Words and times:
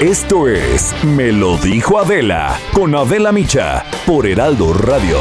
Esto 0.00 0.48
es 0.48 0.94
Me 1.04 1.30
lo 1.30 1.56
dijo 1.58 1.98
Adela 1.98 2.58
con 2.72 2.94
Adela 2.94 3.32
Micha 3.32 3.84
por 4.06 4.26
Heraldo 4.26 4.72
Radio. 4.72 5.18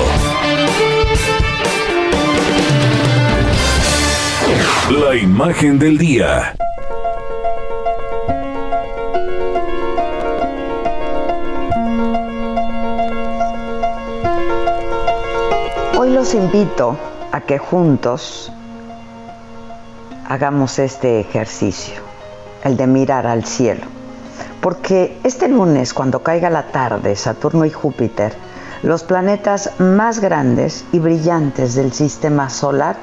La 4.89 5.15
imagen 5.15 5.77
del 5.77 5.97
día. 5.97 6.55
Hoy 15.97 16.11
los 16.11 16.33
invito 16.33 16.97
a 17.31 17.41
que 17.41 17.57
juntos 17.57 18.51
hagamos 20.27 20.79
este 20.79 21.19
ejercicio, 21.19 22.01
el 22.63 22.77
de 22.77 22.87
mirar 22.87 23.27
al 23.27 23.45
cielo. 23.45 23.85
Porque 24.61 25.17
este 25.23 25.47
lunes, 25.47 25.93
cuando 25.93 26.21
caiga 26.21 26.49
la 26.49 26.67
tarde, 26.71 27.15
Saturno 27.15 27.65
y 27.65 27.71
Júpiter, 27.71 28.33
los 28.83 29.03
planetas 29.03 29.71
más 29.77 30.19
grandes 30.19 30.85
y 30.91 30.99
brillantes 30.99 31.75
del 31.75 31.93
sistema 31.93 32.49
solar 32.49 32.97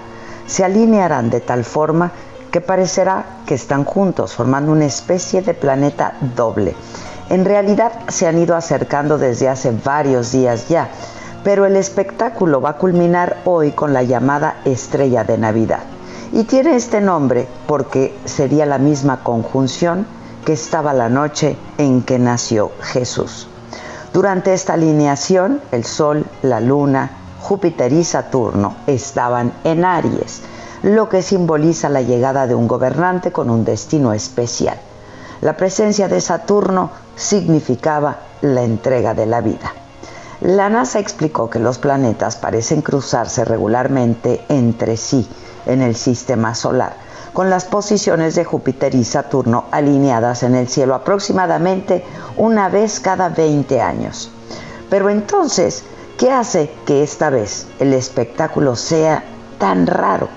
se 0.47 0.65
alinearán 0.65 1.31
de 1.31 1.41
tal 1.41 1.65
forma 1.65 2.13
que 2.51 2.61
parecerá 2.61 3.25
que 3.47 3.55
están 3.55 3.85
juntos, 3.85 4.35
formando 4.35 4.73
una 4.73 4.87
especie 4.87 5.43
de 5.43 5.55
planeta 5.55 6.15
doble. 6.35 6.75
En 7.29 7.45
realidad 7.45 7.93
se 8.09 8.27
han 8.27 8.39
ido 8.39 8.55
acercando 8.55 9.19
desde 9.19 9.49
hace 9.49 9.73
varios 9.85 10.33
días 10.33 10.69
ya, 10.69 10.89
pero 11.43 11.67
el 11.67 11.77
espectáculo 11.77 12.61
va 12.61 12.71
a 12.71 12.77
culminar 12.79 13.39
hoy 13.45 13.73
con 13.73 13.93
la 13.93 14.03
llamada 14.03 14.57
estrella 14.65 15.25
de 15.25 15.37
Navidad. 15.37 15.96
Y 16.33 16.45
tiene 16.45 16.75
este 16.75 17.01
nombre 17.01 17.47
porque 17.67 18.17
sería 18.25 18.67
la 18.67 18.79
misma 18.79 19.23
conjunción 19.23 20.07
que 20.45 20.53
estaba 20.53 20.93
la 20.93 21.09
noche 21.09 21.57
en 21.79 22.03
que 22.03 22.19
nació 22.19 22.73
Jesús. 22.81 23.49
Durante 24.13 24.53
esta 24.53 24.75
alineación, 24.75 25.61
el 25.73 25.85
Sol, 25.85 26.25
la 26.43 26.61
Luna, 26.61 27.11
Júpiter 27.41 27.93
y 27.93 28.03
Saturno 28.03 28.77
estaban 28.87 29.53
en 29.63 29.85
Aries, 29.85 30.43
lo 30.83 31.09
que 31.09 31.23
simboliza 31.23 31.89
la 31.89 32.03
llegada 32.03 32.47
de 32.47 32.55
un 32.55 32.67
gobernante 32.67 33.31
con 33.31 33.51
un 33.51 33.65
destino 33.65 34.13
especial. 34.13 34.79
La 35.41 35.57
presencia 35.57 36.09
de 36.09 36.21
Saturno 36.21 36.91
significaba 37.15 38.19
la 38.41 38.63
entrega 38.63 39.15
de 39.15 39.27
la 39.27 39.41
vida. 39.41 39.73
La 40.41 40.69
NASA 40.69 40.99
explicó 40.99 41.49
que 41.49 41.59
los 41.59 41.79
planetas 41.79 42.37
parecen 42.37 42.83
cruzarse 42.83 43.45
regularmente 43.45 44.45
entre 44.49 44.97
sí 44.97 45.29
en 45.67 45.83
el 45.83 45.97
sistema 45.97 46.55
solar, 46.55 46.97
con 47.33 47.51
las 47.51 47.65
posiciones 47.65 48.35
de 48.35 48.45
Júpiter 48.45 48.95
y 48.95 49.05
Saturno 49.05 49.65
alineadas 49.71 50.43
en 50.43 50.55
el 50.55 50.69
cielo 50.69 50.95
aproximadamente 50.95 52.05
una 52.37 52.69
vez 52.69 53.01
cada 53.01 53.29
20 53.29 53.81
años. 53.81 54.31
Pero 54.89 55.11
entonces, 55.11 55.85
¿Qué 56.17 56.31
hace 56.33 56.71
que 56.87 57.03
esta 57.03 57.29
vez 57.29 57.67
el 57.79 57.93
espectáculo 57.93 58.75
sea 58.75 59.23
tan 59.59 59.87
raro? 59.87 60.31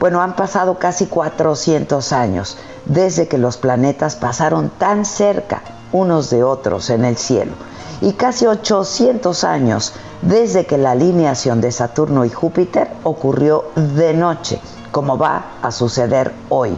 Bueno, 0.00 0.20
han 0.20 0.34
pasado 0.34 0.76
casi 0.80 1.06
400 1.06 2.12
años 2.12 2.58
desde 2.84 3.28
que 3.28 3.38
los 3.38 3.56
planetas 3.56 4.16
pasaron 4.16 4.70
tan 4.70 5.04
cerca 5.04 5.62
unos 5.92 6.30
de 6.30 6.42
otros 6.42 6.90
en 6.90 7.04
el 7.04 7.16
cielo 7.16 7.52
y 8.00 8.14
casi 8.14 8.46
800 8.46 9.44
años 9.44 9.92
desde 10.24 10.64
que 10.64 10.78
la 10.78 10.92
alineación 10.92 11.60
de 11.60 11.70
Saturno 11.70 12.24
y 12.24 12.30
Júpiter 12.30 12.88
ocurrió 13.02 13.66
de 13.76 14.14
noche, 14.14 14.58
como 14.90 15.18
va 15.18 15.44
a 15.62 15.70
suceder 15.70 16.32
hoy. 16.48 16.76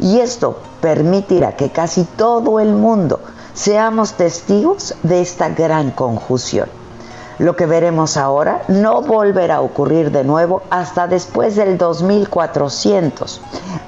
Y 0.00 0.20
esto 0.20 0.58
permitirá 0.80 1.56
que 1.56 1.70
casi 1.70 2.04
todo 2.04 2.60
el 2.60 2.72
mundo 2.72 3.20
seamos 3.54 4.12
testigos 4.12 4.94
de 5.02 5.20
esta 5.20 5.48
gran 5.48 5.90
conjunción. 5.90 6.68
Lo 7.38 7.56
que 7.56 7.66
veremos 7.66 8.16
ahora 8.16 8.62
no 8.68 9.02
volverá 9.02 9.56
a 9.56 9.60
ocurrir 9.62 10.10
de 10.10 10.24
nuevo 10.24 10.62
hasta 10.70 11.08
después 11.08 11.56
del 11.56 11.76
2400, 11.76 13.40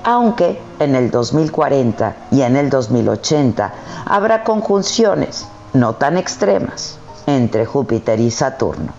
aunque 0.05 0.61
en 0.81 0.97
el 0.97 1.11
2040 1.11 2.17
y 2.33 2.43
en 2.43 2.57
el 2.57 2.69
2080 2.69 3.73
habrá 4.07 4.43
conjunciones 4.43 5.47
no 5.75 5.95
tan 5.95 6.17
extremas 6.17 6.99
entre 7.27 7.67
Júpiter 7.67 8.21
y 8.21 8.31
Saturno. 8.31 8.93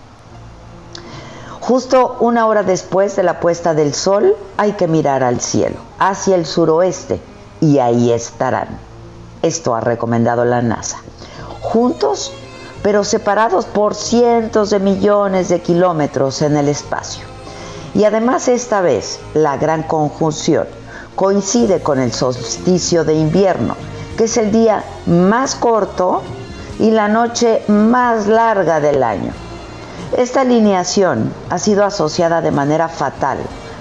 Justo 1.60 2.16
una 2.20 2.46
hora 2.46 2.62
después 2.62 3.16
de 3.16 3.22
la 3.22 3.40
puesta 3.40 3.74
del 3.74 3.94
sol 3.94 4.36
hay 4.56 4.72
que 4.72 4.86
mirar 4.86 5.22
al 5.22 5.40
cielo, 5.40 5.76
hacia 5.98 6.36
el 6.36 6.44
suroeste, 6.46 7.20
y 7.60 7.78
ahí 7.78 8.12
estarán. 8.12 8.78
Esto 9.42 9.74
ha 9.74 9.80
recomendado 9.80 10.44
la 10.44 10.60
NASA. 10.60 10.98
Juntos 11.60 12.32
pero 12.84 13.02
separados 13.02 13.64
por 13.64 13.94
cientos 13.94 14.68
de 14.68 14.78
millones 14.78 15.48
de 15.48 15.62
kilómetros 15.62 16.42
en 16.42 16.54
el 16.58 16.68
espacio. 16.68 17.24
Y 17.94 18.04
además 18.04 18.46
esta 18.46 18.82
vez 18.82 19.20
la 19.32 19.56
gran 19.56 19.84
conjunción 19.84 20.66
coincide 21.16 21.80
con 21.80 21.98
el 21.98 22.12
solsticio 22.12 23.06
de 23.06 23.14
invierno, 23.14 23.74
que 24.18 24.24
es 24.24 24.36
el 24.36 24.52
día 24.52 24.84
más 25.06 25.54
corto 25.54 26.20
y 26.78 26.90
la 26.90 27.08
noche 27.08 27.62
más 27.68 28.26
larga 28.26 28.80
del 28.80 29.02
año. 29.02 29.32
Esta 30.16 30.42
alineación 30.42 31.32
ha 31.50 31.58
sido 31.58 31.84
asociada 31.84 32.40
de 32.40 32.50
manera 32.50 32.88
fatal 32.88 33.38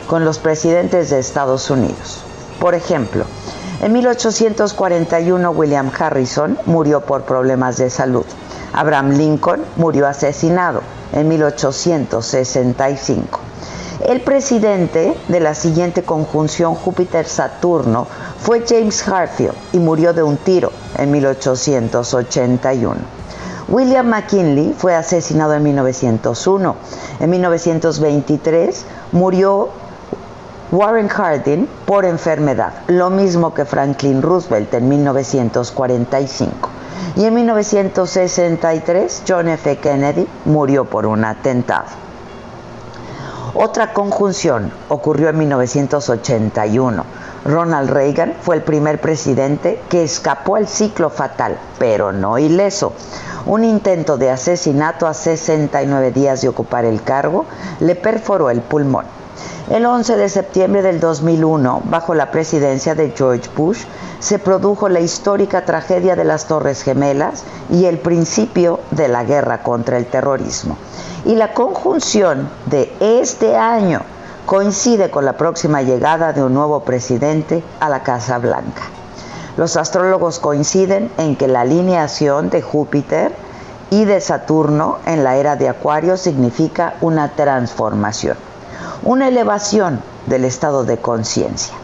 con 0.08 0.26
los 0.26 0.40
presidentes 0.40 1.10
de 1.10 1.20
Estados 1.20 1.70
Unidos. 1.70 2.22
Por 2.60 2.76
ejemplo, 2.76 3.24
en 3.82 3.94
1841 3.94 5.52
William 5.52 5.90
Harrison 5.98 6.58
murió 6.66 7.00
por 7.02 7.24
problemas 7.24 7.78
de 7.78 7.90
salud. 7.90 8.26
Abraham 8.74 9.12
Lincoln 9.12 9.64
murió 9.76 10.08
asesinado 10.08 10.82
en 11.12 11.28
1865. 11.28 13.40
El 14.06 14.20
presidente 14.20 15.16
de 15.30 15.40
la 15.40 15.56
siguiente 15.56 16.04
conjunción 16.04 16.76
Júpiter-Saturno 16.76 18.06
fue 18.38 18.66
James 18.68 19.08
Harfield 19.08 19.56
y 19.72 19.80
murió 19.80 20.12
de 20.12 20.22
un 20.22 20.36
tiro 20.36 20.74
en 20.98 21.10
1881. 21.10 22.96
William 23.70 24.06
McKinley 24.06 24.76
fue 24.78 24.94
asesinado 24.94 25.54
en 25.54 25.64
1901. 25.64 26.76
En 27.22 27.30
1923 27.30 28.86
murió 29.14 29.70
Warren 30.74 31.08
Harding 31.08 31.66
por 31.86 32.04
enfermedad, 32.04 32.74
lo 32.88 33.10
mismo 33.10 33.54
que 33.54 33.64
Franklin 33.64 34.22
Roosevelt 34.22 34.74
en 34.74 34.90
1945. 34.90 36.70
Y 37.16 37.24
en 37.24 37.34
1963 37.36 39.24
John 39.26 39.48
F. 39.48 39.78
Kennedy 39.78 40.28
murió 40.44 40.84
por 40.84 41.06
un 41.06 41.24
atentado. 41.24 42.04
Otra 43.56 43.94
conjunción 43.94 44.72
ocurrió 44.90 45.30
en 45.30 45.38
1981. 45.38 47.06
Ronald 47.46 47.92
Reagan 47.92 48.34
fue 48.42 48.56
el 48.56 48.64
primer 48.64 49.00
presidente 49.00 49.80
que 49.90 50.04
escapó 50.04 50.56
al 50.56 50.68
ciclo 50.68 51.12
fatal, 51.12 51.60
pero 51.78 52.12
no 52.12 52.40
ileso. 52.40 52.94
Un 53.46 53.64
intento 53.64 54.18
de 54.18 54.32
asesinato 54.32 55.06
a 55.06 55.14
69 55.14 56.12
días 56.12 56.42
de 56.42 56.50
ocupar 56.50 56.86
el 56.86 57.04
cargo 57.04 57.46
le 57.80 57.94
perforó 57.94 58.50
el 58.50 58.62
pulmón. 58.62 59.06
El 59.70 59.86
11 59.86 60.18
de 60.18 60.28
septiembre 60.28 60.82
del 60.82 61.00
2001, 61.00 61.84
bajo 61.86 62.14
la 62.14 62.32
presidencia 62.32 62.96
de 62.96 63.14
George 63.16 63.50
Bush, 63.56 63.86
se 64.20 64.38
produjo 64.38 64.90
la 64.90 65.00
histórica 65.00 65.64
tragedia 65.64 66.18
de 66.18 66.26
las 66.26 66.48
Torres 66.48 66.84
Gemelas 66.84 67.46
y 67.70 67.86
el 67.86 67.98
principio 67.98 68.82
de 68.92 69.08
la 69.08 69.24
guerra 69.24 69.64
contra 69.64 69.98
el 69.98 70.06
terrorismo. 70.08 70.78
Y 71.24 71.36
la 71.36 71.54
conjunción 71.54 72.50
de 72.66 72.94
este 73.00 73.56
año 73.56 74.02
coincide 74.46 75.10
con 75.10 75.24
la 75.24 75.38
próxima 75.38 75.82
llegada 75.82 76.34
de 76.34 76.44
un 76.44 76.54
nuevo 76.54 76.82
presidente 76.82 77.64
a 77.80 77.88
la 77.88 78.04
Casa 78.04 78.40
Blanca. 78.40 78.84
Los 79.56 79.78
astrólogos 79.78 80.40
coinciden 80.40 81.10
en 81.18 81.38
que 81.38 81.48
la 81.48 81.62
alineación 81.62 82.50
de 82.50 82.62
Júpiter 82.62 83.34
y 83.92 84.04
de 84.04 84.20
Saturno 84.20 84.98
en 85.06 85.24
la 85.24 85.38
era 85.38 85.56
de 85.56 85.70
Acuario 85.70 86.18
significa 86.18 86.96
una 87.00 87.30
transformación 87.30 88.36
una 89.06 89.28
elevación 89.28 90.00
del 90.28 90.46
estado 90.46 90.86
de 90.86 90.98
conciencia. 90.98 91.76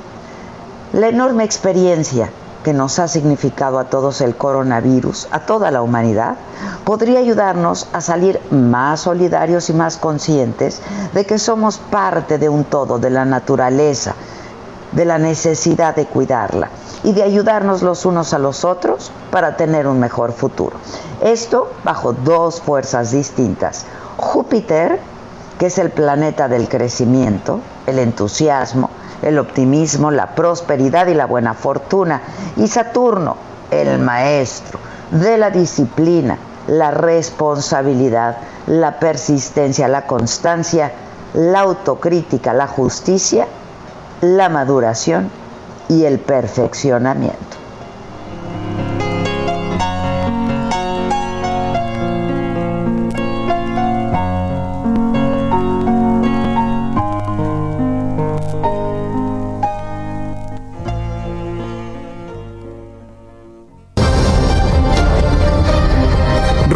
La 0.93 1.09
enorme 1.09 1.43
experiencia 1.43 2.31
que 2.63 2.73
nos 2.73 2.99
ha 2.99 3.07
significado 3.07 3.79
a 3.79 3.85
todos 3.85 4.21
el 4.21 4.35
coronavirus, 4.35 5.27
a 5.31 5.41
toda 5.41 5.71
la 5.71 5.81
humanidad, 5.81 6.35
podría 6.83 7.19
ayudarnos 7.19 7.87
a 7.93 8.01
salir 8.01 8.39
más 8.51 9.01
solidarios 9.01 9.69
y 9.69 9.73
más 9.73 9.97
conscientes 9.97 10.81
de 11.13 11.25
que 11.25 11.39
somos 11.39 11.77
parte 11.77 12.37
de 12.37 12.49
un 12.49 12.63
todo, 12.63 12.99
de 12.99 13.09
la 13.09 13.25
naturaleza, 13.25 14.15
de 14.91 15.05
la 15.05 15.17
necesidad 15.17 15.95
de 15.95 16.05
cuidarla 16.05 16.69
y 17.03 17.13
de 17.13 17.23
ayudarnos 17.23 17.81
los 17.81 18.05
unos 18.05 18.33
a 18.33 18.39
los 18.39 18.65
otros 18.65 19.11
para 19.31 19.55
tener 19.55 19.87
un 19.87 19.99
mejor 19.99 20.31
futuro. 20.31 20.77
Esto 21.21 21.71
bajo 21.83 22.13
dos 22.13 22.61
fuerzas 22.61 23.11
distintas. 23.11 23.85
Júpiter, 24.17 24.99
que 25.59 25.67
es 25.67 25.77
el 25.77 25.91
planeta 25.91 26.47
del 26.47 26.69
crecimiento, 26.69 27.59
el 27.85 27.99
entusiasmo, 27.99 28.89
el 29.21 29.37
optimismo, 29.37 30.09
la 30.09 30.33
prosperidad 30.33 31.07
y 31.07 31.13
la 31.13 31.25
buena 31.25 31.53
fortuna. 31.53 32.21
Y 32.55 32.67
Saturno, 32.67 33.35
el 33.69 33.99
maestro 33.99 34.79
de 35.11 35.37
la 35.37 35.51
disciplina, 35.51 36.37
la 36.67 36.91
responsabilidad, 36.91 38.37
la 38.67 38.99
persistencia, 38.99 39.89
la 39.89 40.07
constancia, 40.07 40.93
la 41.33 41.59
autocrítica, 41.59 42.53
la 42.53 42.67
justicia, 42.67 43.45
la 44.21 44.47
maduración 44.47 45.29
y 45.89 46.05
el 46.05 46.19
perfeccionamiento. 46.19 47.58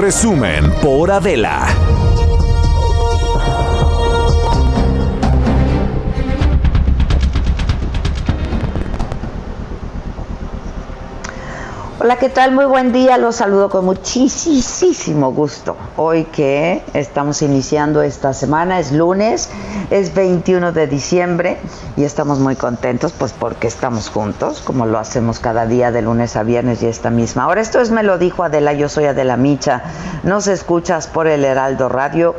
Resumen 0.04 0.70
por 0.82 1.10
Adela. 1.12 1.93
Hola, 12.04 12.18
¿qué 12.18 12.28
tal? 12.28 12.52
Muy 12.52 12.66
buen 12.66 12.92
día. 12.92 13.18
Los 13.18 13.38
saludo 13.38 13.70
con 13.70 13.86
muchísimo 13.86 15.32
gusto. 15.32 15.78
Hoy 15.96 16.26
que 16.26 16.84
estamos 16.94 17.42
iniciando 17.42 18.02
esta 18.02 18.34
semana, 18.34 18.78
es 18.78 18.92
lunes, 18.92 19.50
es 19.90 20.14
21 20.14 20.74
de 20.74 20.88
diciembre 20.88 21.58
y 21.96 22.04
estamos 22.04 22.40
muy 22.40 22.58
contentos 22.58 23.14
pues 23.14 23.32
porque 23.32 23.68
estamos 23.68 24.10
juntos, 24.10 24.60
como 24.60 24.86
lo 24.86 25.00
hacemos 25.00 25.40
cada 25.40 25.66
día 25.66 25.94
de 25.94 26.02
lunes 26.02 26.36
a 26.36 26.44
viernes 26.44 26.84
y 26.84 26.88
esta 26.88 27.10
misma 27.10 27.48
hora. 27.48 27.62
Esto 27.62 27.80
es 27.80 27.90
Me 27.90 28.04
lo 28.04 28.18
dijo 28.18 28.44
Adela, 28.44 28.74
yo 28.74 28.90
soy 28.90 29.06
Adela 29.06 29.38
Micha. 29.38 29.84
Nos 30.24 30.48
escuchas 30.48 31.08
por 31.08 31.28
el 31.28 31.46
Heraldo 31.46 31.88
Radio 31.88 32.36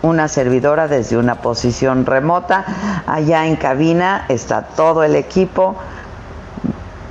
una 0.00 0.28
servidora 0.28 0.88
desde 0.88 1.16
una 1.16 1.36
posición 1.36 2.06
remota. 2.06 2.64
Allá 3.06 3.46
en 3.46 3.56
cabina 3.56 4.24
está 4.28 4.62
todo 4.62 5.02
el 5.02 5.14
equipo. 5.16 5.76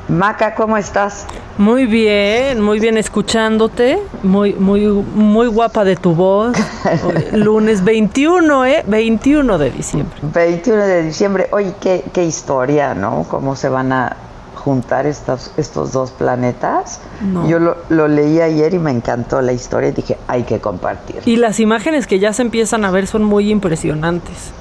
Maca, 0.10 0.56
¿cómo 0.56 0.78
estás? 0.78 1.26
Muy 1.58 1.86
bien, 1.86 2.62
muy 2.62 2.80
bien 2.80 2.98
escuchándote, 2.98 4.00
muy 4.24 4.54
muy 4.54 4.88
muy 4.88 5.48
guapa 5.48 5.84
de 5.84 5.98
tu 5.98 6.16
voz. 6.16 6.56
Lunes 7.34 7.84
21, 7.84 8.66
¿eh? 8.66 8.84
21 8.88 9.58
de 9.58 9.70
diciembre. 9.72 10.18
21 10.22 10.78
de 10.84 11.04
diciembre. 11.04 11.50
Oye, 11.52 11.74
qué, 11.82 12.06
qué 12.14 12.24
historia, 12.24 12.94
¿no? 12.94 13.26
Cómo 13.30 13.58
se 13.58 13.68
van 13.68 13.92
a 13.92 14.16
juntar 14.56 15.06
estos, 15.06 15.52
estos 15.58 15.92
dos 15.92 16.12
planetas. 16.12 17.02
Yo 17.48 17.60
lo, 17.60 17.78
lo, 17.90 18.08
leí 18.08 18.40
ayer 18.40 18.74
y 18.74 18.80
me 18.80 18.92
encantó 18.92 19.42
la 19.42 19.52
historia 19.52 19.90
y 19.90 19.94
dije, 19.94 20.18
hay 20.28 20.44
que 20.44 20.60
compartir. 20.60 21.22
Y 21.26 21.36
las 21.36 21.60
imágenes 21.60 22.08
que 22.08 22.20
ya 22.20 22.32
se 22.32 22.44
empiezan 22.44 22.86
a 22.86 22.92
ver 22.92 23.08
son 23.08 23.24
muy 23.24 23.50
impresionantes. 23.50 24.52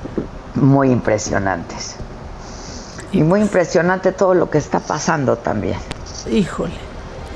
Muy 0.54 0.90
impresionantes. 0.90 1.96
Y 3.12 3.22
muy 3.22 3.40
impresionante 3.40 4.12
todo 4.12 4.34
lo 4.34 4.50
que 4.50 4.58
está 4.58 4.80
pasando 4.80 5.36
también. 5.36 5.78
Híjole, 6.30 6.74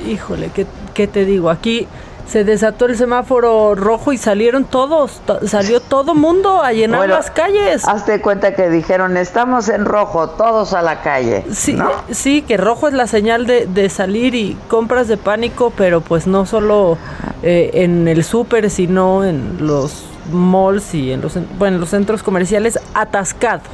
híjole, 0.06 0.50
¿qué, 0.54 0.66
qué 0.94 1.06
te 1.06 1.24
digo? 1.24 1.50
Aquí 1.50 1.86
se 2.30 2.44
desató 2.44 2.86
el 2.86 2.96
semáforo 2.96 3.74
rojo 3.74 4.12
y 4.12 4.18
salieron 4.18 4.64
todos, 4.64 5.20
salió 5.46 5.80
todo 5.80 6.14
mundo 6.14 6.62
a 6.62 6.72
llenar 6.72 7.08
las 7.08 7.28
calles. 7.28 7.86
Hazte 7.88 8.20
cuenta 8.20 8.54
que 8.54 8.70
dijeron, 8.70 9.16
estamos 9.16 9.68
en 9.68 9.84
rojo, 9.84 10.28
todos 10.30 10.72
a 10.72 10.80
la 10.80 11.02
calle. 11.02 11.44
Sí, 11.50 11.76
sí 12.10 12.42
que 12.42 12.56
rojo 12.56 12.86
es 12.86 12.94
la 12.94 13.08
señal 13.08 13.46
de, 13.46 13.66
de, 13.66 13.88
salir 13.88 14.36
y 14.36 14.56
compras 14.68 15.08
de 15.08 15.16
pánico, 15.16 15.72
pero 15.76 16.02
pues 16.02 16.28
no 16.28 16.46
solo 16.46 16.98
eh, 17.42 17.70
en 17.74 18.06
el 18.06 18.22
súper, 18.22 18.70
sino 18.70 19.24
en 19.24 19.66
los 19.66 20.04
malls 20.32 20.94
y 20.94 21.10
en 21.10 21.22
los, 21.22 21.34
bueno, 21.58 21.76
en 21.76 21.80
los 21.80 21.90
centros 21.90 22.22
comerciales 22.22 22.78
atascados. 22.94 23.64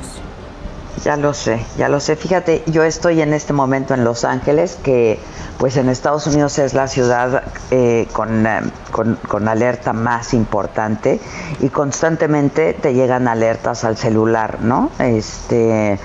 Ya 1.04 1.16
lo 1.16 1.34
sé, 1.34 1.64
ya 1.76 1.88
lo 1.88 2.00
sé. 2.00 2.16
Fíjate, 2.16 2.62
yo 2.66 2.82
estoy 2.82 3.20
en 3.20 3.32
este 3.32 3.52
momento 3.52 3.94
en 3.94 4.02
Los 4.02 4.24
Ángeles, 4.24 4.78
que 4.82 5.18
pues 5.58 5.76
en 5.76 5.88
Estados 5.88 6.26
Unidos 6.26 6.58
es 6.58 6.74
la 6.74 6.88
ciudad 6.88 7.44
eh, 7.70 8.08
con, 8.12 8.46
eh, 8.46 8.60
con, 8.90 9.16
con, 9.28 9.46
alerta 9.46 9.92
más 9.92 10.34
importante 10.34 11.20
y 11.60 11.68
constantemente 11.68 12.74
te 12.74 12.94
llegan 12.94 13.28
alertas 13.28 13.84
al 13.84 13.96
celular, 13.96 14.58
¿no? 14.62 14.90
Este 14.98 15.98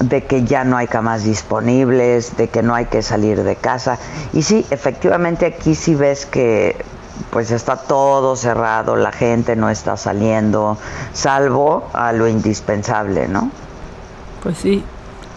de 0.00 0.24
que 0.24 0.44
ya 0.44 0.64
no 0.64 0.76
hay 0.76 0.86
camas 0.86 1.24
disponibles, 1.24 2.36
de 2.36 2.48
que 2.48 2.62
no 2.62 2.74
hay 2.74 2.86
que 2.86 3.02
salir 3.02 3.42
de 3.42 3.56
casa. 3.56 3.98
Y 4.32 4.42
sí, 4.42 4.66
efectivamente 4.70 5.46
aquí 5.46 5.74
sí 5.74 5.94
ves 5.94 6.26
que 6.26 6.76
pues 7.30 7.50
está 7.50 7.76
todo 7.76 8.36
cerrado, 8.36 8.94
la 8.96 9.12
gente 9.12 9.56
no 9.56 9.70
está 9.70 9.96
saliendo, 9.96 10.78
salvo 11.12 11.88
a 11.92 12.12
lo 12.12 12.28
indispensable, 12.28 13.26
¿no? 13.26 13.50
Pues 14.48 14.60
sí. 14.60 14.82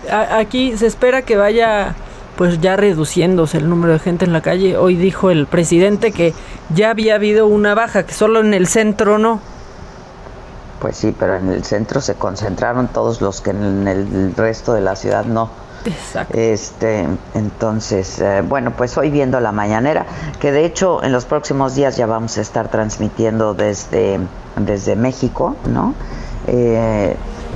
aquí 0.09 0.77
se 0.77 0.87
espera 0.87 1.23
que 1.23 1.35
vaya 1.35 1.95
pues 2.37 2.61
ya 2.61 2.77
reduciéndose 2.77 3.57
el 3.57 3.67
número 3.67 3.91
de 3.91 3.99
gente 3.99 4.23
en 4.23 4.31
la 4.31 4.39
calle. 4.39 4.77
Hoy 4.77 4.95
dijo 4.95 5.31
el 5.31 5.47
presidente 5.47 6.13
que 6.13 6.33
ya 6.73 6.91
había 6.91 7.15
habido 7.15 7.45
una 7.45 7.75
baja, 7.75 8.03
que 8.03 8.13
solo 8.13 8.39
en 8.39 8.53
el 8.53 8.67
centro 8.67 9.17
no. 9.17 9.41
Pues 10.79 10.95
sí, 10.95 11.13
pero 11.19 11.35
en 11.35 11.49
el 11.49 11.65
centro 11.65 11.99
se 11.99 12.15
concentraron 12.15 12.87
todos 12.87 13.19
los 13.19 13.41
que 13.41 13.49
en 13.49 13.85
el 13.85 14.33
resto 14.33 14.71
de 14.71 14.79
la 14.79 14.95
ciudad 14.95 15.25
no. 15.25 15.49
Exacto. 15.83 16.37
Este, 16.37 17.05
entonces, 17.33 18.17
eh, 18.19 18.41
bueno, 18.47 18.71
pues 18.77 18.97
hoy 18.97 19.09
viendo 19.09 19.41
la 19.41 19.51
mañanera, 19.51 20.05
que 20.39 20.53
de 20.53 20.63
hecho 20.63 21.03
en 21.03 21.11
los 21.11 21.25
próximos 21.25 21.75
días 21.75 21.97
ya 21.97 22.05
vamos 22.05 22.37
a 22.37 22.41
estar 22.41 22.69
transmitiendo 22.69 23.55
desde, 23.55 24.21
desde 24.55 24.95
México, 24.95 25.57
¿no? 25.65 25.95
Eh, 26.47 27.13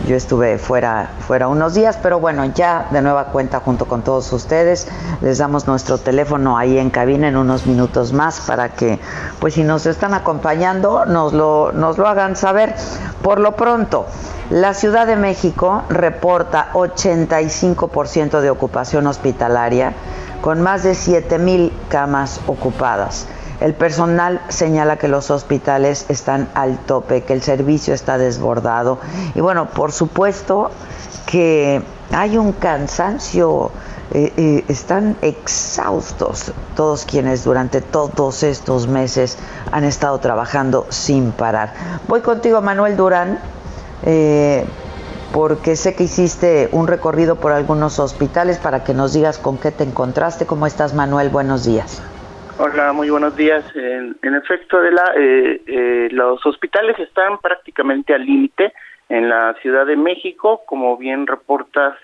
yo 0.07 0.15
estuve 0.15 0.57
fuera, 0.57 1.09
fuera 1.27 1.47
unos 1.47 1.73
días, 1.73 1.97
pero 2.01 2.19
bueno, 2.19 2.45
ya 2.45 2.87
de 2.91 3.01
nueva 3.01 3.25
cuenta 3.25 3.59
junto 3.59 3.85
con 3.85 4.03
todos 4.03 4.31
ustedes, 4.33 4.87
les 5.21 5.39
damos 5.39 5.67
nuestro 5.67 5.97
teléfono 5.97 6.57
ahí 6.57 6.77
en 6.77 6.89
cabina 6.89 7.27
en 7.27 7.37
unos 7.37 7.65
minutos 7.65 8.13
más 8.13 8.41
para 8.41 8.69
que, 8.69 8.99
pues 9.39 9.55
si 9.55 9.63
nos 9.63 9.85
están 9.85 10.13
acompañando, 10.13 11.05
nos 11.05 11.33
lo, 11.33 11.71
nos 11.71 11.97
lo 11.97 12.07
hagan 12.07 12.35
saber. 12.35 12.75
Por 13.23 13.39
lo 13.39 13.55
pronto, 13.55 14.05
la 14.51 14.75
Ciudad 14.75 15.07
de 15.07 15.15
México 15.15 15.83
reporta 15.89 16.69
85% 16.73 18.41
de 18.41 18.49
ocupación 18.51 19.07
hospitalaria, 19.07 19.93
con 20.41 20.61
más 20.61 20.83
de 20.83 20.93
7 20.93 21.39
mil 21.39 21.73
camas 21.89 22.39
ocupadas. 22.45 23.25
El 23.62 23.74
personal 23.74 24.41
señala 24.50 24.97
que 24.97 25.07
los 25.07 25.31
hospitales 25.31 26.05
están 26.09 26.50
al 26.53 26.77
tope, 26.79 27.24
que 27.24 27.33
el 27.33 27.41
servicio 27.41 27.93
está 27.93 28.17
desbordado 28.17 29.00
y 29.33 29.41
bueno, 29.41 29.69
por 29.69 29.91
supuesto 29.91 30.71
que 31.25 31.81
hay 32.12 32.38
un 32.38 32.51
cansancio, 32.51 33.71
eh, 34.13 34.31
eh, 34.38 34.65
están 34.67 35.17
exhaustos 35.21 36.51
todos 36.75 37.05
quienes 37.05 37.43
durante 37.43 37.81
todos 37.81 38.43
estos 38.43 38.88
meses 38.88 39.38
han 39.71 39.83
estado 39.83 40.19
trabajando 40.19 40.85
sin 40.89 41.31
parar. 41.31 41.74
Voy 42.07 42.21
contigo, 42.21 42.62
Manuel 42.62 42.95
Durán. 42.95 43.39
Eh, 44.03 44.65
porque 45.33 45.75
sé 45.75 45.95
que 45.95 46.05
hiciste 46.05 46.69
un 46.71 46.88
recorrido 46.88 47.35
por 47.35 47.51
algunos 47.51 48.00
hospitales 48.00 48.57
para 48.57 48.85
que 48.85 48.93
nos 48.93 49.12
digas 49.12 49.38
con 49.38 49.57
qué 49.57 49.71
te 49.71 49.83
encontraste. 49.83 50.45
¿Cómo 50.45 50.65
estás, 50.65 50.93
Manuel? 50.93 51.29
Buenos 51.29 51.65
días. 51.65 52.01
Hola, 52.57 52.93
muy 52.93 53.09
buenos 53.09 53.35
días. 53.35 53.65
En, 53.75 54.33
efecto, 54.33 54.79
de 54.79 54.89
eh, 54.89 55.62
eh, 55.67 56.07
los 56.12 56.45
hospitales 56.45 56.97
están 57.00 57.38
prácticamente 57.39 58.13
al 58.13 58.25
límite 58.25 58.71
en 59.09 59.27
la 59.27 59.55
Ciudad 59.62 59.85
de 59.85 59.97
México, 59.97 60.62
como 60.65 60.95
bien 60.95 61.27
reportas. 61.27 61.97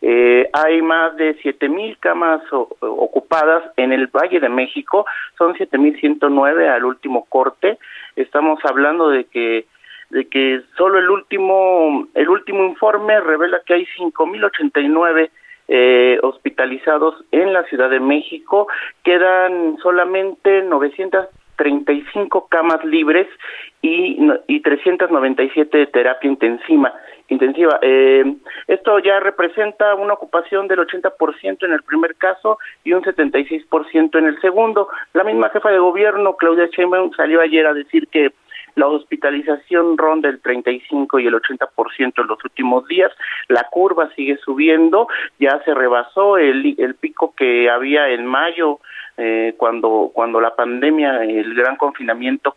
Eh, 0.00 0.48
hay 0.54 0.80
más 0.80 1.14
de 1.16 1.36
7.000 1.42 1.98
camas 2.00 2.40
ocupadas 2.80 3.62
en 3.76 3.92
el 3.92 4.06
Valle 4.06 4.40
de 4.40 4.48
México, 4.48 5.04
son 5.36 5.54
7.109 5.54 6.70
al 6.70 6.86
último 6.86 7.26
corte. 7.26 7.78
Estamos 8.16 8.58
hablando 8.64 9.10
de 9.10 9.24
que 9.24 9.66
de 10.08 10.28
que 10.28 10.62
solo 10.76 10.98
el 10.98 11.08
último 11.10 12.08
el 12.14 12.28
último 12.30 12.64
informe 12.64 13.20
revela 13.20 13.60
que 13.64 13.74
hay 13.74 13.86
5089 13.96 15.30
eh, 15.72 16.18
hospitalizados 16.22 17.14
en 17.30 17.52
la 17.52 17.62
Ciudad 17.62 17.88
de 17.88 18.00
México, 18.00 18.66
quedan 19.04 19.78
solamente 19.80 20.62
935 20.62 22.48
camas 22.48 22.84
libres 22.84 23.28
y, 23.80 24.18
y 24.48 24.60
397 24.62 25.78
de 25.78 25.86
terapia 25.86 26.28
intensiva. 26.28 26.92
intensiva. 27.28 27.78
Eh, 27.82 28.34
esto 28.66 28.98
ya 28.98 29.20
representa 29.20 29.94
una 29.94 30.14
ocupación 30.14 30.66
del 30.66 30.80
80% 30.80 31.64
en 31.64 31.72
el 31.72 31.84
primer 31.84 32.16
caso 32.16 32.58
y 32.82 32.92
un 32.92 33.02
76% 33.02 34.18
en 34.18 34.26
el 34.26 34.40
segundo. 34.40 34.88
La 35.12 35.22
misma 35.22 35.50
jefa 35.50 35.70
de 35.70 35.78
gobierno, 35.78 36.34
Claudia 36.34 36.66
Sheinbaum, 36.66 37.12
salió 37.12 37.40
ayer 37.40 37.64
a 37.68 37.74
decir 37.74 38.08
que 38.08 38.32
la 38.74 38.86
hospitalización 38.86 39.96
ronda 39.96 40.28
el 40.28 40.40
35 40.40 41.18
y 41.18 41.26
el 41.26 41.34
80% 41.34 42.12
en 42.16 42.26
los 42.26 42.44
últimos 42.44 42.86
días, 42.86 43.12
la 43.48 43.66
curva 43.70 44.10
sigue 44.14 44.36
subiendo, 44.38 45.08
ya 45.38 45.60
se 45.64 45.74
rebasó 45.74 46.38
el, 46.38 46.74
el 46.78 46.94
pico 46.94 47.34
que 47.36 47.70
había 47.70 48.08
en 48.08 48.26
mayo 48.26 48.80
eh, 49.16 49.54
cuando, 49.58 50.10
cuando 50.14 50.40
la 50.40 50.54
pandemia, 50.54 51.24
el 51.24 51.54
gran 51.54 51.76
confinamiento 51.76 52.54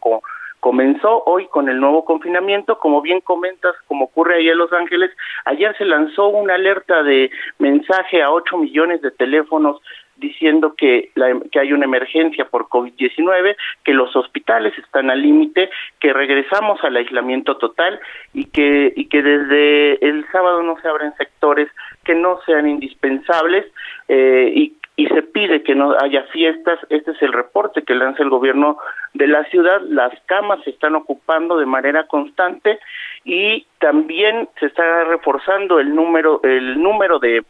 comenzó. 0.60 1.24
Hoy 1.26 1.48
con 1.48 1.68
el 1.68 1.78
nuevo 1.78 2.06
confinamiento, 2.06 2.80
como 2.80 3.02
bien 3.02 3.20
comentas, 3.20 3.76
como 3.88 4.06
ocurre 4.06 4.36
ahí 4.36 4.48
en 4.48 4.58
Los 4.58 4.72
Ángeles, 4.72 5.12
ayer 5.44 5.76
se 5.78 5.84
lanzó 5.84 6.30
una 6.30 6.56
alerta 6.56 7.04
de 7.04 7.30
mensaje 7.60 8.24
a 8.24 8.32
8 8.32 8.58
millones 8.58 9.02
de 9.02 9.12
teléfonos 9.12 9.82
diciendo 10.18 10.76
que, 10.76 11.10
la, 11.16 11.40
que 11.52 11.60
hay 11.60 11.74
una 11.74 11.86
emergencia 11.86 12.46
por 12.46 12.68
COVID-19, 12.68 13.56
que 13.84 13.94
los 13.94 14.16
hospitales 14.16 14.78
están 14.78 15.10
al 15.10 15.22
límite, 15.22 15.70
que 16.00 16.14
regresamos 16.14 16.84
al 16.84 16.96
aislamiento 16.96 17.58
total 17.58 18.00
y 18.34 18.46
que, 18.46 18.94
y 18.96 19.06
que 19.06 19.22
desde 19.22 20.06
el 20.08 20.26
sábado 20.32 20.64
no 20.64 20.78
se 20.82 20.88
abren 20.88 21.14
sectores 21.18 21.70
que 22.04 22.16
no 22.16 22.40
sean 22.46 22.68
indispensables 22.68 23.66
eh, 24.08 24.52
y 24.56 24.74
y 24.96 25.08
se 25.08 25.24
pide 25.24 25.64
que 25.64 25.76
no 25.76 25.96
haya 26.00 26.24
fiestas. 26.32 26.80
Este 26.90 27.12
es 27.12 27.22
el 27.22 27.34
reporte 27.34 27.82
que 27.84 27.96
lanza 27.96 28.22
el 28.22 28.30
gobierno 28.30 28.78
de 29.14 29.28
la 29.28 29.44
ciudad. 29.46 29.82
Las 29.82 30.14
camas 30.26 30.64
se 30.64 30.70
están 30.70 30.96
ocupando 30.96 31.58
de 31.58 31.66
manera 31.66 32.06
constante 32.06 32.80
y 33.24 33.66
también 33.80 34.50
se 34.60 34.68
está 34.68 35.04
reforzando 35.06 35.80
el 35.80 35.96
número 35.96 36.42
el 36.44 36.82
número 36.82 37.20
de 37.20 37.44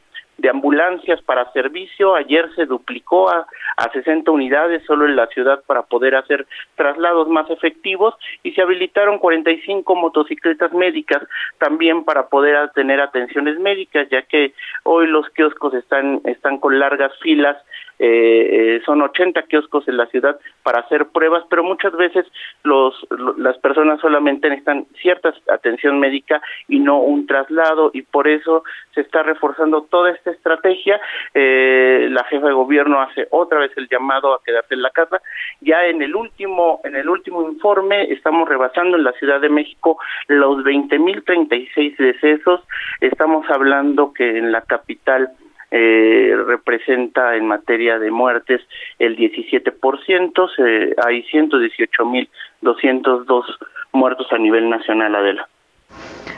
de 0.43 0.49
ambulancias 0.49 1.21
para 1.21 1.51
servicio. 1.53 2.15
Ayer 2.15 2.53
se 2.55 2.65
duplicó 2.65 3.29
a, 3.29 3.47
a 3.77 3.91
60 3.91 4.29
unidades 4.29 4.83
solo 4.85 5.05
en 5.05 5.15
la 5.15 5.27
ciudad 5.27 5.63
para 5.65 5.83
poder 5.83 6.15
hacer 6.15 6.45
traslados 6.75 7.29
más 7.29 7.49
efectivos 7.49 8.13
y 8.43 8.51
se 8.51 8.61
habilitaron 8.61 9.19
45 9.19 9.95
motocicletas 9.95 10.73
médicas 10.73 11.23
también 11.59 12.03
para 12.03 12.27
poder 12.27 12.69
tener 12.71 12.99
atenciones 12.99 13.57
médicas, 13.57 14.09
ya 14.09 14.21
que 14.23 14.53
hoy 14.83 15.07
los 15.07 15.29
kioscos 15.29 15.73
están, 15.75 16.19
están 16.25 16.59
con 16.59 16.77
largas 16.77 17.13
filas 17.21 17.55
eh, 18.05 18.81
son 18.85 19.01
80 19.01 19.43
kioscos 19.43 19.87
en 19.87 19.97
la 19.97 20.07
ciudad 20.07 20.37
para 20.61 20.79
hacer 20.79 21.07
pruebas, 21.07 21.43
pero 21.49 21.63
muchas 21.63 21.93
veces 21.93 22.25
los, 22.63 22.93
las 23.37 23.57
personas 23.59 23.99
solamente 24.01 24.49
necesitan 24.49 24.85
cierta 25.01 25.33
atención 25.49 25.99
médica 25.99 26.41
y 26.67 26.79
no 26.79 26.99
un 26.99 27.25
traslado 27.27 27.91
y 27.93 28.01
por 28.01 28.27
eso 28.27 28.63
se 28.93 29.01
está 29.01 29.23
reforzando 29.23 29.83
toda 29.83 30.11
esta 30.11 30.31
estrategia. 30.31 30.99
Eh, 31.33 32.07
la 32.09 32.23
jefa 32.25 32.47
de 32.47 32.53
gobierno 32.53 33.01
hace 33.01 33.27
otra 33.31 33.59
vez 33.59 33.71
el 33.77 33.87
llamado 33.87 34.33
a 34.33 34.43
quedarse 34.43 34.73
en 34.73 34.81
la 34.81 34.89
casa. 34.89 35.21
Ya 35.61 35.85
en 35.85 36.01
el 36.01 36.15
último 36.15 36.81
en 36.83 36.95
el 36.95 37.07
último 37.07 37.47
informe 37.49 38.11
estamos 38.11 38.47
rebasando 38.49 38.97
en 38.97 39.03
la 39.03 39.13
Ciudad 39.13 39.39
de 39.39 39.49
México 39.49 39.97
los 40.27 40.57
20.036 40.63 41.97
decesos. 41.97 42.61
Estamos 43.01 43.49
hablando 43.49 44.13
que 44.13 44.37
en 44.37 44.51
la 44.51 44.61
capital 44.61 45.31
eh, 45.75 46.35
representa 46.45 47.35
en 47.35 47.47
materia 47.47 47.97
de 47.97 48.11
muertes 48.11 48.61
el 48.99 49.17
17%, 49.17 50.55
se, 50.55 50.93
hay 51.03 51.23
118.202 51.23 53.43
muertos 53.91 54.27
a 54.31 54.37
nivel 54.37 54.69
nacional, 54.69 55.15
Adela. 55.15 55.47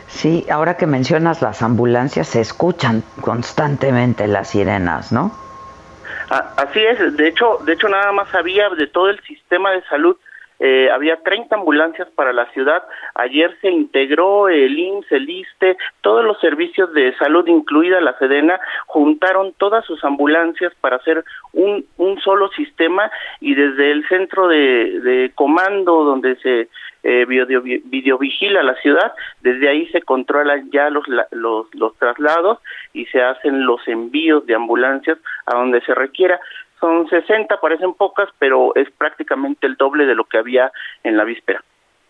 Sí, 0.08 0.46
ahora 0.50 0.78
que 0.78 0.88
mencionas 0.88 1.42
las 1.42 1.62
ambulancias, 1.62 2.30
se 2.30 2.40
escuchan 2.40 3.04
constantemente 3.20 4.26
las 4.28 4.52
sirenas, 4.52 5.12
¿no? 5.12 5.34
Así 6.30 6.80
es, 6.80 7.18
de 7.18 7.28
hecho, 7.28 7.60
de 7.66 7.74
hecho 7.74 7.90
nada 7.90 8.14
más 8.14 8.34
había 8.34 8.70
de 8.70 8.88
todo 8.88 9.10
el 9.10 9.20
sistema 9.24 9.72
de 9.72 9.82
salud 9.90 10.16
eh, 10.60 10.90
había 10.92 11.18
30 11.18 11.56
ambulancias 11.56 12.08
para 12.16 12.34
la 12.34 12.46
ciudad. 12.52 12.84
Ayer 13.16 13.56
se 13.62 13.70
integró 13.70 14.48
el 14.50 14.78
IMSS, 14.78 15.12
el 15.12 15.30
ISTE, 15.30 15.78
todos 16.02 16.24
los 16.24 16.40
servicios 16.40 16.94
de 16.94 17.16
salud, 17.18 17.48
incluida 17.48 18.00
la 18.02 18.18
Sedena, 18.18 18.60
juntaron 18.88 19.54
todas 19.58 19.86
sus 19.86 20.04
ambulancias 20.04 20.74
para 20.82 20.98
hacer 20.98 21.24
un, 21.54 21.86
un 21.98 22.20
solo 22.22 22.50
sistema 22.50 23.12
y 23.40 23.56
desde 23.56 23.92
el 23.92 24.08
centro 24.08 24.48
de, 24.48 25.00
de 25.02 25.32
comando 25.36 26.04
donde 26.04 26.36
se 26.38 26.70
eh, 27.08 27.26
video, 27.26 27.62
videovigila 27.62 28.64
la 28.64 28.74
ciudad, 28.78 29.14
desde 29.42 29.70
ahí 29.70 29.86
se 29.90 30.02
controlan 30.02 30.72
ya 30.72 30.90
los, 30.90 31.06
los, 31.30 31.68
los 31.76 31.96
traslados 31.98 32.58
y 32.94 33.06
se 33.06 33.22
hacen 33.22 33.64
los 33.64 33.88
envíos 33.88 34.44
de 34.48 34.56
ambulancias 34.56 35.20
a 35.46 35.56
donde 35.56 35.82
se 35.82 35.94
requiera 35.94 36.40
son 36.86 37.08
60, 37.10 37.60
parecen 37.60 37.94
pocas, 37.96 38.30
pero 38.38 38.76
es 38.76 38.88
prácticamente 38.92 39.66
el 39.66 39.76
doble 39.76 40.06
de 40.06 40.14
lo 40.14 40.26
que 40.26 40.38
había 40.38 40.72
en 41.04 41.18
la 41.18 41.24
víspera. 41.24 41.64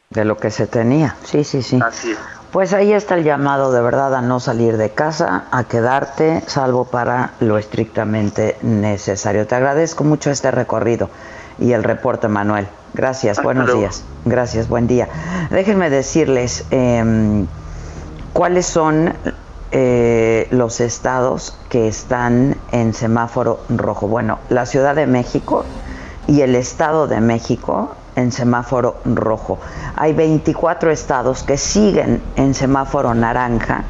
De 0.10 0.26
lo 0.26 0.38
que 0.38 0.52
se 0.52 0.68
tenía, 0.68 1.16
sí, 1.24 1.44
sí, 1.44 1.62
sí. 1.62 1.80
Así 1.82 2.12
es. 2.12 2.20
Pues 2.52 2.74
ahí 2.74 2.94
está 2.94 3.16
el 3.16 3.24
llamado 3.24 3.72
de 3.72 3.82
verdad 3.82 4.14
a 4.16 4.22
no 4.22 4.40
salir 4.40 4.78
de 4.78 4.94
casa, 4.94 5.46
a 5.52 5.64
quedarte, 5.68 6.42
salvo 6.42 6.86
para 6.90 7.32
lo 7.40 7.58
estrictamente 7.58 8.58
necesario. 8.62 9.48
Te 9.48 9.56
agradezco 9.56 10.04
mucho 10.04 10.30
este 10.30 10.52
recorrido 10.52 11.10
y 11.58 11.72
el 11.72 11.84
reporte, 11.84 12.28
Manuel. 12.28 12.68
Gracias, 12.94 13.42
buenos 13.42 13.74
días. 13.74 14.06
Gracias, 14.26 14.70
buen 14.70 14.88
día. 14.88 15.08
Déjenme 15.50 15.90
decirles 15.90 16.66
eh, 16.72 17.46
cuáles 18.34 18.66
son 18.66 19.14
eh, 19.72 20.48
los 20.52 20.80
estados 20.80 21.58
que 21.70 21.88
están 21.88 22.58
en 22.72 22.94
semáforo 22.94 23.60
rojo. 23.70 24.08
Bueno, 24.08 24.40
la 24.50 24.66
Ciudad 24.66 24.96
de 24.96 25.08
México 25.08 25.66
y 26.28 26.42
el 26.42 26.56
Estado 26.56 27.08
de 27.08 27.20
México 27.22 27.92
en 28.16 28.32
semáforo 28.32 28.98
rojo. 29.06 29.60
Hay 29.96 30.14
24 30.14 30.92
estados 30.92 31.44
que 31.44 31.58
siguen 31.58 32.22
en 32.36 32.54
semáforo 32.54 33.14
naranja. 33.14 33.84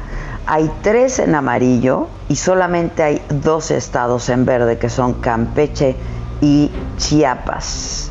Hay 0.46 0.70
tres 0.82 1.18
en 1.18 1.34
amarillo 1.34 2.08
y 2.28 2.36
solamente 2.36 3.02
hay 3.02 3.22
dos 3.28 3.70
estados 3.70 4.28
en 4.28 4.44
verde 4.44 4.78
que 4.78 4.88
son 4.88 5.14
Campeche 5.14 5.96
y 6.40 6.70
Chiapas. 6.96 8.10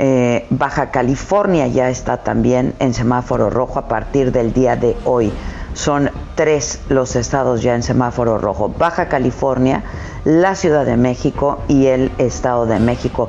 Eh, 0.00 0.46
Baja 0.50 0.90
California 0.90 1.66
ya 1.66 1.90
está 1.90 2.18
también 2.18 2.74
en 2.78 2.94
semáforo 2.94 3.50
rojo 3.50 3.80
a 3.80 3.88
partir 3.88 4.30
del 4.30 4.52
día 4.52 4.76
de 4.76 4.96
hoy 5.04 5.32
son 5.78 6.10
tres 6.34 6.80
los 6.88 7.14
estados 7.14 7.62
ya 7.62 7.76
en 7.76 7.84
semáforo 7.84 8.36
rojo, 8.36 8.68
Baja 8.68 9.08
California, 9.08 9.84
la 10.24 10.56
Ciudad 10.56 10.84
de 10.84 10.96
México 10.96 11.60
y 11.68 11.86
el 11.86 12.10
Estado 12.18 12.66
de 12.66 12.80
México. 12.80 13.28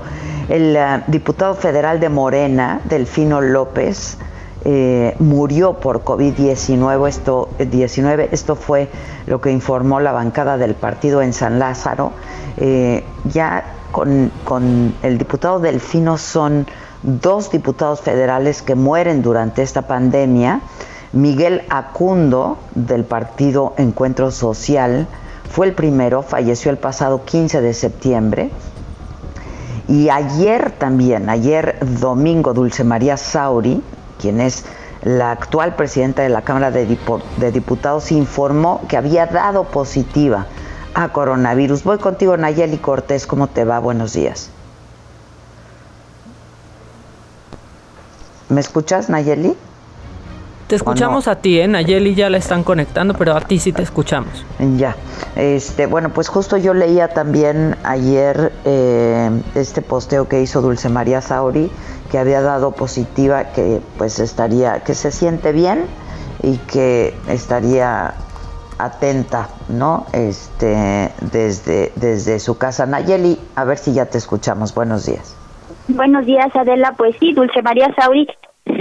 El 0.50 0.76
eh, 0.76 1.04
diputado 1.06 1.54
federal 1.54 2.00
de 2.00 2.10
Morena, 2.10 2.82
Delfino 2.86 3.40
López, 3.40 4.18
eh, 4.66 5.16
murió 5.20 5.74
por 5.74 6.04
COVID-19. 6.04 7.08
Esto, 7.08 7.50
19, 7.60 8.30
esto 8.32 8.56
fue 8.56 8.90
lo 9.28 9.40
que 9.42 9.52
informó 9.52 10.00
la 10.00 10.12
bancada 10.12 10.58
del 10.58 10.74
partido 10.74 11.22
en 11.22 11.34
San 11.34 11.60
Lázaro. 11.60 12.14
Eh, 12.58 13.04
ya 13.26 13.64
con, 13.92 14.32
con 14.44 14.96
el 15.04 15.20
diputado 15.20 15.60
Delfino 15.60 16.18
son 16.18 16.66
dos 17.04 17.52
diputados 17.52 18.02
federales 18.02 18.64
que 18.64 18.74
mueren 18.74 19.22
durante 19.22 19.62
esta 19.62 19.84
pandemia. 19.84 20.62
Miguel 21.12 21.64
Acundo, 21.70 22.60
del 22.76 23.04
partido 23.04 23.74
Encuentro 23.78 24.30
Social, 24.30 25.08
fue 25.50 25.66
el 25.66 25.74
primero, 25.74 26.22
falleció 26.22 26.70
el 26.70 26.78
pasado 26.78 27.26
15 27.26 27.62
de 27.62 27.74
septiembre. 27.74 28.52
Y 29.88 30.10
ayer 30.10 30.72
también, 30.72 31.30
ayer 31.30 31.78
domingo, 32.00 32.54
Dulce 32.54 32.84
María 32.84 33.18
Sauri, 33.18 33.82
quien 34.22 34.40
es 34.40 34.66
la 35.04 35.32
actual 35.32 35.76
presidenta 35.76 36.22
de 36.22 36.30
la 36.30 36.44
Cámara 36.44 36.70
de, 36.70 36.86
Diputados, 37.52 38.12
informó 38.12 38.82
que 38.88 38.96
había 38.96 39.26
dado 39.26 39.64
positiva 39.64 40.46
a 40.94 41.10
coronavirus. 41.10 41.84
Voy 41.86 41.98
contigo, 41.98 42.38
Nayeli 42.38 42.78
Cortés, 42.78 43.26
¿cómo 43.26 43.48
te 43.48 43.66
va? 43.66 43.80
Buenos 43.80 44.14
días. 44.14 44.52
¿Me 48.50 48.62
escuchas, 48.62 49.10
Nayeli? 49.10 49.56
Te 50.70 50.76
escuchamos 50.76 51.28
a 51.28 51.38
ti, 51.38 51.60
¿eh? 51.60 51.68
Nayeli 51.68 52.14
ya 52.14 52.30
la 52.30 52.38
están 52.38 52.64
conectando, 52.64 53.16
pero 53.16 53.36
a 53.36 53.42
ti 53.42 53.58
sí 53.58 53.74
te 53.74 53.82
escuchamos. 53.82 54.46
Ya. 54.78 54.96
Este, 55.36 55.88
bueno, 55.88 56.12
pues 56.12 56.28
justo 56.28 56.58
yo 56.58 56.76
leía 56.76 57.08
también 57.08 57.76
ayer 57.84 58.52
eh, 58.66 59.32
este 59.56 59.82
posteo 59.82 60.28
que 60.28 60.44
hizo 60.44 60.62
Dulce 60.62 60.88
María 60.90 61.22
Sauri, 61.22 61.72
que 62.12 62.20
había 62.20 62.42
dado 62.42 62.74
positiva, 62.74 63.46
que 63.46 63.82
pues 63.98 64.20
estaría, 64.20 64.82
que 64.82 64.94
se 64.94 65.10
siente 65.10 65.54
bien 65.54 65.86
y 66.44 66.58
que 66.58 67.16
estaría 67.28 68.14
atenta, 68.78 69.50
¿no? 69.70 70.06
Este, 70.14 71.12
desde, 71.32 71.92
desde 71.96 72.40
su 72.40 72.60
casa. 72.60 72.86
Nayeli, 72.86 73.40
a 73.56 73.64
ver 73.64 73.80
si 73.80 73.94
ya 73.94 74.06
te 74.06 74.20
escuchamos. 74.20 74.76
Buenos 74.76 75.08
días. 75.08 75.36
Buenos 75.88 76.28
días, 76.28 76.56
Adela. 76.56 76.94
Pues 76.96 77.16
sí, 77.20 77.34
Dulce 77.34 77.64
María 77.64 77.92
Sauri 77.96 78.28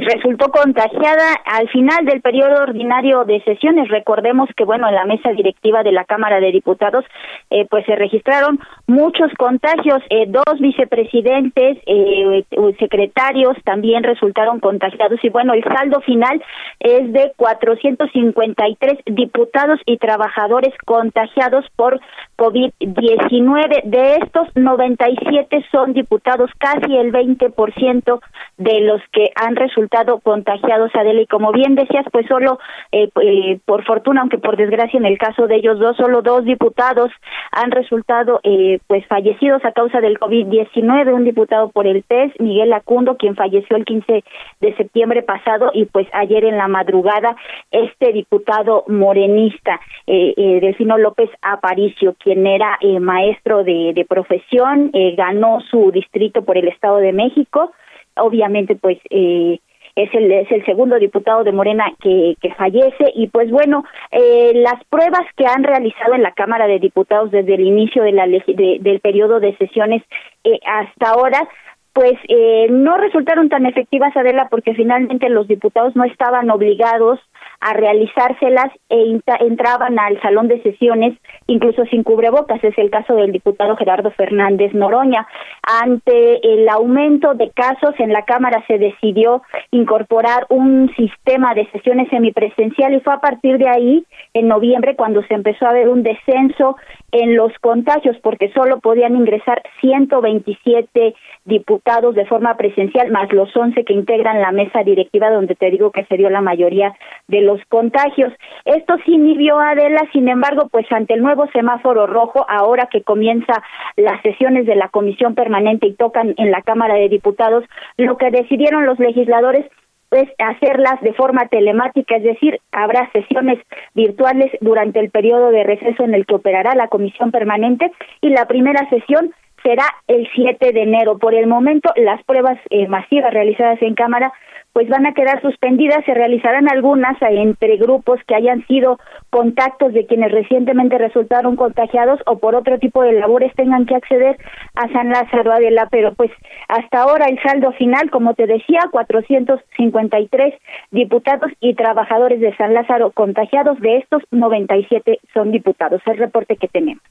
resultó 0.00 0.50
contagiada 0.50 1.35
al 1.45 1.69
final 1.71 2.05
del 2.05 2.21
periodo 2.21 2.62
ordinario 2.62 3.25
de 3.25 3.43
sesiones. 3.43 3.88
Recordemos 3.88 4.49
que, 4.57 4.64
bueno, 4.64 4.88
en 4.88 4.95
la 4.95 5.05
mesa 5.05 5.31
directiva 5.33 5.83
de 5.83 5.93
la 5.93 6.05
Cámara 6.05 6.40
de 6.40 6.52
Diputados, 6.52 7.05
eh, 7.50 7.67
pues 7.69 7.85
se 7.87 7.97
registraron 7.97 8.61
muchos 8.87 9.33
contagios. 9.38 10.02
Eh, 10.11 10.26
dos 10.28 10.61
vicepresidentes, 10.61 11.78
eh, 11.87 12.45
secretarios 12.78 13.57
también 13.64 14.05
resultaron 14.05 14.61
contagiados. 14.61 15.19
Y 15.23 15.31
bueno, 15.31 15.55
el 15.55 15.64
saldo 15.64 16.00
final 16.02 16.43
es 16.81 17.12
de 17.12 17.33
453 17.37 18.99
diputados 19.07 19.81
y 19.87 19.97
trabajadores 19.99 20.75
contagiados 20.85 21.64
por 21.76 22.00
COVID-19. 22.37 23.83
De 23.85 24.17
estos, 24.23 24.49
97 24.55 25.64
son 25.73 25.93
diputados, 25.93 26.50
casi 26.59 26.97
el 26.97 27.12
20% 27.12 28.21
de 28.59 28.81
los 28.81 29.00
que 29.12 29.31
han 29.35 29.57
resultado 29.57 29.88
contagiados, 30.23 30.90
Adela. 30.95 31.23
Y 31.23 31.26
como 31.26 31.52
bien 31.52 31.75
decías, 31.75 32.07
pues 32.12 32.26
solo, 32.26 32.59
eh, 32.92 33.09
eh, 33.23 33.59
por 33.64 33.85
fortuna, 33.85 34.21
aunque 34.21 34.38
por 34.38 34.57
desgracia 34.57 34.99
en 34.99 35.07
el 35.07 35.18
caso 35.18 35.47
de 35.47 35.57
ellos 35.57 35.78
dos, 35.78 35.97
solo 35.97 36.23
dos 36.23 36.45
diputados 36.45 37.11
han 37.52 37.71
resultado 37.71 38.40
eh, 38.42 38.78
pues 38.87 39.07
fallecidos 39.07 39.64
a 39.64 39.73
causa 39.73 40.00
del 40.00 40.18
COVID-19. 40.18 41.12
Un 41.12 41.25
diputado 41.25 41.71
por 41.71 41.87
el 41.87 42.02
PES, 42.02 42.33
Miguel 42.38 42.73
Acundo, 42.73 43.16
quien 43.16 43.35
falleció 43.35 43.76
el 43.76 43.85
15 43.85 44.25
de 44.61 44.76
septiembre 44.76 45.23
pasado, 45.23 45.71
y 45.75 45.87
pues 45.87 46.07
ayer 46.12 46.45
en 46.45 46.57
la 46.57 46.68
madrugada, 46.68 47.37
este 47.71 48.12
diputado 48.12 48.85
morenista, 48.88 49.80
eh, 50.07 50.35
eh, 50.37 50.61
Delfino 50.61 50.99
López 50.99 51.30
Aparicio, 51.42 52.14
quien 52.18 52.47
era 52.47 52.78
maestro 53.00 53.64
de, 53.64 53.92
de 53.95 54.04
profesión, 54.04 54.90
ganó 55.16 55.61
su 55.71 55.90
distrito 55.90 56.42
por 56.42 56.57
el 56.57 56.68
Estado 56.68 56.99
de 56.99 57.12
México 57.12 57.73
obviamente 58.18 58.76
pues 58.76 58.99
eh, 59.11 59.61
es 59.99 60.14
el, 60.14 60.31
es 60.31 60.50
el 60.52 60.64
segundo 60.64 60.97
diputado 60.99 61.43
de 61.43 61.52
Morena 61.52 61.93
que, 62.00 62.37
que 62.40 62.55
fallece. 62.55 63.12
Y 63.14 63.26
pues 63.28 63.50
bueno, 63.50 63.85
eh, 64.12 64.52
las 64.55 64.83
pruebas 64.85 65.26
que 65.37 65.47
han 65.47 65.64
realizado 65.64 66.14
en 66.14 66.23
la 66.23 66.33
Cámara 66.33 66.69
de 66.69 66.78
Diputados 66.78 67.33
desde 67.33 67.55
el 67.55 67.62
inicio 67.62 68.05
de 68.05 68.12
la 68.12 68.26
del 68.26 69.00
periodo 69.00 69.40
de 69.40 69.57
sesiones 69.57 70.02
eh, 70.45 70.61
hasta 70.64 71.11
ahora 71.11 71.49
pues 71.93 72.14
eh, 72.28 72.69
no 72.71 72.97
resultaron 72.97 73.49
tan 73.49 73.67
efectivas, 73.67 74.17
Adela, 74.17 74.47
porque 74.49 74.73
finalmente 74.75 75.28
los 75.28 75.49
diputados 75.49 75.97
no 75.97 76.05
estaban 76.05 76.49
obligados 76.49 77.19
a 77.61 77.73
realizárselas 77.73 78.73
e 78.88 79.19
entraban 79.41 79.99
al 79.99 80.21
salón 80.21 80.49
de 80.49 80.62
sesiones 80.62 81.19
incluso 81.47 81.85
sin 81.87 82.03
cubrebocas. 82.05 82.62
Es 82.62 82.77
el 82.79 82.91
caso 82.91 83.15
del 83.15 83.33
diputado 83.33 83.77
Gerardo 83.77 84.11
Fernández 84.12 84.73
Noroña. 84.75 85.27
Ante 85.62 86.41
el 86.55 86.69
aumento 86.69 87.35
de 87.35 87.50
casos 87.50 87.95
en 87.99 88.12
la 88.12 88.25
Cámara 88.25 88.65
se 88.67 88.79
decidió 88.79 89.43
incorporar 89.71 90.47
un 90.50 90.93
sistema 90.97 91.55
de 91.55 91.69
sesiones 91.71 92.09
semipresencial 92.11 92.95
y 92.95 93.00
fue 93.00 93.15
a 93.15 93.21
partir 93.21 93.59
de 93.59 93.69
ahí, 93.69 94.05
en 94.35 94.49
noviembre, 94.49 94.95
cuando 94.97 95.23
se 95.25 95.35
empezó 95.35 95.67
a 95.67 95.73
ver 95.73 95.88
un 95.88 96.03
descenso 96.03 96.77
en 97.11 97.37
los 97.37 97.53
contagios 97.61 98.17
porque 98.23 98.53
solo 98.53 98.81
podían 98.81 99.17
ingresar 99.17 99.62
127 99.81 101.15
diputados 101.45 102.15
de 102.15 102.27
forma 102.27 102.57
presencial, 102.57 103.11
más 103.11 103.33
los 103.33 103.55
11 103.57 103.85
que 103.85 103.95
integran 103.95 104.41
la 104.41 104.53
mesa 104.53 104.83
directiva 104.85 105.31
donde 105.31 105.55
te 105.55 105.71
digo 105.71 105.91
que 105.91 106.05
se 106.05 106.17
dio 106.17 106.29
la 106.31 106.43
mayoría 106.43 106.95
de 107.27 107.41
contagios. 107.69 108.33
Esto 108.64 108.97
sí 109.05 109.14
inhibió 109.14 109.59
a 109.59 109.71
Adela, 109.71 110.02
sin 110.12 110.28
embargo, 110.28 110.69
pues 110.71 110.87
ante 110.90 111.14
el 111.14 111.23
nuevo 111.23 111.47
semáforo 111.52 112.07
rojo, 112.07 112.45
ahora 112.49 112.88
que 112.90 113.02
comienza 113.02 113.52
las 113.97 114.21
sesiones 114.23 114.67
de 114.67 114.76
la 114.76 114.89
comisión 114.89 115.34
permanente 115.34 115.87
y 115.87 115.95
tocan 115.95 116.34
en 116.37 116.50
la 116.50 116.63
Cámara 116.63 116.95
de 116.95 117.08
Diputados, 117.08 117.65
lo 117.97 118.17
que 118.17 118.30
decidieron 118.30 118.87
los 118.87 118.99
legisladores 118.99 119.67
es 120.11 120.28
hacerlas 120.39 121.00
de 121.02 121.13
forma 121.13 121.49
telemática, 121.49 122.17
es 122.17 122.23
decir, 122.23 122.61
habrá 122.73 123.11
sesiones 123.13 123.58
virtuales 123.95 124.50
durante 124.61 125.00
el 125.00 125.11
periodo 125.11 125.50
de 125.50 125.65
receso 125.65 126.02
en 126.04 126.15
el 126.15 126.25
que 126.25 126.34
operará 126.34 126.75
la 126.75 126.89
comisión 126.89 127.30
permanente 127.30 127.93
y 128.23 128.30
la 128.30 128.47
primera 128.47 128.89
sesión 128.89 129.34
será 129.62 129.84
el 130.06 130.28
7 130.34 130.73
de 130.73 130.82
enero. 130.82 131.18
Por 131.18 131.34
el 131.34 131.47
momento, 131.47 131.92
las 131.97 132.23
pruebas 132.25 132.58
eh, 132.71 132.88
masivas 132.88 133.32
realizadas 133.32 133.80
en 133.82 133.94
Cámara 133.94 134.32
pues 134.78 134.88
van 134.88 135.06
a 135.06 135.12
quedar 135.12 135.42
suspendidas, 135.42 136.04
se 136.04 136.14
realizarán 136.14 136.71
algunas 136.71 137.16
entre 137.21 137.78
grupos 137.78 138.21
que 138.28 138.36
hayan 138.36 138.64
sido 138.68 139.00
contactos 139.28 139.92
de 139.92 140.06
quienes 140.06 140.30
recientemente 140.30 140.99
resultaron 140.99 141.56
contagiados 141.56 142.21
o 142.26 142.38
por 142.38 142.54
otro 142.54 142.78
tipo 142.78 143.02
de 143.02 143.12
labores 143.12 143.52
tengan 143.56 143.86
que 143.86 143.97
acceder 143.97 144.38
a 144.76 144.88
San 144.92 145.08
Lázaro 145.08 145.52
Adela, 145.52 145.88
pero 145.90 146.14
pues 146.14 146.30
hasta 146.68 147.02
ahora 147.02 147.26
el 147.26 147.40
saldo 147.42 147.73
final, 147.73 148.10
como 148.10 148.34
te 148.34 148.47
decía, 148.47 148.82
453 148.92 150.54
diputados 150.92 151.50
y 151.60 151.75
trabajadores 151.75 152.40
de 152.40 152.56
San 152.56 152.73
Lázaro 152.73 153.10
contagiados, 153.10 153.80
de 153.80 153.97
estos 153.97 154.23
97 154.30 155.18
son 155.34 155.50
diputados, 155.50 156.00
el 156.06 156.18
reporte 156.18 156.56
que 156.56 156.68
tenemos. 156.68 157.02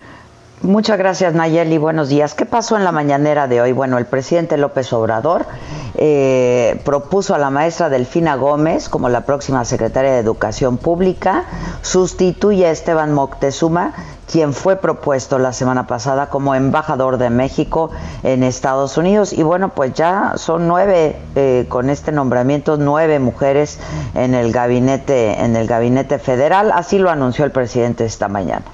Muchas 0.63 0.97
gracias 0.97 1.35
Nayeli, 1.35 1.77
buenos 1.77 2.09
días. 2.09 2.33
¿Qué 2.33 2.47
pasó 2.47 2.77
en 2.77 2.83
la 2.83 2.91
mañanera 2.91 3.47
de 3.47 3.61
hoy? 3.61 3.73
Bueno, 3.73 3.99
el 3.99 4.07
presidente 4.07 4.57
López 4.57 4.91
Obrador 4.91 5.45
eh, 5.93 6.81
propuso 6.83 7.35
a 7.35 7.37
la 7.37 7.51
maestra 7.51 7.89
Delfina 7.89 8.35
Gómez 8.35 8.89
como 8.89 9.07
la 9.07 9.21
próxima 9.21 9.65
secretaria 9.65 10.13
de 10.13 10.17
Educación 10.17 10.77
Pública, 10.77 11.45
sustituye 11.83 12.65
a 12.65 12.71
Esteban 12.71 13.13
Moctezuma, 13.13 13.93
quien 14.31 14.51
fue 14.51 14.77
propuesto 14.77 15.37
la 15.37 15.53
semana 15.53 15.85
pasada 15.85 16.31
como 16.31 16.55
embajador 16.55 17.19
de 17.19 17.29
México 17.29 17.91
en 18.23 18.41
Estados 18.41 18.97
Unidos. 18.97 19.33
Y 19.33 19.43
bueno, 19.43 19.69
pues 19.69 19.93
ya 19.93 20.33
son 20.37 20.67
nueve, 20.67 21.17
eh, 21.35 21.67
con 21.69 21.91
este 21.91 22.11
nombramiento, 22.11 22.77
nueve 22.77 23.19
mujeres 23.19 23.77
en 24.15 24.33
el 24.33 24.51
gabinete, 24.51 25.39
en 25.39 25.55
el 25.55 25.67
gabinete 25.67 26.17
federal. 26.17 26.71
Así 26.73 26.97
lo 26.97 27.11
anunció 27.11 27.45
el 27.45 27.51
presidente 27.51 28.05
esta 28.05 28.27
mañana 28.27 28.65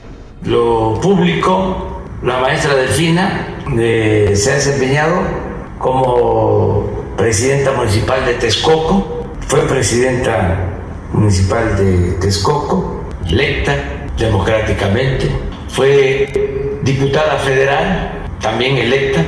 lo 0.45 0.99
público, 1.01 2.01
la 2.21 2.39
maestra 2.39 2.75
Delfina 2.75 3.59
eh, 3.77 4.31
se 4.35 4.51
ha 4.51 4.55
desempeñado 4.55 5.21
como 5.77 6.89
presidenta 7.17 7.71
municipal 7.71 8.25
de 8.25 8.33
Texcoco, 8.35 9.25
fue 9.47 9.61
presidenta 9.61 10.69
municipal 11.13 11.77
de 11.77 12.13
Texcoco, 12.19 13.03
electa 13.29 13.75
democráticamente, 14.17 15.29
fue 15.69 16.79
diputada 16.83 17.37
federal, 17.37 18.11
también 18.41 18.77
electa, 18.77 19.23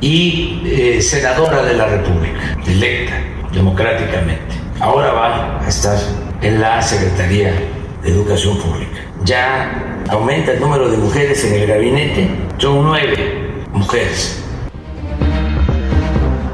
y 0.00 0.62
eh, 0.66 1.00
senadora 1.00 1.62
de 1.62 1.74
la 1.74 1.86
República, 1.86 2.56
electa 2.66 3.14
democráticamente. 3.52 4.54
Ahora 4.80 5.12
va 5.12 5.60
a 5.64 5.68
estar 5.68 5.98
en 6.42 6.60
la 6.60 6.82
Secretaría 6.82 7.52
de 8.02 8.10
Educación 8.10 8.58
Pública. 8.58 9.05
Ya 9.26 10.04
aumenta 10.08 10.52
el 10.52 10.60
número 10.60 10.88
de 10.88 10.98
mujeres 10.98 11.44
en 11.44 11.54
el 11.60 11.66
gabinete, 11.66 12.30
son 12.58 12.84
nueve 12.84 13.64
mujeres. 13.72 14.40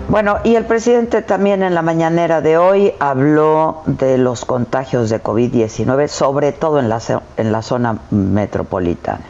Bueno, 0.08 0.38
y 0.42 0.54
el 0.54 0.64
presidente 0.64 1.20
también 1.20 1.62
en 1.62 1.74
la 1.74 1.82
mañanera 1.82 2.40
de 2.40 2.56
hoy 2.56 2.94
habló 2.98 3.82
de 3.84 4.16
los 4.16 4.46
contagios 4.46 5.10
de 5.10 5.22
COVID-19, 5.22 6.08
sobre 6.08 6.52
todo 6.52 6.78
en 6.78 6.88
la, 6.88 6.98
en 7.36 7.52
la 7.52 7.60
zona 7.60 7.98
metropolitana. 8.10 9.20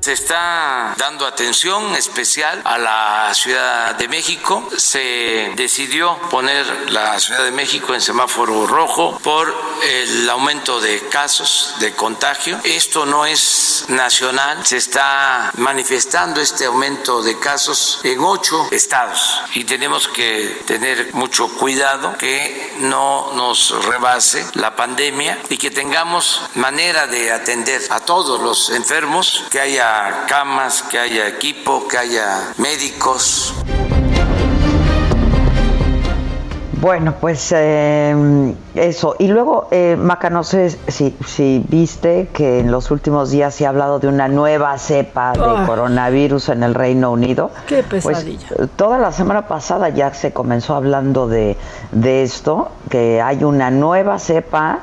Se 0.00 0.12
está 0.12 0.94
dando 0.96 1.26
atención 1.26 1.94
especial 1.96 2.62
a 2.64 2.78
la 2.78 3.34
Ciudad 3.34 3.96
de 3.96 4.06
México. 4.06 4.68
Se 4.76 5.52
decidió 5.56 6.16
poner 6.30 6.92
la 6.92 7.18
Ciudad 7.18 7.42
de 7.42 7.50
México 7.50 7.94
en 7.94 8.00
semáforo 8.00 8.66
rojo 8.66 9.18
por 9.24 9.52
el 9.82 10.30
aumento 10.30 10.80
de 10.80 11.00
casos 11.08 11.74
de 11.80 11.92
contagio. 11.94 12.60
Esto 12.62 13.06
no 13.06 13.26
es 13.26 13.86
nacional. 13.88 14.64
Se 14.64 14.76
está 14.76 15.50
manifestando 15.56 16.40
este 16.40 16.66
aumento 16.66 17.22
de 17.22 17.38
casos 17.38 18.00
en 18.04 18.20
ocho 18.20 18.68
estados 18.70 19.42
y 19.54 19.64
tenemos 19.64 20.06
que 20.06 20.62
tener 20.64 21.12
mucho 21.14 21.48
cuidado 21.48 22.16
que 22.18 22.76
no 22.78 23.32
nos 23.34 23.84
rebase 23.84 24.46
la 24.54 24.76
pandemia 24.76 25.38
y 25.48 25.56
que 25.56 25.72
tengamos 25.72 26.40
manera 26.54 27.08
de 27.08 27.32
atender 27.32 27.82
a 27.90 28.00
todos 28.00 28.40
los 28.40 28.70
enfermos, 28.70 29.44
que 29.50 29.60
haya 29.60 29.87
camas, 30.26 30.82
que 30.82 30.98
haya 30.98 31.28
equipo, 31.28 31.86
que 31.88 31.98
haya 31.98 32.52
médicos. 32.58 33.54
Bueno, 36.80 37.14
pues 37.20 37.52
eh, 37.56 38.54
eso. 38.76 39.16
Y 39.18 39.26
luego, 39.26 39.66
eh, 39.72 39.96
Maca, 39.98 40.30
no 40.30 40.44
sé 40.44 40.70
si, 40.86 41.16
si, 41.26 41.64
viste 41.68 42.28
que 42.32 42.60
en 42.60 42.70
los 42.70 42.92
últimos 42.92 43.32
días 43.32 43.52
se 43.52 43.66
ha 43.66 43.70
hablado 43.70 43.98
de 43.98 44.06
una 44.06 44.28
nueva 44.28 44.78
cepa 44.78 45.32
de 45.32 45.40
ah. 45.42 45.64
coronavirus 45.66 46.50
en 46.50 46.62
el 46.62 46.74
Reino 46.74 47.10
Unido. 47.10 47.50
Qué 47.66 47.82
pues, 47.82 48.06
pesadilla. 48.06 48.46
Pues, 48.54 48.70
toda 48.76 48.98
la 48.98 49.10
semana 49.10 49.48
pasada 49.48 49.88
ya 49.88 50.14
se 50.14 50.32
comenzó 50.32 50.76
hablando 50.76 51.26
de, 51.26 51.56
de 51.90 52.22
esto, 52.22 52.70
que 52.90 53.20
hay 53.20 53.42
una 53.42 53.72
nueva 53.72 54.20
cepa 54.20 54.80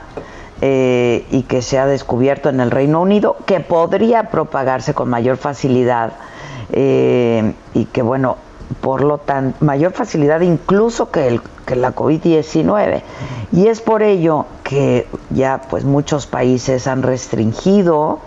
eh, 0.62 1.26
y 1.32 1.44
que 1.44 1.62
se 1.62 1.78
ha 1.78 1.86
descubierto 1.86 2.50
en 2.50 2.60
el 2.60 2.72
Reino 2.72 3.02
Unido, 3.02 3.36
que 3.46 3.60
podría 3.60 4.30
propagarse 4.30 4.94
con 4.94 5.10
mayor 5.10 5.38
facilidad. 5.38 6.14
Eh, 6.72 7.54
y 7.74 7.86
que 7.86 8.02
bueno, 8.02 8.38
por 8.82 9.04
lo 9.04 9.18
tanto, 9.18 9.64
mayor 9.64 9.92
facilidad 9.92 10.42
incluso 10.42 11.12
que, 11.12 11.28
el, 11.28 11.42
que 11.66 11.76
la 11.76 11.94
COVID-19. 11.94 13.02
Y 13.52 13.68
es 13.68 13.82
por 13.82 14.02
ello 14.02 14.46
que 14.64 15.08
ya 15.30 15.62
pues 15.70 15.84
muchos 15.84 16.26
países 16.26 16.88
han 16.88 17.04
restringido 17.04 18.20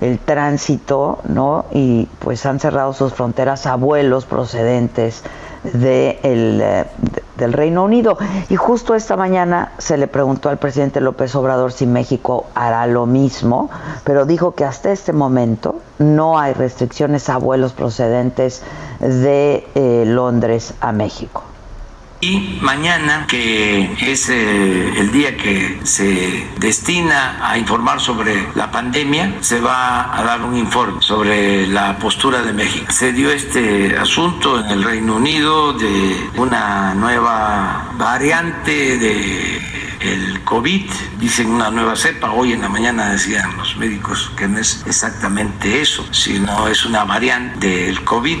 el 0.00 0.18
tránsito, 0.18 1.20
¿no? 1.28 1.64
Y 1.72 2.08
pues 2.18 2.44
han 2.44 2.60
cerrado 2.60 2.92
sus 2.92 3.14
fronteras 3.14 3.66
a 3.66 3.76
vuelos 3.76 4.26
procedentes 4.26 5.22
de 5.64 6.18
el, 6.22 6.60
eh, 6.62 6.84
del 7.36 7.52
Reino 7.52 7.84
Unido. 7.84 8.18
Y 8.48 8.56
justo 8.56 8.94
esta 8.94 9.16
mañana 9.16 9.72
se 9.78 9.96
le 9.96 10.06
preguntó 10.06 10.48
al 10.48 10.58
presidente 10.58 11.00
López 11.00 11.34
Obrador 11.34 11.72
si 11.72 11.86
México 11.86 12.46
hará 12.54 12.86
lo 12.86 13.06
mismo, 13.06 13.70
pero 14.04 14.26
dijo 14.26 14.54
que 14.54 14.64
hasta 14.64 14.92
este 14.92 15.12
momento 15.12 15.76
no 15.98 16.38
hay 16.38 16.52
restricciones 16.52 17.28
a 17.28 17.38
vuelos 17.38 17.72
procedentes 17.72 18.62
de 19.00 19.66
eh, 19.74 20.04
Londres 20.06 20.74
a 20.80 20.92
México. 20.92 21.42
Y 22.20 22.58
mañana, 22.62 23.26
que 23.28 23.94
es 24.00 24.30
eh, 24.30 24.98
el 24.98 25.12
día 25.12 25.36
que 25.36 25.78
se 25.84 26.46
destina 26.58 27.38
a 27.46 27.58
informar 27.58 28.00
sobre 28.00 28.48
la 28.54 28.70
pandemia, 28.70 29.34
se 29.40 29.60
va 29.60 30.16
a 30.16 30.22
dar 30.24 30.42
un 30.42 30.56
informe 30.56 31.02
sobre 31.02 31.66
la 31.66 31.98
postura 31.98 32.42
de 32.42 32.52
México. 32.54 32.90
Se 32.90 33.12
dio 33.12 33.30
este 33.30 33.96
asunto 33.98 34.60
en 34.60 34.70
el 34.70 34.82
Reino 34.82 35.16
Unido 35.16 35.74
de 35.74 36.30
una 36.36 36.94
nueva 36.94 37.92
variante 37.98 38.98
de 38.98 39.76
el 40.00 40.42
COVID, 40.44 40.90
dicen 41.18 41.50
una 41.50 41.70
nueva 41.70 41.96
cepa, 41.96 42.30
hoy 42.30 42.52
en 42.52 42.62
la 42.62 42.68
mañana 42.68 43.10
decían 43.10 43.56
los 43.56 43.76
médicos 43.76 44.30
que 44.36 44.46
no 44.46 44.58
es 44.58 44.84
exactamente 44.86 45.80
eso, 45.80 46.06
sino 46.12 46.68
es 46.68 46.84
una 46.84 47.04
variante 47.04 47.86
del 47.86 48.04
COVID. 48.04 48.38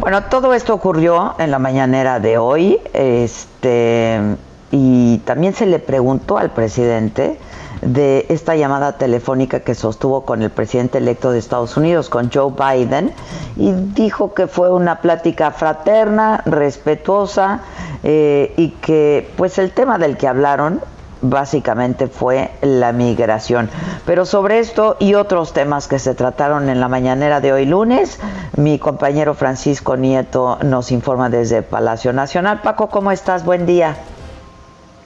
Bueno, 0.00 0.22
todo 0.24 0.54
esto 0.54 0.74
ocurrió 0.74 1.34
en 1.38 1.50
la 1.50 1.58
mañanera 1.58 2.20
de 2.20 2.38
hoy, 2.38 2.78
este, 2.92 4.36
y 4.70 5.18
también 5.18 5.54
se 5.54 5.66
le 5.66 5.80
preguntó 5.80 6.38
al 6.38 6.50
presidente 6.50 7.36
de 7.82 8.24
esta 8.28 8.54
llamada 8.54 8.96
telefónica 8.96 9.60
que 9.60 9.74
sostuvo 9.74 10.24
con 10.24 10.42
el 10.42 10.50
presidente 10.50 10.98
electo 10.98 11.32
de 11.32 11.40
Estados 11.40 11.76
Unidos, 11.76 12.08
con 12.08 12.30
Joe 12.30 12.52
Biden, 12.52 13.12
y 13.56 13.72
dijo 13.72 14.34
que 14.34 14.46
fue 14.46 14.72
una 14.72 15.00
plática 15.00 15.50
fraterna, 15.50 16.42
respetuosa, 16.46 17.62
eh, 18.04 18.54
y 18.56 18.70
que 18.80 19.28
pues 19.36 19.58
el 19.58 19.72
tema 19.72 19.98
del 19.98 20.16
que 20.16 20.28
hablaron 20.28 20.80
básicamente 21.22 22.06
fue 22.06 22.50
la 22.62 22.92
migración. 22.92 23.68
Pero 24.06 24.24
sobre 24.24 24.58
esto 24.58 24.96
y 24.98 25.14
otros 25.14 25.52
temas 25.52 25.88
que 25.88 25.98
se 25.98 26.14
trataron 26.14 26.68
en 26.68 26.80
la 26.80 26.88
mañanera 26.88 27.40
de 27.40 27.52
hoy 27.52 27.66
lunes, 27.66 28.20
mi 28.56 28.78
compañero 28.78 29.34
Francisco 29.34 29.96
Nieto 29.96 30.58
nos 30.64 30.92
informa 30.92 31.28
desde 31.28 31.62
Palacio 31.62 32.12
Nacional. 32.12 32.60
Paco, 32.62 32.88
¿cómo 32.88 33.10
estás? 33.10 33.44
Buen 33.44 33.66
día. 33.66 33.96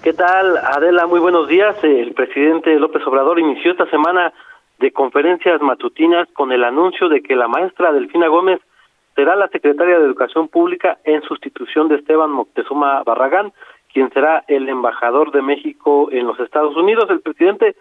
¿Qué 0.03 0.13
tal, 0.13 0.57
Adela? 0.57 1.07
Muy 1.07 1.21
buenos 1.21 1.49
días. 1.49 1.77
El 1.83 2.13
presidente 2.13 2.75
López 2.79 3.07
Obrador 3.07 3.39
inició 3.39 3.71
esta 3.73 3.89
semana 3.89 4.33
de 4.79 4.91
conferencias 4.91 5.63
matutinas 5.63 6.27
con 6.33 6.51
el 6.51 6.65
anuncio 6.65 7.09
de 7.09 7.23
que 7.23 7.37
la 7.37 7.47
maestra 7.47 7.93
Delfina 7.93 8.27
Gómez 8.27 8.61
será 9.15 9.37
la 9.37 9.49
secretaria 9.49 9.99
de 9.99 10.05
Educación 10.05 10.49
Pública 10.49 10.99
en 11.05 11.23
sustitución 11.23 11.89
de 11.89 11.97
Esteban 11.97 12.31
Moctezuma 12.31 13.03
Barragán, 13.05 13.53
quien 13.93 14.11
será 14.11 14.45
el 14.49 14.69
embajador 14.69 15.33
de 15.33 15.43
México 15.43 16.09
en 16.11 16.27
los 16.27 16.39
Estados 16.41 16.77
Unidos. 16.77 17.09
El 17.11 17.21
presidente 17.21 17.77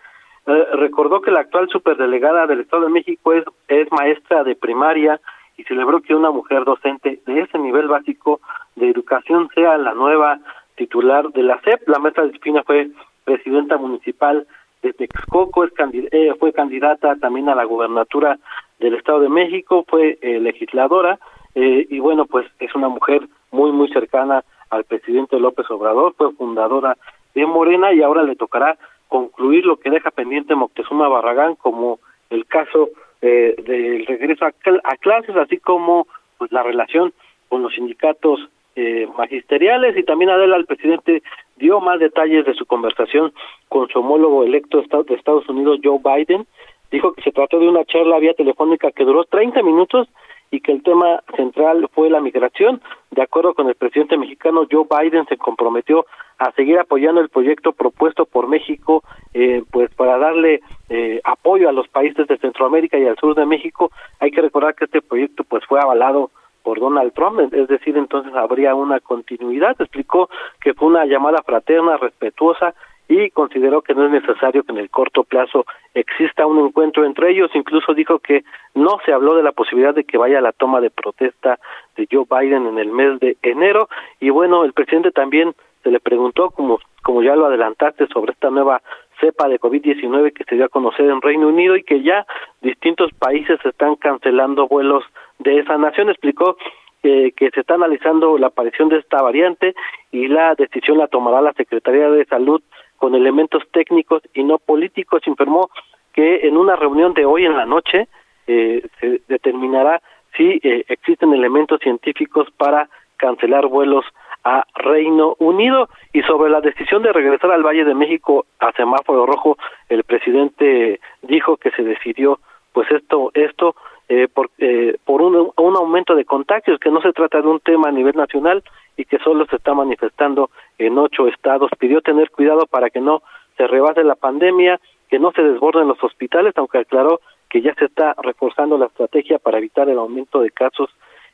eh, 0.47 0.67
recordó 0.74 1.21
que 1.21 1.32
la 1.32 1.41
actual 1.41 1.69
superdelegada 1.69 2.47
del 2.47 2.62
Estado 2.62 2.84
de 2.84 2.91
México 2.91 3.34
es, 3.34 3.45
es 3.67 3.91
maestra 3.91 4.43
de 4.43 4.56
primaria 4.56 5.19
y 5.58 5.63
celebró 5.63 6.02
que 6.02 6.15
una 6.15 6.32
mujer 6.32 6.63
docente 6.65 7.19
de 7.26 7.39
ese 7.41 7.58
nivel 7.60 7.88
básico 7.88 8.41
de 8.76 8.89
educación 8.89 9.50
sea 9.54 9.78
la 9.78 9.93
nueva 9.93 10.39
titular 10.76 11.30
de 11.32 11.43
la 11.43 11.60
SEP. 11.62 11.88
La 11.88 12.00
maestra 12.00 12.26
Delfina 12.26 12.63
fue 12.63 12.89
presidenta 13.24 13.78
municipal 13.78 14.47
de 14.82 14.93
Texcoco, 14.93 15.63
es 15.63 15.71
eh, 16.12 16.34
fue 16.39 16.54
candidata 16.54 17.15
también 17.17 17.50
a 17.50 17.56
la 17.56 17.65
gubernatura 17.65 18.39
del 18.80 18.95
Estado 18.95 19.19
de 19.19 19.30
México, 19.30 19.86
fue 19.88 20.17
eh, 20.21 20.39
legisladora 20.39 21.19
y 21.54 22.00
bueno, 22.00 22.28
pues 22.28 22.47
es 22.60 22.74
una 22.76 22.88
mujer 22.88 23.28
muy, 23.52 23.74
muy 23.74 23.89
cercana 23.89 24.41
al 24.71 24.86
presidente 24.86 25.39
López 25.39 25.69
Obrador, 25.69 26.15
fue 26.17 26.34
fundadora 26.34 26.97
de 27.36 27.45
Morena 27.45 27.93
y 27.93 28.01
ahora 28.01 28.23
le 28.23 28.36
tocará 28.36 28.77
concluir 29.07 29.65
lo 29.65 29.77
que 29.77 29.89
deja 29.89 30.10
pendiente 30.10 30.55
Moctezuma 30.55 31.07
Barragán 31.07 31.55
como 31.55 31.99
el 32.29 32.45
caso 32.45 32.89
eh, 33.21 33.55
del 33.63 34.05
regreso 34.05 34.45
a, 34.45 34.95
clases, 34.95 35.36
así 35.36 35.57
como 35.57 36.07
pues 36.38 36.51
la 36.51 36.63
relación 36.63 37.13
con 37.49 37.62
los 37.62 37.73
sindicatos 37.73 38.39
eh, 38.75 39.07
magisteriales 39.17 39.97
y 39.97 40.03
también 40.03 40.31
Adela, 40.31 40.55
el 40.55 40.65
presidente 40.65 41.21
dio 41.57 41.81
más 41.81 41.99
detalles 41.99 42.45
de 42.45 42.53
su 42.53 42.65
conversación 42.65 43.34
con 43.67 43.89
su 43.89 43.99
homólogo 43.99 44.43
electo 44.43 44.81
de 44.81 45.15
Estados 45.15 45.47
Unidos, 45.49 45.79
Joe 45.84 45.99
Biden. 46.03 46.47
Dijo 46.89 47.13
que 47.13 47.21
se 47.21 47.31
trató 47.31 47.60
de 47.60 47.67
una 47.67 47.86
charla 47.86 48.17
vía 48.19 48.34
telefónica 48.34 48.91
que 48.91 49.03
duró 49.03 49.25
30 49.25 49.62
minutos 49.62 50.07
y 50.52 50.60
que 50.60 50.74
el 50.74 50.84
tema 50.84 51.24
central 51.36 51.90
fue 51.94 52.10
la 52.10 52.20
migración. 52.20 52.82
De 53.10 53.22
acuerdo 53.22 53.54
con 53.54 53.70
el 53.70 53.76
presidente 53.76 54.18
mexicano, 54.18 54.68
Joe 54.70 54.86
Biden 54.86 55.26
se 55.28 55.38
comprometió 55.38 56.06
a 56.38 56.52
seguir 56.52 56.78
apoyando 56.78 57.22
el 57.22 57.30
proyecto 57.30 57.72
propuesto 57.72 58.26
por 58.26 58.48
México, 58.48 59.04
eh, 59.34 59.64
pues 59.72 59.94
para 59.96 60.18
darle 60.18 60.62
eh, 60.90 61.22
apoyo 61.24 61.70
a 61.70 61.72
los 61.72 61.88
países 61.88 62.28
de 62.28 62.38
Centroamérica 62.38 62.98
y 62.98 63.08
al 63.08 63.18
sur 63.18 63.34
de 63.34 63.46
México. 63.46 63.92
Hay 64.20 64.32
que 64.32 64.42
recordar 64.42 64.76
que 64.76 64.86
este 64.86 65.02
proyecto 65.02 65.44
pues 65.46 65.64
fue 65.66 65.80
avalado 65.80 66.32
por 66.64 66.80
Donald 66.80 67.14
Trump, 67.14 67.40
es 67.40 67.68
decir, 67.68 67.98
entonces 67.98 68.34
habría 68.36 68.76
una 68.76 69.00
continuidad. 69.00 69.76
Explicó 69.80 70.30
que 70.60 70.74
fue 70.74 70.90
una 70.90 71.06
llamada 71.06 71.42
fraterna, 71.44 71.98
respetuosa 71.98 72.76
y 73.12 73.30
consideró 73.30 73.82
que 73.82 73.93
no 73.93 74.06
es 74.06 74.12
necesario 74.12 74.63
que 74.63 74.71
en 74.71 74.78
el 74.78 74.89
corto 74.89 75.26
plazo 75.26 75.65
exista 75.93 76.45
un 76.45 76.65
encuentro 76.65 77.04
entre 77.04 77.32
ellos. 77.32 77.52
Incluso 77.54 77.93
dijo 77.93 78.19
que 78.19 78.45
no 78.74 79.00
se 79.06 79.12
habló 79.12 79.36
de 79.36 79.43
la 79.43 79.52
posibilidad 79.52 79.93
de 79.93 80.06
que 80.06 80.17
vaya 80.17 80.39
la 80.39 80.54
toma 80.54 80.80
de 80.80 80.91
protesta 80.91 81.60
de 81.97 82.08
Joe 82.10 82.24
Biden 82.30 82.67
en 82.67 82.78
el 82.78 82.89
mes 82.89 83.19
de 83.19 83.36
enero. 83.41 83.89
Y 84.21 84.30
bueno, 84.30 84.63
el 84.63 84.71
presidente 84.71 85.12
también 85.12 85.54
se 85.84 85.91
le 85.91 86.00
preguntó, 86.00 86.52
como, 86.52 86.80
como 87.04 87.21
ya 87.21 87.36
lo 87.36 87.47
adelantaste, 87.47 88.08
sobre 88.08 88.32
esta 88.32 88.50
nueva 88.50 88.82
cepa 89.19 89.50
de 89.50 89.60
COVID-19 89.60 90.32
que 90.32 90.45
se 90.45 90.56
dio 90.56 90.63
a 90.63 90.69
conocer 90.69 91.10
en 91.10 91.21
Reino 91.21 91.50
Unido 91.50 91.76
y 91.76 91.84
que 91.84 92.02
ya 92.02 92.26
distintos 92.62 93.12
países 93.19 93.60
están 93.65 93.95
cancelando 93.95 94.69
vuelos 94.69 95.04
de 95.39 95.60
esa 95.60 95.78
nación. 95.78 96.10
Explicó 96.10 96.56
que 97.02 97.50
se 97.54 97.60
está 97.60 97.74
analizando 97.74 98.38
la 98.38 98.47
aparición 98.47 98.88
de 98.88 99.00
esta 99.00 99.21
variante 99.21 99.74
y 100.12 100.28
la 100.28 100.54
decisión 100.56 101.00
la 101.00 101.08
tomará 101.08 101.41
la 101.41 101.54
Secretaría 101.54 102.10
de 102.10 102.26
Salud 102.26 102.62
con 103.02 103.16
elementos 103.16 103.64
técnicos 103.72 104.22
y 104.36 104.44
no 104.44 104.60
políticos. 104.60 105.24
Informó 105.26 105.72
que 106.14 106.48
en 106.48 106.56
una 106.56 106.76
reunión 106.76 107.16
de 107.16 107.26
hoy 107.26 107.48
en 107.48 107.58
la 107.58 107.66
noche 107.66 108.08
eh, 108.46 108.88
se 109.00 109.22
determinará 109.28 110.04
si 110.38 110.60
eh, 110.62 110.86
existen 110.88 111.34
elementos 111.34 111.80
científicos 111.82 112.48
para 112.58 112.90
cancelar 113.18 113.66
vuelos 113.66 114.06
a 114.44 114.66
Reino 114.76 115.36
Unido 115.40 115.90
y 116.14 116.22
sobre 116.22 116.52
la 116.52 116.62
decisión 116.62 117.02
de 117.02 117.12
regresar 117.12 117.50
al 117.52 117.64
Valle 117.64 117.86
de 117.86 117.96
México 117.96 118.46
a 118.60 118.72
semáforo 118.74 119.26
rojo 119.26 119.58
el 119.90 120.04
presidente 120.04 121.00
dijo 121.24 121.58
que 121.58 121.72
se 121.72 121.84
decidió 121.84 122.40
pues 122.72 122.90
esto 122.92 123.32
esto 123.34 123.76
eh, 124.10 124.28
por, 124.28 124.50
eh, 124.58 124.98
por 125.06 125.22
un, 125.22 125.52
un 125.56 125.76
aumento 125.76 126.16
de 126.16 126.26
contagios 126.26 126.80
que 126.80 126.90
no 126.90 127.02
se 127.02 127.14
trata 127.14 127.42
de 127.42 127.48
un 127.48 127.60
tema 127.60 127.90
a 127.90 127.92
nivel 127.92 128.16
nacional 128.16 128.64
y 128.98 129.06
que 129.06 129.20
solo 129.20 129.46
se 129.46 129.56
está 129.56 129.74
manifestando 129.74 130.50
en 130.82 130.98
ocho 130.98 131.28
estados. 131.28 131.70
Pidió 131.78 132.02
tener 132.02 132.32
cuidado 132.32 132.65
para 132.65 132.89
que 132.89 133.00
no 133.00 133.22
se 133.58 133.67
rebase 133.67 134.04
la 134.04 134.15
pandemia, 134.15 134.80
que 135.10 135.20
no 135.20 135.32
se 135.32 135.44
desborden 135.44 135.88
los 135.88 136.04
hospitales, 136.04 136.54
aunque 136.58 136.80
aclaró 136.80 137.22
que 137.50 137.62
ya 137.62 137.74
se 137.76 137.86
está 137.86 138.15
reforzando 138.22 138.78
la 138.78 138.86
estrategia 138.88 139.38
para 139.38 139.58
evitar 139.58 139.89
el 139.89 139.98
aumento 139.98 140.41
de 140.41 140.52
casos 140.52 140.89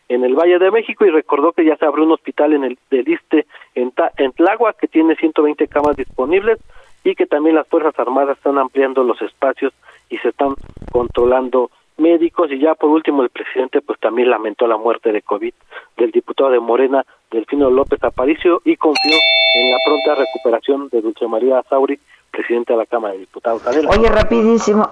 en 0.10 0.24
el 0.24 0.36
Valle 0.36 0.58
de 0.58 0.72
México 0.72 1.06
y 1.06 1.10
recordó 1.10 1.52
que 1.52 1.66
ya 1.66 1.76
se 1.78 1.86
abrió 1.86 2.06
un 2.06 2.14
hospital 2.14 2.54
en 2.54 2.64
el 2.64 2.78
del 2.90 3.08
ISTE 3.08 3.46
en, 3.76 3.94
en 4.18 4.32
Tláhuac 4.32 4.78
que 4.78 4.88
tiene 4.88 5.16
120 5.16 5.68
camas 5.68 5.96
disponibles 5.96 6.60
y 7.04 7.14
que 7.14 7.26
también 7.26 7.56
las 7.56 7.68
Fuerzas 7.68 7.98
Armadas 8.00 8.38
están 8.38 8.58
ampliando 8.58 9.04
los 9.04 9.22
espacios 9.22 9.74
y 10.10 10.18
se 10.18 10.30
están 10.30 10.56
controlando 10.92 11.70
médicos 11.98 12.52
y 12.52 12.60
ya 12.60 12.76
por 12.76 12.90
último 12.90 13.24
el 13.24 13.30
presidente 13.30 13.82
pues 13.82 14.00
también 14.00 14.30
lamentó 14.30 14.68
la 14.68 14.78
muerte 14.78 15.12
de 15.12 15.22
COVID 15.22 15.54
del 15.98 16.12
diputado 16.12 16.52
de 16.52 16.60
Morena, 16.60 17.06
Delfino 17.32 17.70
López 17.70 18.04
Aparicio 18.04 18.62
y 18.64 18.76
confió 18.78 19.16
en 19.56 19.72
la 19.72 19.78
pronta 19.86 20.16
recuperación 20.16 20.90
de 20.90 21.02
Dulce 21.02 21.28
María 21.28 21.64
Sauri, 21.70 22.00
presidente 22.32 22.74
de 22.74 22.80
la 22.80 22.86
Cámara 22.86 23.14
de 23.14 23.22
Diputados. 23.22 23.64
Oye, 23.90 24.10
rapidísimo, 24.10 24.90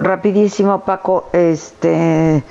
rapidísimo 0.00 0.84
Paco, 0.84 1.30
este 1.32 2.42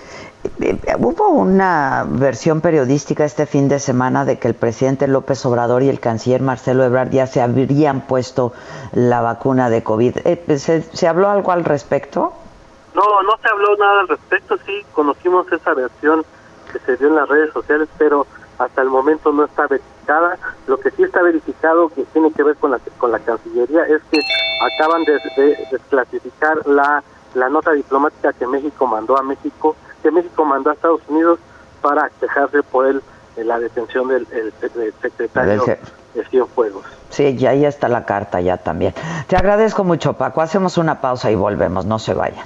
Hubo 1.00 1.30
una 1.30 2.06
versión 2.08 2.60
periodística 2.60 3.24
este 3.24 3.46
fin 3.46 3.70
de 3.70 3.80
semana 3.80 4.26
de 4.26 4.39
que 4.39 4.50
el 4.50 4.54
presidente 4.54 5.08
López 5.08 5.46
Obrador 5.46 5.84
y 5.84 5.89
el 5.89 6.02
canciller 6.02 6.42
Marcelo 6.42 6.84
Ebrard 6.84 7.12
ya 7.12 7.28
se 7.28 7.42
habrían 7.42 8.02
puesto 8.02 8.52
la 8.92 9.22
vacuna 9.22 9.70
de 9.70 9.84
COVID. 9.84 10.18
Eh, 10.26 10.58
¿Se, 10.58 11.08
habló 11.08 11.30
algo 11.30 11.52
al 11.52 11.63
respecto? 11.63 12.34
No, 12.95 13.23
no 13.23 13.38
se 13.41 13.49
habló 13.49 13.75
nada 13.77 14.01
al 14.01 14.08
respecto. 14.08 14.58
Sí, 14.65 14.86
conocimos 14.93 15.51
esa 15.51 15.73
versión 15.73 16.25
que 16.71 16.79
se 16.79 16.97
dio 16.97 17.08
en 17.08 17.15
las 17.15 17.27
redes 17.27 17.51
sociales, 17.53 17.89
pero 17.97 18.27
hasta 18.60 18.82
el 18.82 18.89
momento 18.89 19.32
no 19.32 19.45
está 19.45 19.67
verificada. 19.67 20.38
Lo 20.67 20.77
que 20.77 20.91
sí 20.91 21.03
está 21.03 21.21
verificado, 21.21 21.89
que 21.89 22.03
tiene 22.06 22.32
que 22.32 22.43
ver 22.43 22.56
con 22.58 22.71
la, 22.71 22.79
con 22.97 23.12
la 23.12 23.19
Cancillería, 23.19 23.84
es 23.86 24.01
que 24.12 24.19
acaban 24.75 25.03
de, 25.03 25.58
desclasificar 25.71 26.65
la, 26.67 27.03
la 27.34 27.49
nota 27.49 27.71
diplomática 27.71 28.34
que 28.34 28.47
México 28.47 28.88
mandó 28.88 29.17
a 29.17 29.23
México 29.23 29.75
que 30.03 30.12
México 30.12 30.45
mandó 30.45 30.69
a 30.69 30.73
Estados 30.73 31.01
Unidos 31.08 31.39
para 31.82 32.10
quejarse 32.19 32.62
por 32.62 32.86
en 32.86 33.47
la 33.47 33.58
detención 33.58 34.10
del, 34.10 34.27
secretario 35.01 35.65
de 36.13 36.25
Cienfuegos. 36.29 36.84
Sí, 37.10 37.36
ya 37.36 37.51
ahí 37.51 37.65
está 37.65 37.88
la 37.88 38.06
carta 38.06 38.41
ya 38.41 38.58
también. 38.58 38.93
Te 39.27 39.36
agradezco 39.36 39.84
mucho, 39.84 40.13
Paco. 40.13 40.41
Hacemos 40.41 40.77
una 40.77 41.01
pausa 41.01 41.32
y 41.32 41.36
volvemos. 41.36 41.86
No 41.86 41.97
se 41.97 42.13
vayan. 42.13 42.45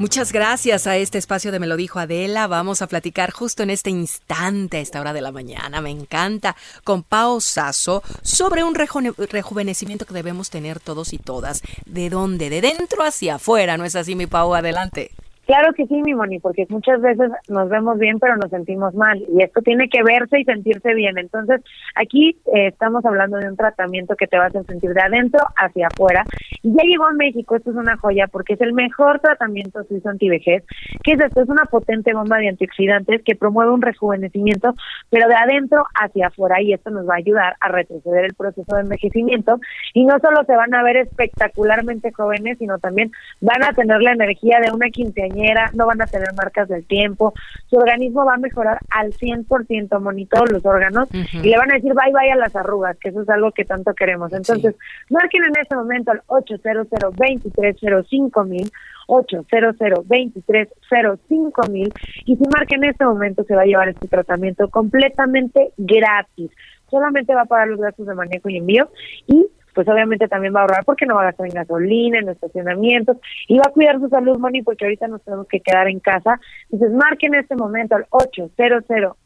Muchas 0.00 0.32
gracias 0.32 0.86
a 0.86 0.96
este 0.96 1.18
espacio 1.18 1.52
de 1.52 1.60
Me 1.60 1.66
lo 1.66 1.76
dijo 1.76 1.98
Adela. 1.98 2.46
Vamos 2.46 2.80
a 2.80 2.86
platicar 2.86 3.32
justo 3.32 3.62
en 3.62 3.68
este 3.68 3.90
instante, 3.90 4.78
a 4.78 4.80
esta 4.80 4.98
hora 4.98 5.12
de 5.12 5.20
la 5.20 5.30
mañana. 5.30 5.82
Me 5.82 5.90
encanta, 5.90 6.56
con 6.84 7.02
Pao 7.02 7.38
Sasso, 7.38 8.02
sobre 8.22 8.64
un 8.64 8.74
rejuvenecimiento 8.74 10.06
que 10.06 10.14
debemos 10.14 10.48
tener 10.48 10.80
todos 10.80 11.12
y 11.12 11.18
todas. 11.18 11.60
¿De 11.84 12.08
dónde? 12.08 12.48
De 12.48 12.62
dentro 12.62 13.02
hacia 13.02 13.34
afuera, 13.34 13.76
¿no 13.76 13.84
es 13.84 13.94
así, 13.94 14.14
mi 14.14 14.26
Pau? 14.26 14.54
Adelante. 14.54 15.10
Claro 15.50 15.72
que 15.72 15.84
sí, 15.88 16.00
mi 16.04 16.14
Moni, 16.14 16.38
porque 16.38 16.64
muchas 16.68 17.00
veces 17.00 17.28
nos 17.48 17.68
vemos 17.68 17.98
bien, 17.98 18.20
pero 18.20 18.36
nos 18.36 18.50
sentimos 18.50 18.94
mal. 18.94 19.20
Y 19.36 19.42
esto 19.42 19.60
tiene 19.62 19.88
que 19.88 20.00
verse 20.04 20.38
y 20.38 20.44
sentirse 20.44 20.94
bien. 20.94 21.18
Entonces, 21.18 21.60
aquí 21.96 22.38
eh, 22.54 22.68
estamos 22.68 23.04
hablando 23.04 23.36
de 23.36 23.48
un 23.48 23.56
tratamiento 23.56 24.14
que 24.14 24.28
te 24.28 24.38
va 24.38 24.46
a 24.46 24.50
sentir 24.50 24.94
de 24.94 25.00
adentro 25.00 25.40
hacia 25.56 25.88
afuera. 25.88 26.24
Y 26.62 26.72
ya 26.72 26.84
llegó 26.84 27.06
a 27.06 27.14
México, 27.14 27.56
esto 27.56 27.70
es 27.70 27.76
una 27.76 27.96
joya, 27.96 28.28
porque 28.28 28.52
es 28.52 28.60
el 28.60 28.74
mejor 28.74 29.18
tratamiento 29.18 29.82
suizo 29.82 30.10
antivejez, 30.10 30.62
que 31.02 31.14
es 31.14 31.20
esto, 31.20 31.42
es 31.42 31.48
una 31.48 31.64
potente 31.64 32.14
bomba 32.14 32.38
de 32.38 32.50
antioxidantes 32.50 33.20
que 33.24 33.34
promueve 33.34 33.72
un 33.72 33.82
rejuvenecimiento, 33.82 34.76
pero 35.10 35.26
de 35.26 35.34
adentro 35.34 35.82
hacia 36.00 36.28
afuera. 36.28 36.62
Y 36.62 36.74
esto 36.74 36.90
nos 36.90 37.08
va 37.08 37.14
a 37.14 37.18
ayudar 37.18 37.56
a 37.58 37.70
retroceder 37.70 38.26
el 38.26 38.34
proceso 38.34 38.76
de 38.76 38.82
envejecimiento. 38.82 39.58
Y 39.94 40.04
no 40.04 40.16
solo 40.20 40.44
se 40.44 40.54
van 40.54 40.72
a 40.74 40.84
ver 40.84 40.98
espectacularmente 40.98 42.12
jóvenes, 42.12 42.56
sino 42.58 42.78
también 42.78 43.10
van 43.40 43.64
a 43.64 43.72
tener 43.72 44.00
la 44.00 44.12
energía 44.12 44.60
de 44.60 44.70
una 44.70 44.90
quinceañera 44.90 45.39
no 45.74 45.86
van 45.86 46.02
a 46.02 46.06
tener 46.06 46.28
marcas 46.36 46.68
del 46.68 46.86
tiempo, 46.86 47.34
su 47.66 47.76
organismo 47.76 48.24
va 48.24 48.34
a 48.34 48.38
mejorar 48.38 48.78
al 48.90 49.12
100%, 49.12 50.00
monitor 50.00 50.50
los 50.52 50.64
órganos, 50.64 51.08
y 51.12 51.48
le 51.48 51.56
van 51.56 51.70
a 51.70 51.74
decir 51.74 51.92
bye 51.94 52.12
bye 52.12 52.32
a 52.32 52.36
las 52.36 52.54
arrugas, 52.56 52.96
que 52.98 53.10
eso 53.10 53.22
es 53.22 53.28
algo 53.28 53.52
que 53.52 53.64
tanto 53.64 53.94
queremos. 53.94 54.32
Entonces, 54.32 54.74
marquen 55.08 55.44
en 55.44 55.52
este 55.60 55.76
momento 55.76 56.10
al 56.12 56.22
800 56.26 56.88
2305 56.90 58.44
mil 58.44 58.70
800 59.10 59.76
2305 60.06 61.62
mil 61.68 61.92
y 62.24 62.36
si 62.36 62.42
marca 62.48 62.76
en 62.76 62.84
este 62.84 63.04
momento 63.04 63.44
se 63.44 63.54
va 63.54 63.62
a 63.62 63.66
llevar 63.66 63.88
este 63.88 64.06
tratamiento 64.08 64.68
completamente 64.68 65.72
gratis. 65.76 66.50
Solamente 66.90 67.34
va 67.34 67.42
a 67.42 67.46
pagar 67.46 67.68
los 67.68 67.80
gastos 67.80 68.06
de 68.06 68.14
manejo 68.14 68.48
y 68.48 68.58
envío 68.58 68.90
y 69.26 69.46
pues 69.74 69.88
obviamente 69.88 70.28
también 70.28 70.54
va 70.54 70.60
a 70.60 70.62
ahorrar 70.62 70.84
porque 70.84 71.06
no 71.06 71.14
va 71.14 71.22
a 71.22 71.24
gastar 71.26 71.46
en 71.46 71.54
gasolina, 71.54 72.18
en 72.18 72.28
estacionamientos 72.28 73.16
y 73.48 73.58
va 73.58 73.64
a 73.68 73.72
cuidar 73.72 73.98
su 74.00 74.08
salud, 74.08 74.38
Moni, 74.38 74.62
porque 74.62 74.84
ahorita 74.84 75.08
nos 75.08 75.22
tenemos 75.22 75.46
que 75.48 75.60
quedar 75.60 75.88
en 75.88 76.00
casa. 76.00 76.40
Entonces, 76.70 76.96
marquen 76.96 77.34
en 77.34 77.40
este 77.40 77.56
momento 77.56 77.96
al 77.96 78.06
800 78.10 78.84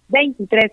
23 0.08 0.72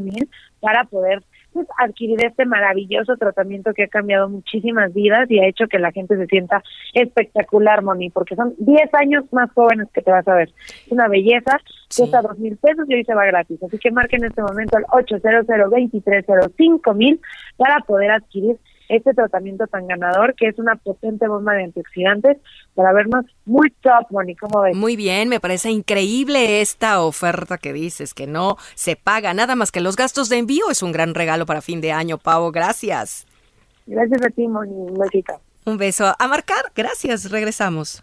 mil 0.00 0.30
para 0.60 0.84
poder 0.84 1.22
pues, 1.56 1.68
adquirir 1.78 2.22
este 2.24 2.44
maravilloso 2.44 3.16
tratamiento 3.16 3.72
que 3.72 3.84
ha 3.84 3.88
cambiado 3.88 4.28
muchísimas 4.28 4.92
vidas 4.92 5.30
y 5.30 5.38
ha 5.38 5.48
hecho 5.48 5.66
que 5.68 5.78
la 5.78 5.90
gente 5.90 6.16
se 6.16 6.26
sienta 6.26 6.62
espectacular, 6.92 7.82
Moni, 7.82 8.10
porque 8.10 8.36
son 8.36 8.54
10 8.58 8.92
años 8.94 9.24
más 9.32 9.50
jóvenes 9.52 9.88
que 9.92 10.02
te 10.02 10.10
vas 10.10 10.28
a 10.28 10.34
ver. 10.34 10.50
Es 10.68 10.92
una 10.92 11.08
belleza, 11.08 11.58
cuesta 11.96 12.20
dos 12.20 12.38
mil 12.38 12.56
pesos 12.56 12.84
y 12.88 12.94
hoy 12.94 13.04
se 13.04 13.14
va 13.14 13.24
gratis. 13.24 13.62
Así 13.62 13.78
que 13.78 13.90
marquen 13.90 14.22
en 14.22 14.30
este 14.30 14.42
momento 14.42 14.76
al 14.76 14.84
800 14.92 15.46
2305 15.46 16.94
mil 16.94 17.20
para 17.56 17.80
poder 17.80 18.10
adquirir 18.10 18.58
este 18.88 19.14
tratamiento 19.14 19.66
tan 19.66 19.86
ganador, 19.86 20.34
que 20.34 20.48
es 20.48 20.58
una 20.58 20.76
potente 20.76 21.28
bomba 21.28 21.54
de 21.54 21.64
antioxidantes 21.64 22.38
para 22.74 22.92
vernos 22.92 23.24
muy 23.44 23.70
top, 23.70 24.06
Moni, 24.10 24.34
¿cómo 24.36 24.62
ves? 24.62 24.76
Muy 24.76 24.96
bien, 24.96 25.28
me 25.28 25.40
parece 25.40 25.70
increíble 25.70 26.60
esta 26.60 27.00
oferta 27.00 27.58
que 27.58 27.72
dices, 27.72 28.14
que 28.14 28.26
no 28.26 28.56
se 28.74 28.96
paga 28.96 29.34
nada 29.34 29.56
más 29.56 29.72
que 29.72 29.80
los 29.80 29.96
gastos 29.96 30.28
de 30.28 30.38
envío. 30.38 30.70
Es 30.70 30.82
un 30.82 30.92
gran 30.92 31.14
regalo 31.14 31.46
para 31.46 31.60
fin 31.60 31.80
de 31.80 31.92
año, 31.92 32.18
Pavo. 32.18 32.52
Gracias. 32.52 33.26
Gracias 33.86 34.22
a 34.22 34.30
ti, 34.30 34.46
Moni. 34.48 34.72
Un 35.64 35.78
beso. 35.78 36.12
A 36.18 36.28
marcar. 36.28 36.72
Gracias. 36.74 37.30
Regresamos. 37.30 38.02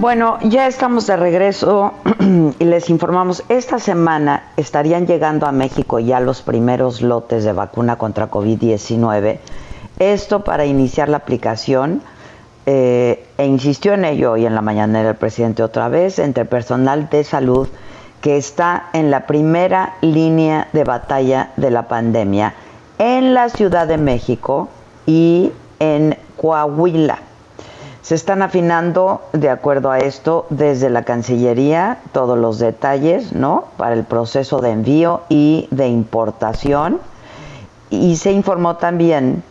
Bueno, 0.00 0.38
ya 0.42 0.66
estamos 0.66 1.06
de 1.06 1.16
regreso 1.16 1.92
y 2.58 2.64
les 2.64 2.90
informamos, 2.90 3.44
esta 3.48 3.78
semana 3.78 4.44
estarían 4.56 5.06
llegando 5.06 5.46
a 5.46 5.52
México 5.52 5.98
ya 5.98 6.18
los 6.18 6.42
primeros 6.42 7.02
lotes 7.02 7.44
de 7.44 7.52
vacuna 7.52 7.96
contra 7.96 8.30
COVID-19. 8.30 9.38
Esto 9.98 10.44
para 10.44 10.64
iniciar 10.64 11.08
la 11.08 11.18
aplicación, 11.18 12.02
eh, 12.66 13.26
e 13.38 13.46
insistió 13.46 13.94
en 13.94 14.04
ello 14.04 14.32
hoy 14.32 14.46
en 14.46 14.54
la 14.54 14.62
mañanera 14.62 15.10
el 15.10 15.16
presidente 15.16 15.62
otra 15.62 15.88
vez, 15.88 16.18
entre 16.18 16.44
personal 16.44 17.08
de 17.08 17.22
salud 17.22 17.68
que 18.20 18.36
está 18.36 18.88
en 18.92 19.10
la 19.10 19.26
primera 19.26 19.94
línea 20.00 20.68
de 20.72 20.84
batalla 20.84 21.50
de 21.56 21.70
la 21.70 21.88
pandemia 21.88 22.54
en 22.98 23.34
la 23.34 23.48
Ciudad 23.48 23.88
de 23.88 23.98
México 23.98 24.68
y 25.06 25.52
en 25.80 26.16
Coahuila. 26.36 27.18
Se 28.02 28.16
están 28.16 28.42
afinando, 28.42 29.22
de 29.32 29.48
acuerdo 29.48 29.92
a 29.92 30.00
esto, 30.00 30.46
desde 30.50 30.90
la 30.90 31.04
Cancillería 31.04 31.98
todos 32.10 32.36
los 32.36 32.58
detalles, 32.58 33.32
¿no? 33.32 33.66
Para 33.76 33.94
el 33.94 34.02
proceso 34.02 34.60
de 34.60 34.70
envío 34.70 35.22
y 35.28 35.68
de 35.70 35.86
importación. 35.86 37.00
Y 37.90 38.16
se 38.16 38.32
informó 38.32 38.76
también 38.76 39.44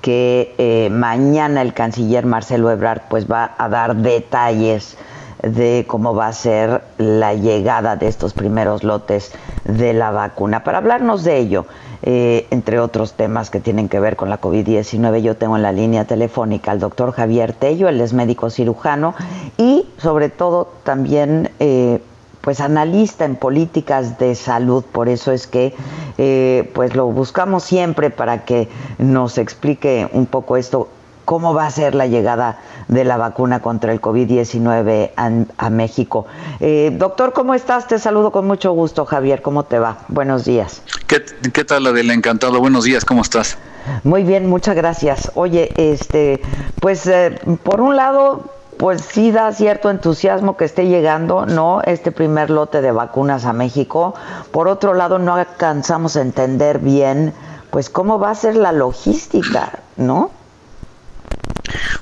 que 0.00 0.56
eh, 0.58 0.90
mañana 0.90 1.62
el 1.62 1.72
canciller 1.72 2.26
Marcelo 2.26 2.70
Ebrard 2.70 3.02
pues 3.08 3.30
va 3.30 3.54
a 3.56 3.68
dar 3.68 3.94
detalles 3.94 4.96
de 5.42 5.84
cómo 5.86 6.14
va 6.14 6.26
a 6.26 6.32
ser 6.32 6.82
la 6.98 7.34
llegada 7.34 7.94
de 7.94 8.08
estos 8.08 8.32
primeros 8.32 8.82
lotes 8.82 9.32
de 9.64 9.92
la 9.92 10.10
vacuna. 10.10 10.64
Para 10.64 10.78
hablarnos 10.78 11.22
de 11.22 11.38
ello, 11.38 11.66
eh, 12.02 12.46
entre 12.50 12.80
otros 12.80 13.14
temas 13.14 13.50
que 13.50 13.60
tienen 13.60 13.88
que 13.88 14.00
ver 14.00 14.16
con 14.16 14.28
la 14.28 14.40
COVID-19. 14.40 15.22
Yo 15.22 15.36
tengo 15.36 15.56
en 15.56 15.62
la 15.62 15.72
línea 15.72 16.04
telefónica 16.04 16.72
al 16.72 16.80
doctor 16.80 17.12
Javier 17.12 17.52
Tello, 17.52 17.88
él 17.88 18.00
es 18.00 18.12
médico 18.12 18.50
cirujano 18.50 19.14
y 19.56 19.86
sobre 19.98 20.28
todo 20.28 20.68
también 20.82 21.50
eh, 21.60 22.00
pues 22.40 22.60
analista 22.60 23.24
en 23.24 23.36
políticas 23.36 24.18
de 24.18 24.34
salud, 24.34 24.84
por 24.84 25.08
eso 25.08 25.30
es 25.30 25.46
que 25.46 25.74
eh, 26.18 26.70
pues 26.74 26.96
lo 26.96 27.06
buscamos 27.06 27.62
siempre 27.62 28.10
para 28.10 28.44
que 28.44 28.68
nos 28.98 29.38
explique 29.38 30.08
un 30.12 30.26
poco 30.26 30.56
esto 30.56 30.88
cómo 31.32 31.54
va 31.54 31.64
a 31.64 31.70
ser 31.70 31.94
la 31.94 32.06
llegada 32.06 32.58
de 32.88 33.04
la 33.04 33.16
vacuna 33.16 33.62
contra 33.62 33.90
el 33.90 34.02
COVID-19 34.02 35.12
a, 35.56 35.70
México. 35.70 36.26
Eh, 36.60 36.94
doctor, 36.94 37.32
¿cómo 37.32 37.54
estás? 37.54 37.86
Te 37.86 37.98
saludo 37.98 38.30
con 38.32 38.46
mucho 38.46 38.72
gusto, 38.72 39.06
Javier. 39.06 39.40
¿Cómo 39.40 39.62
te 39.62 39.78
va? 39.78 40.00
Buenos 40.08 40.44
días. 40.44 40.82
¿Qué, 41.06 41.24
qué 41.50 41.64
tal, 41.64 41.86
Adela? 41.86 42.12
Encantado. 42.12 42.60
Buenos 42.60 42.84
días. 42.84 43.06
¿Cómo 43.06 43.22
estás? 43.22 43.56
Muy 44.04 44.24
bien, 44.24 44.46
muchas 44.46 44.76
gracias. 44.76 45.32
Oye, 45.34 45.72
este, 45.76 46.42
pues 46.82 47.06
eh, 47.06 47.40
por 47.62 47.80
un 47.80 47.96
lado, 47.96 48.50
pues 48.76 49.00
sí 49.00 49.32
da 49.32 49.52
cierto 49.52 49.88
entusiasmo 49.88 50.58
que 50.58 50.66
esté 50.66 50.86
llegando, 50.86 51.46
¿no? 51.46 51.80
Este 51.80 52.12
primer 52.12 52.50
lote 52.50 52.82
de 52.82 52.92
vacunas 52.92 53.46
a 53.46 53.54
México. 53.54 54.14
Por 54.50 54.68
otro 54.68 54.92
lado, 54.92 55.18
no 55.18 55.36
alcanzamos 55.36 56.14
a 56.16 56.20
entender 56.20 56.78
bien, 56.78 57.32
pues 57.70 57.88
cómo 57.88 58.18
va 58.18 58.32
a 58.32 58.34
ser 58.34 58.54
la 58.54 58.72
logística, 58.72 59.78
¿no? 59.96 60.30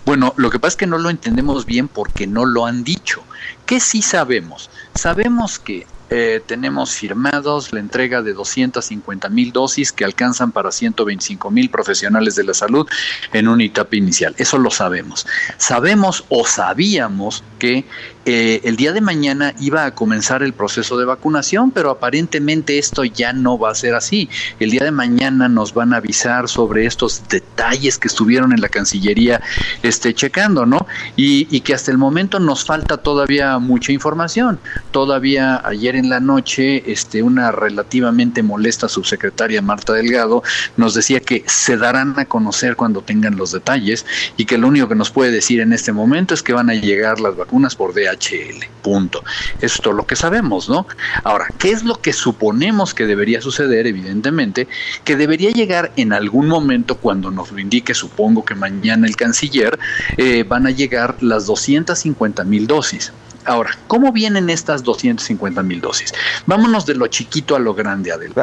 Bueno, 0.05 0.35
lo 0.37 0.51
que 0.51 0.59
pasa 0.59 0.71
es 0.71 0.77
que 0.77 0.87
no 0.87 0.99
lo 0.99 1.11
entendemos 1.11 1.67
bien 1.67 1.89
porque 1.89 2.27
no 2.27 2.45
lo 2.45 2.67
han 2.67 2.85
dicho. 2.85 3.23
¿Qué 3.67 3.81
sí 3.81 4.03
sabemos? 4.03 4.71
Sabemos 4.95 5.59
que 5.59 5.87
eh, 6.13 6.43
tenemos 6.45 6.91
firmados 6.93 7.73
la 7.73 7.79
entrega 7.79 8.21
de 8.21 8.33
250 8.33 9.29
mil 9.29 9.53
dosis 9.53 9.93
que 9.93 10.05
alcanzan 10.05 10.51
para 10.51 10.73
125 10.73 11.53
mil 11.53 11.71
profesionales 11.71 12.35
de 12.35 12.43
la 12.43 12.53
salud 12.53 12.89
en 13.33 13.47
una 13.47 13.63
etapa 13.63 13.95
inicial. 13.95 14.35
Eso 14.37 14.59
lo 14.59 14.73
sabemos. 14.73 15.25
Sabemos 15.57 16.25
o 16.29 16.45
sabíamos 16.45 17.45
que 17.61 17.85
eh, 18.25 18.61
el 18.65 18.77
día 18.77 18.93
de 18.93 19.01
mañana 19.01 19.55
iba 19.61 19.85
a 19.85 19.95
comenzar 19.95 20.43
el 20.43 20.53
proceso 20.53 20.99
de 20.99 21.05
vacunación, 21.05 21.71
pero 21.71 21.91
aparentemente 21.91 22.79
esto 22.79 23.05
ya 23.05 23.33
no 23.33 23.59
va 23.59 23.71
a 23.71 23.75
ser 23.75 23.95
así. 23.95 24.29
El 24.59 24.71
día 24.71 24.85
de 24.85 24.91
mañana 24.91 25.49
nos 25.49 25.73
van 25.73 25.95
a 25.95 25.97
avisar 25.97 26.49
sobre 26.49 26.87
estos 26.87 27.23
detalles 27.29 27.99
que 27.99 28.09
estuvieron 28.09 28.53
en 28.53 28.61
la 28.61 28.69
Cancillería 28.69 29.41
este, 29.83 30.15
checando, 30.15 30.67
¿no? 30.67 30.87
Y, 31.17 31.47
y 31.51 31.61
que 31.61 31.75
hasta 31.75 31.91
el 31.91 31.99
momento 31.99 32.39
nos 32.41 32.65
falta 32.65 32.99
todavía 32.99 33.59
mucha 33.59 33.93
información. 33.93 34.59
Todavía 34.91 35.61
ayer 35.65 35.97
en 35.97 36.09
la 36.09 36.21
noche, 36.21 36.91
este, 36.91 37.23
una 37.23 37.53
relativamente 37.53 38.43
molesta 38.43 38.89
subsecretaria 38.89 39.63
Marta 39.63 39.93
Delgado 39.93 40.43
nos 40.77 40.95
decía 40.95 41.21
que 41.21 41.45
se 41.47 41.77
darán 41.77 42.19
a 42.19 42.25
conocer 42.25 42.77
cuando 42.77 43.03
tengan 43.03 43.37
los 43.37 43.53
detalles 43.53 44.05
y 44.37 44.45
que 44.45 44.59
lo 44.59 44.69
único 44.69 44.89
que 44.89 44.95
nos 44.95 45.11
puede 45.11 45.31
decir 45.31 45.61
en 45.61 45.73
este 45.73 45.93
momento 45.93 46.35
es 46.35 46.43
que 46.43 46.53
van 46.53 46.71
a 46.71 46.75
llegar 46.75 47.21
las 47.21 47.37
vacunas 47.37 47.77
por 47.77 47.95
DHL 48.17 48.65
Punto. 48.83 49.23
Eso 49.61 49.75
es 49.75 49.81
todo 49.83 49.95
lo 49.95 50.07
que 50.07 50.17
sabemos, 50.17 50.69
¿no? 50.69 50.87
Ahora, 51.23 51.47
¿qué 51.59 51.71
es 51.71 51.85
lo 51.85 52.01
que 52.01 52.13
suponemos 52.13 52.95
que 52.95 53.07
debería 53.07 53.41
suceder? 53.41 53.87
Evidentemente, 53.87 54.69
que 55.05 55.17
debería 55.17 55.51
llegar 55.51 55.93
en 55.97 56.13
algún 56.13 56.49
momento 56.49 56.97
cuando 56.97 57.31
nos 57.31 57.53
lo 57.53 57.59
indique, 57.59 57.95
supongo 57.95 58.45
que 58.45 58.55
mañana 58.55 59.07
el 59.07 59.17
canciller, 59.17 59.79
eh, 60.17 60.45
van 60.49 60.67
a 60.67 60.71
llegar 60.71 61.17
las 61.21 61.47
250 61.47 62.45
mil 62.45 62.67
dosis. 62.67 63.13
Ahora, 63.47 63.71
¿cómo 63.87 64.13
vienen 64.13 64.51
estas 64.51 64.83
250 64.83 65.63
mil 65.63 65.81
dosis? 65.81 66.13
Vámonos 66.47 66.85
de 66.85 66.95
lo 66.95 67.07
chiquito 67.07 67.57
a 67.57 67.59
lo 67.59 67.75
grande, 67.75 68.13
Adel. 68.13 68.35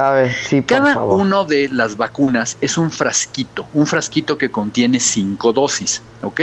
Cada 0.66 1.02
uno 1.02 1.46
de 1.46 1.70
las 1.70 1.98
vacunas 1.98 2.58
es 2.62 2.78
un 2.78 2.90
frasquito, 2.90 3.68
un 3.74 3.86
frasquito 3.86 4.38
que 4.38 4.50
contiene 4.50 5.00
cinco 5.00 5.54
dosis, 5.54 6.02
¿ok? 6.24 6.42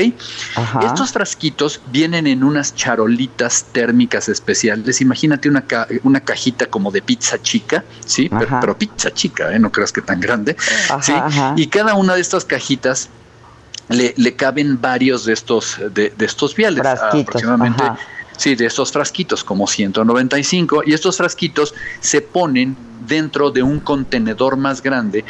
Estos 0.84 1.12
frasquitos 1.12 1.80
vienen 1.90 2.26
en 2.26 2.44
unas 2.44 2.74
charolitas 2.74 3.66
térmicas 3.72 4.28
especiales. 4.28 5.00
Imagínate 5.00 5.48
una, 5.48 5.64
una 6.04 6.20
cajita 6.20 6.66
como 6.66 6.92
de 6.92 7.02
pizza 7.02 7.42
chica, 7.42 7.84
¿sí? 8.06 8.30
Pero, 8.60 8.78
pizza 8.78 9.10
chica, 9.10 9.52
¿eh? 9.52 9.58
No 9.58 9.72
creas 9.72 9.92
que 9.92 10.02
tan 10.02 10.20
grande, 10.20 10.56
¿sí? 11.02 11.12
Y 11.56 11.66
cada 11.66 11.94
una 11.94 12.14
de 12.14 12.20
estas 12.20 12.44
cajitas 12.44 13.08
le, 13.88 14.36
caben 14.36 14.80
varios 14.80 15.24
de 15.24 15.32
estos, 15.32 15.78
de, 15.92 16.12
estos 16.18 16.54
viales, 16.54 16.84
aproximadamente. 16.86 17.82
Sí, 18.36 18.56
de 18.56 18.66
estos 18.66 18.90
frasquitos, 18.90 19.44
como 19.44 19.66
195, 19.66 20.82
y 20.86 20.92
estos 20.92 21.16
frasquitos 21.16 21.74
se 22.00 22.20
ponen 22.20 22.76
dentro 23.06 23.50
de 23.50 23.62
un 23.62 23.80
contenedor 23.80 24.56
más 24.56 24.82
grande, 24.82 25.24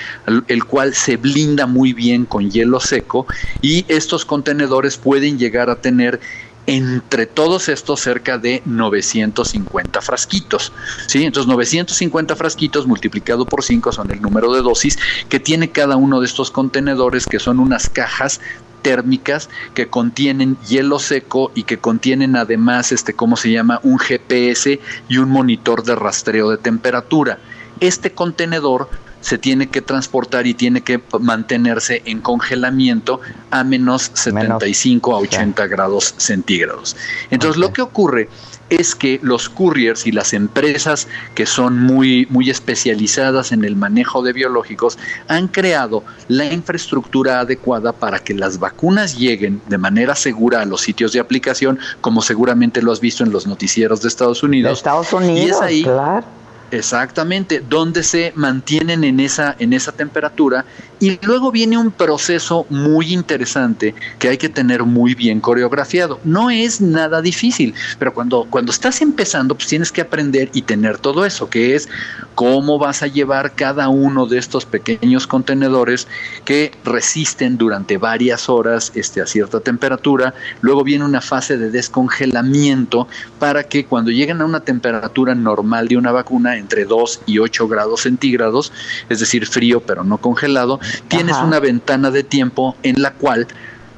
el 0.49 0.65
cual 0.65 0.95
se 0.95 1.17
blinda 1.17 1.67
muy 1.67 1.93
bien 1.93 2.25
con 2.25 2.51
hielo 2.51 2.81
seco, 2.81 3.27
y 3.61 3.85
estos 3.89 4.25
contenedores 4.25 4.97
pueden 4.97 5.39
llegar 5.39 5.71
a 5.71 5.77
tener 5.77 6.21
entre 6.67 7.27
todos 7.27 7.69
estos 7.69 8.01
cerca 8.01 8.39
de 8.39 8.63
950 8.65 10.01
frasquitos. 10.01 10.73
¿sí? 11.07 11.25
Entonces 11.25 11.49
950 11.49 12.37
frasquitos 12.37 12.87
multiplicado 12.87 13.45
por 13.45 13.63
5 13.63 13.93
son 13.93 14.11
el 14.11 14.23
número 14.23 14.53
de 14.53 14.63
dosis 14.63 14.99
que 15.29 15.41
tiene 15.41 15.71
cada 15.71 15.97
uno 15.97 16.21
de 16.21 16.27
estos 16.27 16.51
contenedores 16.51 17.27
que 17.27 17.39
son 17.39 17.61
unas 17.61 17.89
cajas 17.89 18.41
térmicas 18.85 19.49
que 19.73 19.89
contienen 19.89 20.57
hielo 20.69 21.01
seco 21.01 21.51
y 21.55 21.65
que 21.65 21.79
contienen 21.79 22.37
además 22.37 22.93
este 22.93 23.15
cómo 23.15 23.37
se 23.37 23.51
llama 23.51 23.81
un 23.83 23.99
GPS 23.99 24.79
y 25.09 25.17
un 25.17 25.31
monitor 25.31 25.83
de 25.83 25.97
rastreo 25.97 26.51
de 26.51 26.59
temperatura. 26.59 27.39
Este 27.81 28.13
contenedor 28.13 28.89
se 29.23 29.39
tiene 29.39 29.69
que 29.69 29.81
transportar 29.81 30.47
y 30.47 30.53
tiene 30.53 30.83
que 30.83 31.01
mantenerse 31.19 32.03
en 32.05 32.21
congelamiento 32.21 33.23
a 33.51 33.65
menos 33.65 34.11
75 34.13 35.17
a 35.17 35.19
80 35.21 35.67
grados 35.67 36.15
centígrados. 36.19 36.95
Entonces 37.31 37.57
lo 37.57 37.73
que 37.73 37.81
ocurre 37.81 38.29
es 38.77 38.95
que 38.95 39.19
los 39.23 39.49
couriers 39.49 40.07
y 40.07 40.13
las 40.13 40.33
empresas 40.33 41.09
que 41.35 41.47
son 41.47 41.79
muy, 41.79 42.27
muy 42.31 42.51
especializadas 42.51 43.53
en 43.53 43.65
el 43.65 43.77
manejo 43.77 44.23
de 44.23 44.33
biológicos 44.33 44.99
han 45.29 45.49
creado 45.49 46.05
la 46.29 46.47
infraestructura 46.47 47.41
adecuada 47.41 47.93
para 47.93 48.19
que 48.19 48.35
las 48.35 48.59
vacunas 48.59 49.17
lleguen 49.19 49.61
de 49.69 49.79
manera 49.79 50.15
segura 50.15 50.63
a 50.63 50.65
los 50.65 50.81
sitios 50.81 51.13
de 51.13 51.21
aplicación, 51.21 51.79
como 52.01 52.23
seguramente 52.23 52.83
lo 52.83 52.93
has 52.93 53.01
visto 53.01 53.25
en 53.25 53.31
los 53.31 53.47
noticieros 53.47 54.03
de 54.03 54.09
Estados 54.09 54.43
Unidos. 54.43 54.71
De 54.71 54.75
Estados 54.75 55.13
Unidos, 55.13 55.61
claro 55.83 56.44
Exactamente, 56.75 57.63
donde 57.69 58.03
se 58.03 58.33
mantienen 58.35 59.05
en 59.05 59.21
esa, 59.21 59.55
en 59.61 59.73
esa 59.73 59.93
temperatura 59.93 60.65
y 61.01 61.19
luego 61.23 61.53
viene 61.53 61.77
un 61.77 61.91
proceso 61.91 62.67
muy 62.71 63.13
interesante 63.13 63.95
que 64.19 64.29
hay 64.29 64.39
que 64.39 64.49
tener 64.49 64.85
muy 64.85 65.15
bien 65.15 65.41
coreografiado. 65.41 66.19
No 66.25 66.51
es 66.51 66.81
nada 66.81 67.21
difícil, 67.21 67.75
pero 67.99 68.15
cuando, 68.15 68.47
cuando 68.49 68.73
estás 68.73 69.03
empezando, 69.03 69.55
pues 69.55 69.69
tienes 69.69 69.93
que 69.93 70.01
aprender 70.01 70.51
y 70.53 70.63
tener 70.63 70.99
todo 70.99 71.25
eso, 71.25 71.51
que 71.51 71.75
es 71.75 71.89
cómo 72.35 72.79
vas 72.79 73.03
a 73.03 73.07
llevar 73.07 73.53
cada 73.53 73.89
uno 73.89 74.27
de 74.27 74.39
estos 74.39 74.65
pequeños 74.65 75.27
contenedores 75.27 76.09
que 76.45 76.73
resisten 76.85 77.59
durante 77.59 77.99
varias 77.99 78.49
horas 78.49 78.93
este, 78.95 79.21
a 79.21 79.27
cierta 79.27 79.61
temperatura. 79.61 80.35
Luego 80.61 80.85
viene 80.85 81.05
una 81.05 81.21
fase 81.21 81.59
de 81.59 81.71
descongelamiento 81.71 83.09
para 83.39 83.65
que 83.65 83.85
cuando 83.85 84.11
lleguen 84.11 84.41
a 84.41 84.45
una 84.45 84.61
temperatura 84.61 85.35
normal 85.35 85.89
de 85.89 85.97
una 85.97 86.13
vacuna, 86.13 86.57
entre 86.65 86.87
2 86.87 87.21
y 87.27 87.39
8 87.39 87.69
grados 87.69 88.03
centígrados, 88.03 88.73
es 89.11 89.21
decir, 89.21 89.47
frío 89.47 89.81
pero 89.81 90.03
no 90.03 90.17
congelado, 90.19 90.81
tienes 91.09 91.37
una 91.37 91.61
ventana 91.61 92.11
de 92.11 92.25
tiempo 92.25 92.75
en 92.83 93.03
la 93.03 93.13
cual 93.13 93.47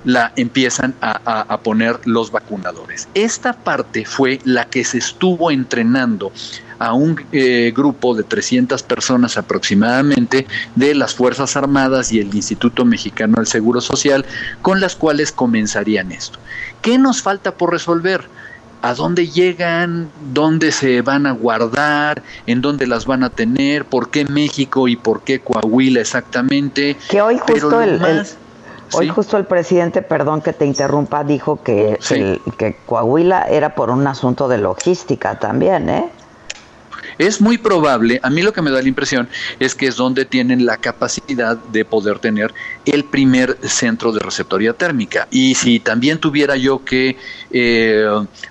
la 0.05 0.33
empiezan 0.37 0.95
a, 1.01 1.59
poner 1.65 1.99
los 2.05 2.31
vacunadores. 2.31 3.09
Esta 3.15 3.53
parte 3.53 4.05
fue 4.05 4.39
la 4.45 4.65
que 4.67 4.85
se 4.85 4.99
estuvo 4.99 5.51
entrenando 5.51 6.31
a 6.79 6.93
un 6.93 7.25
eh, 7.33 7.73
grupo 7.75 8.15
de 8.15 8.23
300 8.23 8.83
personas 8.85 9.37
aproximadamente 9.37 10.47
de 10.77 10.95
las 10.95 11.15
Fuerzas 11.15 11.57
Armadas 11.57 12.13
y 12.13 12.21
el 12.21 12.33
Instituto 12.35 12.85
Mexicano 12.85 13.35
del 13.37 13.49
Seguro 13.49 13.81
Social, 13.81 14.25
con 14.63 14.81
las 14.81 14.95
cuales 14.95 15.33
comenzarían 15.33 16.13
esto. 16.13 16.39
¿Qué 16.83 16.99
nos 16.99 17.23
falta 17.23 17.55
por 17.55 17.73
resolver? 17.73 18.29
A 18.87 18.95
dónde 18.95 19.27
llegan, 19.29 20.09
dónde 20.33 20.71
se 20.71 21.03
van 21.03 21.27
a 21.27 21.33
guardar, 21.33 22.23
en 22.47 22.63
dónde 22.63 22.87
las 22.87 23.05
van 23.05 23.25
a 23.25 23.31
tener, 23.31 23.85
por 23.85 24.11
qué 24.11 24.25
México 24.25 24.87
y 24.87 24.95
por 24.95 25.23
qué 25.23 25.41
Coahuila 25.41 26.01
exactamente. 26.01 26.97
Que 27.11 27.21
hoy 27.21 27.39
justo 27.39 27.81
el, 27.81 28.01
hoy 28.93 29.09
justo 29.09 29.39
el 29.39 29.45
presidente, 29.47 30.03
perdón 30.03 30.41
que 30.41 30.53
te 30.53 30.67
interrumpa, 30.67 31.25
dijo 31.25 31.63
que, 31.65 31.99
que 32.57 32.77
Coahuila 32.87 33.43
era 33.51 33.75
por 33.75 33.91
un 33.91 34.07
asunto 34.07 34.47
de 34.47 34.59
logística 34.59 35.39
también, 35.41 35.89
¿eh? 35.91 36.09
Es 37.19 37.41
muy 37.41 37.57
probable, 37.57 38.21
a 38.23 38.31
mí 38.31 38.43
lo 38.43 38.53
que 38.53 38.63
me 38.63 38.71
da 38.71 38.83
la 38.83 38.89
impresión 38.89 39.29
es 39.59 39.75
que 39.75 39.87
es 39.87 39.97
donde 39.97 40.25
tienen 40.25 40.67
la 40.67 40.77
capacidad 40.77 41.57
de 41.57 41.85
poder 41.85 42.19
tener 42.19 42.53
el 42.85 43.05
primer 43.05 43.57
centro 43.63 44.13
de 44.13 44.21
receptoría 44.21 44.75
térmica. 44.75 45.27
Y 45.31 45.55
si 45.55 45.81
también 45.81 46.19
tuviera 46.19 46.57
yo 46.57 46.85
que 46.85 47.17
eh, 47.51 48.05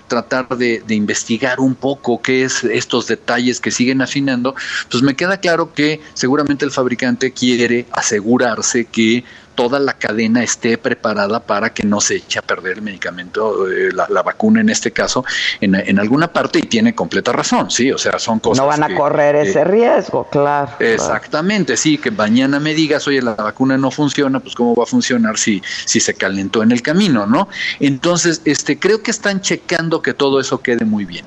tratar 0.08 0.48
de, 0.56 0.82
investigar 0.88 1.60
un 1.60 1.74
poco 1.74 2.20
qué 2.20 2.44
es 2.44 2.64
estos 2.64 3.06
detalles 3.06 3.60
que 3.60 3.70
siguen 3.70 4.02
afinando, 4.02 4.54
pues 4.90 5.02
me 5.02 5.14
queda 5.14 5.38
claro 5.38 5.72
que 5.72 6.00
seguramente 6.14 6.64
el 6.64 6.70
fabricante 6.70 7.32
quiere 7.32 7.86
asegurarse 7.92 8.86
que 8.86 9.24
toda 9.56 9.80
la 9.80 9.94
cadena 9.94 10.44
esté 10.44 10.78
preparada 10.78 11.40
para 11.40 11.70
que 11.74 11.82
no 11.82 12.00
se 12.00 12.16
eche 12.16 12.38
a 12.38 12.42
perder 12.42 12.74
el 12.74 12.82
medicamento, 12.82 13.68
eh, 13.68 13.88
la, 13.92 14.22
vacuna 14.22 14.60
en 14.60 14.68
este 14.68 14.92
caso, 14.92 15.24
en, 15.60 15.98
alguna 15.98 16.32
parte 16.32 16.60
y 16.60 16.62
tiene 16.62 16.94
completa 16.94 17.32
razón, 17.32 17.70
sí, 17.70 17.90
o 17.90 17.98
sea, 17.98 18.18
son 18.18 18.38
cosas. 18.38 18.62
No 18.62 18.68
van 18.68 18.84
a 18.84 18.94
correr 18.94 19.34
ese 19.36 19.64
riesgo, 19.64 20.28
claro. 20.30 20.70
Exactamente, 20.78 21.76
sí, 21.76 21.98
que 21.98 22.10
mañana 22.10 22.60
me 22.60 22.74
digas, 22.74 23.08
oye, 23.08 23.22
la 23.22 23.34
vacuna 23.34 23.76
no 23.76 23.90
funciona, 23.90 24.38
pues 24.38 24.54
cómo 24.54 24.74
va 24.76 24.84
a 24.84 24.86
funcionar 24.86 25.38
si, 25.38 25.62
si 25.84 25.98
se 25.98 26.14
calentó 26.14 26.62
en 26.62 26.70
el 26.70 26.82
camino, 26.82 27.26
¿no? 27.26 27.48
Entonces, 27.80 28.42
este, 28.44 28.78
creo 28.78 29.02
que 29.02 29.10
están 29.10 29.40
checando 29.40 30.02
que 30.02 30.14
todo 30.14 30.38
eso 30.38 30.60
quede 30.60 30.84
muy 30.84 31.04
bien. 31.04 31.24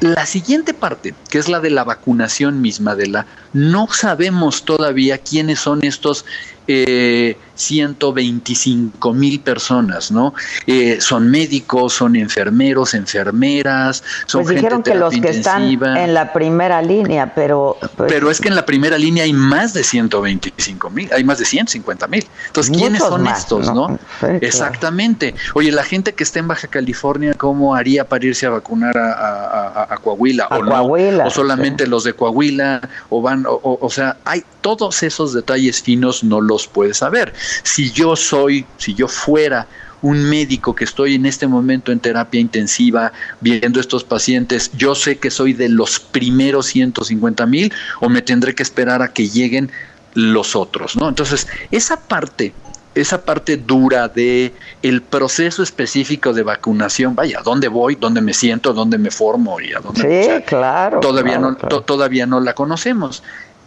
La 0.00 0.26
siguiente 0.26 0.74
parte, 0.74 1.14
que 1.30 1.38
es 1.38 1.48
la 1.48 1.60
de 1.60 1.70
la 1.70 1.84
vacunación 1.84 2.60
misma, 2.60 2.96
de 2.96 3.06
la 3.06 3.26
no 3.52 3.86
sabemos 3.88 4.64
todavía 4.64 5.18
quiénes 5.18 5.60
son 5.60 5.84
estos 5.84 6.24
eh, 6.66 7.36
125 7.62 9.12
mil 9.12 9.40
personas, 9.40 10.10
¿no? 10.10 10.34
Eh, 10.66 10.98
son 11.00 11.30
médicos, 11.30 11.94
son 11.94 12.16
enfermeros, 12.16 12.94
enfermeras, 12.94 14.02
son 14.26 14.42
pues 14.42 14.56
dijeron 14.56 14.82
que 14.82 14.94
los 14.94 15.14
que 15.14 15.30
están 15.30 15.62
en 15.62 16.14
la 16.14 16.32
primera 16.32 16.82
línea, 16.82 17.34
pero... 17.34 17.76
Pues 17.96 18.12
pero 18.12 18.30
es 18.30 18.40
que 18.40 18.48
en 18.48 18.56
la 18.56 18.66
primera 18.66 18.98
línea 18.98 19.24
hay 19.24 19.32
más 19.32 19.72
de 19.74 19.84
125 19.84 20.90
mil, 20.90 21.08
hay 21.12 21.24
más 21.24 21.38
de 21.38 21.44
150 21.44 22.06
mil. 22.08 22.26
Entonces, 22.48 22.76
¿quiénes 22.76 23.02
son 23.02 23.26
estos, 23.26 23.72
no? 23.72 23.98
Exactamente. 24.40 25.34
Oye, 25.54 25.70
la 25.72 25.84
gente 25.84 26.14
que 26.14 26.24
está 26.24 26.38
en 26.40 26.48
Baja 26.48 26.68
California, 26.68 27.34
¿cómo 27.34 27.74
haría 27.74 28.08
para 28.08 28.26
irse 28.26 28.46
a 28.46 28.50
vacunar 28.50 28.96
a, 28.98 29.98
Coahuila? 30.02 30.48
¿O 30.48 30.62
no? 30.62 31.26
¿O 31.26 31.30
solamente 31.30 31.86
los 31.86 32.04
de 32.04 32.14
Coahuila? 32.14 32.80
¿O 33.08 33.22
van, 33.22 33.46
o, 33.46 33.78
o 33.80 33.90
sea, 33.90 34.16
hay 34.24 34.42
todos 34.60 35.02
esos 35.02 35.32
detalles 35.32 35.82
finos 35.82 36.24
no 36.24 36.40
los 36.40 36.66
puedes 36.66 36.98
saber 36.98 37.32
si 37.62 37.90
yo 37.90 38.16
soy, 38.16 38.66
si 38.78 38.94
yo 38.94 39.08
fuera 39.08 39.66
un 40.02 40.28
médico 40.28 40.74
que 40.74 40.84
estoy 40.84 41.14
en 41.14 41.26
este 41.26 41.46
momento 41.46 41.92
en 41.92 42.00
terapia 42.00 42.40
intensiva 42.40 43.12
viendo 43.40 43.80
estos 43.80 44.04
pacientes, 44.04 44.70
yo 44.76 44.94
sé 44.94 45.18
que 45.18 45.30
soy 45.30 45.52
de 45.52 45.68
los 45.68 46.00
primeros 46.00 46.66
150 46.66 47.46
mil 47.46 47.72
o 48.00 48.08
me 48.08 48.20
tendré 48.20 48.54
que 48.54 48.64
esperar 48.64 49.00
a 49.00 49.12
que 49.12 49.28
lleguen 49.28 49.70
los 50.14 50.54
otros, 50.56 50.96
¿no? 50.96 51.08
Entonces, 51.08 51.46
esa 51.70 51.96
parte, 51.96 52.52
esa 52.94 53.24
parte 53.24 53.56
dura 53.56 54.08
de 54.08 54.52
el 54.82 55.02
proceso 55.02 55.62
específico 55.62 56.32
de 56.32 56.42
vacunación, 56.42 57.14
vaya, 57.14 57.40
¿dónde 57.42 57.68
voy? 57.68 57.94
¿Dónde 57.94 58.20
me 58.20 58.34
siento? 58.34 58.74
¿Dónde 58.74 58.98
me 58.98 59.10
formo? 59.10 59.60
Y 59.60 59.72
a 59.72 59.78
dónde, 59.78 60.24
sí, 60.24 60.44
claro. 60.44 61.00
Todavía, 61.00 61.38
no, 61.38 61.56
todavía 61.56 62.26
no 62.26 62.40
la 62.40 62.54
conocemos. 62.54 63.22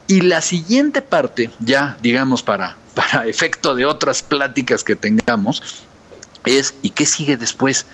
Y 0.08 0.22
la 0.22 0.42
siguiente 0.42 1.02
parte, 1.02 1.50
ya 1.60 1.98
digamos 2.02 2.44
para, 2.44 2.78
para 2.96 3.28
efecto 3.28 3.76
de 3.76 3.86
otras 3.86 4.24
pláticas 4.24 4.84
que 4.84 4.96
tengamos, 4.96 5.86
es 6.46 6.76
¿y 6.82 6.92
qué 6.92 7.06
sigue 7.06 7.38
después? 7.38 7.86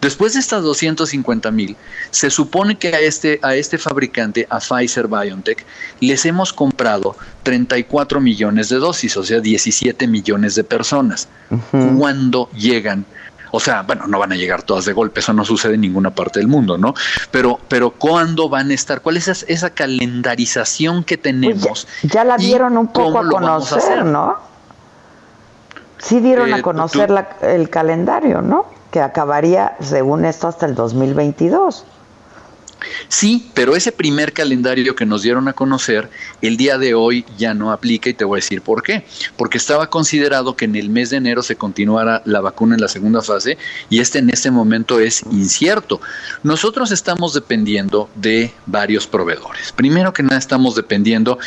Después 0.00 0.34
de 0.34 0.40
estas 0.40 0.62
250 0.62 1.50
mil, 1.50 1.76
se 2.10 2.30
supone 2.30 2.78
que 2.78 2.88
a 2.88 3.00
este, 3.00 3.38
a 3.42 3.54
este 3.54 3.78
fabricante, 3.78 4.46
a 4.48 4.58
Pfizer 4.60 5.08
BioNTech, 5.08 5.64
les 6.00 6.24
hemos 6.24 6.52
comprado 6.52 7.16
34 7.42 8.20
millones 8.20 8.68
de 8.68 8.76
dosis, 8.76 9.16
o 9.16 9.24
sea, 9.24 9.40
17 9.40 10.06
millones 10.06 10.54
de 10.54 10.64
personas. 10.64 11.28
¿Cuándo 11.70 12.48
llegan 12.52 13.04
o 13.50 13.60
sea, 13.60 13.82
bueno, 13.82 14.06
no 14.06 14.18
van 14.18 14.32
a 14.32 14.36
llegar 14.36 14.62
todas 14.62 14.84
de 14.84 14.92
golpe, 14.92 15.20
eso 15.20 15.32
no 15.32 15.44
sucede 15.44 15.74
en 15.74 15.82
ninguna 15.82 16.10
parte 16.10 16.38
del 16.40 16.48
mundo, 16.48 16.78
¿no? 16.78 16.94
Pero, 17.30 17.58
pero 17.68 17.90
¿cuándo 17.90 18.48
van 18.48 18.70
a 18.70 18.74
estar? 18.74 19.00
¿Cuál 19.00 19.16
es 19.16 19.28
esa, 19.28 19.70
calendarización 19.70 21.04
que 21.04 21.18
pues 21.18 21.22
tenemos? 21.22 21.88
ya, 22.02 22.24
la 22.24 22.36
dieron 22.36 22.76
un 22.76 22.88
poco 22.88 23.18
a 23.18 23.28
conocer, 23.28 24.04
¿no? 24.04 24.36
Sí 25.98 26.20
dieron 26.20 26.52
a 26.52 26.58
eh, 26.58 26.62
conocer 26.62 27.10
el 27.42 27.70
calendario, 27.70 28.42
¿no? 28.42 28.66
Que 28.90 29.00
acabaría, 29.00 29.76
según 29.80 30.24
esto, 30.24 30.48
hasta 30.48 30.66
el 30.66 30.74
2022. 30.74 31.84
Sí, 33.08 33.50
pero 33.54 33.76
ese 33.76 33.92
primer 33.92 34.32
calendario 34.32 34.94
que 34.94 35.06
nos 35.06 35.22
dieron 35.22 35.48
a 35.48 35.52
conocer, 35.52 36.10
el 36.42 36.56
día 36.56 36.78
de 36.78 36.94
hoy 36.94 37.24
ya 37.38 37.54
no 37.54 37.72
aplica 37.72 38.10
y 38.10 38.14
te 38.14 38.24
voy 38.24 38.38
a 38.38 38.42
decir 38.42 38.62
por 38.62 38.82
qué. 38.82 39.04
Porque 39.36 39.58
estaba 39.58 39.88
considerado 39.88 40.56
que 40.56 40.64
en 40.64 40.76
el 40.76 40.90
mes 40.90 41.10
de 41.10 41.18
enero 41.18 41.42
se 41.42 41.56
continuara 41.56 42.22
la 42.24 42.40
vacuna 42.40 42.74
en 42.74 42.80
la 42.80 42.88
segunda 42.88 43.22
fase 43.22 43.58
y 43.90 44.00
este 44.00 44.18
en 44.18 44.30
este 44.30 44.50
momento 44.50 45.00
es 45.00 45.22
incierto. 45.30 46.00
Nosotros 46.42 46.90
estamos 46.90 47.34
dependiendo 47.34 48.08
de 48.14 48.52
varios 48.66 49.06
proveedores. 49.06 49.72
Primero 49.72 50.12
que 50.12 50.22
nada 50.22 50.38
estamos 50.38 50.74
dependiendo 50.74 51.38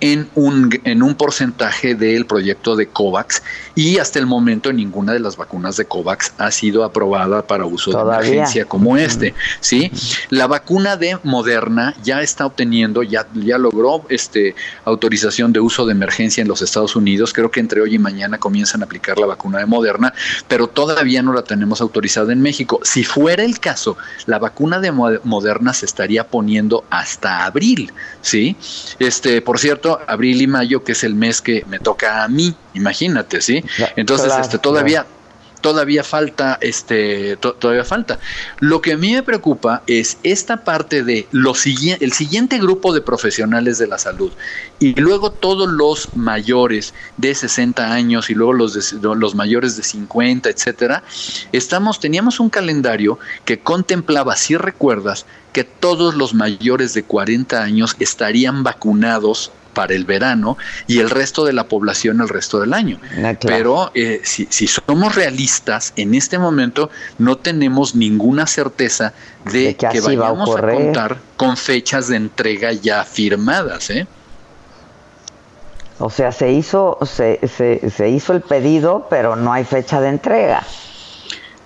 en 0.00 0.28
un, 0.34 0.78
en 0.84 1.02
un 1.02 1.14
porcentaje 1.14 1.94
del 1.94 2.26
proyecto 2.26 2.76
de 2.76 2.86
COVAX 2.86 3.42
y 3.74 3.98
hasta 3.98 4.18
el 4.18 4.26
momento 4.26 4.72
ninguna 4.72 5.12
de 5.12 5.20
las 5.20 5.36
vacunas 5.36 5.76
de 5.76 5.84
COVAX 5.84 6.32
ha 6.38 6.50
sido 6.50 6.84
aprobada 6.84 7.46
para 7.46 7.64
uso 7.64 7.92
de 7.92 8.00
emergencia 8.00 8.64
como 8.64 8.96
este. 8.96 9.34
¿sí? 9.60 9.90
La 10.30 10.46
vacuna 10.46 10.75
de 10.76 11.18
Moderna 11.22 11.94
ya 12.02 12.20
está 12.20 12.44
obteniendo, 12.44 13.02
ya, 13.02 13.26
ya 13.34 13.56
logró 13.56 14.04
este, 14.10 14.54
autorización 14.84 15.52
de 15.52 15.60
uso 15.60 15.86
de 15.86 15.92
emergencia 15.92 16.42
en 16.42 16.48
los 16.48 16.60
Estados 16.60 16.96
Unidos. 16.96 17.32
Creo 17.32 17.50
que 17.50 17.60
entre 17.60 17.80
hoy 17.80 17.94
y 17.94 17.98
mañana 17.98 18.38
comienzan 18.38 18.82
a 18.82 18.84
aplicar 18.84 19.18
la 19.18 19.26
vacuna 19.26 19.58
de 19.58 19.66
Moderna, 19.66 20.12
pero 20.48 20.66
todavía 20.66 21.22
no 21.22 21.32
la 21.32 21.42
tenemos 21.42 21.80
autorizada 21.80 22.30
en 22.32 22.42
México. 22.42 22.80
Si 22.82 23.04
fuera 23.04 23.42
el 23.42 23.58
caso, 23.58 23.96
la 24.26 24.38
vacuna 24.38 24.78
de 24.78 24.92
Moderna 24.92 25.72
se 25.72 25.86
estaría 25.86 26.28
poniendo 26.28 26.84
hasta 26.90 27.46
abril, 27.46 27.92
¿sí? 28.20 28.56
Este, 28.98 29.40
por 29.40 29.58
cierto, 29.58 30.00
abril 30.06 30.42
y 30.42 30.46
mayo, 30.46 30.84
que 30.84 30.92
es 30.92 31.04
el 31.04 31.14
mes 31.14 31.40
que 31.40 31.64
me 31.68 31.78
toca 31.78 32.22
a 32.22 32.28
mí, 32.28 32.54
imagínate, 32.74 33.40
¿sí? 33.40 33.64
Entonces, 33.96 34.32
este, 34.38 34.58
todavía, 34.58 35.06
todavía 35.60 36.04
falta, 36.04 36.58
este, 36.60 37.36
todavía 37.36 37.84
falta. 37.84 38.18
Lo 38.60 38.80
que 38.80 38.92
a 38.92 38.96
mí 38.96 39.12
me 39.12 39.22
preocupa 39.22 39.82
es 39.86 40.18
esta 40.22 40.64
parte 40.64 41.02
de 41.02 41.26
lo 41.32 41.54
el 42.00 42.12
siguiente 42.12 42.58
grupo 42.58 42.92
de 42.92 43.00
profesionales 43.00 43.78
de 43.78 43.86
la 43.86 43.98
salud 43.98 44.30
y 44.78 44.94
luego 44.94 45.32
todos 45.32 45.68
los 45.68 46.14
mayores 46.16 46.94
de 47.16 47.34
60 47.34 47.92
años 47.92 48.30
y 48.30 48.34
luego 48.34 48.52
los, 48.52 48.92
los 48.92 49.34
mayores 49.34 49.76
de 49.76 49.82
50, 49.82 50.48
etcétera. 50.48 51.02
Estamos, 51.52 51.98
teníamos 51.98 52.40
un 52.40 52.50
calendario 52.50 53.18
que 53.44 53.58
contemplaba, 53.58 54.36
si 54.36 54.56
recuerdas, 54.56 55.26
que 55.52 55.64
todos 55.64 56.14
los 56.14 56.34
mayores 56.34 56.94
de 56.94 57.02
40 57.02 57.62
años 57.62 57.96
estarían 57.98 58.62
vacunados 58.62 59.50
para 59.76 59.92
el 59.92 60.06
verano 60.06 60.56
y 60.86 61.00
el 61.00 61.10
resto 61.10 61.44
de 61.44 61.52
la 61.52 61.68
población 61.68 62.22
el 62.22 62.30
resto 62.30 62.58
del 62.58 62.72
año. 62.72 62.98
Ah, 63.22 63.34
Pero 63.38 63.90
eh, 63.94 64.22
si, 64.24 64.46
somos 64.66 65.14
realistas, 65.14 65.92
en 65.96 66.14
este 66.14 66.38
momento 66.38 66.88
no 67.18 67.36
tenemos 67.36 67.94
ninguna 67.94 68.46
certeza 68.46 69.12
de, 69.52 69.76
que, 69.76 70.00
vayamos 70.00 70.56
a, 70.56 70.62
contar 70.62 71.18
con 71.36 71.58
fechas 71.58 72.08
de 72.08 72.16
entrega 72.16 72.72
ya 72.72 73.04
firmadas. 73.04 73.90
¿eh? 73.90 74.06
O 75.98 76.08
sea, 76.08 76.32
se 76.32 76.50
hizo, 76.52 76.98
se, 77.04 77.38
se, 77.46 78.08
hizo 78.08 78.32
el 78.32 78.40
pedido, 78.40 79.06
pero 79.10 79.36
no 79.36 79.52
hay 79.52 79.64
fecha 79.64 80.00
de 80.00 80.08
entrega. 80.08 80.62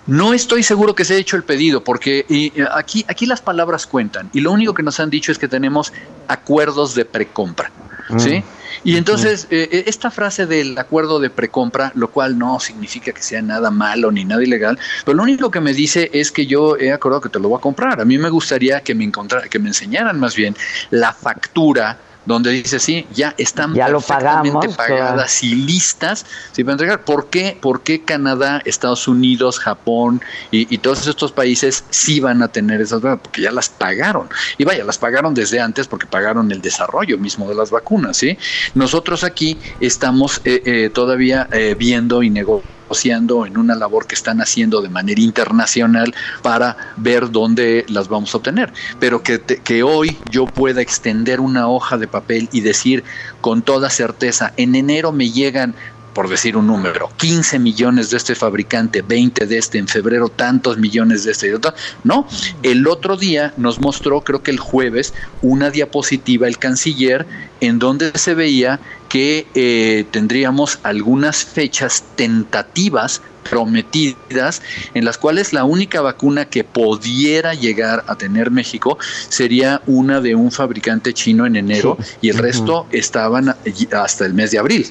No 0.08 0.34
estoy 0.34 0.64
seguro 0.64 0.96
que 0.96 1.04
se 1.04 1.12
haya 1.12 1.20
hecho 1.20 1.36
el 1.36 1.44
pedido, 1.44 1.84
porque 1.84 2.26
y, 2.28 2.52
aquí, 2.72 3.04
aquí 3.06 3.26
las 3.26 3.40
palabras 3.40 3.86
cuentan, 3.86 4.30
y 4.32 4.40
lo 4.40 4.50
único 4.50 4.74
que 4.74 4.82
nos 4.82 4.98
han 4.98 5.11
dicho 5.11 5.30
es 5.30 5.38
que 5.38 5.46
tenemos 5.46 5.92
acuerdos 6.26 6.96
de 6.96 7.04
precompra. 7.04 7.70
¿Sí? 8.18 8.38
Mm. 8.38 8.44
Y 8.82 8.96
entonces, 8.96 9.46
eh, 9.50 9.84
esta 9.86 10.11
frase 10.11 10.46
del 10.46 10.76
acuerdo 10.78 11.20
de 11.20 11.28
precompra, 11.28 11.92
lo 11.94 12.11
cual 12.11 12.38
no 12.38 12.58
significa 12.61 13.12
que 13.12 13.22
sea 13.22 13.42
nada 13.42 13.70
malo 13.70 14.11
ni 14.11 14.24
nada 14.24 14.42
ilegal, 14.42 14.78
pero 15.04 15.16
lo 15.16 15.22
único 15.22 15.50
que 15.50 15.61
me 15.61 15.74
dice 15.74 16.11
es 16.12 16.32
que 16.32 16.46
yo 16.46 16.76
he 16.78 16.92
acordado 16.92 17.20
que 17.20 17.28
te 17.28 17.38
lo 17.38 17.48
voy 17.48 17.58
a 17.58 17.61
comprar. 17.61 18.00
A 18.00 18.04
mí 18.04 18.16
me 18.16 18.30
gustaría 18.30 18.80
que 18.80 18.94
me 18.94 19.11
que 19.50 19.58
me 19.58 19.68
enseñaran 19.68 20.18
más 20.18 20.34
bien 20.34 20.56
la 20.90 21.12
factura 21.12 21.98
donde 22.26 22.50
dice, 22.50 22.78
sí, 22.78 23.06
ya 23.12 23.34
están 23.38 23.74
perfectamente 23.74 24.68
pagadas 24.70 25.42
y 25.42 25.54
listas 25.54 26.26
¿sí, 26.52 26.62
para 26.64 26.72
entregar. 26.72 27.04
¿Por 27.04 27.28
qué? 27.28 27.56
¿Por 27.60 27.82
qué 27.82 28.02
Canadá, 28.02 28.62
Estados 28.64 29.08
Unidos, 29.08 29.58
Japón 29.58 30.20
y, 30.50 30.78
todos 30.78 31.06
estos 31.06 31.32
países 31.32 31.84
sí 31.90 32.20
van 32.20 32.42
a 32.42 32.48
tener 32.48 32.80
esas 32.80 33.00
vacunas? 33.00 33.20
Porque 33.22 33.42
ya 33.42 33.52
las 33.52 33.68
pagaron. 33.68 34.28
Y 34.58 34.64
vaya, 34.64 34.84
las 34.84 34.98
pagaron 34.98 35.34
desde 35.34 35.60
antes 35.60 35.86
porque 35.86 36.06
pagaron 36.06 36.50
el 36.52 36.60
desarrollo 36.60 37.18
mismo 37.18 37.48
de 37.48 37.54
las 37.54 37.70
vacunas. 37.70 38.16
¿sí? 38.16 38.38
Nosotros 38.74 39.24
aquí 39.24 39.58
estamos 39.80 40.40
eh, 40.44 40.62
eh, 40.64 40.90
todavía 40.90 41.48
eh, 41.52 41.74
viendo 41.78 42.22
y 42.22 42.30
negociando 42.30 42.79
en 42.93 43.57
una 43.57 43.74
labor 43.74 44.07
que 44.07 44.14
están 44.14 44.41
haciendo 44.41 44.82
de 44.82 44.88
manera 44.88 45.20
internacional 45.20 46.12
para 46.43 46.76
ver 46.97 47.30
dónde 47.30 47.84
las 47.88 48.09
vamos 48.09 48.34
a 48.34 48.38
obtener. 48.38 48.72
Pero 48.99 49.22
que, 49.22 49.41
que 49.41 49.82
hoy 49.82 50.16
yo 50.30 50.47
pueda 50.47 50.80
extender 50.82 51.41
una 51.41 51.68
hoja 51.68 51.97
de 51.99 52.09
papel 52.09 52.49
y 52.53 52.61
decir 52.61 53.05
con 53.41 53.62
toda 53.62 53.91
certeza, 53.91 54.53
en 54.57 54.74
enero 54.74 55.12
me 55.12 55.30
llegan 55.30 55.74
por 56.12 56.28
decir 56.28 56.57
un 56.57 56.66
número, 56.66 57.09
15 57.18 57.61
millones 57.61 58.11
de 58.11 58.16
este 58.16 58.34
fabricante, 58.34 59.03
20 59.03 59.47
de 59.47 59.59
este, 59.59 59.78
en 59.78 59.86
febrero 59.86 60.28
tantos 60.28 60.76
millones 60.76 61.24
de 61.24 61.30
este 61.30 61.49
y 61.49 61.53
otro. 61.53 61.72
No, 62.03 62.26
el 62.62 62.86
otro 62.88 63.16
día 63.16 63.55
nos 63.57 63.80
mostró, 63.80 64.20
creo 64.22 64.43
que 64.43 64.51
el 64.51 64.59
jueves, 64.59 65.14
una 65.41 65.70
diapositiva 65.70 66.49
el 66.49 66.59
canciller 66.59 67.26
en 67.61 67.78
donde 67.78 68.11
se 68.18 68.34
veía 68.34 68.80
que 69.11 69.48
eh, 69.54 70.06
tendríamos 70.12 70.78
algunas 70.84 71.44
fechas 71.44 72.04
tentativas 72.14 73.20
prometidas 73.50 74.62
en 74.94 75.04
las 75.04 75.18
cuales 75.18 75.52
la 75.52 75.64
única 75.64 76.00
vacuna 76.00 76.44
que 76.44 76.62
pudiera 76.62 77.54
llegar 77.54 78.04
a 78.06 78.16
tener 78.16 78.52
México 78.52 78.98
sería 79.28 79.82
una 79.86 80.20
de 80.20 80.36
un 80.36 80.52
fabricante 80.52 81.12
chino 81.12 81.44
en 81.44 81.56
enero 81.56 81.98
y 82.22 82.28
el 82.28 82.38
resto 82.38 82.86
estaban 82.92 83.56
hasta 83.92 84.24
el 84.24 84.34
mes 84.34 84.52
de 84.52 84.58
abril. 84.58 84.86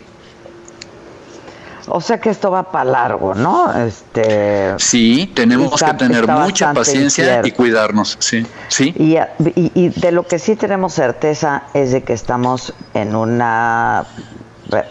O 1.89 2.01
sea 2.01 2.19
que 2.19 2.29
esto 2.29 2.51
va 2.51 2.71
para 2.71 2.85
largo, 2.89 3.33
¿no? 3.33 3.73
Este, 3.73 4.73
sí, 4.77 5.31
tenemos 5.35 5.81
que 5.81 5.93
tener 5.93 6.27
mucha 6.27 6.73
paciencia 6.73 7.41
y 7.43 7.51
cuidarnos, 7.51 8.17
sí, 8.19 8.45
sí. 8.67 8.93
Y, 8.97 9.17
y, 9.55 9.89
de 9.89 10.11
lo 10.11 10.27
que 10.27 10.39
sí 10.39 10.55
tenemos 10.55 10.93
certeza 10.93 11.63
es 11.73 11.91
de 11.91 12.03
que 12.03 12.13
estamos 12.13 12.73
en 12.93 13.15
una 13.15 14.05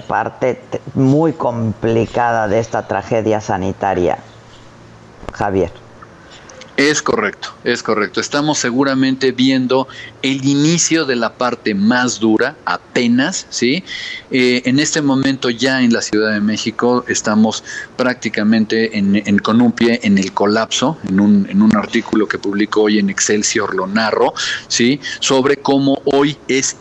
parte 0.06 0.60
muy 0.94 1.32
complicada 1.32 2.48
de 2.48 2.58
esta 2.58 2.86
tragedia 2.88 3.40
sanitaria, 3.40 4.18
Javier. 5.32 5.87
Es 6.78 7.02
correcto, 7.02 7.48
es 7.64 7.82
correcto. 7.82 8.20
Estamos 8.20 8.58
seguramente 8.58 9.32
viendo 9.32 9.88
el 10.22 10.44
inicio 10.44 11.06
de 11.06 11.16
la 11.16 11.34
parte 11.34 11.74
más 11.74 12.20
dura, 12.20 12.54
apenas, 12.64 13.48
¿sí? 13.50 13.82
Eh, 14.30 14.62
en 14.64 14.78
este 14.78 15.02
momento 15.02 15.50
ya 15.50 15.82
en 15.82 15.92
la 15.92 16.02
Ciudad 16.02 16.32
de 16.32 16.40
México 16.40 17.04
estamos 17.08 17.64
prácticamente 17.96 18.96
en, 18.96 19.38
con 19.40 19.60
un 19.60 19.72
pie 19.72 19.98
en 20.04 20.18
el 20.18 20.32
colapso, 20.32 20.98
en 21.08 21.18
un, 21.18 21.48
en 21.50 21.62
un 21.62 21.74
artículo 21.74 22.28
que 22.28 22.38
publicó 22.38 22.82
hoy 22.82 23.00
en 23.00 23.10
Excelsior 23.10 23.74
lo 23.74 23.88
narro, 23.88 24.32
¿sí? 24.68 25.00
Sobre 25.18 25.56
cómo 25.56 26.00
hoy 26.04 26.36
es 26.46 26.76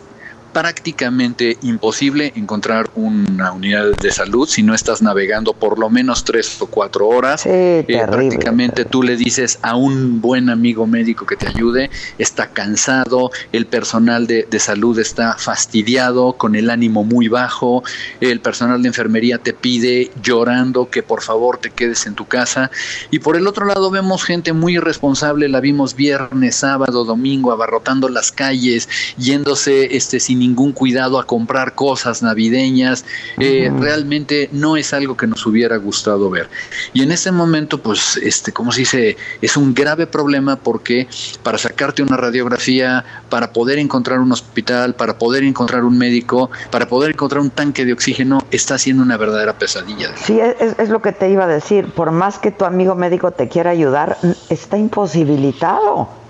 prácticamente 0.57 1.55
imposible 1.61 2.33
encontrar 2.35 2.89
una 2.95 3.51
unidad 3.51 3.91
de 4.01 4.09
salud 4.09 4.49
si 4.49 4.63
no 4.63 4.73
estás 4.73 5.03
navegando 5.03 5.53
por 5.53 5.77
lo 5.77 5.87
menos 5.91 6.23
tres 6.23 6.59
o 6.59 6.65
cuatro 6.65 7.07
horas. 7.07 7.43
Eh, 7.45 7.85
prácticamente 7.87 8.83
tú 8.83 9.03
le 9.03 9.17
dices 9.17 9.59
a 9.61 9.75
un 9.75 10.19
buen 10.19 10.49
amigo 10.49 10.87
médico 10.87 11.27
que 11.27 11.35
te 11.35 11.47
ayude, 11.47 11.91
está 12.17 12.47
cansado, 12.47 13.29
el 13.51 13.67
personal 13.67 14.25
de, 14.25 14.47
de 14.49 14.57
salud 14.57 14.97
está 14.97 15.35
fastidiado, 15.37 16.33
con 16.33 16.55
el 16.55 16.71
ánimo 16.71 17.03
muy 17.03 17.27
bajo, 17.27 17.83
el 18.19 18.39
personal 18.39 18.81
de 18.81 18.87
enfermería 18.87 19.37
te 19.37 19.53
pide 19.53 20.09
llorando 20.23 20.89
que 20.89 21.03
por 21.03 21.21
favor 21.21 21.59
te 21.59 21.69
quedes 21.69 22.07
en 22.07 22.15
tu 22.15 22.25
casa. 22.25 22.71
Y 23.11 23.19
por 23.19 23.35
el 23.35 23.45
otro 23.45 23.67
lado 23.67 23.91
vemos 23.91 24.23
gente 24.23 24.53
muy 24.53 24.77
irresponsable, 24.77 25.49
la 25.49 25.59
vimos 25.59 25.95
viernes, 25.95 26.55
sábado, 26.55 27.05
domingo, 27.05 27.51
abarrotando 27.51 28.09
las 28.09 28.31
calles, 28.31 28.89
yéndose 29.19 29.95
este, 29.95 30.19
sin 30.19 30.46
ningún 30.47 30.71
cuidado 30.71 31.19
a 31.19 31.25
comprar 31.25 31.75
cosas 31.75 32.21
navideñas. 32.23 33.05
Eh, 33.39 33.71
realmente 33.79 34.49
no 34.51 34.77
es 34.77 34.93
algo 34.93 35.17
que 35.17 35.27
nos 35.27 35.45
hubiera 35.45 35.77
gustado 35.77 36.29
ver. 36.29 36.49
Y 36.93 37.03
en 37.03 37.11
este 37.11 37.31
momento, 37.31 37.81
pues, 37.81 38.17
este, 38.17 38.51
como 38.51 38.71
se 38.71 38.81
dice, 38.81 39.17
es 39.41 39.57
un 39.57 39.73
grave 39.73 40.07
problema 40.07 40.55
porque 40.55 41.07
para 41.43 41.57
sacarte 41.57 42.01
una 42.01 42.17
radiografía, 42.17 43.03
para 43.29 43.51
poder 43.51 43.79
encontrar 43.79 44.19
un 44.19 44.31
hospital, 44.31 44.95
para 44.95 45.17
poder 45.17 45.43
encontrar 45.43 45.83
un 45.83 45.97
médico, 45.97 46.49
para 46.71 46.87
poder 46.87 47.11
encontrar 47.11 47.41
un 47.41 47.49
tanque 47.49 47.85
de 47.85 47.93
oxígeno, 47.93 48.45
está 48.51 48.77
siendo 48.77 49.03
una 49.03 49.17
verdadera 49.17 49.57
pesadilla. 49.57 50.11
Sí, 50.15 50.39
es, 50.39 50.77
es 50.77 50.89
lo 50.89 51.01
que 51.01 51.11
te 51.11 51.29
iba 51.29 51.43
a 51.43 51.47
decir. 51.47 51.91
Por 51.91 52.11
más 52.11 52.39
que 52.39 52.51
tu 52.51 52.65
amigo 52.65 52.95
médico 52.95 53.31
te 53.31 53.47
quiera 53.47 53.71
ayudar, 53.71 54.17
está 54.49 54.77
imposibilitado. 54.77 56.26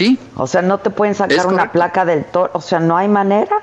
Sí. 0.00 0.18
O 0.34 0.46
sea, 0.46 0.62
no 0.62 0.78
te 0.78 0.88
pueden 0.88 1.14
sacar 1.14 1.46
una 1.46 1.72
placa 1.72 2.06
del 2.06 2.24
toro, 2.24 2.50
o 2.54 2.62
sea, 2.62 2.80
no 2.80 2.96
hay 2.96 3.06
manera. 3.06 3.54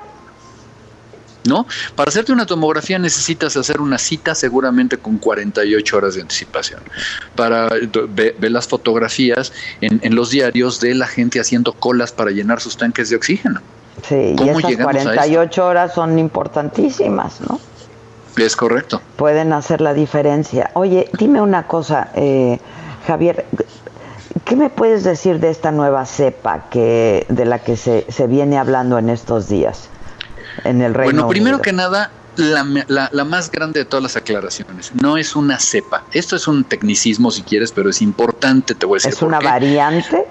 ¿No? 1.44 1.66
Para 1.96 2.10
hacerte 2.10 2.30
una 2.30 2.46
tomografía 2.46 2.96
necesitas 2.96 3.56
hacer 3.56 3.80
una 3.80 3.98
cita 3.98 4.36
seguramente 4.36 4.98
con 4.98 5.18
48 5.18 5.96
horas 5.96 6.14
de 6.14 6.20
anticipación. 6.20 6.80
Para 7.34 7.68
ver, 8.10 8.36
las 8.52 8.68
fotografías 8.68 9.52
en, 9.80 10.14
los 10.14 10.30
diarios 10.30 10.78
de 10.78 10.94
la 10.94 11.08
gente 11.08 11.40
haciendo 11.40 11.72
colas 11.72 12.12
para 12.12 12.30
llenar 12.30 12.60
sus 12.60 12.76
tanques 12.76 13.10
de 13.10 13.16
oxígeno. 13.16 13.60
Sí, 14.06 14.36
y 14.38 14.48
esas 14.48 14.76
48 14.76 15.66
horas 15.66 15.92
son 15.92 16.20
importantísimas, 16.20 17.40
¿no? 17.40 17.58
Es 18.36 18.54
correcto. 18.54 19.02
Pueden 19.16 19.52
hacer 19.52 19.80
la 19.80 19.92
diferencia. 19.92 20.70
Oye, 20.74 21.10
dime 21.18 21.40
una 21.40 21.66
cosa, 21.66 22.12
eh, 22.14 22.60
Javier, 23.08 23.44
¿Qué 24.48 24.56
me 24.56 24.70
puedes 24.70 25.04
decir 25.04 25.40
de 25.40 25.50
esta 25.50 25.72
nueva 25.72 26.06
cepa 26.06 26.70
que 26.70 27.26
de 27.28 27.44
la 27.44 27.58
que 27.58 27.76
se, 27.76 28.06
se 28.08 28.26
viene 28.26 28.56
hablando 28.56 28.98
en 28.98 29.10
estos 29.10 29.46
días 29.46 29.90
en 30.64 30.80
el 30.80 30.94
Reino 30.94 31.12
Bueno, 31.12 31.28
primero 31.28 31.60
que 31.60 31.74
nada, 31.74 32.10
la, 32.36 32.64
la, 33.12 33.24
más 33.24 33.50
grande 33.50 33.80
de 33.80 33.84
todas 33.84 34.02
las 34.02 34.16
aclaraciones, 34.16 34.92
no 34.94 35.18
es 35.18 35.36
una 35.36 35.58
cepa. 35.58 36.04
Esto 36.12 36.34
es 36.34 36.48
un 36.48 36.64
tecnicismo 36.64 37.30
si 37.30 37.42
quieres, 37.42 37.72
pero 37.72 37.90
es 37.90 38.00
importante, 38.00 38.74
te 38.74 38.86
voy 38.86 38.96
a 38.96 38.98
decir. 38.98 39.12
¿Es 39.12 39.20
una 39.20 39.38
variante? 39.38 40.26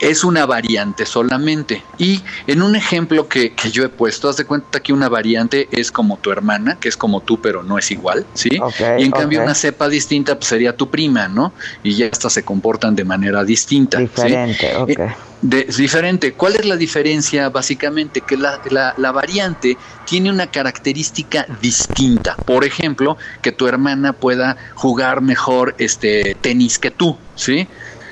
Es 0.00 0.24
una 0.24 0.46
variante 0.46 1.06
solamente. 1.06 1.82
Y 1.98 2.22
en 2.46 2.62
un 2.62 2.76
ejemplo 2.76 3.28
que, 3.28 3.52
que, 3.52 3.70
yo 3.70 3.84
he 3.84 3.88
puesto, 3.88 4.28
haz 4.28 4.36
de 4.36 4.44
cuenta 4.44 4.80
que 4.80 4.92
una 4.92 5.08
variante 5.08 5.68
es 5.70 5.90
como 5.90 6.16
tu 6.18 6.30
hermana, 6.30 6.76
que 6.78 6.88
es 6.88 6.96
como 6.96 7.20
tú, 7.20 7.40
pero 7.40 7.62
no 7.62 7.78
es 7.78 7.90
igual, 7.90 8.26
¿sí? 8.34 8.50
y 8.98 9.02
en 9.02 9.10
cambio 9.10 9.42
una 9.42 9.54
cepa 9.54 9.88
distinta 9.88 10.34
pues, 10.36 10.48
sería 10.48 10.76
tu 10.76 10.90
prima, 10.90 11.28
¿no? 11.28 11.52
Y 11.82 11.94
ya 11.94 12.06
estas 12.06 12.32
se 12.32 12.42
comportan 12.42 12.94
de 12.94 13.04
manera 13.04 13.44
distinta. 13.44 13.98
Diferente, 13.98 14.70
¿sí? 14.70 14.76
ok. 14.76 15.00
De, 15.42 15.64
diferente. 15.64 16.32
¿Cuál 16.32 16.56
es 16.56 16.64
la 16.64 16.76
diferencia? 16.76 17.50
Básicamente 17.50 18.22
que 18.22 18.38
la, 18.38 18.60
la, 18.70 18.94
la, 18.96 19.12
variante 19.12 19.76
tiene 20.06 20.30
una 20.30 20.46
característica 20.46 21.46
distinta. 21.60 22.34
Por 22.36 22.64
ejemplo, 22.64 23.18
que 23.42 23.52
tu 23.52 23.66
hermana 23.66 24.14
pueda 24.14 24.56
jugar 24.74 25.20
mejor 25.20 25.74
este 25.76 26.34
tenis 26.40 26.78
que 26.78 26.90
tú, 26.90 27.18
¿sí? 27.36 27.68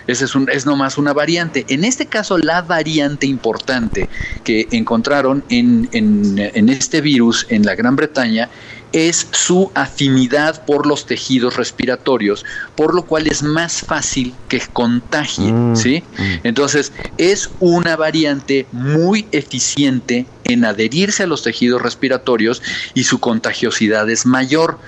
Ese 0.06 0.24
es, 0.24 0.34
un, 0.34 0.48
es 0.50 0.66
nomás 0.66 0.98
una 0.98 1.12
variante. 1.12 1.64
En 1.68 1.84
este 1.84 2.06
caso, 2.06 2.38
la 2.38 2.62
variante 2.62 3.26
importante 3.26 4.08
que 4.44 4.68
encontraron 4.72 5.44
en, 5.48 5.88
en, 5.92 6.68
este 6.68 7.00
virus 7.00 7.46
en 7.48 7.64
la 7.64 7.74
Gran 7.74 7.96
Bretaña 7.96 8.48
es 8.92 9.26
su 9.30 9.70
afinidad 9.74 10.64
por 10.66 10.86
los 10.86 11.06
tejidos 11.06 11.56
respiratorios, 11.56 12.44
por 12.76 12.94
lo 12.94 13.04
cual 13.04 13.26
es 13.26 13.42
más 13.42 13.80
fácil 13.80 14.34
que 14.48 14.60
contagie, 14.60 15.50
mm, 15.50 15.76
¿sí? 15.76 16.02
Mm. 16.18 16.22
Entonces, 16.44 16.92
es 17.16 17.50
una 17.58 17.96
variante 17.96 18.66
muy 18.72 19.26
eficiente 19.32 20.26
en 20.44 20.64
adherirse 20.64 21.22
a 21.22 21.26
los 21.26 21.42
tejidos 21.42 21.80
respiratorios 21.80 22.62
y 22.92 23.04
su 23.04 23.18
contagiosidad 23.18 24.08
es 24.10 24.26
mayor. 24.26 24.78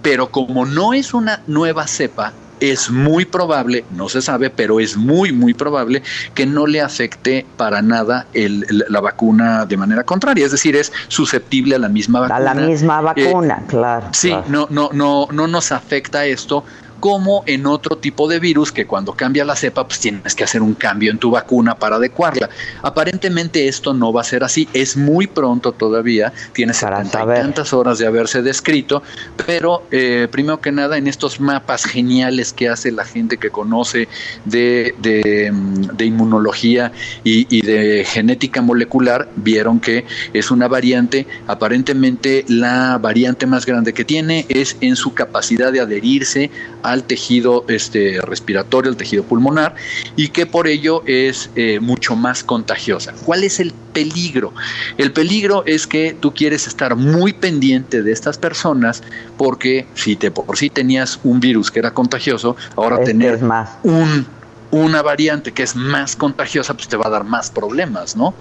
Pero 0.00 0.30
como 0.30 0.66
no 0.66 0.92
es 0.92 1.14
una 1.14 1.42
nueva 1.46 1.86
cepa, 1.86 2.34
es 2.60 2.90
muy 2.90 3.24
probable, 3.24 3.84
no 3.90 4.08
se 4.08 4.22
sabe, 4.22 4.50
pero 4.50 4.80
es 4.80 4.96
muy, 4.96 5.32
muy 5.32 5.54
probable 5.54 6.02
que 6.34 6.46
no 6.46 6.66
le 6.66 6.80
afecte 6.80 7.46
para 7.56 7.82
nada 7.82 8.26
el, 8.32 8.66
la 8.88 9.00
vacuna 9.00 9.66
de 9.66 9.76
manera 9.76 10.04
contraria. 10.04 10.44
Es 10.44 10.52
decir, 10.52 10.76
es 10.76 10.92
susceptible 11.08 11.74
a 11.74 11.78
la 11.78 11.88
misma 11.88 12.20
vacuna. 12.20 12.36
A 12.36 12.40
la 12.40 12.54
misma 12.54 13.00
eh, 13.16 13.24
vacuna, 13.24 13.62
claro. 13.66 14.08
Sí, 14.12 14.34
No, 14.48 14.66
no, 14.70 14.90
no, 14.92 15.28
no 15.30 15.46
nos 15.46 15.72
afecta 15.72 16.26
esto 16.26 16.64
como 17.00 17.42
en 17.46 17.66
otro 17.66 17.96
tipo 17.96 18.28
de 18.28 18.38
virus 18.38 18.72
que 18.72 18.86
cuando 18.86 19.12
cambia 19.12 19.44
la 19.44 19.56
cepa, 19.56 19.86
pues 19.86 20.00
tienes 20.00 20.34
que 20.34 20.44
hacer 20.44 20.62
un 20.62 20.74
cambio 20.74 21.10
en 21.10 21.18
tu 21.18 21.30
vacuna 21.30 21.74
para 21.74 21.96
adecuarla. 21.96 22.48
Aparentemente 22.82 23.68
esto 23.68 23.94
no 23.94 24.12
va 24.12 24.22
a 24.22 24.24
ser 24.24 24.44
así, 24.44 24.68
es 24.72 24.96
muy 24.96 25.26
pronto 25.26 25.72
todavía, 25.72 26.32
tiene 26.52 26.72
tantas 26.72 27.72
horas 27.72 27.98
de 27.98 28.06
haberse 28.06 28.42
descrito, 28.42 29.02
pero 29.46 29.86
eh, 29.90 30.28
primero 30.30 30.60
que 30.60 30.72
nada 30.72 30.96
en 30.96 31.06
estos 31.06 31.40
mapas 31.40 31.84
geniales 31.84 32.52
que 32.52 32.68
hace 32.68 32.92
la 32.92 33.04
gente 33.04 33.38
que 33.38 33.50
conoce 33.50 34.08
de, 34.44 34.94
de, 35.00 35.50
mm, 35.52 36.02
inmunología 36.02 36.92
y, 37.22 37.46
y 37.54 37.62
de 37.62 38.04
genética 38.04 38.60
molecular, 38.62 39.28
vieron 39.36 39.80
que 39.80 40.04
es 40.32 40.50
una 40.50 40.68
variante, 40.68 41.26
aparentemente 41.46 42.44
la 42.48 42.98
variante 42.98 43.46
más 43.46 43.66
grande 43.66 43.92
que 43.92 44.04
tiene 44.04 44.46
es 44.48 44.76
en 44.80 44.96
su 44.96 45.14
capacidad 45.14 45.72
de 45.72 45.80
adherirse 45.80 46.50
a 46.82 46.83
al 46.84 47.04
tejido 47.04 47.64
este, 47.68 48.20
respiratorio, 48.20 48.90
al 48.90 48.96
tejido 48.96 49.24
pulmonar, 49.24 49.74
y 50.16 50.28
que 50.28 50.46
por 50.46 50.68
ello 50.68 51.02
es 51.06 51.50
eh, 51.56 51.80
mucho 51.80 52.14
más 52.14 52.44
contagiosa. 52.44 53.12
¿Cuál 53.24 53.42
es 53.42 53.58
el 53.58 53.72
peligro? 53.92 54.52
El 54.98 55.12
peligro 55.12 55.64
es 55.66 55.86
que 55.86 56.16
tú 56.18 56.32
quieres 56.32 56.66
estar 56.66 56.94
muy 56.94 57.32
pendiente 57.32 58.02
de 58.02 58.12
estas 58.12 58.38
personas 58.38 59.02
porque 59.36 59.86
si 59.94 60.16
te 60.16 60.30
por 60.30 60.56
sí 60.56 60.70
tenías 60.70 61.18
un 61.24 61.40
virus 61.40 61.70
que 61.70 61.78
era 61.78 61.92
contagioso, 61.92 62.56
ahora 62.76 63.02
tener 63.02 63.40
más. 63.40 63.70
un 63.82 64.26
una 64.74 65.02
variante 65.02 65.52
que 65.52 65.62
es 65.62 65.76
más 65.76 66.16
contagiosa, 66.16 66.74
pues 66.74 66.88
te 66.88 66.96
va 66.96 67.06
a 67.06 67.10
dar 67.10 67.22
más 67.22 67.48
problemas, 67.48 68.16
¿no? 68.16 68.34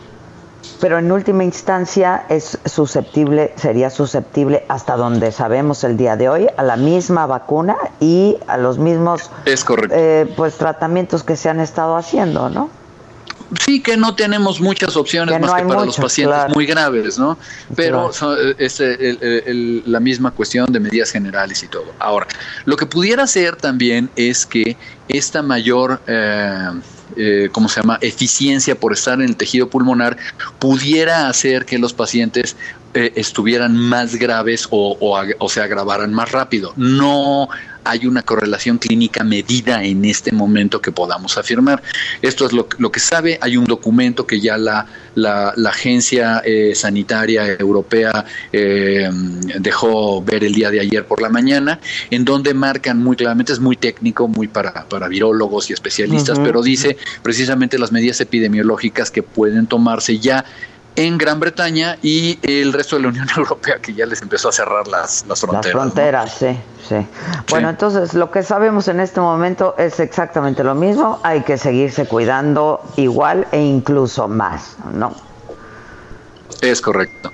Pero 0.84 1.00
en 1.00 1.10
última 1.14 1.46
instancia 1.46 2.26
es 2.28 2.58
susceptible, 2.66 3.54
sería 3.56 3.90
susceptible 3.90 4.66
hasta 4.68 4.98
donde 4.98 5.32
sabemos 5.32 5.86
el 5.86 5.96
día 5.96 6.18
de 6.18 6.28
hoy 6.28 6.48
a 6.58 6.62
la 6.62 6.76
misma 6.76 7.26
vacuna 7.26 7.78
y 8.02 8.36
a 8.48 8.58
los 8.58 8.80
mismos 8.80 9.32
es. 9.46 9.64
Eh, 9.92 10.30
pues 10.36 10.58
tratamientos 10.58 11.24
que 11.24 11.38
se 11.38 11.48
han 11.48 11.62
estado 11.62 11.96
haciendo, 11.96 12.50
¿no? 12.50 12.70
sí 13.66 13.82
que 13.82 13.96
no 13.96 14.14
tenemos 14.16 14.60
muchas 14.60 14.98
opciones 14.98 15.40
más 15.40 15.54
que 15.54 15.64
para 15.64 15.86
los 15.86 15.96
pacientes 15.96 16.54
muy 16.54 16.66
graves, 16.66 17.18
¿no? 17.18 17.38
Pero 17.78 18.12
es 18.58 18.84
la 19.86 20.00
misma 20.02 20.32
cuestión 20.32 20.66
de 20.70 20.82
medidas 20.82 21.12
generales 21.12 21.64
y 21.64 21.68
todo. 21.68 21.94
Ahora, 21.98 22.28
lo 22.66 22.76
que 22.76 22.88
pudiera 22.88 23.26
ser 23.26 23.56
también 23.56 24.10
es 24.18 24.46
que 24.46 24.76
esta 25.08 25.42
mayor... 25.42 26.02
Eh, 26.08 26.72
eh, 27.18 27.50
¿cómo 27.52 27.70
se 27.70 27.82
llama?, 27.82 27.98
eficiencia 28.02 28.76
por 28.76 28.94
estar 28.94 29.16
en 29.16 29.30
el 29.30 29.36
tejido 29.36 29.70
pulmonar, 29.70 30.18
pudiera 30.60 31.28
hacer 31.28 31.66
que 31.66 31.78
los 31.78 31.94
pacientes 31.94 32.56
eh, 32.94 33.12
estuvieran 33.16 33.76
más 33.76 34.16
graves 34.16 34.68
o, 34.70 34.98
o, 35.40 35.50
se 35.50 35.62
agravaran 35.62 36.14
más 36.14 36.32
rápido. 36.32 36.74
No 36.76 37.50
hay 37.84 38.08
una 38.08 38.24
correlación 38.24 38.78
clínica 38.78 39.24
medida 39.24 39.84
en 39.84 40.06
este 40.06 40.32
momento 40.32 40.82
que 40.82 40.92
podamos 40.92 41.38
afirmar. 41.38 41.82
Esto 42.22 42.46
es 42.46 42.54
lo, 42.54 42.68
que 42.68 43.00
sabe. 43.00 43.38
Hay 43.42 43.58
un 43.58 43.66
documento 43.66 44.26
que 44.26 44.40
ya 44.40 44.58
la, 44.58 44.86
la, 45.16 45.54
Agencia 45.66 46.42
eh, 46.46 46.76
Sanitaria 46.76 47.48
Europea 47.54 48.26
eh, 48.52 49.10
dejó 49.60 50.22
ver 50.22 50.44
el 50.44 50.54
día 50.54 50.70
de 50.70 50.80
ayer 50.80 51.06
por 51.06 51.22
la 51.22 51.30
mañana, 51.30 51.80
en 52.12 52.26
donde 52.26 52.54
marcan 52.54 53.00
muy 53.00 53.16
claramente, 53.16 53.54
es 53.54 53.60
muy 53.60 53.76
técnico, 53.76 54.28
muy 54.28 54.48
para, 54.48 54.88
para 54.88 55.08
virólogos 55.08 55.70
y 55.70 55.74
especialistas, 55.74 56.40
pero 56.40 56.62
dice 56.62 56.98
precisamente 57.24 57.80
las 57.80 57.92
medidas 57.92 58.22
epidemiológicas 58.22 59.10
que 59.10 59.24
pueden 59.24 59.66
tomarse 59.66 60.20
ya 60.20 60.46
en 60.96 61.18
Gran 61.18 61.40
Bretaña 61.40 61.98
y 62.02 62.40
el 62.44 62.74
resto 62.74 62.96
de 62.96 63.04
la 63.04 63.08
Unión 63.10 63.28
Europea 63.38 63.80
que 63.80 63.94
ya 63.94 64.06
les 64.06 64.22
empezó 64.22 64.50
a 64.50 64.52
cerrar 64.52 64.88
las, 64.88 65.26
las 65.28 65.40
fronteras. 65.42 65.66
Las 65.66 65.84
fronteras, 65.84 66.34
sí, 66.34 66.60
sí. 66.88 67.08
Bueno, 67.50 67.70
entonces 67.70 68.14
lo 68.14 68.32
que 68.32 68.44
sabemos 68.44 68.88
en 68.88 69.00
este 69.00 69.20
momento 69.20 69.76
es 69.78 70.00
exactamente 70.00 70.64
lo 70.64 70.76
mismo, 70.76 71.20
hay 71.24 71.42
que 71.42 71.58
seguirse 71.58 72.06
cuidando 72.06 72.82
igual 72.98 73.48
e 73.52 73.62
incluso 73.62 74.28
más, 74.28 74.78
¿no? 74.94 75.14
Es 76.62 76.82
correcto. 76.82 77.32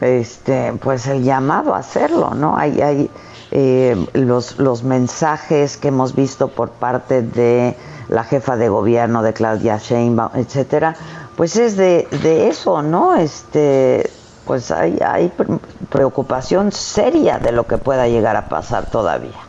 Este, 0.00 0.72
pues 0.82 1.06
el 1.06 1.22
llamado 1.22 1.74
a 1.74 1.78
hacerlo, 1.78 2.34
¿no? 2.34 2.56
Hay, 2.56 2.80
hay 2.80 3.10
eh, 3.50 3.96
los, 4.14 4.58
los 4.58 4.82
mensajes 4.82 5.76
que 5.76 5.88
hemos 5.88 6.14
visto 6.14 6.48
por 6.48 6.70
parte 6.70 7.22
de 7.22 7.76
la 8.08 8.24
jefa 8.24 8.56
de 8.56 8.68
gobierno 8.68 9.22
de 9.22 9.32
Claudia 9.32 9.78
Sheinbaum, 9.78 10.30
etcétera, 10.34 10.96
pues 11.36 11.56
es 11.56 11.76
de, 11.76 12.08
de 12.22 12.48
eso, 12.48 12.82
¿no? 12.82 13.16
Este, 13.16 14.10
pues 14.46 14.70
hay, 14.70 14.98
hay 15.04 15.32
preocupación 15.90 16.72
seria 16.72 17.38
de 17.38 17.52
lo 17.52 17.66
que 17.66 17.78
pueda 17.78 18.08
llegar 18.08 18.36
a 18.36 18.48
pasar 18.48 18.90
todavía. 18.90 19.40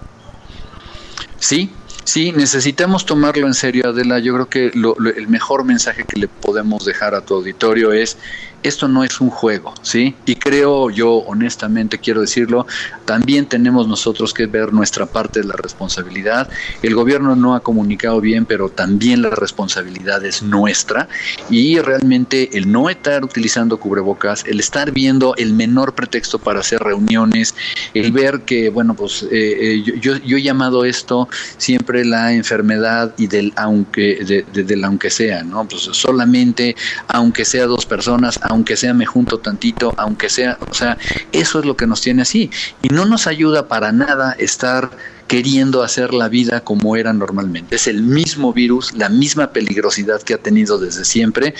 Sí, 1.40 1.72
Sí, 2.06 2.32
necesitamos 2.32 3.04
tomarlo 3.08 3.48
en 3.48 3.56
serio, 3.56 3.90
Adela. 3.90 4.20
Yo 4.20 4.36
creo 4.36 4.48
que 4.48 4.68
el 4.68 5.28
mejor 5.28 5.64
mensaje 5.64 6.04
que 6.04 6.20
le 6.20 6.28
podemos 6.28 6.86
dejar 6.86 7.16
a 7.16 7.22
tu 7.22 7.34
auditorio 7.34 7.92
es 7.94 8.20
esto 8.68 8.88
no 8.88 9.04
es 9.04 9.22
un 9.22 9.30
juego, 9.30 9.74
¿sí? 9.82 10.16
Y 10.26 10.36
creo 10.36 10.90
yo, 10.90 11.18
honestamente, 11.18 12.00
quiero 12.00 12.22
decirlo, 12.22 12.66
también 13.06 13.46
tenemos 13.46 13.88
nosotros 13.88 14.34
que 14.34 14.48
ver 14.48 14.74
nuestra 14.74 15.06
parte 15.06 15.42
de 15.42 15.48
la 15.48 15.56
responsabilidad. 15.56 16.50
El 16.82 16.96
gobierno 16.96 17.36
no 17.36 17.56
ha 17.56 17.60
comunicado 17.60 18.20
bien, 18.22 18.46
pero 18.46 18.70
también 18.70 19.22
la 19.22 19.30
responsabilidad 19.30 20.26
es 20.26 20.42
nuestra 20.42 21.08
y 21.50 21.80
realmente 21.80 22.58
el 22.58 22.72
no 22.72 22.90
estar 22.90 23.24
utilizando 23.24 23.80
cubrebocas, 23.80 24.44
el 24.46 24.60
estar 24.60 24.92
viendo 24.92 25.36
el 25.38 25.54
menor 25.54 25.94
pretexto 25.94 26.40
para 26.40 26.62
hacer 26.62 26.80
reuniones, 26.80 27.56
el 27.94 28.12
ver 28.12 28.42
que, 28.42 28.70
bueno, 28.70 28.96
pues 28.96 29.24
eh, 29.24 29.28
eh, 29.32 29.84
yo, 30.02 30.18
yo, 30.18 30.38
he 30.38 30.42
llamado 30.42 30.86
esto 30.86 31.30
siempre 31.58 32.04
la 32.06 32.34
enfermedad 32.34 33.14
y 33.18 33.28
del 33.28 33.54
aunque, 33.56 34.46
del 34.54 34.84
aunque 34.84 35.10
sea, 35.10 35.44
¿no? 35.44 35.68
Pues 35.68 35.84
solamente, 35.92 36.76
aunque 37.08 37.46
sea 37.46 37.66
dos 37.66 37.86
personas, 37.86 38.40
aunque 38.42 38.55
sea 38.76 38.94
me 38.94 39.06
junto 39.06 39.40
tantito, 39.40 39.94
aunque 39.98 40.30
sea, 40.30 40.58
o 40.70 40.74
sea, 40.74 40.98
eso 41.32 41.60
es 41.60 41.66
lo 41.66 41.76
que 41.76 41.88
nos 41.88 42.02
tiene 42.02 42.22
así. 42.22 42.50
Y 42.82 42.90
no 42.90 43.06
nos 43.06 43.28
ayuda 43.28 43.68
para 43.68 43.92
nada 43.92 44.36
estar 44.38 44.92
queriendo 45.28 45.84
hacer 45.84 46.14
la 46.14 46.30
vida 46.30 46.62
como 46.62 46.96
era 46.96 47.14
normalmente. 47.14 47.76
Es 47.76 47.88
el 47.88 48.04
mismo 48.04 48.54
virus, 48.54 48.94
la 48.94 49.10
misma 49.10 49.48
peligrosidad 49.48 50.22
que 50.22 50.34
ha 50.34 50.38
tenido 50.38 50.78
desde 50.78 51.06
siempre. 51.06 51.54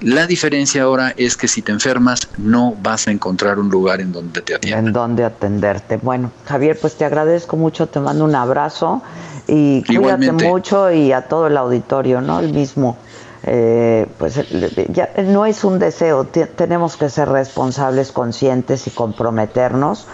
La 0.00 0.26
diferencia 0.26 0.82
ahora 0.82 1.12
es 1.16 1.36
que 1.36 1.48
si 1.48 1.60
te 1.60 1.72
enfermas 1.72 2.28
no 2.36 2.76
vas 2.82 3.08
a 3.08 3.10
encontrar 3.10 3.58
un 3.58 3.68
lugar 3.68 4.00
en 4.00 4.12
donde 4.12 4.42
te 4.42 4.54
atiendan. 4.54 4.86
En 4.86 4.92
donde 4.92 5.24
atenderte. 5.24 5.96
Bueno, 5.96 6.30
Javier, 6.44 6.78
pues 6.80 6.94
te 6.94 7.04
agradezco 7.04 7.56
mucho, 7.56 7.88
te 7.88 7.98
mando 7.98 8.24
un 8.24 8.34
abrazo 8.34 9.02
y 9.48 9.82
cuídate 9.82 10.30
mucho 10.30 10.92
y 10.92 11.12
a 11.12 11.22
todo 11.22 11.48
el 11.48 11.56
auditorio, 11.56 12.20
¿no? 12.20 12.38
El 12.38 12.52
mismo 12.52 12.96
eh, 13.44 14.06
pues 14.18 14.40
ya 14.88 15.10
no 15.24 15.46
es 15.46 15.64
un 15.64 15.78
deseo, 15.78 16.24
tenemos 16.24 16.96
que 16.96 17.08
ser 17.08 17.28
responsables, 17.28 18.12
conscientes 18.12 18.86
y 18.86 18.90
comprometernos 18.90 20.06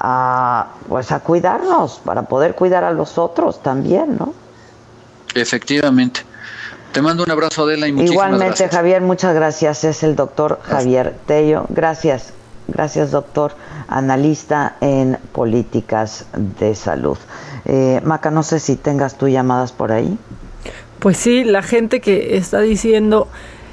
a, 0.00 0.68
pues 0.88 1.10
a 1.10 1.20
cuidarnos 1.20 2.00
para 2.04 2.22
poder 2.22 2.54
cuidar 2.54 2.84
a 2.84 2.92
los 2.92 3.18
otros 3.18 3.62
también, 3.62 4.16
¿no? 4.16 4.32
Efectivamente. 5.34 6.20
Te 6.92 7.02
mando 7.02 7.22
un 7.22 7.30
abrazo, 7.30 7.64
Adela, 7.64 7.86
y 7.86 7.92
muchísimas 7.92 8.12
Igualmente, 8.12 8.68
Javier, 8.68 9.02
muchas 9.02 9.34
gracias. 9.34 9.84
Es 9.84 10.02
el 10.02 10.16
doctor 10.16 10.58
Javier 10.62 11.14
Tello. 11.26 11.66
Gracias, 11.68 12.32
gracias, 12.66 13.10
doctor, 13.10 13.52
analista 13.88 14.76
en 14.80 15.18
políticas 15.32 16.24
de 16.32 16.74
salud. 16.74 17.18
Eh, 17.66 18.00
Maca, 18.04 18.30
no 18.30 18.42
sé 18.42 18.58
si 18.58 18.76
tengas 18.76 19.18
tú 19.18 19.28
llamadas 19.28 19.72
por 19.72 19.92
ahí. 19.92 20.18
Pues 20.98 21.16
sí, 21.16 21.44
la 21.44 21.62
gente 21.62 22.00
que 22.00 22.36
está 22.36 22.60
diciendo 22.60 23.28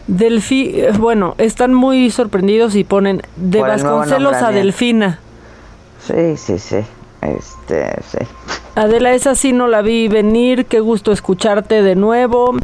Delfi, 0.08 0.80
eh, 0.82 0.92
bueno, 0.98 1.36
están 1.38 1.74
muy 1.74 2.12
sorprendidos 2.12 2.76
y 2.76 2.84
ponen 2.84 3.22
de 3.36 3.62
Vasconcelos 3.62 4.36
a 4.36 4.52
Delfina. 4.52 5.20
Sí, 6.00 6.38
sí, 6.38 6.60
sí. 6.60 6.78
Este, 7.22 8.02
sí. 8.08 8.20
Adela, 8.76 9.14
esa 9.14 9.34
sí 9.34 9.52
no 9.52 9.68
la 9.68 9.82
vi 9.82 10.08
venir, 10.08 10.66
qué 10.66 10.80
gusto 10.80 11.12
escucharte 11.12 11.82
de 11.82 11.96
nuevo. 11.96 12.56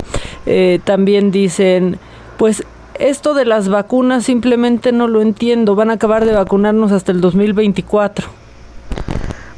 Eh, 0.45 0.79
también 0.83 1.31
dicen, 1.31 1.97
pues 2.37 2.63
esto 2.95 3.33
de 3.33 3.45
las 3.45 3.69
vacunas 3.69 4.25
simplemente 4.25 4.91
no 4.91 5.07
lo 5.07 5.21
entiendo, 5.21 5.75
van 5.75 5.89
a 5.89 5.93
acabar 5.93 6.25
de 6.25 6.33
vacunarnos 6.33 6.91
hasta 6.91 7.11
el 7.11 7.21
2024. 7.21 8.40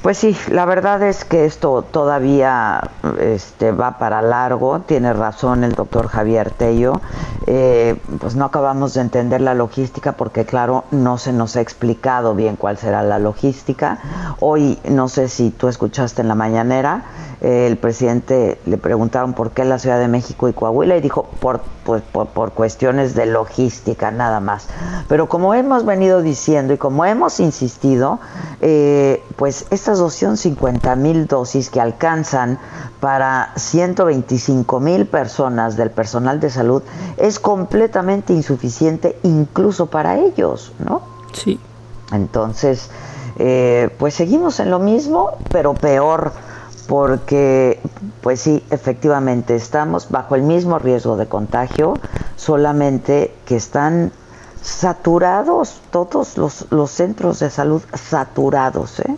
Pues 0.04 0.18
sí, 0.18 0.36
la 0.52 0.66
verdad 0.66 1.02
es 1.02 1.24
que 1.24 1.46
esto 1.46 1.82
todavía 1.82 2.92
este, 3.22 3.72
va 3.72 4.00
para 4.00 4.22
largo, 4.22 4.82
tiene 4.82 5.14
razón 5.14 5.64
el 5.64 5.76
doctor 5.76 6.10
Javier 6.10 6.52
Tello, 6.52 7.00
eh, 7.48 7.96
pues 8.20 8.36
no 8.36 8.44
acabamos 8.44 8.96
de 8.96 9.00
entender 9.00 9.40
la 9.40 9.54
logística 9.54 10.12
porque 10.12 10.44
claro, 10.44 10.84
no 10.92 11.18
se 11.18 11.32
nos 11.32 11.56
ha 11.56 11.62
explicado 11.62 12.36
bien 12.36 12.58
cuál 12.58 12.78
será 12.78 13.02
la 13.02 13.18
logística. 13.18 14.00
Hoy, 14.42 14.78
no 14.90 15.08
sé 15.08 15.30
si 15.30 15.52
tú 15.52 15.70
escuchaste 15.70 16.22
en 16.22 16.28
la 16.28 16.36
mañanera, 16.36 17.06
el 17.44 17.76
presidente 17.76 18.58
le 18.66 18.78
preguntaron 18.78 19.34
por 19.34 19.52
qué 19.52 19.66
la 19.66 19.78
Ciudad 19.78 20.00
de 20.00 20.08
México 20.08 20.48
y 20.48 20.54
Coahuila 20.54 20.96
y 20.96 21.02
dijo 21.02 21.28
por, 21.42 21.60
pues, 21.84 22.02
por, 22.02 22.52
cuestiones 22.54 23.16
de 23.16 23.26
logística 23.26 24.12
nada 24.12 24.40
más. 24.40 24.68
Pero 25.10 25.28
como 25.28 25.54
hemos 25.54 25.86
venido 25.86 26.22
diciendo 26.22 26.74
y 26.74 26.78
como 26.78 27.04
hemos 27.04 27.42
insistido, 27.42 28.20
eh, 28.62 29.22
pues 29.36 29.66
estas 29.94 30.00
250 30.00 30.96
mil 30.96 31.28
dosis 31.28 31.70
que 31.70 31.80
alcanzan 31.80 32.58
para 33.00 33.52
125 33.56 34.80
mil 34.80 35.06
personas 35.06 35.78
del 35.78 35.92
personal 35.92 36.40
de 36.40 36.50
salud 36.50 36.82
es 37.18 37.40
completamente 37.40 38.34
insuficiente 38.34 39.18
incluso 39.24 39.88
para 39.88 40.18
ellos, 40.18 40.72
¿no? 40.80 41.02
Sí. 41.34 41.60
Entonces, 42.12 42.90
eh, 43.38 43.90
pues 44.00 44.16
seguimos 44.16 44.60
en 44.60 44.72
lo 44.72 44.80
mismo, 44.80 45.32
pero 45.52 45.74
peor 45.74 46.34
porque 46.88 47.80
pues 48.22 48.42
sí, 48.42 48.64
efectivamente 48.72 49.56
estamos 49.56 50.10
bajo 50.10 50.36
el 50.36 50.42
mismo 50.42 50.80
riesgo 50.80 51.18
de 51.18 51.28
contagio, 51.28 51.94
solamente 52.36 53.34
que 53.46 53.58
están 53.58 54.12
saturados 54.62 55.82
todos 55.92 56.38
los, 56.38 56.66
los 56.72 56.90
centros 56.90 57.40
de 57.40 57.50
salud 57.50 57.82
saturados. 57.94 59.00
¿eh? 59.02 59.16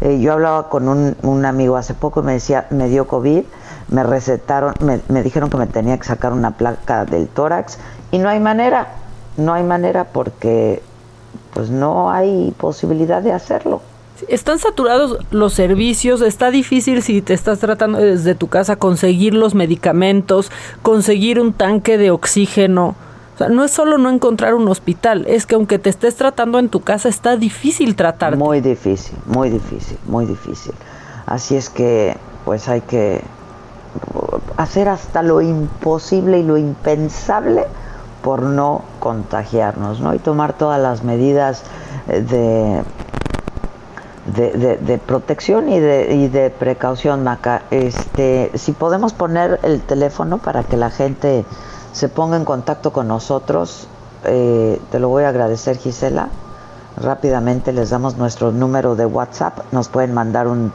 Eh, 0.00 0.20
yo 0.20 0.32
hablaba 0.32 0.68
con 0.68 0.88
un, 0.88 1.44
amigo 1.44 1.76
hace 1.76 1.94
poco 1.94 2.20
y 2.20 2.22
me 2.24 2.32
decía, 2.32 2.66
me 2.70 2.88
dio 2.88 3.06
COVID, 3.06 3.42
me 3.88 4.02
recetaron, 4.02 4.74
me, 4.80 5.00
me 5.08 5.22
dijeron 5.22 5.50
que 5.50 5.56
me 5.58 5.66
tenía 5.66 5.98
que 5.98 6.04
sacar 6.04 6.32
una 6.32 6.52
placa 6.52 7.04
del 7.04 7.28
tórax 7.28 7.78
y 8.10 8.18
no 8.18 8.28
hay 8.28 8.40
manera, 8.40 8.88
no 9.36 9.52
hay 9.52 9.62
manera 9.62 10.04
porque 10.04 10.82
pues 11.52 11.70
no 11.70 12.10
hay 12.10 12.54
posibilidad 12.56 13.22
de 13.22 13.32
hacerlo. 13.32 13.82
Están 14.28 14.58
saturados 14.58 15.18
los 15.30 15.54
servicios, 15.54 16.20
está 16.20 16.50
difícil 16.50 17.02
si 17.02 17.22
te 17.22 17.32
estás 17.32 17.58
tratando 17.58 17.98
desde 17.98 18.34
tu 18.34 18.48
casa 18.48 18.76
conseguir 18.76 19.34
los 19.34 19.54
medicamentos, 19.54 20.50
conseguir 20.82 21.40
un 21.40 21.52
tanque 21.52 21.96
de 21.96 22.10
oxígeno. 22.10 22.94
No 23.48 23.64
es 23.64 23.70
solo 23.70 23.98
no 23.98 24.10
encontrar 24.10 24.54
un 24.54 24.68
hospital, 24.68 25.24
es 25.28 25.46
que 25.46 25.54
aunque 25.54 25.78
te 25.78 25.90
estés 25.90 26.16
tratando 26.16 26.58
en 26.58 26.68
tu 26.68 26.80
casa, 26.80 27.08
está 27.08 27.36
difícil 27.36 27.96
tratar. 27.96 28.36
Muy 28.36 28.60
difícil, 28.60 29.16
muy 29.26 29.50
difícil, 29.50 29.98
muy 30.06 30.26
difícil. 30.26 30.72
Así 31.26 31.56
es 31.56 31.70
que, 31.70 32.16
pues 32.44 32.68
hay 32.68 32.80
que 32.82 33.22
hacer 34.56 34.88
hasta 34.88 35.22
lo 35.22 35.40
imposible 35.40 36.40
y 36.40 36.42
lo 36.42 36.56
impensable 36.56 37.64
por 38.22 38.42
no 38.42 38.82
contagiarnos, 38.98 40.00
¿no? 40.00 40.14
Y 40.14 40.18
tomar 40.18 40.52
todas 40.52 40.80
las 40.80 41.02
medidas 41.02 41.62
eh, 42.08 42.82
de, 44.26 44.76
de, 44.76 44.98
protección 44.98 45.68
y 45.68 45.80
de, 45.80 46.14
y 46.14 46.28
de 46.28 46.50
precaución, 46.50 47.24
Maca. 47.24 47.62
Este, 47.70 48.50
si 48.54 48.72
podemos 48.72 49.12
poner 49.12 49.58
el 49.62 49.80
teléfono 49.80 50.38
para 50.38 50.62
que 50.62 50.76
la 50.76 50.90
gente 50.90 51.44
se 51.92 52.08
ponga 52.08 52.36
en 52.36 52.44
contacto 52.44 52.92
con 52.92 53.08
nosotros, 53.08 53.88
eh, 54.24 54.80
te 54.90 54.98
lo 54.98 55.08
voy 55.08 55.24
a 55.24 55.28
agradecer, 55.28 55.78
Gisela. 55.78 56.28
Rápidamente 56.96 57.72
les 57.72 57.90
damos 57.90 58.16
nuestro 58.16 58.52
número 58.52 58.96
de 58.96 59.06
WhatsApp, 59.06 59.60
nos 59.72 59.88
pueden 59.88 60.12
mandar 60.12 60.48
un, 60.48 60.72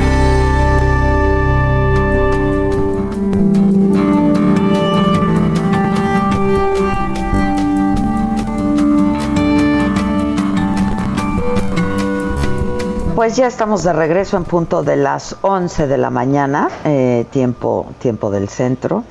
Pues 13.21 13.35
ya 13.35 13.45
estamos 13.45 13.83
de 13.83 13.93
regreso 13.93 14.35
en 14.35 14.45
punto 14.45 14.81
de 14.81 14.95
las 14.95 15.37
11 15.43 15.85
de 15.85 15.99
la 15.99 16.09
mañana, 16.09 16.69
eh, 16.83 17.27
tiempo, 17.29 17.85
tiempo 17.99 18.31
del 18.31 18.49
centro. 18.49 19.03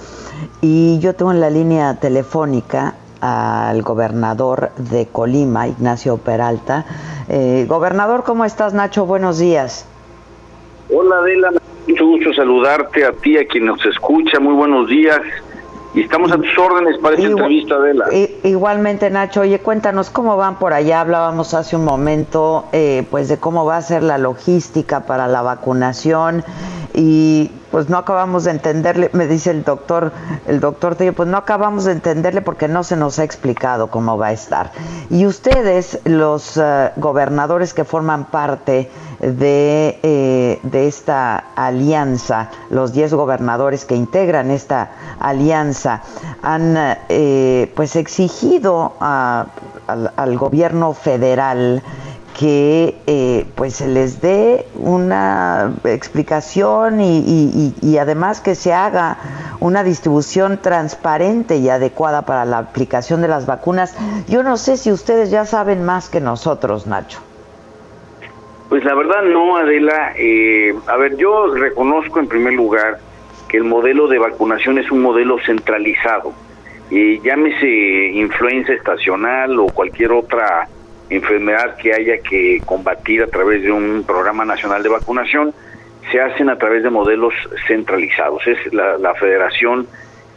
Y 0.61 0.99
yo 0.99 1.15
tengo 1.15 1.31
en 1.31 1.39
la 1.39 1.49
línea 1.49 1.95
telefónica 2.01 2.95
al 3.21 3.83
gobernador 3.83 4.73
de 4.79 5.07
Colima, 5.07 5.69
Ignacio 5.69 6.17
Peralta. 6.17 6.85
Eh, 7.29 7.67
gobernador, 7.69 8.25
¿cómo 8.25 8.45
estás, 8.45 8.75
Nacho? 8.75 9.07
Buenos 9.07 9.39
días. 9.39 9.87
Hola, 10.93 11.19
Adela. 11.19 11.53
Mucho 11.87 12.05
gusto 12.05 12.35
saludarte 12.35 13.05
a 13.05 13.13
ti, 13.13 13.39
a 13.39 13.47
quien 13.47 13.67
nos 13.67 13.87
escucha. 13.87 14.41
Muy 14.41 14.55
buenos 14.55 14.89
días. 14.89 15.21
Y 15.93 16.03
estamos 16.03 16.31
a 16.31 16.37
tus 16.37 16.57
órdenes 16.57 16.99
para 16.99 17.17
esta 17.17 17.27
entrevista, 17.27 17.75
Adela. 17.75 18.07
Igualmente, 18.45 19.11
Nacho, 19.11 19.41
oye, 19.41 19.59
cuéntanos 19.59 20.11
cómo 20.11 20.37
van 20.37 20.59
por 20.59 20.73
allá. 20.73 21.01
Hablábamos 21.01 21.53
hace 21.55 21.77
un 21.77 21.85
momento, 21.85 22.67
eh, 22.73 23.05
pues, 23.11 23.29
de 23.29 23.39
cómo 23.39 23.65
va 23.65 23.77
a 23.77 23.83
ser 23.83 24.03
la 24.03 24.17
logística 24.17 25.01
para 25.01 25.27
la 25.27 25.43
vacunación 25.43 26.45
y 27.03 27.51
pues 27.71 27.89
no 27.89 27.97
acabamos 27.97 28.45
de 28.45 28.51
entenderle, 28.51 29.09
me 29.15 29.27
dice 29.27 29.51
el 29.51 29.65
doctor, 29.65 30.13
el 30.47 30.61
doctor 30.61 30.99
pues 31.17 31.27
no 31.27 31.39
acabamos 31.39 31.87
de 31.87 31.93
entenderle 31.93 32.43
porque 32.43 32.69
no 32.69 32.85
se 32.85 32.95
nos 32.95 33.19
ha 33.19 33.25
explicado 33.25 33.91
cómo 33.91 34.19
va 34.19 34.27
a 34.27 34.33
estar. 34.33 34.71
Y 35.09 35.25
ustedes, 35.25 35.99
los 36.05 36.59
eh, 36.59 36.91
gobernadores 36.97 37.73
que 37.73 37.85
forman 37.85 38.27
parte 38.27 38.91
de, 39.19 39.99
eh, 40.03 40.61
de 40.63 40.89
esta 40.89 41.37
alianza, 41.57 42.51
los 42.69 42.93
10 42.93 43.15
gobernadores 43.15 43.87
que 43.87 43.95
integran 43.95 44.51
esta 44.51 44.91
alianza, 45.21 46.03
han 46.43 46.75
eh, 47.09 47.73
pues 47.75 47.97
exigido 47.97 48.93
al, 49.01 49.47
al 50.17 50.37
gobierno 50.37 50.93
federal 50.93 51.83
que 52.41 52.95
eh, 53.07 53.45
pues 53.55 53.75
se 53.75 53.87
les 53.87 54.23
dé 54.23 54.65
una 54.75 55.75
explicación 55.85 57.03
y, 57.03 57.75
y, 57.83 57.99
además 57.99 58.41
que 58.41 58.55
se 58.55 58.73
haga 58.73 59.19
una 59.61 59.85
distribución 59.85 60.57
transparente 60.63 61.59
y 61.59 61.69
adecuada 61.69 62.23
para 62.23 62.47
la 62.47 62.57
aplicación 62.57 63.21
de 63.21 63.29
las 63.29 63.45
vacunas. 63.45 63.95
Yo 64.27 64.43
no 64.43 64.57
sé 64.57 64.79
si 64.79 64.91
ustedes 64.91 65.31
ya 65.31 65.45
saben 65.45 65.85
más 65.85 66.09
que 66.09 66.23
nosotros, 66.23 66.87
Nacho. 66.87 67.21
Pues 68.71 68.87
la 68.87 68.95
verdad 68.95 69.23
no, 69.25 69.59
Adela. 69.59 70.15
Eh, 70.17 70.75
a 70.87 70.97
ver, 70.97 71.19
yo 71.19 71.55
reconozco 71.55 72.21
en 72.21 72.27
primer 72.27 72.55
lugar 72.55 73.01
que 73.49 73.59
el 73.59 73.65
modelo 73.65 74.09
de 74.09 74.19
vacunación 74.19 74.79
es 74.79 74.91
un 74.91 75.03
modelo 75.03 75.37
centralizado. 75.45 76.33
Eh, 76.91 77.21
llámese 77.23 77.69
influenza 78.15 78.73
estacional 78.73 79.61
o 79.61 79.67
cualquier 79.67 80.13
otra 80.13 80.69
enfermedad 81.11 81.77
que 81.77 81.93
haya 81.93 82.19
que 82.19 82.61
combatir 82.65 83.23
a 83.23 83.27
través 83.27 83.63
de 83.63 83.73
un 83.73 84.05
programa 84.05 84.45
nacional 84.45 84.83
de 84.83 84.89
vacunación, 84.89 85.53
se 86.11 86.21
hacen 86.21 86.49
a 86.49 86.57
través 86.57 86.83
de 86.83 86.91
modelos 86.91 87.35
centralizados. 87.67 88.47
Es 88.47 88.73
la, 88.73 89.15
federación 89.15 89.87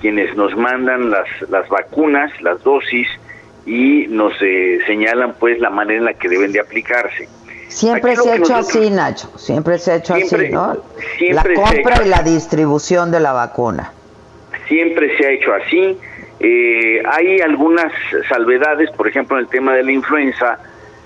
quienes 0.01 0.35
nos 0.35 0.55
mandan 0.57 1.09
las, 1.09 1.27
las 1.49 1.69
vacunas, 1.69 2.29
las 2.41 2.61
dosis, 2.63 3.07
y 3.65 4.07
nos 4.07 4.33
eh, 4.41 4.79
señalan 4.85 5.35
pues 5.39 5.59
la 5.59 5.69
manera 5.69 5.99
en 5.99 6.05
la 6.05 6.13
que 6.13 6.27
deben 6.27 6.51
de 6.51 6.59
aplicarse. 6.59 7.29
Siempre 7.69 8.15
se 8.15 8.29
ha 8.29 8.35
hecho 8.35 8.55
así, 8.55 8.89
Nacho, 8.91 9.31
siempre 9.37 9.79
se 9.79 9.93
ha 9.93 9.95
hecho 9.95 10.13
así, 10.13 10.35
¿no? 10.51 10.77
La 11.29 11.43
compra 11.43 12.05
y 12.05 12.09
la 12.09 12.21
distribución 12.21 13.09
de 13.09 13.19
la 13.19 13.31
vacuna. 13.31 13.93
Siempre 14.67 15.17
se 15.17 15.25
ha 15.25 15.31
hecho 15.31 15.53
así 15.53 15.97
eh, 16.45 17.01
hay 17.09 17.39
algunas 17.39 17.93
salvedades, 18.27 18.91
por 18.91 19.07
ejemplo, 19.07 19.37
en 19.37 19.45
el 19.45 19.49
tema 19.49 19.73
de 19.73 19.81
la 19.81 19.93
influenza, 19.93 20.59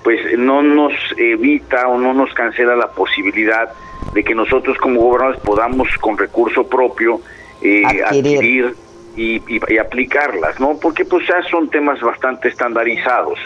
pues 0.04 0.20
no 0.36 0.64
nos 0.64 0.94
evita 1.16 1.88
o 1.88 2.00
no 2.00 2.12
nos 2.16 2.34
cancela 2.34 2.76
la 2.76 2.88
posibilidad 2.88 3.70
de 4.14 4.24
que 4.24 4.34
nosotros 4.34 4.80
como 4.80 5.00
gobernadores 5.00 5.40
podamos 5.42 5.90
con 6.00 6.18
recurso 6.18 6.68
propio 6.68 7.22
eh, 7.62 7.84
adquirir, 8.04 8.74
y, 9.16 9.78
aplicarlas, 9.78 10.60
¿no? 10.60 10.80
Porque 10.82 11.06
pues 11.06 11.28
ya 11.28 11.44
son 11.44 11.70
temas 11.70 12.02
bastante 12.02 12.48
estandarizados. 12.48 13.38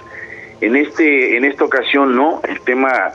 En 0.61 0.77
este 0.77 1.35
en 1.35 1.43
esta 1.43 1.65
ocasión 1.65 2.15
no, 2.15 2.41
el 2.47 2.61
tema 2.61 3.11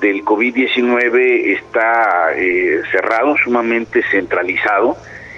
del 0.00 0.24
COVID-19 0.24 1.58
está 1.58 2.32
eh, 2.34 2.82
cerrado, 2.90 3.36
sumamente 3.36 4.02
centralizado. 4.10 4.96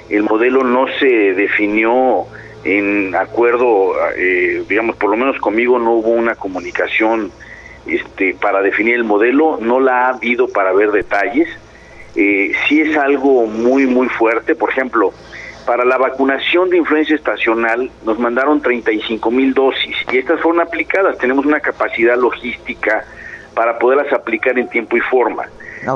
El 0.08 0.22
modelo 0.22 0.64
no 0.64 0.86
se 0.98 1.34
definió 1.34 2.26
en 2.68 3.14
acuerdo, 3.14 3.94
eh, 4.16 4.62
digamos, 4.68 4.96
por 4.96 5.10
lo 5.10 5.16
menos 5.16 5.38
conmigo 5.38 5.78
no 5.78 5.92
hubo 5.94 6.10
una 6.10 6.34
comunicación 6.34 7.32
este, 7.86 8.34
para 8.34 8.60
definir 8.60 8.96
el 8.96 9.04
modelo, 9.04 9.58
no 9.60 9.80
la 9.80 10.06
ha 10.06 10.08
habido 10.10 10.48
para 10.48 10.72
ver 10.72 10.92
detalles. 10.92 11.48
Eh, 12.14 12.52
sí 12.68 12.82
es 12.82 12.96
algo 12.96 13.46
muy, 13.46 13.86
muy 13.86 14.08
fuerte. 14.08 14.54
Por 14.54 14.70
ejemplo, 14.70 15.12
para 15.64 15.84
la 15.84 15.96
vacunación 15.96 16.68
de 16.68 16.76
influenza 16.78 17.14
estacional 17.14 17.90
nos 18.04 18.18
mandaron 18.18 18.60
35 18.60 19.30
mil 19.30 19.54
dosis 19.54 19.96
y 20.12 20.18
estas 20.18 20.40
fueron 20.40 20.60
aplicadas. 20.60 21.16
Tenemos 21.18 21.46
una 21.46 21.60
capacidad 21.60 22.18
logística 22.18 23.04
para 23.54 23.78
poderlas 23.78 24.12
aplicar 24.12 24.58
en 24.58 24.68
tiempo 24.68 24.96
y 24.96 25.00
forma. 25.00 25.48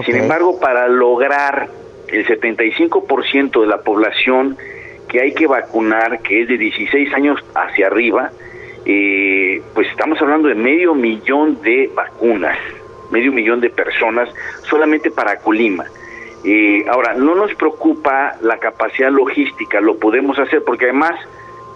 Sin 0.07 0.17
embargo, 0.17 0.59
para 0.59 0.89
lograr 0.89 1.69
el 2.09 2.27
75% 2.27 3.61
de 3.61 3.67
la 3.67 3.79
población 3.79 4.57
que 5.09 5.21
hay 5.21 5.33
que 5.33 5.47
vacunar, 5.47 6.21
que 6.21 6.43
es 6.43 6.49
de 6.49 6.59
16 6.59 7.13
años 7.15 7.39
hacia 7.55 7.87
arriba, 7.87 8.31
eh, 8.85 9.63
pues 9.75 9.89
estamos 9.89 10.21
hablando 10.21 10.49
de 10.49 10.55
medio 10.55 10.95
millón 10.95 11.61
de 11.63 11.91
vacunas, 11.95 12.59
medio 13.11 13.33
millón 13.33 13.61
de 13.61 13.71
personas 13.71 14.29
solamente 14.63 15.11
para 15.11 15.37
Colima. 15.37 15.85
Eh, 16.45 16.85
ahora, 16.89 17.15
no 17.15 17.35
nos 17.37 17.55
preocupa 17.55 18.37
la 18.41 18.59
capacidad 18.59 19.11
logística, 19.11 19.81
lo 19.81 19.99
podemos 19.99 20.39
hacer 20.39 20.65
porque 20.65 20.87
además 20.87 21.15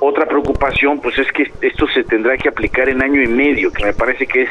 otra 0.01 0.27
preocupación 0.27 1.01
pues 1.01 1.19
es 1.19 1.31
que 1.33 1.51
esto 1.61 1.87
se 1.89 2.03
tendrá 2.05 2.37
que 2.37 2.49
aplicar 2.49 2.89
en 2.89 3.03
año 3.03 3.23
y 3.23 3.29
medio, 3.29 3.73
que 3.73 3.85
me 3.85 3.93
parece 3.93 4.27
que 4.27 4.43
es 4.43 4.51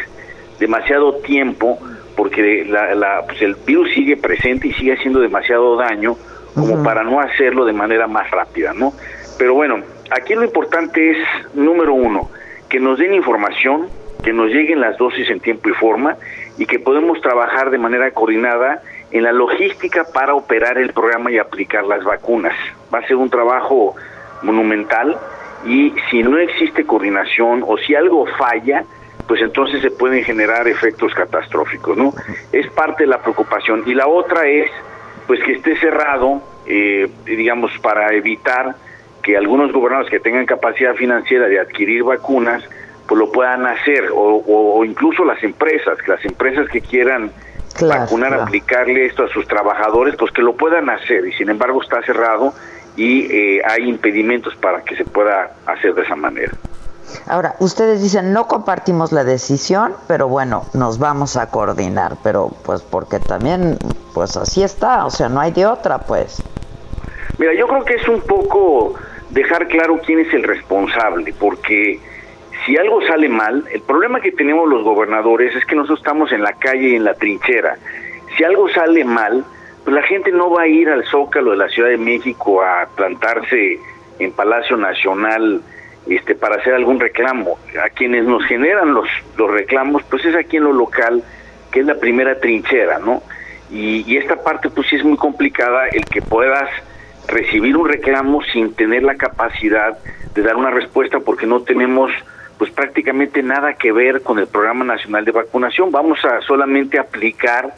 demasiado 0.60 1.16
tiempo 1.18 1.78
porque 2.16 2.66
la, 2.66 3.24
pues 3.28 3.42
el 3.42 3.56
virus 3.66 3.92
sigue 3.94 4.16
presente 4.16 4.70
y 4.70 4.74
sigue 4.74 4.94
haciendo 4.94 5.20
demasiado 5.20 5.76
daño 5.76 6.16
como 6.56 6.84
para 6.84 7.04
no 7.04 7.20
hacerlo 7.20 7.66
de 7.66 7.74
manera 7.74 8.08
más 8.08 8.32
rápida, 8.32 8.74
¿no? 8.74 8.94
Pero 9.38 9.54
bueno, 9.54 9.82
aquí 10.10 10.34
lo 10.34 10.44
importante 10.44 11.12
es, 11.12 11.18
número 11.54 11.94
uno, 11.94 12.30
que 12.70 12.80
nos 12.80 12.98
den 12.98 13.14
información, 13.14 13.88
que 14.24 14.34
nos 14.34 14.50
lleguen 14.50 14.80
las 14.80 14.98
dosis 14.98 15.30
en 15.30 15.40
tiempo 15.40 15.70
y 15.70 15.74
forma 15.74 16.16
y 16.58 16.66
que 16.66 16.80
podemos 16.80 17.22
trabajar 17.22 17.70
de 17.70 17.78
manera 17.78 18.10
coordinada 18.12 18.82
en 19.12 19.24
la 19.24 19.32
logística 19.32 20.06
para 20.14 20.34
operar 20.34 20.78
el 20.78 20.94
programa 20.94 21.32
y 21.32 21.38
aplicar 21.38 21.84
las 21.86 22.04
vacunas. 22.04 22.56
Va 22.94 23.00
a 23.00 23.08
ser 23.08 23.18
un 23.18 23.30
trabajo 23.30 23.96
monumental 24.42 25.18
y 25.66 25.94
si 26.10 26.24
no 26.24 26.38
existe 26.38 26.86
coordinación 26.86 27.64
o 27.68 27.78
si 27.78 27.96
algo 27.96 28.26
falla, 28.38 28.84
pues 29.28 29.42
entonces 29.42 29.82
se 29.82 29.92
pueden 29.92 30.24
generar 30.24 30.68
efectos 30.68 31.14
catastróficos, 31.14 31.98
¿no? 31.98 32.14
Es 32.52 32.68
parte 32.68 33.04
de 33.04 33.08
la 33.08 33.22
preocupación. 33.22 33.84
Y 33.86 33.94
la 33.94 34.08
otra 34.08 34.48
es, 34.48 34.70
pues 35.28 35.44
que 35.44 35.54
esté 35.54 35.76
cerrado, 35.78 36.42
eh, 36.66 37.10
digamos, 37.26 37.72
para 37.80 38.14
evitar 38.14 38.76
que 39.22 39.36
algunos 39.36 39.72
gobernadores 39.72 40.12
que 40.12 40.20
tengan 40.20 40.46
capacidad 40.46 40.94
financiera 40.96 41.48
de 41.48 41.60
adquirir 41.60 42.04
vacunas, 42.04 42.64
pues 43.08 43.20
lo 43.20 43.32
puedan 43.32 43.66
hacer, 43.66 44.10
o, 44.14 44.84
incluso 44.86 45.26
las 45.26 45.44
empresas, 45.44 45.98
que 46.00 46.12
las 46.12 46.24
empresas 46.26 46.68
que 46.70 46.82
quieran 46.82 47.32
vacunar, 47.82 48.34
aplicarle 48.34 49.06
esto 49.06 49.24
a 49.24 49.30
sus 49.30 49.48
trabajadores, 49.48 50.16
pues 50.16 50.32
que 50.32 50.42
lo 50.42 50.56
puedan 50.56 50.90
hacer, 50.90 51.26
y 51.28 51.34
sin 51.34 51.50
embargo 51.50 51.82
está 51.82 52.02
cerrado 52.04 52.54
y 52.96 53.26
eh, 53.32 53.62
hay 53.68 53.90
impedimentos 53.90 54.56
para 54.56 54.82
que 54.84 54.96
se 54.96 55.06
pueda 55.06 55.56
hacer 55.66 55.94
de 55.94 56.04
esa 56.04 56.16
manera. 56.16 56.54
Ahora, 57.28 57.56
ustedes 57.60 58.02
dicen, 58.02 58.34
no 58.34 58.48
compartimos 58.48 59.12
la 59.12 59.24
decisión, 59.24 59.94
pero 60.08 60.28
bueno, 60.28 60.66
nos 60.74 61.00
vamos 61.00 61.38
a 61.38 61.50
coordinar, 61.50 62.18
pero 62.24 62.52
pues 62.66 62.82
porque 62.82 63.20
también, 63.20 63.78
pues 64.14 64.38
así 64.38 64.64
está, 64.64 65.06
o 65.06 65.10
sea, 65.10 65.30
no 65.30 65.40
hay 65.40 65.52
de 65.52 65.66
otra, 65.66 66.00
pues. 66.00 66.42
Mira, 67.38 67.54
yo 67.54 67.68
creo 67.68 67.84
que 67.84 67.96
es 67.96 68.08
un 68.08 68.22
poco 68.22 68.96
dejar 69.30 69.68
claro 69.68 70.00
quién 70.06 70.20
es 70.20 70.34
el 70.34 70.44
responsable, 70.44 71.34
porque 71.40 72.00
si 72.66 72.78
algo 72.78 73.02
sale 73.06 73.30
mal, 73.30 73.66
el 73.72 73.82
problema 73.82 74.20
que 74.22 74.32
tenemos 74.32 74.68
los 74.68 74.84
gobernadores 74.84 75.56
es 75.56 75.66
que 75.66 75.76
nosotros 75.76 76.00
estamos 76.00 76.32
en 76.32 76.42
la 76.42 76.54
calle 76.54 76.90
y 76.90 76.96
en 76.96 77.04
la 77.04 77.14
trinchera. 77.14 77.78
Si 78.38 78.44
algo 78.44 78.70
sale 78.70 79.04
mal, 79.04 79.44
pues 79.84 79.96
la 79.96 80.04
gente 80.04 80.32
no 80.32 80.50
va 80.50 80.64
a 80.64 80.68
ir 80.68 80.90
al 80.90 81.06
Zócalo 81.06 81.52
de 81.52 81.58
la 81.58 81.70
Ciudad 81.70 81.90
de 81.90 81.98
México 81.98 82.62
a 82.64 82.88
plantarse 82.96 83.80
en 84.20 84.32
Palacio 84.32 84.78
Nacional 84.78 85.62
este, 86.08 86.36
para 86.36 86.58
hacer 86.58 86.74
algún 86.74 87.00
reclamo. 87.00 87.58
A 87.84 87.90
quienes 87.90 88.26
nos 88.26 88.44
generan 88.46 88.94
los, 88.94 89.08
los 89.38 89.52
reclamos, 89.52 90.04
pues 90.04 90.26
es 90.26 90.36
aquí 90.36 90.58
en 90.58 90.66
lo 90.66 90.74
local, 90.74 91.24
que 91.72 91.82
es 91.82 91.86
la 91.86 91.96
primera 91.96 92.40
trinchera, 92.40 93.00
¿no? 93.00 93.24
Y, 93.72 94.04
y 94.12 94.18
esta 94.18 94.44
parte, 94.44 94.70
pues 94.70 94.88
sí 94.88 94.96
es 94.96 95.04
muy 95.04 95.18
complicada, 95.18 95.88
el 95.88 96.06
que 96.06 96.22
puedas 96.22 96.70
recibir 97.28 97.76
un 97.76 97.88
reclamo 97.88 98.42
sin 98.54 98.74
tener 98.74 99.04
la 99.04 99.16
capacidad 99.16 99.98
de 100.34 100.42
dar 100.42 100.56
una 100.56 100.70
respuesta 100.70 101.20
porque 101.20 101.48
no 101.48 101.62
tenemos 101.62 102.12
pues 102.58 102.72
prácticamente 102.72 103.44
nada 103.44 103.74
que 103.74 103.92
ver 103.92 104.22
con 104.22 104.40
el 104.40 104.48
Programa 104.48 104.86
Nacional 104.86 105.26
de 105.26 105.32
Vacunación. 105.32 105.92
Vamos 105.92 106.24
a 106.24 106.42
solamente 106.42 107.00
aplicar 107.00 107.74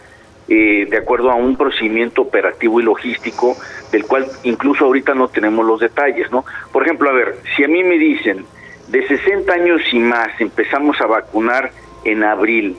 eh, 0.50 0.88
de 0.90 0.98
acuerdo 0.98 1.30
a 1.30 1.36
un 1.36 1.58
procedimiento 1.58 2.22
operativo 2.22 2.80
y 2.80 2.84
logístico 2.84 3.58
del 3.92 4.06
cual 4.06 4.28
incluso 4.44 4.86
ahorita 4.86 5.14
no 5.14 5.28
tenemos 5.28 5.66
los 5.66 5.80
detalles, 5.80 6.32
¿no? 6.32 6.46
Por 6.72 6.84
ejemplo, 6.84 7.10
a 7.10 7.14
ver, 7.14 7.40
si 7.56 7.66
a 7.66 7.68
mí 7.68 7.84
me 7.84 7.98
dicen 7.98 8.46
de 8.88 9.06
60 9.06 9.52
años 9.52 9.82
y 9.92 10.00
más 10.00 10.30
empezamos 10.40 11.02
a 11.02 11.06
vacunar 11.06 11.72
en 12.06 12.24
abril 12.24 12.78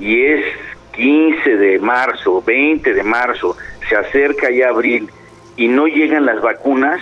y 0.00 0.22
es 0.24 0.44
15 0.96 1.56
de 1.56 1.78
marzo, 1.78 2.42
20 2.42 2.94
de 2.94 3.02
marzo, 3.02 3.56
se 3.88 3.96
acerca 3.96 4.50
ya 4.50 4.70
abril 4.70 5.10
y 5.56 5.68
no 5.68 5.86
llegan 5.86 6.24
las 6.24 6.40
vacunas, 6.40 7.00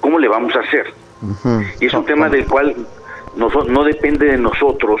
¿cómo 0.00 0.18
le 0.18 0.28
vamos 0.28 0.54
a 0.54 0.60
hacer? 0.60 0.94
Y 1.80 1.86
es 1.86 1.94
un 1.94 2.06
tema 2.06 2.28
del 2.28 2.46
cual 2.46 2.76
no, 3.36 3.48
no 3.48 3.84
depende 3.84 4.26
de 4.26 4.38
nosotros 4.38 5.00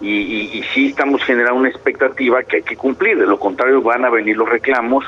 y, 0.00 0.58
y, 0.58 0.62
sí 0.74 0.88
estamos 0.88 1.22
generando 1.24 1.60
una 1.60 1.68
expectativa 1.68 2.42
que 2.42 2.56
hay 2.56 2.62
que 2.62 2.76
cumplir, 2.76 3.18
de 3.18 3.26
lo 3.26 3.38
contrario 3.38 3.82
van 3.82 4.04
a 4.04 4.10
venir 4.10 4.36
los 4.36 4.48
reclamos 4.48 5.04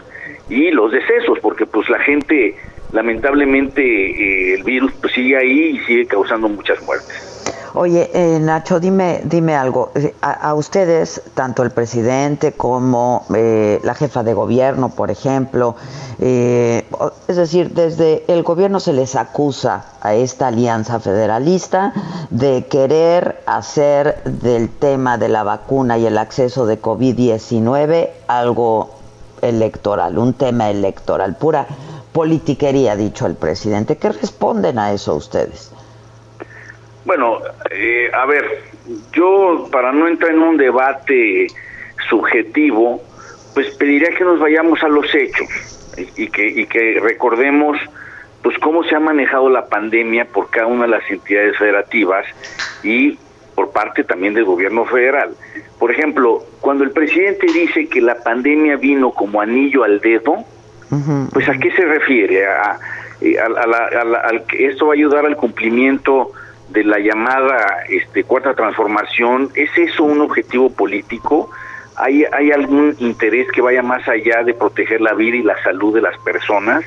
y 0.48 0.70
los 0.70 0.92
decesos, 0.92 1.38
porque 1.40 1.64
pues 1.66 1.88
la 1.88 1.98
gente, 2.00 2.56
lamentablemente 2.92 3.82
eh, 3.82 4.54
el 4.54 4.64
virus 4.64 4.92
pues 5.00 5.14
sigue 5.14 5.36
ahí 5.36 5.60
y 5.76 5.78
sigue 5.80 6.06
causando 6.06 6.48
muchas 6.48 6.82
muertes. 6.82 7.32
Oye, 7.74 8.10
eh, 8.12 8.38
Nacho, 8.38 8.80
dime, 8.80 9.22
dime 9.24 9.56
algo. 9.56 9.92
Eh, 9.94 10.14
a, 10.20 10.52
ustedes, 10.52 11.22
tanto 11.34 11.62
el 11.62 11.70
presidente 11.70 12.52
como 12.52 13.24
eh, 13.34 13.80
la 13.82 13.94
jefa 13.94 14.22
de 14.22 14.34
gobierno, 14.34 14.90
por 14.90 15.10
ejemplo, 15.10 15.74
es 16.18 17.36
decir, 17.36 17.72
desde 17.72 18.24
el 18.28 18.42
gobierno 18.42 18.78
se 18.78 18.92
les 18.92 19.16
acusa 19.16 19.86
a 20.02 20.14
esta 20.14 20.48
alianza 20.48 21.00
federalista 21.00 21.92
de 22.30 22.66
querer 22.66 23.42
hacer 23.46 24.22
del 24.24 24.68
tema 24.68 25.18
de 25.18 25.28
la 25.28 25.42
vacuna 25.42 25.98
y 25.98 26.06
el 26.06 26.18
acceso 26.18 26.66
de 26.66 26.80
COVID-19 26.80 28.10
algo 28.28 28.90
electoral, 29.40 30.18
un 30.18 30.34
tema 30.34 30.70
electoral, 30.70 31.34
pura 31.36 31.66
politiquería, 32.12 32.94
dicho 32.94 33.26
el 33.26 33.34
presidente. 33.34 33.96
¿Qué 33.96 34.10
responden 34.10 34.78
a 34.78 34.92
eso 34.92 35.14
ustedes? 35.16 35.72
Bueno, 37.04 37.38
eh, 37.70 38.10
a 38.12 38.26
ver, 38.26 38.62
yo 39.12 39.68
para 39.72 39.92
no 39.92 40.06
entrar 40.06 40.32
en 40.32 40.40
un 40.40 40.56
debate 40.56 41.48
subjetivo, 42.08 43.02
pues 43.54 43.70
pediría 43.76 44.10
que 44.10 44.24
nos 44.24 44.38
vayamos 44.38 44.82
a 44.82 44.88
los 44.88 45.12
hechos 45.14 45.48
y, 46.16 46.28
que, 46.28 46.46
y 46.46 46.66
que 46.66 46.98
recordemos 47.00 47.78
pues 48.42 48.58
cómo 48.58 48.82
se 48.84 48.94
ha 48.94 49.00
manejado 49.00 49.48
la 49.48 49.66
pandemia 49.66 50.24
por 50.24 50.50
cada 50.50 50.66
una 50.66 50.82
de 50.82 50.90
las 50.90 51.10
entidades 51.10 51.56
federativas 51.58 52.26
y 52.82 53.18
por 53.54 53.70
parte 53.70 54.02
también 54.04 54.34
del 54.34 54.44
gobierno 54.44 54.84
federal. 54.84 55.34
Por 55.78 55.90
ejemplo, 55.90 56.42
cuando 56.60 56.84
el 56.84 56.90
presidente 56.90 57.46
dice 57.46 57.88
que 57.88 58.00
la 58.00 58.16
pandemia 58.16 58.76
vino 58.76 59.10
como 59.10 59.40
anillo 59.40 59.84
al 59.84 60.00
dedo, 60.00 60.44
pues 61.32 61.48
a 61.48 61.54
qué 61.54 61.70
se 61.72 61.84
refiere? 61.84 62.46
A, 62.46 62.78
que 63.20 64.66
esto 64.66 64.86
va 64.86 64.92
a 64.92 64.96
ayudar 64.96 65.24
al 65.24 65.36
cumplimiento 65.36 66.32
de 66.72 66.84
la 66.84 66.98
llamada 66.98 67.84
este, 67.88 68.24
cuarta 68.24 68.54
transformación, 68.54 69.50
¿es 69.54 69.70
eso 69.76 70.04
un 70.04 70.20
objetivo 70.20 70.70
político? 70.70 71.50
¿Hay, 71.96 72.24
¿Hay 72.32 72.50
algún 72.50 72.96
interés 72.98 73.46
que 73.52 73.60
vaya 73.60 73.82
más 73.82 74.06
allá 74.08 74.42
de 74.42 74.54
proteger 74.54 75.00
la 75.00 75.14
vida 75.14 75.36
y 75.36 75.42
la 75.42 75.62
salud 75.62 75.94
de 75.94 76.00
las 76.00 76.16
personas? 76.18 76.84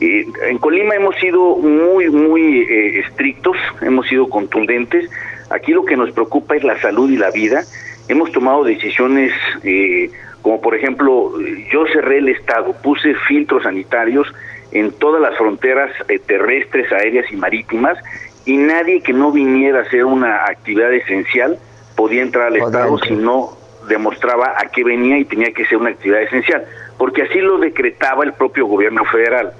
Eh, 0.00 0.26
en 0.48 0.58
Colima 0.58 0.94
hemos 0.94 1.16
sido 1.16 1.56
muy, 1.56 2.08
muy 2.08 2.60
eh, 2.60 3.00
estrictos, 3.00 3.56
hemos 3.82 4.06
sido 4.06 4.28
contundentes. 4.28 5.10
Aquí 5.50 5.72
lo 5.72 5.84
que 5.84 5.96
nos 5.96 6.12
preocupa 6.12 6.56
es 6.56 6.64
la 6.64 6.80
salud 6.80 7.10
y 7.10 7.16
la 7.16 7.30
vida. 7.30 7.64
Hemos 8.08 8.32
tomado 8.32 8.64
decisiones 8.64 9.32
eh, 9.62 10.10
como 10.42 10.60
por 10.60 10.74
ejemplo, 10.74 11.32
yo 11.70 11.84
cerré 11.92 12.18
el 12.18 12.28
Estado, 12.30 12.74
puse 12.82 13.14
filtros 13.28 13.64
sanitarios 13.64 14.26
en 14.72 14.90
todas 14.92 15.20
las 15.20 15.36
fronteras 15.36 15.90
terrestres, 16.26 16.90
aéreas 16.92 17.30
y 17.30 17.36
marítimas 17.36 17.98
y 18.44 18.56
nadie 18.56 19.02
que 19.02 19.12
no 19.12 19.32
viniera 19.32 19.80
a 19.80 19.82
hacer 19.82 20.04
una 20.04 20.44
actividad 20.44 20.92
esencial 20.92 21.58
podía 21.94 22.22
entrar 22.22 22.46
al 22.46 22.56
Estado 22.56 22.98
si 22.98 23.14
no 23.14 23.56
demostraba 23.88 24.54
a 24.56 24.70
qué 24.70 24.84
venía 24.84 25.18
y 25.18 25.24
tenía 25.24 25.52
que 25.52 25.64
ser 25.66 25.78
una 25.78 25.90
actividad 25.90 26.22
esencial, 26.22 26.64
porque 26.96 27.22
así 27.22 27.40
lo 27.40 27.58
decretaba 27.58 28.24
el 28.24 28.32
propio 28.32 28.66
gobierno 28.66 29.04
federal. 29.06 29.52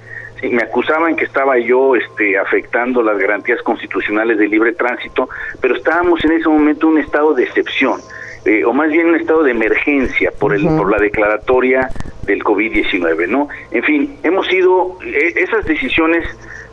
me 0.43 0.63
acusaban 0.63 1.15
que 1.15 1.25
estaba 1.25 1.57
yo 1.59 1.95
este, 1.95 2.37
afectando 2.37 3.03
las 3.03 3.17
garantías 3.19 3.61
constitucionales 3.61 4.37
de 4.37 4.47
libre 4.47 4.73
tránsito, 4.73 5.29
pero 5.59 5.75
estábamos 5.75 6.23
en 6.25 6.31
ese 6.31 6.49
momento 6.49 6.87
en 6.87 6.93
un 6.93 6.99
estado 6.99 7.33
de 7.33 7.43
excepción, 7.43 7.99
eh, 8.45 8.63
o 8.65 8.73
más 8.73 8.89
bien 8.89 9.07
un 9.07 9.15
estado 9.15 9.43
de 9.43 9.51
emergencia 9.51 10.31
por, 10.39 10.55
el, 10.55 10.65
por 10.65 10.89
la 10.89 10.97
declaratoria 10.97 11.89
del 12.23 12.43
COVID-19, 12.43 13.27
¿no? 13.27 13.49
En 13.71 13.83
fin, 13.83 14.17
hemos 14.23 14.51
ido, 14.51 14.97
eh, 15.05 15.33
esas 15.35 15.65
decisiones 15.65 16.25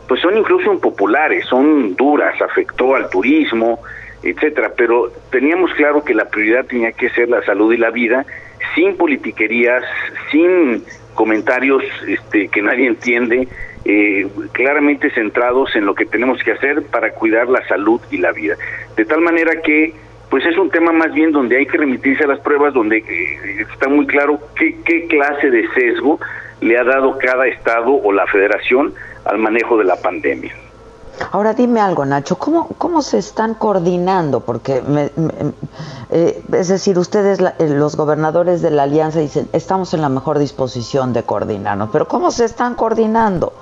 pues 0.09 0.21
son 0.21 0.35
incluso 0.35 0.73
impopulares, 0.73 1.45
son 1.45 1.95
duras, 1.95 2.41
afectó 2.41 2.95
al 2.95 3.11
turismo, 3.11 3.79
etcétera, 4.23 4.71
pero 4.75 5.11
teníamos 5.31 5.71
claro 5.75 6.03
que 6.03 6.15
la 6.15 6.25
prioridad 6.25 6.65
tenía 6.65 6.91
que 6.91 7.11
ser 7.11 7.29
la 7.29 7.43
salud 7.43 7.71
y 7.71 7.77
la 7.77 7.91
vida, 7.91 8.25
sin 8.73 8.97
politiquerías, 8.97 9.83
sin 10.31 10.83
comentarios 11.13 11.83
este, 12.07 12.47
que 12.47 12.61
nadie 12.63 12.87
entiende, 12.87 13.47
eh, 13.85 14.27
claramente 14.51 15.11
centrados 15.11 15.75
en 15.75 15.85
lo 15.85 15.93
que 15.93 16.07
tenemos 16.07 16.41
que 16.43 16.53
hacer 16.53 16.81
para 16.87 17.11
cuidar 17.11 17.47
la 17.47 17.65
salud 17.67 18.01
y 18.09 18.17
la 18.17 18.31
vida. 18.31 18.55
De 18.97 19.05
tal 19.05 19.21
manera 19.21 19.61
que, 19.61 19.93
pues 20.31 20.43
es 20.43 20.57
un 20.57 20.71
tema 20.71 20.91
más 20.91 21.13
bien 21.13 21.31
donde 21.31 21.55
hay 21.55 21.67
que 21.67 21.77
remitirse 21.77 22.23
a 22.23 22.27
las 22.27 22.39
pruebas, 22.39 22.73
donde 22.73 22.97
eh, 22.97 23.65
está 23.71 23.87
muy 23.87 24.07
claro 24.07 24.39
qué, 24.55 24.75
qué 24.83 25.05
clase 25.05 25.51
de 25.51 25.67
sesgo 25.75 26.19
le 26.61 26.79
ha 26.79 26.83
dado 26.83 27.19
cada 27.19 27.47
estado 27.47 27.93
o 27.93 28.11
la 28.11 28.25
federación 28.25 28.95
al 29.25 29.37
manejo 29.37 29.77
de 29.77 29.85
la 29.85 29.95
pandemia. 29.95 30.53
Ahora 31.31 31.53
dime 31.53 31.81
algo, 31.81 32.05
Nacho, 32.05 32.37
¿cómo, 32.37 32.69
cómo 32.77 33.01
se 33.01 33.17
están 33.17 33.53
coordinando? 33.53 34.39
Porque, 34.39 34.81
eh, 36.11 36.41
es 36.53 36.67
decir, 36.69 36.97
ustedes, 36.97 37.39
eh, 37.39 37.69
los 37.69 37.95
gobernadores 37.97 38.61
de 38.61 38.71
la 38.71 38.83
alianza, 38.83 39.19
dicen, 39.19 39.47
estamos 39.51 39.93
en 39.93 40.01
la 40.01 40.09
mejor 40.09 40.39
disposición 40.39 41.13
de 41.13 41.23
coordinarnos, 41.23 41.89
pero 41.91 42.07
¿cómo 42.07 42.31
se 42.31 42.45
están 42.45 42.75
coordinando? 42.75 43.53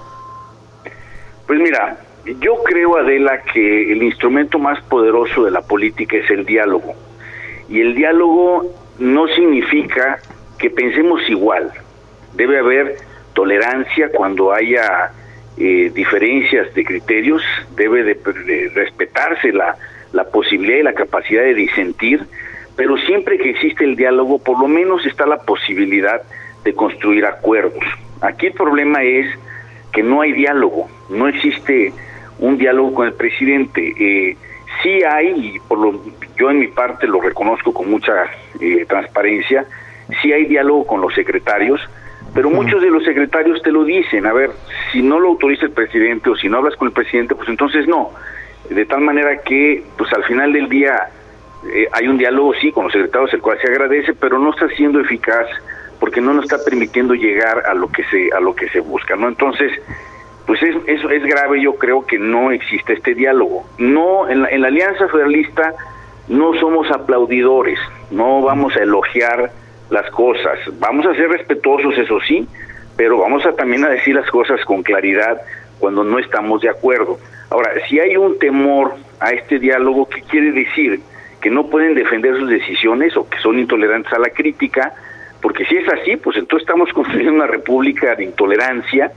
Pues 1.47 1.59
mira, 1.59 1.97
yo 2.25 2.61
creo, 2.63 2.97
Adela, 2.97 3.41
que 3.41 3.91
el 3.91 4.03
instrumento 4.03 4.59
más 4.59 4.81
poderoso 4.83 5.43
de 5.43 5.51
la 5.51 5.61
política 5.61 6.17
es 6.17 6.29
el 6.29 6.45
diálogo. 6.45 6.93
Y 7.69 7.81
el 7.81 7.95
diálogo 7.95 8.65
no 8.99 9.27
significa 9.29 10.19
que 10.57 10.69
pensemos 10.69 11.21
igual. 11.29 11.71
Debe 12.33 12.59
haber 12.59 12.97
tolerancia 13.33 14.09
cuando 14.11 14.51
haya 14.51 15.11
eh, 15.57 15.91
diferencias 15.93 16.73
de 16.73 16.83
criterios, 16.83 17.41
debe 17.75 18.03
de, 18.03 18.71
respetarse 18.73 19.51
la, 19.51 19.75
la 20.13 20.25
posibilidad 20.25 20.79
y 20.79 20.83
la 20.83 20.93
capacidad 20.93 21.43
de 21.43 21.53
disentir, 21.53 22.25
pero 22.75 22.97
siempre 22.97 23.37
que 23.37 23.49
existe 23.49 23.83
el 23.83 23.95
diálogo, 23.95 24.39
por 24.39 24.59
lo 24.59 24.67
menos 24.67 25.05
está 25.05 25.25
la 25.25 25.37
posibilidad 25.37 26.21
de 26.63 26.73
construir 26.73 27.25
acuerdos. 27.25 27.83
Aquí 28.21 28.47
el 28.47 28.53
problema 28.53 29.03
es 29.03 29.27
que 29.91 30.03
no 30.03 30.21
hay 30.21 30.33
diálogo, 30.33 30.89
no 31.09 31.27
existe 31.27 31.91
un 32.39 32.57
diálogo 32.57 32.93
con 32.93 33.07
el 33.07 33.13
presidente. 33.13 33.93
Eh, 33.97 34.37
sí 34.83 35.01
hay, 35.03 35.55
y 35.55 35.59
por 35.59 35.79
lo, 35.79 36.03
yo 36.37 36.51
en 36.51 36.59
mi 36.59 36.67
parte 36.67 37.07
lo 37.07 37.21
reconozco 37.21 37.73
con 37.73 37.89
mucha 37.89 38.25
eh, 38.59 38.85
transparencia, 38.87 39.65
sí 40.21 40.31
hay 40.31 40.45
diálogo 40.45 40.85
con 40.85 41.01
los 41.01 41.13
secretarios, 41.13 41.81
pero 42.37 42.51
muchos 42.51 42.83
de 42.83 42.91
los 42.91 43.03
secretarios 43.03 43.63
te 43.63 43.71
lo 43.71 43.83
dicen, 43.83 44.27
a 44.27 44.31
ver, 44.31 44.51
si 44.91 45.01
no 45.01 45.19
lo 45.19 45.29
autoriza 45.29 45.65
el 45.65 45.71
presidente 45.71 46.29
o 46.29 46.35
si 46.35 46.47
no 46.47 46.57
hablas 46.57 46.75
con 46.75 46.87
el 46.87 46.93
presidente, 46.93 47.33
pues 47.33 47.49
entonces 47.49 47.87
no. 47.87 48.11
De 48.69 48.85
tal 48.85 49.01
manera 49.01 49.41
que, 49.41 49.83
pues 49.97 50.13
al 50.13 50.23
final 50.23 50.53
del 50.53 50.69
día 50.69 51.09
eh, 51.73 51.87
hay 51.91 52.07
un 52.07 52.19
diálogo, 52.19 52.53
sí, 52.61 52.71
con 52.71 52.83
los 52.83 52.93
secretarios, 52.93 53.33
el 53.33 53.41
cual 53.41 53.57
se 53.59 53.71
agradece, 53.71 54.13
pero 54.13 54.37
no 54.37 54.51
está 54.51 54.67
siendo 54.67 54.99
eficaz 54.99 55.47
porque 55.99 56.21
no 56.21 56.31
nos 56.35 56.43
está 56.43 56.63
permitiendo 56.63 57.15
llegar 57.15 57.65
a 57.65 57.73
lo 57.73 57.91
que 57.91 58.03
se 58.03 58.29
a 58.31 58.39
lo 58.39 58.53
que 58.53 58.69
se 58.69 58.81
busca, 58.81 59.15
¿no? 59.15 59.29
Entonces, 59.29 59.71
pues 60.45 60.61
es, 60.61 60.75
eso 60.85 61.09
es 61.09 61.23
grave, 61.23 61.59
yo 61.59 61.73
creo 61.77 62.05
que 62.05 62.19
no 62.19 62.51
existe 62.51 62.93
este 62.93 63.15
diálogo. 63.15 63.65
No, 63.79 64.29
en 64.29 64.43
la, 64.43 64.49
en 64.49 64.61
la 64.61 64.67
Alianza 64.67 65.07
Federalista 65.07 65.73
no 66.27 66.53
somos 66.59 66.91
aplaudidores, 66.91 67.79
no 68.11 68.43
vamos 68.43 68.75
a 68.75 68.83
elogiar 68.83 69.49
las 69.89 70.09
cosas. 70.11 70.59
Vamos 70.79 71.05
a 71.05 71.15
ser 71.15 71.29
respetuosos, 71.29 71.97
eso 71.97 72.19
sí, 72.21 72.47
pero 72.95 73.19
vamos 73.19 73.45
a 73.45 73.53
también 73.53 73.85
a 73.85 73.89
decir 73.89 74.15
las 74.15 74.29
cosas 74.29 74.63
con 74.65 74.83
claridad 74.83 75.41
cuando 75.79 76.03
no 76.03 76.19
estamos 76.19 76.61
de 76.61 76.69
acuerdo. 76.69 77.19
Ahora, 77.49 77.71
si 77.87 77.99
hay 77.99 78.17
un 78.17 78.37
temor 78.39 78.95
a 79.19 79.31
este 79.31 79.59
diálogo, 79.59 80.09
¿qué 80.09 80.21
quiere 80.21 80.51
decir? 80.51 80.99
Que 81.41 81.49
no 81.49 81.67
pueden 81.67 81.93
defender 81.93 82.37
sus 82.37 82.49
decisiones 82.49 83.15
o 83.15 83.29
que 83.29 83.39
son 83.39 83.59
intolerantes 83.59 84.11
a 84.11 84.19
la 84.19 84.29
crítica, 84.29 84.93
porque 85.41 85.65
si 85.65 85.77
es 85.77 85.87
así, 85.93 86.17
pues 86.17 86.35
entonces 86.37 86.67
estamos 86.67 86.91
construyendo 86.91 87.33
una 87.33 87.47
república 87.47 88.15
de 88.15 88.25
intolerancia, 88.25 89.11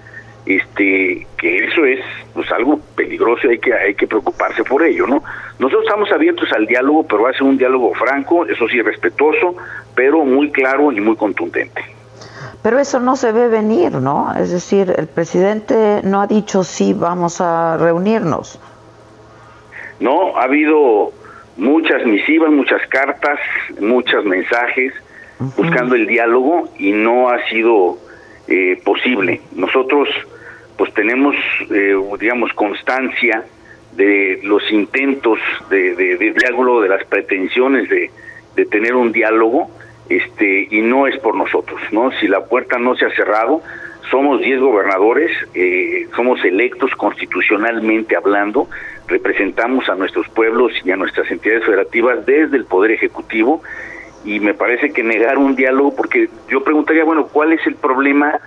este 0.46 1.26
que 1.36 1.64
eso 1.64 1.84
es 1.84 2.00
pues 2.32 2.50
algo 2.52 2.80
peligroso 2.96 3.46
y 3.46 3.50
hay 3.50 3.58
que 3.58 3.74
hay 3.74 3.94
que 3.94 4.06
preocuparse 4.06 4.64
por 4.64 4.82
ello 4.82 5.06
no 5.06 5.22
nosotros 5.58 5.84
estamos 5.84 6.10
abiertos 6.12 6.50
al 6.52 6.66
diálogo 6.66 7.06
pero 7.06 7.22
va 7.22 7.30
a 7.30 7.32
ser 7.32 7.42
un 7.42 7.58
diálogo 7.58 7.92
franco 7.94 8.46
eso 8.46 8.66
sí 8.68 8.80
respetuoso 8.80 9.56
pero 9.94 10.24
muy 10.24 10.50
claro 10.50 10.92
y 10.92 11.00
muy 11.00 11.16
contundente. 11.16 11.82
Pero 12.62 12.78
eso 12.78 13.00
no 13.00 13.16
se 13.16 13.32
ve 13.32 13.48
venir 13.48 13.92
no 13.92 14.32
es 14.34 14.50
decir 14.50 14.94
el 14.96 15.06
presidente 15.06 16.00
no 16.04 16.22
ha 16.22 16.26
dicho 16.26 16.64
sí 16.64 16.94
vamos 16.94 17.40
a 17.40 17.76
reunirnos 17.76 18.58
no 19.98 20.36
ha 20.38 20.44
habido 20.44 21.12
muchas 21.56 22.04
misivas 22.06 22.50
muchas 22.50 22.80
cartas 22.88 23.38
muchos 23.80 24.24
mensajes 24.24 24.94
buscando 25.56 25.94
el 25.94 26.06
diálogo 26.06 26.68
y 26.78 26.92
no 26.92 27.30
ha 27.30 27.46
sido 27.48 27.98
eh, 28.50 28.80
posible. 28.84 29.40
Nosotros 29.54 30.08
pues 30.76 30.92
tenemos, 30.94 31.36
eh, 31.70 31.94
digamos, 32.18 32.52
constancia 32.54 33.44
de 33.92 34.40
los 34.42 34.62
intentos 34.72 35.38
de, 35.68 35.94
de, 35.94 36.32
diálogo, 36.32 36.80
de 36.80 36.88
las 36.88 37.04
pretensiones 37.04 37.88
de, 37.88 38.10
de, 38.56 38.64
tener 38.66 38.94
un 38.94 39.12
diálogo, 39.12 39.70
este, 40.08 40.68
y 40.70 40.80
no 40.80 41.06
es 41.06 41.18
por 41.18 41.36
nosotros, 41.36 41.80
¿no? 41.92 42.10
Si 42.20 42.28
la 42.28 42.46
puerta 42.46 42.78
no 42.78 42.96
se 42.96 43.04
ha 43.04 43.10
cerrado, 43.10 43.62
somos 44.10 44.40
10 44.40 44.60
gobernadores, 44.60 45.30
eh, 45.54 46.08
somos 46.16 46.44
electos 46.44 46.90
constitucionalmente 46.96 48.16
hablando, 48.16 48.68
representamos 49.06 49.88
a 49.88 49.94
nuestros 49.94 50.28
pueblos 50.28 50.72
y 50.84 50.90
a 50.90 50.96
nuestras 50.96 51.30
entidades 51.30 51.64
federativas 51.64 52.26
desde 52.26 52.56
el 52.56 52.64
Poder 52.64 52.90
Ejecutivo, 52.90 53.62
y 54.24 54.40
me 54.40 54.54
parece 54.54 54.90
que 54.90 55.02
negar 55.02 55.38
un 55.38 55.56
diálogo, 55.56 55.94
porque 55.96 56.28
yo 56.48 56.62
preguntaría, 56.62 57.04
bueno, 57.04 57.26
¿cuál 57.26 57.52
es 57.52 57.66
el 57.66 57.76
problema 57.76 58.38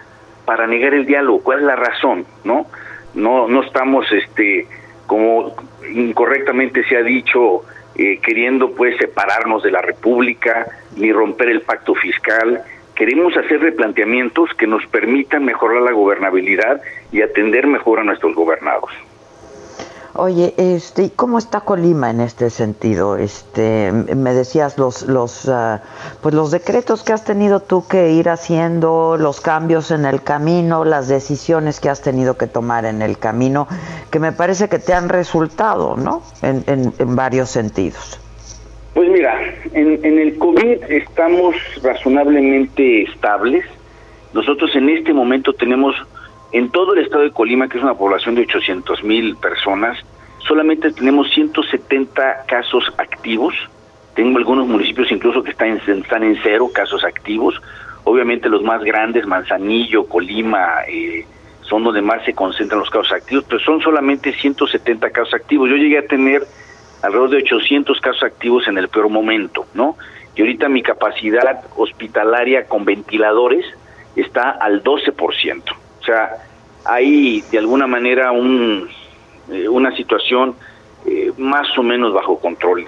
para 0.46 0.68
negar 0.68 0.94
el 0.94 1.06
diálogo? 1.06 1.42
¿Cuál 1.42 1.60
es 1.60 1.66
la 1.66 1.76
razón? 1.76 2.26
¿No? 2.44 2.68
No, 3.14 3.48
no 3.48 3.64
estamos, 3.64 4.06
este, 4.12 4.68
como 5.08 5.56
incorrectamente 5.92 6.84
se 6.86 6.98
ha 6.98 7.04
dicho, 7.04 7.64
eh, 7.96 8.20
queriendo 8.24 8.72
pues 8.72 8.98
separarnos 8.98 9.62
de 9.64 9.72
la 9.72 9.82
República 9.82 10.66
ni 10.96 11.12
romper 11.12 11.50
el 11.50 11.62
pacto 11.62 11.94
fiscal. 11.96 12.64
Queremos 12.96 13.36
hacer 13.38 13.60
replanteamientos 13.60 14.50
que 14.58 14.68
nos 14.68 14.86
permitan 14.88 15.46
mejorar 15.46 15.82
la 15.82 15.92
gobernabilidad 15.92 16.82
y 17.12 17.22
atender 17.22 17.68
mejor 17.68 18.00
a 18.00 18.04
nuestros 18.04 18.36
gobernados. 18.36 18.92
Oye, 20.16 20.54
este, 20.58 21.10
¿cómo 21.16 21.40
está 21.40 21.62
Colima 21.62 22.12
en 22.12 22.22
este 22.22 22.52
sentido? 22.52 23.18
Este, 23.18 23.92
me 23.92 24.36
decías 24.36 24.78
los, 24.78 25.08
los, 25.08 25.50
ah, 25.50 25.82
pues 26.22 26.36
los 26.36 26.52
decretos 26.52 27.02
que 27.04 27.14
has 27.14 27.26
tenido 27.26 27.62
tú 27.62 27.88
que 27.88 28.12
ir 28.12 28.30
haciendo, 28.30 29.18
los 29.18 29.42
cambios 29.42 29.90
en 29.90 30.06
el 30.06 30.22
camino, 30.22 30.86
las 30.86 31.08
decisiones 31.08 31.80
que 31.80 31.90
has 31.90 32.04
tenido 32.04 32.38
que 32.38 32.46
tomar 32.46 32.86
en 32.86 33.02
el 33.02 33.18
camino, 33.18 33.68
que 34.12 34.20
me 34.20 34.32
parece 34.32 34.70
que 34.70 34.78
te 34.78 34.94
han 34.94 35.10
resultado, 35.10 35.96
¿no? 35.98 36.22
En, 36.44 36.64
en, 36.68 37.16
varios 37.16 37.50
sentidos. 37.50 38.20
Pues 38.94 39.10
mira, 39.10 39.34
en, 39.74 40.06
en 40.06 40.20
el 40.20 40.38
COVID 40.38 40.84
estamos 40.90 41.56
razonablemente 41.82 43.02
estables. 43.02 43.66
Nosotros 44.32 44.76
en 44.76 44.90
este 44.90 45.12
momento 45.12 45.54
tenemos 45.54 45.96
en 46.54 46.70
todo 46.70 46.94
el 46.94 47.00
estado 47.00 47.24
de 47.24 47.32
Colima, 47.32 47.68
que 47.68 47.80
es 47.80 47.84
una 47.84 47.96
población 47.96 48.36
de 48.36 48.44
800 48.44 49.04
mil 49.04 49.36
personas, 49.38 49.98
solamente 50.38 50.92
tenemos 50.92 51.32
170 51.32 52.46
casos 52.48 52.94
activos. 52.98 53.56
Tengo 54.14 54.38
algunos 54.38 54.68
municipios 54.68 55.12
incluso 55.12 55.44
que 55.44 55.50
están 55.50 55.82
en, 55.88 56.40
cero 56.44 56.70
casos 56.72 57.04
activos. 57.04 57.60
Obviamente 58.04 58.50
los 58.50 58.62
más 58.62 58.84
grandes, 58.84 59.26
Manzanillo, 59.26 60.06
Colima, 60.06 60.84
eh, 60.88 61.26
son 61.62 61.84
donde 61.84 62.04
más 62.04 62.24
se 62.24 62.36
concentran 62.36 62.80
los 62.80 62.90
casos 62.92 63.14
activos, 63.14 63.46
pero 63.48 63.60
son 63.60 63.82
solamente 63.82 64.32
170 64.32 65.10
casos 65.10 65.34
activos. 65.34 65.72
Yo 65.72 65.76
llegué 65.76 65.98
a 65.98 66.06
tener 66.06 66.44
alrededor 67.02 67.32
de 67.32 67.38
800 67.38 68.00
casos 68.00 68.22
activos 68.22 68.68
en 68.68 68.78
el 68.78 68.90
peor 68.90 69.10
momento, 69.10 69.66
¿no? 69.74 69.98
Y 70.36 70.42
ahorita 70.42 70.70
mi 70.70 70.84
capacidad 70.84 71.64
hospitalaria 71.76 72.68
con 72.68 72.86
ventiladores 72.86 73.66
está 74.16 74.52
al 74.52 74.84
12%. 74.84 75.83
O 76.04 76.06
sea, 76.06 76.36
hay 76.84 77.42
de 77.50 77.58
alguna 77.58 77.88
manera 77.88 78.34
un, 78.34 78.90
eh, 79.50 79.70
una 79.70 79.96
situación 79.96 80.54
eh, 81.06 81.32
más 81.38 81.78
o 81.78 81.84
menos 81.84 82.14
bajo 82.14 82.40
control. 82.40 82.86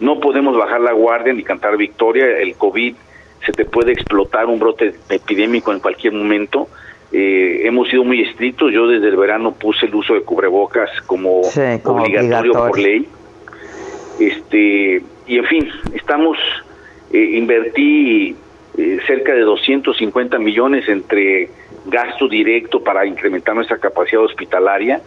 No 0.00 0.18
podemos 0.18 0.56
bajar 0.56 0.80
la 0.80 0.92
guardia 0.92 1.34
ni 1.34 1.42
cantar 1.42 1.76
victoria. 1.76 2.38
El 2.38 2.54
COVID 2.54 2.94
se 3.44 3.52
te 3.52 3.66
puede 3.66 3.92
explotar 3.92 4.46
un 4.46 4.58
brote 4.58 4.94
epidémico 5.10 5.72
en 5.72 5.80
cualquier 5.80 6.14
momento. 6.14 6.68
Eh, 7.12 7.62
hemos 7.64 7.88
sido 7.90 8.02
muy 8.02 8.22
estrictos. 8.22 8.72
Yo 8.72 8.86
desde 8.86 9.08
el 9.08 9.16
verano 9.16 9.52
puse 9.52 9.84
el 9.84 9.94
uso 9.94 10.14
de 10.14 10.22
cubrebocas 10.22 10.88
como, 11.06 11.42
obligatorio, 11.42 12.52
por 12.52 12.78
ley. 12.78 13.06
Este 14.18 15.02
y 15.26 15.36
en 15.36 15.44
fin, 15.44 15.68
estamos 15.92 16.38
invertí 17.12 18.34
cerca 19.06 19.34
de 19.34 19.40
250 19.40 20.38
millones 20.38 20.88
entre 20.88 21.50
gasto 21.88 22.28
directo 22.28 22.82
para 22.82 23.06
incrementar 23.06 23.54
nuestra 23.54 23.78
capacidad 23.78 24.22
hospitalaria 24.22 25.00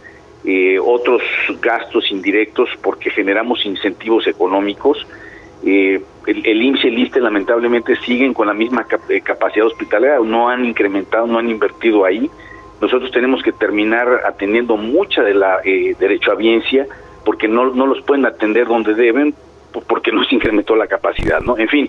eh, 0.44 0.78
otros 0.80 1.22
gastos 1.60 2.10
indirectos 2.10 2.68
porque 2.82 3.10
generamos 3.10 3.64
incentivos 3.64 4.26
económicos. 4.26 5.06
Eh, 5.64 6.00
el, 6.26 6.46
el 6.46 6.62
IMSS 6.62 6.84
y 6.84 6.88
el 6.88 6.98
ISTE 6.98 7.20
lamentablemente 7.20 7.94
siguen 8.04 8.34
con 8.34 8.48
la 8.48 8.54
misma 8.54 8.84
eh, 9.08 9.20
capacidad 9.20 9.66
hospitalaria, 9.66 10.18
no 10.18 10.48
han 10.48 10.64
incrementado, 10.64 11.26
no 11.26 11.38
han 11.38 11.48
invertido 11.48 12.04
ahí. 12.04 12.28
Nosotros 12.80 13.12
tenemos 13.12 13.42
que 13.42 13.52
terminar 13.52 14.22
atendiendo 14.26 14.76
mucha 14.76 15.22
de 15.22 15.34
la 15.34 15.60
eh, 15.64 15.94
derecho 15.98 16.32
a 16.32 16.34
biencia 16.34 16.86
porque 17.24 17.46
no, 17.46 17.72
no 17.72 17.86
los 17.86 18.02
pueden 18.02 18.26
atender 18.26 18.66
donde 18.66 18.94
deben 18.94 19.34
porque 19.86 20.10
no 20.10 20.24
se 20.24 20.34
incrementó 20.34 20.74
la 20.74 20.88
capacidad, 20.88 21.40
¿no? 21.40 21.56
En 21.56 21.68
fin, 21.68 21.88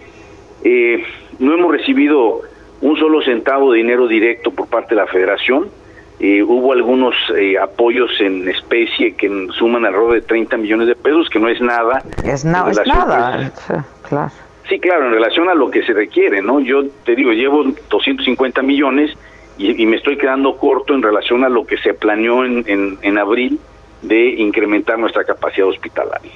no 1.40 1.54
hemos 1.54 1.70
recibido 1.70 2.44
un 2.84 2.98
solo 2.98 3.22
centavo 3.22 3.72
de 3.72 3.78
dinero 3.78 4.08
directo 4.08 4.52
por 4.52 4.68
parte 4.68 4.94
de 4.94 5.02
la 5.02 5.08
federación, 5.08 5.70
eh, 6.20 6.44
hubo 6.44 6.74
algunos 6.74 7.16
eh, 7.36 7.58
apoyos 7.58 8.12
en 8.20 8.48
especie 8.50 9.16
que 9.16 9.30
suman 9.58 9.86
alrededor 9.86 10.16
de 10.16 10.22
30 10.22 10.58
millones 10.58 10.88
de 10.88 10.96
pesos, 10.96 11.30
que 11.30 11.40
no 11.40 11.48
es 11.48 11.62
nada. 11.62 12.04
Es, 12.26 12.44
nada, 12.44 13.52
claro. 14.08 14.32
Sí, 14.68 14.80
claro, 14.80 15.08
en 15.08 15.14
relación 15.14 15.48
a 15.48 15.54
lo 15.54 15.72
que 15.72 15.84
se 15.84 15.94
requiere, 15.94 16.42
¿no? 16.42 16.60
Yo 16.60 16.86
te 17.06 17.16
digo, 17.16 17.32
llevo 17.32 17.64
250 17.90 18.62
millones 18.62 19.12
y, 19.58 19.86
me 19.86 19.96
estoy 19.96 20.18
quedando 20.18 20.58
corto 20.58 20.94
en 20.94 21.02
relación 21.02 21.46
a 21.46 21.50
lo 21.50 21.66
que 21.66 21.78
se 21.78 21.94
planeó 21.94 22.44
en, 22.44 22.66
en, 22.68 22.98
en 23.02 23.18
abril 23.18 23.60
de 24.02 24.30
incrementar 24.30 25.00
nuestra 25.00 25.24
capacidad 25.24 25.68
hospitalaria. 25.68 26.32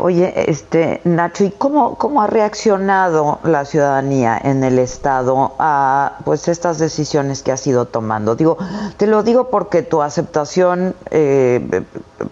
Oye, 0.00 0.32
este 0.48 1.00
Nacho, 1.02 1.42
¿y 1.42 1.50
cómo, 1.50 1.96
cómo 1.96 2.22
ha 2.22 2.28
reaccionado 2.28 3.40
la 3.42 3.64
ciudadanía 3.64 4.40
en 4.40 4.62
el 4.62 4.78
estado 4.78 5.54
a 5.58 6.18
pues 6.24 6.46
estas 6.46 6.78
decisiones 6.78 7.42
que 7.42 7.50
has 7.50 7.66
ido 7.66 7.84
tomando? 7.84 8.36
Digo, 8.36 8.58
te 8.96 9.08
lo 9.08 9.24
digo 9.24 9.50
porque 9.50 9.82
tu 9.82 10.00
aceptación 10.00 10.94
eh, 11.10 11.60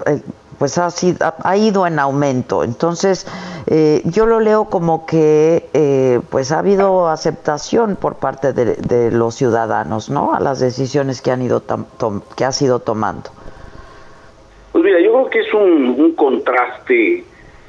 eh, 0.06 0.20
pues 0.60 0.78
ha, 0.78 0.92
sido, 0.92 1.34
ha, 1.42 1.56
ido 1.56 1.88
en 1.88 1.98
aumento. 1.98 2.62
Entonces, 2.62 3.26
eh, 3.66 4.00
yo 4.04 4.26
lo 4.26 4.38
leo 4.38 4.66
como 4.66 5.04
que 5.04 6.22
pues 6.30 6.52
ha 6.52 6.60
habido 6.60 7.08
aceptación 7.08 7.96
por 7.96 8.14
parte 8.14 8.52
de, 8.52 9.10
los 9.10 9.34
ciudadanos, 9.34 10.08
¿no? 10.08 10.34
A 10.34 10.38
las 10.38 10.60
decisiones 10.60 11.20
que 11.20 11.32
han 11.32 11.42
ido 11.42 11.64
que 12.36 12.44
has 12.44 12.62
ido 12.62 12.78
tomando. 12.78 13.30
Pues 14.70 14.84
mira, 14.84 15.00
yo 15.00 15.12
creo 15.12 15.30
que 15.30 15.40
es 15.40 15.52
un 15.52 16.14
contraste 16.14 17.24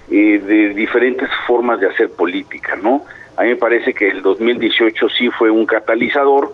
eh, 0.09 0.39
de 0.39 0.73
diferentes 0.73 1.29
formas 1.45 1.81
de 1.81 1.87
hacer 1.87 2.09
política, 2.11 2.77
¿no? 2.77 3.03
A 3.35 3.43
mí 3.43 3.49
me 3.49 3.55
parece 3.57 3.93
que 3.93 4.07
el 4.07 4.21
2018 4.21 5.09
sí 5.09 5.29
fue 5.29 5.51
un 5.51 5.65
catalizador, 5.65 6.53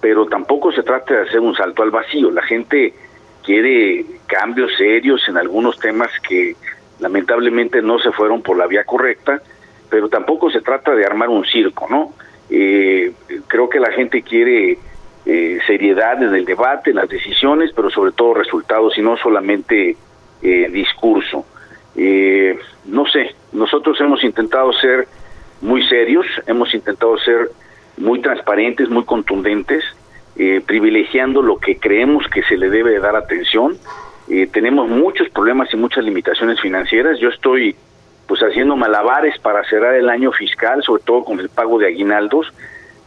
pero 0.00 0.26
tampoco 0.26 0.70
se 0.70 0.84
trata 0.84 1.14
de 1.14 1.22
hacer 1.22 1.40
un 1.40 1.56
salto 1.56 1.82
al 1.82 1.90
vacío. 1.90 2.30
La 2.30 2.42
gente 2.42 2.94
quiere 3.42 4.06
cambios 4.28 4.70
serios 4.76 5.28
en 5.28 5.36
algunos 5.36 5.80
temas 5.80 6.10
que 6.20 6.54
lamentablemente 7.00 7.82
no 7.82 7.98
se 7.98 8.12
fueron 8.12 8.40
por 8.40 8.56
la 8.56 8.68
vía 8.68 8.84
correcta, 8.84 9.42
pero 9.90 10.08
tampoco 10.08 10.48
se 10.52 10.60
trata 10.60 10.94
de 10.94 11.04
armar 11.04 11.28
un 11.28 11.44
circo, 11.44 11.88
¿no? 11.90 12.14
Eh, 12.50 13.12
creo 13.48 13.68
que 13.68 13.80
la 13.80 13.90
gente 13.90 14.22
quiere 14.22 14.78
eh, 15.26 15.58
seriedad 15.66 16.22
en 16.22 16.36
el 16.36 16.44
debate, 16.44 16.90
en 16.90 16.96
las 16.96 17.08
decisiones, 17.08 17.72
pero 17.74 17.90
sobre 17.90 18.12
todo 18.12 18.34
resultados 18.34 18.96
y 18.96 19.02
no 19.02 19.16
solamente 19.16 19.96
discurso. 20.40 21.46
Eh, 21.96 22.58
no 22.84 23.06
sé, 23.06 23.34
nosotros 23.52 24.00
hemos 24.00 24.24
intentado 24.24 24.72
ser 24.72 25.06
muy 25.60 25.86
serios, 25.86 26.26
hemos 26.46 26.74
intentado 26.74 27.18
ser 27.18 27.50
muy 27.96 28.20
transparentes, 28.20 28.88
muy 28.88 29.04
contundentes, 29.04 29.84
eh, 30.36 30.62
privilegiando 30.64 31.42
lo 31.42 31.58
que 31.58 31.76
creemos 31.76 32.26
que 32.28 32.42
se 32.42 32.56
le 32.56 32.70
debe 32.70 32.98
dar 32.98 33.16
atención. 33.16 33.76
Eh, 34.28 34.48
tenemos 34.50 34.88
muchos 34.88 35.28
problemas 35.28 35.72
y 35.72 35.76
muchas 35.76 36.04
limitaciones 36.04 36.60
financieras. 36.60 37.18
Yo 37.18 37.28
estoy 37.28 37.76
pues 38.26 38.40
haciendo 38.40 38.76
malabares 38.76 39.38
para 39.40 39.62
cerrar 39.64 39.94
el 39.94 40.08
año 40.08 40.32
fiscal, 40.32 40.82
sobre 40.82 41.02
todo 41.02 41.24
con 41.24 41.38
el 41.38 41.48
pago 41.48 41.78
de 41.78 41.88
aguinaldos. 41.88 42.52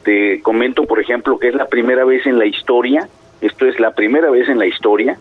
Te 0.03 0.39
comento, 0.41 0.85
por 0.85 0.99
ejemplo, 0.99 1.39
que 1.39 1.47
es 1.47 1.55
la 1.55 1.65
primera 1.65 2.05
vez 2.05 2.27
en 2.27 2.37
la 2.37 2.45
historia, 2.45 3.09
esto 3.41 3.65
es 3.65 3.79
la 3.79 3.91
primera 3.91 4.29
vez 4.29 4.47
en 4.49 4.59
la 4.59 4.67
historia, 4.67 5.17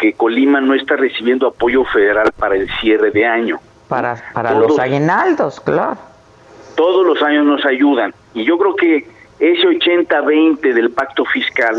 que 0.00 0.14
Colima 0.14 0.60
no 0.60 0.74
está 0.74 0.96
recibiendo 0.96 1.46
apoyo 1.46 1.84
federal 1.84 2.32
para 2.36 2.56
el 2.56 2.68
cierre 2.80 3.10
de 3.10 3.26
año. 3.26 3.60
Para, 3.88 4.16
para 4.32 4.54
los 4.54 4.78
aguinaldos, 4.78 5.60
claro. 5.60 5.98
Todos 6.74 7.06
los 7.06 7.22
años 7.22 7.44
nos 7.44 7.64
ayudan. 7.66 8.14
Y 8.32 8.44
yo 8.44 8.56
creo 8.56 8.74
que 8.74 9.06
ese 9.38 9.68
80-20 9.68 10.72
del 10.72 10.90
pacto 10.90 11.24
fiscal 11.24 11.76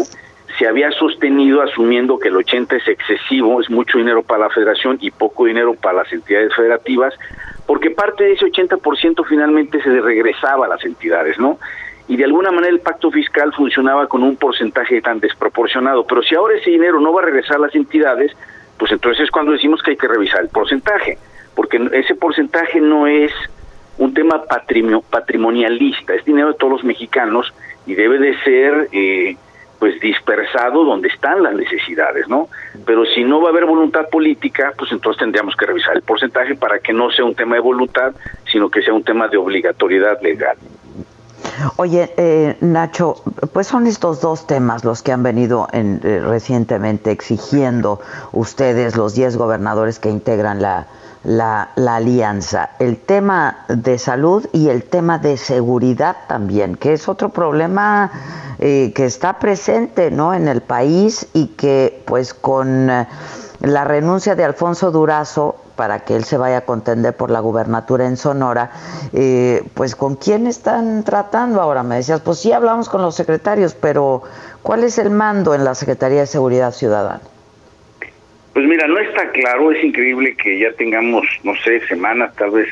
se 0.59 0.67
había 0.67 0.91
sostenido 0.91 1.61
asumiendo 1.61 2.19
que 2.19 2.27
el 2.27 2.35
80 2.35 2.75
es 2.75 2.87
excesivo, 2.87 3.61
es 3.61 3.69
mucho 3.69 3.97
dinero 3.97 4.21
para 4.21 4.41
la 4.41 4.49
federación 4.49 4.97
y 5.01 5.09
poco 5.09 5.45
dinero 5.45 5.73
para 5.73 6.03
las 6.03 6.13
entidades 6.13 6.53
federativas, 6.55 7.13
porque 7.65 7.89
parte 7.89 8.25
de 8.25 8.33
ese 8.33 8.45
80% 8.45 9.25
finalmente 9.27 9.81
se 9.81 10.01
regresaba 10.01 10.65
a 10.65 10.69
las 10.69 10.83
entidades, 10.83 11.39
¿no? 11.39 11.57
Y 12.11 12.17
de 12.17 12.25
alguna 12.25 12.51
manera 12.51 12.73
el 12.73 12.81
pacto 12.81 13.09
fiscal 13.09 13.53
funcionaba 13.53 14.05
con 14.07 14.21
un 14.21 14.35
porcentaje 14.35 15.01
tan 15.01 15.21
desproporcionado. 15.21 16.05
Pero 16.05 16.21
si 16.21 16.35
ahora 16.35 16.57
ese 16.57 16.69
dinero 16.69 16.99
no 16.99 17.13
va 17.13 17.21
a 17.21 17.25
regresar 17.25 17.55
a 17.55 17.59
las 17.59 17.73
entidades, 17.73 18.35
pues 18.77 18.91
entonces 18.91 19.23
es 19.23 19.31
cuando 19.31 19.53
decimos 19.53 19.81
que 19.81 19.91
hay 19.91 19.95
que 19.95 20.09
revisar 20.09 20.41
el 20.41 20.49
porcentaje, 20.49 21.17
porque 21.55 21.79
ese 21.93 22.15
porcentaje 22.15 22.81
no 22.81 23.07
es 23.07 23.31
un 23.97 24.13
tema 24.13 24.43
patrimonialista, 25.09 26.13
es 26.13 26.25
dinero 26.25 26.49
de 26.49 26.55
todos 26.55 26.73
los 26.73 26.83
mexicanos 26.83 27.53
y 27.85 27.95
debe 27.95 28.19
de 28.19 28.37
ser 28.43 28.89
eh, 28.91 29.37
pues 29.79 29.97
dispersado 30.01 30.83
donde 30.83 31.07
están 31.07 31.41
las 31.41 31.55
necesidades, 31.55 32.27
¿no? 32.27 32.49
Pero 32.85 33.05
si 33.05 33.23
no 33.23 33.39
va 33.39 33.47
a 33.47 33.51
haber 33.51 33.63
voluntad 33.63 34.09
política, 34.09 34.73
pues 34.77 34.91
entonces 34.91 35.17
tendríamos 35.17 35.55
que 35.55 35.65
revisar 35.65 35.95
el 35.95 36.01
porcentaje 36.01 36.55
para 36.55 36.79
que 36.79 36.91
no 36.91 37.09
sea 37.09 37.23
un 37.23 37.35
tema 37.35 37.55
de 37.55 37.61
voluntad, 37.61 38.13
sino 38.51 38.69
que 38.69 38.81
sea 38.81 38.93
un 38.93 39.05
tema 39.05 39.29
de 39.29 39.37
obligatoriedad 39.37 40.21
legal. 40.21 40.57
Oye, 41.77 42.13
eh, 42.17 42.57
Nacho, 42.61 43.15
pues 43.53 43.67
son 43.67 43.87
estos 43.87 44.21
dos 44.21 44.47
temas 44.47 44.83
los 44.83 45.01
que 45.01 45.11
han 45.11 45.23
venido 45.23 45.67
en, 45.71 46.01
eh, 46.03 46.19
recientemente 46.19 47.11
exigiendo 47.11 47.99
ustedes, 48.31 48.95
los 48.95 49.13
10 49.13 49.37
gobernadores 49.37 49.99
que 49.99 50.09
integran 50.09 50.61
la, 50.61 50.87
la, 51.23 51.69
alianza, 51.75 52.71
el 52.79 52.97
tema 52.97 53.65
de 53.67 53.97
salud 53.97 54.47
y 54.51 54.69
el 54.69 54.83
tema 54.83 55.19
de 55.19 55.37
seguridad 55.37 56.15
también, 56.27 56.75
que 56.75 56.93
es 56.93 57.07
otro 57.07 57.29
problema 57.29 58.11
eh, 58.59 58.91
que 58.95 59.05
está 59.05 59.39
presente 59.39 60.11
¿no? 60.11 60.33
en 60.33 60.47
el 60.47 60.61
país 60.61 61.27
y 61.33 61.47
que 61.47 62.03
pues 62.05 62.33
con 62.33 62.87
la 62.87 63.83
renuncia 63.83 64.35
de 64.35 64.43
Alfonso 64.43 64.91
Durazo 64.91 65.55
para 65.81 66.05
que 66.05 66.15
él 66.15 66.25
se 66.25 66.37
vaya 66.37 66.57
a 66.57 66.61
contender 66.61 67.15
por 67.15 67.31
la 67.31 67.39
gubernatura 67.39 68.05
en 68.05 68.15
Sonora, 68.15 68.69
eh, 69.13 69.63
pues 69.73 69.95
¿con 69.95 70.15
quién 70.15 70.45
están 70.45 71.03
tratando 71.03 71.59
ahora? 71.59 71.81
Me 71.81 71.95
decías, 71.95 72.21
pues 72.21 72.37
sí 72.37 72.51
hablamos 72.51 72.87
con 72.87 73.01
los 73.01 73.15
secretarios, 73.15 73.73
pero 73.73 74.21
¿cuál 74.61 74.83
es 74.83 74.99
el 74.99 75.09
mando 75.09 75.55
en 75.55 75.63
la 75.63 75.73
Secretaría 75.73 76.19
de 76.19 76.27
Seguridad 76.27 76.71
Ciudadana? 76.71 77.21
Pues 78.53 78.63
mira, 78.67 78.85
no 78.85 78.99
está 78.99 79.31
claro, 79.31 79.71
es 79.71 79.83
increíble 79.83 80.35
que 80.37 80.59
ya 80.59 80.71
tengamos, 80.73 81.25
no 81.43 81.55
sé, 81.63 81.79
semanas, 81.87 82.35
tal 82.35 82.51
vez 82.51 82.67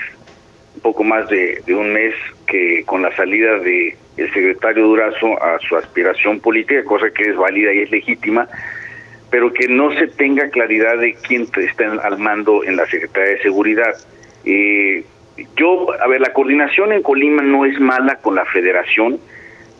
un 0.75 0.81
poco 0.81 1.03
más 1.03 1.27
de, 1.29 1.63
de 1.65 1.73
un 1.73 1.91
mes 1.91 2.13
que 2.45 2.83
con 2.85 3.01
la 3.01 3.11
salida 3.15 3.57
de 3.57 3.97
el 4.17 4.31
secretario 4.31 4.83
Durazo 4.83 5.41
a 5.41 5.57
su 5.67 5.75
aspiración 5.75 6.41
política, 6.41 6.83
cosa 6.83 7.09
que 7.09 7.23
es 7.23 7.35
válida 7.35 7.73
y 7.73 7.79
es 7.79 7.89
legítima, 7.89 8.47
pero 9.29 9.53
que 9.53 9.67
no 9.67 9.91
se 9.93 10.07
tenga 10.07 10.49
claridad 10.49 10.97
de 10.97 11.13
quién 11.13 11.47
está 11.55 11.91
al 12.03 12.17
mando 12.17 12.63
en 12.63 12.75
la 12.75 12.85
Secretaría 12.87 13.35
de 13.35 13.41
Seguridad. 13.41 13.95
Eh, 14.45 15.03
yo, 15.55 15.87
a 16.01 16.07
ver, 16.07 16.21
la 16.21 16.33
coordinación 16.33 16.91
en 16.91 17.03
Colima 17.03 17.41
no 17.41 17.65
es 17.65 17.79
mala 17.79 18.15
con 18.15 18.35
la 18.35 18.45
Federación. 18.45 19.19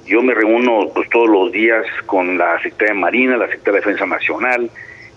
Yo 0.05 0.21
me 0.21 0.33
reúno 0.33 0.89
pues 0.93 1.09
todos 1.09 1.29
los 1.29 1.51
días 1.51 1.85
con 2.05 2.37
la 2.37 2.57
Secretaría 2.61 2.93
de 2.93 2.99
Marina, 2.99 3.37
la 3.37 3.47
Secretaría 3.47 3.79
de 3.79 3.85
Defensa 3.85 4.05
Nacional, 4.05 4.69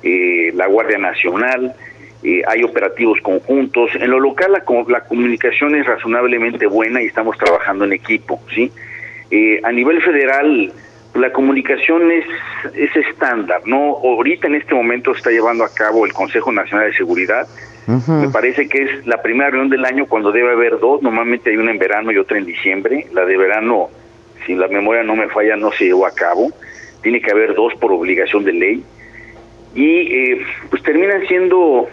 eh, 0.03 0.51
la 0.55 0.66
Guardia 0.66 0.99
Nacional. 0.99 1.74
Eh, 2.22 2.43
hay 2.47 2.62
operativos 2.62 3.20
conjuntos. 3.20 3.95
En 3.95 4.11
lo 4.11 4.20
local 4.20 4.53
la, 4.53 4.64
la 4.89 5.05
comunicación 5.05 5.74
es 5.74 5.86
razonablemente 5.86 6.66
buena 6.66 7.02
y 7.02 7.06
estamos 7.06 7.36
trabajando 7.36 7.85
en 7.85 7.93
equipo, 7.93 8.40
¿sí? 8.55 8.73
a 9.65 9.73
nivel 9.73 10.02
federal 10.02 10.70
la 11.14 11.30
comunicación 11.32 12.10
es, 12.10 12.24
es 12.74 12.97
estándar, 12.97 13.62
¿no? 13.66 13.98
Ahorita 14.02 14.47
en 14.47 14.55
este 14.55 14.74
momento 14.74 15.12
está 15.12 15.30
llevando 15.30 15.64
a 15.64 15.72
cabo 15.72 16.06
el 16.06 16.12
Consejo 16.12 16.52
Nacional 16.52 16.90
de 16.90 16.97
Seguridad. 16.97 17.47
Me 17.86 18.28
parece 18.28 18.68
que 18.68 18.82
es 18.82 19.06
la 19.06 19.20
primera 19.20 19.51
reunión 19.51 19.68
del 19.68 19.84
año 19.84 20.06
cuando 20.06 20.32
debe 20.32 20.52
haber 20.52 20.78
dos. 20.78 21.02
Normalmente 21.02 21.51
hay 21.51 21.56
una 21.56 21.72
en 21.72 21.78
verano 21.78 22.12
y 22.12 22.16
otra 22.16 22.39
en 22.39 22.47
diciembre. 22.47 23.06
La 23.12 23.26
de 23.26 23.36
verano, 23.36 23.90
si 24.47 24.55
la 24.55 24.68
memoria 24.68 25.02
no 25.02 25.16
me 25.16 25.28
falla, 25.28 25.56
no 25.56 25.72
se 25.72 25.86
llevó 25.86 26.06
a 26.06 26.14
cabo. 26.14 26.51
Tiene 27.02 27.20
que 27.20 27.30
haber 27.30 27.55
dos 27.55 27.74
por 27.74 27.93
obligación 27.93 28.44
de 28.44 28.52
ley. 28.52 28.84
Y 29.74 29.84
eh, 29.84 30.47
pues 30.70 30.82
terminan 30.82 31.26
siendo 31.26 31.89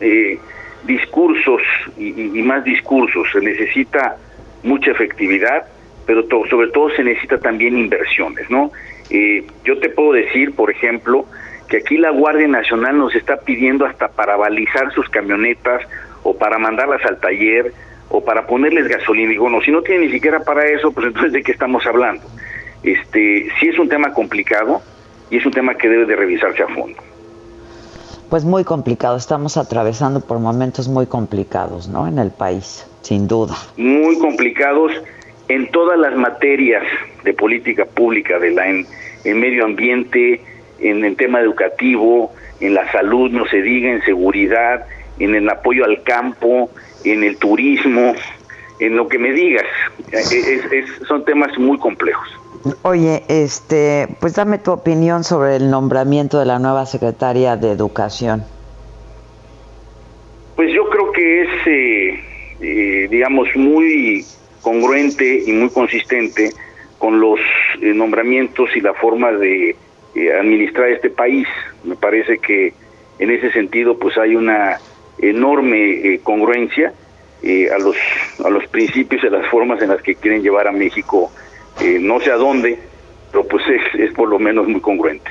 eh, 0.00 0.38
discursos 0.84 1.60
y, 1.98 2.38
y 2.38 2.42
más 2.42 2.64
discursos. 2.64 3.26
Se 3.32 3.40
necesita 3.40 4.16
mucha 4.62 4.92
efectividad 4.92 5.66
pero 6.06 6.24
sobre 6.48 6.68
todo 6.68 6.90
se 6.90 7.04
necesita 7.04 7.38
también 7.38 7.78
inversiones, 7.78 8.50
¿no? 8.50 8.70
Eh, 9.10 9.44
yo 9.64 9.78
te 9.78 9.88
puedo 9.90 10.12
decir, 10.12 10.54
por 10.54 10.70
ejemplo, 10.70 11.26
que 11.68 11.78
aquí 11.78 11.96
la 11.96 12.10
Guardia 12.10 12.48
Nacional 12.48 12.98
nos 12.98 13.14
está 13.14 13.36
pidiendo 13.36 13.86
hasta 13.86 14.08
para 14.08 14.36
balizar 14.36 14.92
sus 14.94 15.08
camionetas 15.08 15.82
o 16.22 16.36
para 16.36 16.58
mandarlas 16.58 17.04
al 17.04 17.18
taller 17.20 17.72
o 18.08 18.22
para 18.22 18.46
ponerles 18.46 18.88
gasolina. 18.88 19.32
Y 19.32 19.38
bueno, 19.38 19.60
si 19.62 19.70
no 19.70 19.82
tiene 19.82 20.06
ni 20.06 20.12
siquiera 20.12 20.40
para 20.40 20.66
eso, 20.66 20.92
pues 20.92 21.06
entonces 21.06 21.32
de 21.32 21.42
qué 21.42 21.52
estamos 21.52 21.86
hablando. 21.86 22.22
Este, 22.82 23.48
sí 23.58 23.68
es 23.68 23.78
un 23.78 23.88
tema 23.88 24.12
complicado 24.12 24.82
y 25.30 25.38
es 25.38 25.46
un 25.46 25.52
tema 25.52 25.74
que 25.74 25.88
debe 25.88 26.04
de 26.04 26.16
revisarse 26.16 26.62
a 26.62 26.68
fondo. 26.68 26.98
Pues 28.28 28.44
muy 28.44 28.64
complicado, 28.64 29.16
estamos 29.16 29.56
atravesando 29.56 30.20
por 30.20 30.38
momentos 30.38 30.88
muy 30.88 31.06
complicados, 31.06 31.88
¿no? 31.88 32.06
En 32.06 32.18
el 32.18 32.30
país, 32.30 32.86
sin 33.02 33.28
duda. 33.28 33.54
Muy 33.76 34.18
complicados 34.18 34.92
en 35.48 35.70
todas 35.70 35.98
las 35.98 36.14
materias 36.14 36.82
de 37.24 37.34
política 37.34 37.84
pública, 37.84 38.38
de 38.38 38.50
la 38.50 38.68
en, 38.68 38.86
medio 39.24 39.64
ambiente, 39.64 40.40
en 40.80 41.04
el 41.04 41.16
tema 41.16 41.40
educativo, 41.40 42.32
en 42.60 42.74
la 42.74 42.90
salud, 42.92 43.30
no 43.30 43.46
se 43.46 43.62
diga, 43.62 43.90
en 43.90 44.02
seguridad, 44.02 44.86
en 45.18 45.34
el 45.34 45.48
apoyo 45.48 45.84
al 45.84 46.02
campo, 46.02 46.70
en 47.04 47.22
el 47.22 47.36
turismo, 47.36 48.14
en 48.80 48.96
lo 48.96 49.08
que 49.08 49.18
me 49.18 49.32
digas. 49.32 49.66
son 51.06 51.24
temas 51.24 51.56
muy 51.58 51.78
complejos. 51.78 52.28
Oye, 52.82 53.24
este, 53.28 54.08
pues 54.20 54.34
dame 54.34 54.58
tu 54.58 54.70
opinión 54.70 55.24
sobre 55.24 55.56
el 55.56 55.70
nombramiento 55.70 56.38
de 56.38 56.46
la 56.46 56.58
nueva 56.58 56.86
secretaria 56.86 57.56
de 57.56 57.72
Educación. 57.72 58.44
Pues 60.54 60.72
yo 60.72 60.88
creo 60.88 61.10
que 61.12 61.42
es, 61.42 61.48
eh, 61.66 62.20
eh, 62.60 63.08
digamos, 63.10 63.48
muy 63.56 64.24
congruente 64.62 65.42
y 65.46 65.52
muy 65.52 65.70
consistente 65.70 66.52
con 66.98 67.20
los 67.20 67.40
eh, 67.80 67.92
nombramientos 67.94 68.70
y 68.74 68.80
la 68.80 68.94
forma 68.94 69.32
de 69.32 69.76
administrar 70.38 70.90
este 70.90 71.10
país. 71.10 71.46
Me 71.84 71.96
parece 71.96 72.38
que 72.38 72.72
en 73.18 73.30
ese 73.30 73.50
sentido, 73.52 73.98
pues 73.98 74.16
hay 74.18 74.36
una 74.36 74.78
enorme 75.18 76.20
congruencia 76.22 76.92
a 77.44 77.78
los 77.78 77.96
a 78.44 78.48
los 78.50 78.66
principios 78.68 79.24
y 79.24 79.26
a 79.26 79.30
las 79.30 79.48
formas 79.48 79.82
en 79.82 79.88
las 79.88 80.00
que 80.02 80.14
quieren 80.14 80.42
llevar 80.42 80.68
a 80.68 80.72
México 80.72 81.30
no 82.00 82.20
sé 82.20 82.30
a 82.30 82.36
dónde, 82.36 82.78
pero 83.30 83.46
pues 83.46 83.62
es, 83.68 84.00
es 84.00 84.14
por 84.14 84.28
lo 84.28 84.38
menos 84.38 84.68
muy 84.68 84.80
congruente. 84.80 85.30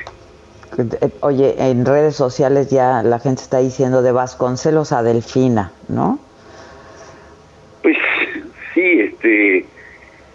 Oye, 1.20 1.54
en 1.58 1.84
redes 1.84 2.16
sociales 2.16 2.70
ya 2.70 3.02
la 3.02 3.18
gente 3.18 3.42
está 3.42 3.58
diciendo 3.58 4.02
de 4.02 4.12
Vasconcelos 4.12 4.92
a 4.92 5.02
Delfina, 5.02 5.72
¿no? 5.88 6.18
Sí, 8.74 9.00
este 9.00 9.58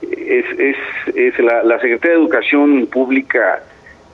es, 0.02 0.46
es, 0.60 0.78
es 1.16 1.40
la, 1.40 1.64
la, 1.64 1.80
Secretaría 1.80 2.18
de 2.18 2.24
Educación 2.24 2.88
Pública 2.88 3.64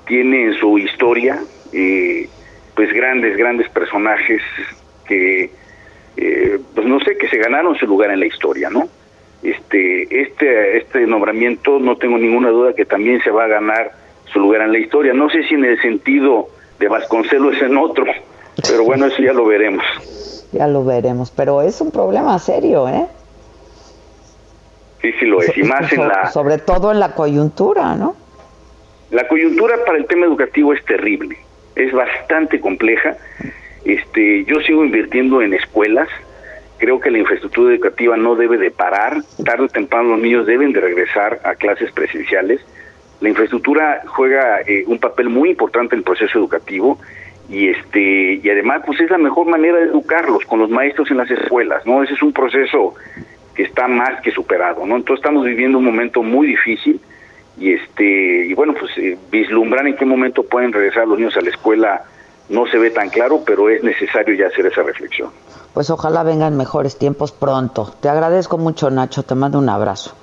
tiene 0.08 0.45
en 0.45 0.54
su 0.56 0.78
historia 0.78 1.40
eh, 1.72 2.28
pues 2.76 2.91
grandes, 2.94 3.38
grandes 3.38 3.70
personajes 3.70 4.41
que 5.08 5.50
eh, 6.16 6.60
pues 6.74 6.88
no 6.88 7.00
sé, 7.02 7.18
que 7.18 7.28
se 7.28 7.38
ganaron 7.38 7.76
su 7.76 7.86
lugar 7.86 8.12
en 8.12 8.20
la 8.20 8.26
historia, 8.28 8.70
¿no? 8.70 8.88
este, 9.44 10.22
este, 10.22 10.78
este 10.78 11.06
nombramiento 11.06 11.78
no 11.80 11.98
tengo 11.98 12.18
ninguna 12.18 12.50
duda 12.50 12.74
que 12.74 12.86
también 12.86 13.22
se 13.22 13.30
va 13.30 13.44
a 13.44 13.48
ganar 13.48 13.91
su 14.32 14.40
lugar 14.40 14.62
en 14.62 14.72
la 14.72 14.80
historia. 14.80 15.14
No 15.14 15.30
sé 15.30 15.44
si 15.44 15.54
en 15.54 15.66
el 15.66 15.80
sentido 15.82 16.48
de 16.80 16.88
Vasconcelos 16.88 17.62
en 17.62 17.78
otro, 17.78 18.06
pero 18.68 18.86
bueno, 18.86 19.08
eso 19.08 19.22
ya 19.22 19.34
lo 19.34 19.45
veremos. 19.45 19.84
Ya 20.54 20.68
lo 20.68 20.86
veremos, 20.86 21.32
pero 21.32 21.62
es 21.62 21.82
un 21.82 21.91
problema 21.91 22.40
serio, 22.40 22.88
¿eh? 22.88 23.06
Sí, 25.04 25.12
sí 25.20 25.26
lo 25.26 25.42
es, 25.42 25.56
y 25.58 25.64
más 25.64 25.92
en 25.92 26.08
la... 26.08 26.32
Sobre 26.32 26.60
todo 26.60 26.90
en 26.94 27.02
la 27.02 27.14
coyuntura, 27.14 27.94
¿no? 27.94 28.16
La 29.12 29.28
coyuntura 29.28 29.76
para 29.86 29.98
el 29.98 30.06
tema 30.06 30.26
educativo 30.26 30.74
es 30.74 30.84
terrible, 30.86 31.38
es 31.76 31.92
bastante 31.92 32.62
compleja. 32.62 33.18
Este, 33.84 34.46
yo 34.46 34.62
sigo 34.62 34.86
invirtiendo 34.86 35.42
en 35.42 35.54
escuelas, 35.54 36.08
creo 36.78 37.02
que 37.02 37.12
la 37.12 37.18
infraestructura 37.18 37.74
educativa 37.74 38.16
no 38.16 38.38
debe 38.38 38.58
de 38.58 38.72
parar, 38.72 39.18
tarde 39.44 39.66
o 39.66 39.68
temprano 39.68 40.12
los 40.12 40.22
niños 40.22 40.48
deben 40.48 40.72
de 40.72 40.80
regresar 40.80 41.42
a 41.44 41.56
clases 41.56 41.92
presenciales. 41.92 42.62
La 43.20 43.28
infraestructura 43.28 44.04
juega 44.08 44.62
eh, 44.62 44.86
un 44.88 45.00
papel 45.00 45.28
muy 45.28 45.50
importante 45.50 45.96
en 45.96 46.00
el 46.00 46.06
proceso 46.06 46.40
educativo 46.40 46.98
y 47.50 47.68
este 47.68 48.40
y 48.42 48.50
además 48.50 48.84
pues 48.86 49.02
es 49.02 49.10
la 49.10 49.18
mejor 49.18 49.48
manera 49.48 49.80
de 49.80 49.84
educarlos 49.84 50.46
con 50.46 50.60
los 50.60 50.70
maestros 50.70 51.12
en 51.12 51.18
las 51.18 51.30
escuelas, 51.30 51.86
¿no? 51.86 52.04
Ese 52.04 52.14
es 52.14 52.24
un 52.24 52.32
proceso 52.32 52.96
que 53.56 53.64
está 53.64 53.88
más 53.88 54.22
que 54.22 54.32
superado, 54.32 54.86
¿no? 54.86 54.96
Entonces 54.96 55.24
estamos 55.24 55.46
viviendo 55.46 55.78
un 55.78 55.86
momento 55.86 56.24
muy 56.24 56.48
difícil 56.48 57.00
y 57.58 57.74
este 57.74 58.48
y 58.48 58.54
bueno, 58.54 58.74
pues 58.74 58.98
eh, 58.98 59.18
vislumbrar 59.32 59.86
en 59.88 59.96
qué 59.96 60.06
momento 60.06 60.44
pueden 60.44 60.74
regresar 60.74 61.08
los 61.08 61.18
niños 61.18 61.38
a 61.38 61.42
la 61.42 61.50
escuela 61.50 62.04
no 62.50 62.68
se 62.68 62.78
ve 62.78 62.92
tan 62.92 63.10
claro, 63.10 63.42
pero 63.46 63.70
es 63.70 63.84
necesario 63.84 64.36
ya 64.36 64.48
hacer 64.48 64.66
esa 64.66 64.84
reflexión 64.84 65.30
pues 65.74 65.90
ojalá 65.90 66.24
vengan 66.24 66.56
mejores 66.56 66.98
tiempos 66.98 67.32
pronto. 67.32 67.94
Te 68.00 68.10
agradezco 68.10 68.58
mucho, 68.58 68.90
Nacho, 68.90 69.24
te 69.24 69.36
mando 69.36 69.58
un 69.58 69.70
abrazo. 69.70 70.16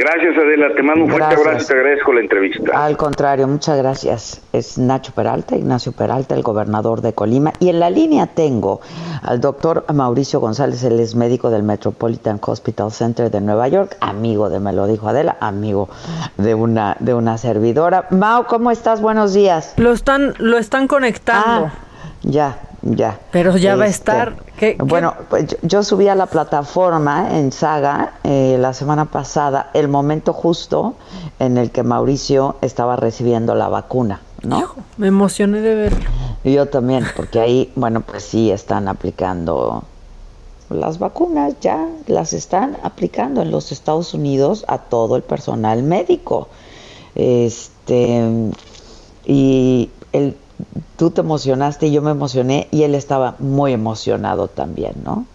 Gracias, 0.00 0.34
Adela, 0.34 0.74
te 0.74 0.82
mando 0.82 1.04
un 1.04 1.10
fuerte 1.10 1.34
abrazo 1.34 1.62
y 1.62 1.66
te 1.66 1.72
agradezco 1.74 2.12
la 2.14 2.20
entrevista. 2.20 2.84
Al 2.86 2.96
contrario, 2.96 3.46
muchas 3.46 3.76
gracias. 3.76 4.40
Es 4.50 4.78
Nacho 4.78 5.12
Peralta, 5.12 5.56
Ignacio 5.56 5.92
Peralta, 5.92 6.34
el 6.34 6.42
gobernador 6.42 7.02
de 7.02 7.12
Colima. 7.12 7.52
Y 7.60 7.68
en 7.68 7.80
la 7.80 7.90
línea 7.90 8.26
tengo 8.26 8.80
al 9.22 9.42
doctor 9.42 9.84
Mauricio 9.92 10.40
González, 10.40 10.82
él 10.84 10.98
es 11.00 11.14
médico 11.14 11.50
del 11.50 11.64
Metropolitan 11.64 12.40
Hospital 12.42 12.92
Center 12.92 13.30
de 13.30 13.42
Nueva 13.42 13.68
York, 13.68 13.98
amigo 14.00 14.48
de, 14.48 14.58
me 14.58 14.72
lo 14.72 14.86
dijo 14.86 15.06
Adela, 15.06 15.36
amigo 15.38 15.90
de 16.38 16.54
una, 16.54 16.96
de 16.98 17.12
una 17.12 17.36
servidora. 17.36 18.06
Mao, 18.08 18.46
¿cómo 18.46 18.70
estás? 18.70 19.02
Buenos 19.02 19.34
días. 19.34 19.74
Lo 19.76 19.92
están, 19.92 20.32
lo 20.38 20.56
están 20.56 20.88
conectando. 20.88 21.66
Ah, 21.66 21.89
ya, 22.22 22.58
ya. 22.82 23.18
Pero 23.30 23.56
ya 23.56 23.76
va 23.76 23.84
a 23.84 23.88
este, 23.88 24.12
estar. 24.12 24.36
bueno, 24.78 25.14
pues 25.28 25.56
yo, 25.62 25.82
subí 25.82 26.08
a 26.08 26.14
la 26.14 26.26
plataforma 26.26 27.36
en 27.38 27.52
Saga 27.52 28.14
eh, 28.24 28.56
la 28.58 28.72
semana 28.74 29.06
pasada 29.06 29.70
el 29.74 29.88
momento 29.88 30.32
justo 30.32 30.94
en 31.38 31.56
el 31.56 31.70
que 31.70 31.82
Mauricio 31.82 32.56
estaba 32.60 32.96
recibiendo 32.96 33.54
la 33.54 33.68
vacuna, 33.68 34.20
¿no? 34.42 34.74
me 34.96 35.08
emocioné 35.08 35.60
de 35.60 35.74
verlo. 35.74 36.10
Yo 36.44 36.66
también, 36.66 37.04
porque 37.16 37.40
ahí, 37.40 37.72
bueno, 37.74 38.00
pues 38.00 38.22
sí 38.22 38.50
están 38.50 38.88
aplicando 38.88 39.84
las 40.70 40.98
vacunas, 40.98 41.54
ya 41.60 41.88
las 42.06 42.32
están 42.32 42.76
aplicando 42.82 43.42
en 43.42 43.50
los 43.50 43.72
Estados 43.72 44.14
Unidos 44.14 44.64
a 44.68 44.78
todo 44.78 45.16
el 45.16 45.22
personal 45.22 45.82
médico. 45.82 46.48
Este 47.14 48.50
y 49.26 49.90
el 50.12 50.36
tú 50.96 51.10
te 51.10 51.20
emocionaste 51.20 51.86
y 51.86 51.92
yo 51.92 52.02
me 52.02 52.10
emocioné 52.10 52.68
y 52.70 52.82
él 52.82 52.94
estaba 52.94 53.36
muy 53.38 53.72
emocionado 53.72 54.48
también, 54.48 54.94
¿no? 55.04 55.26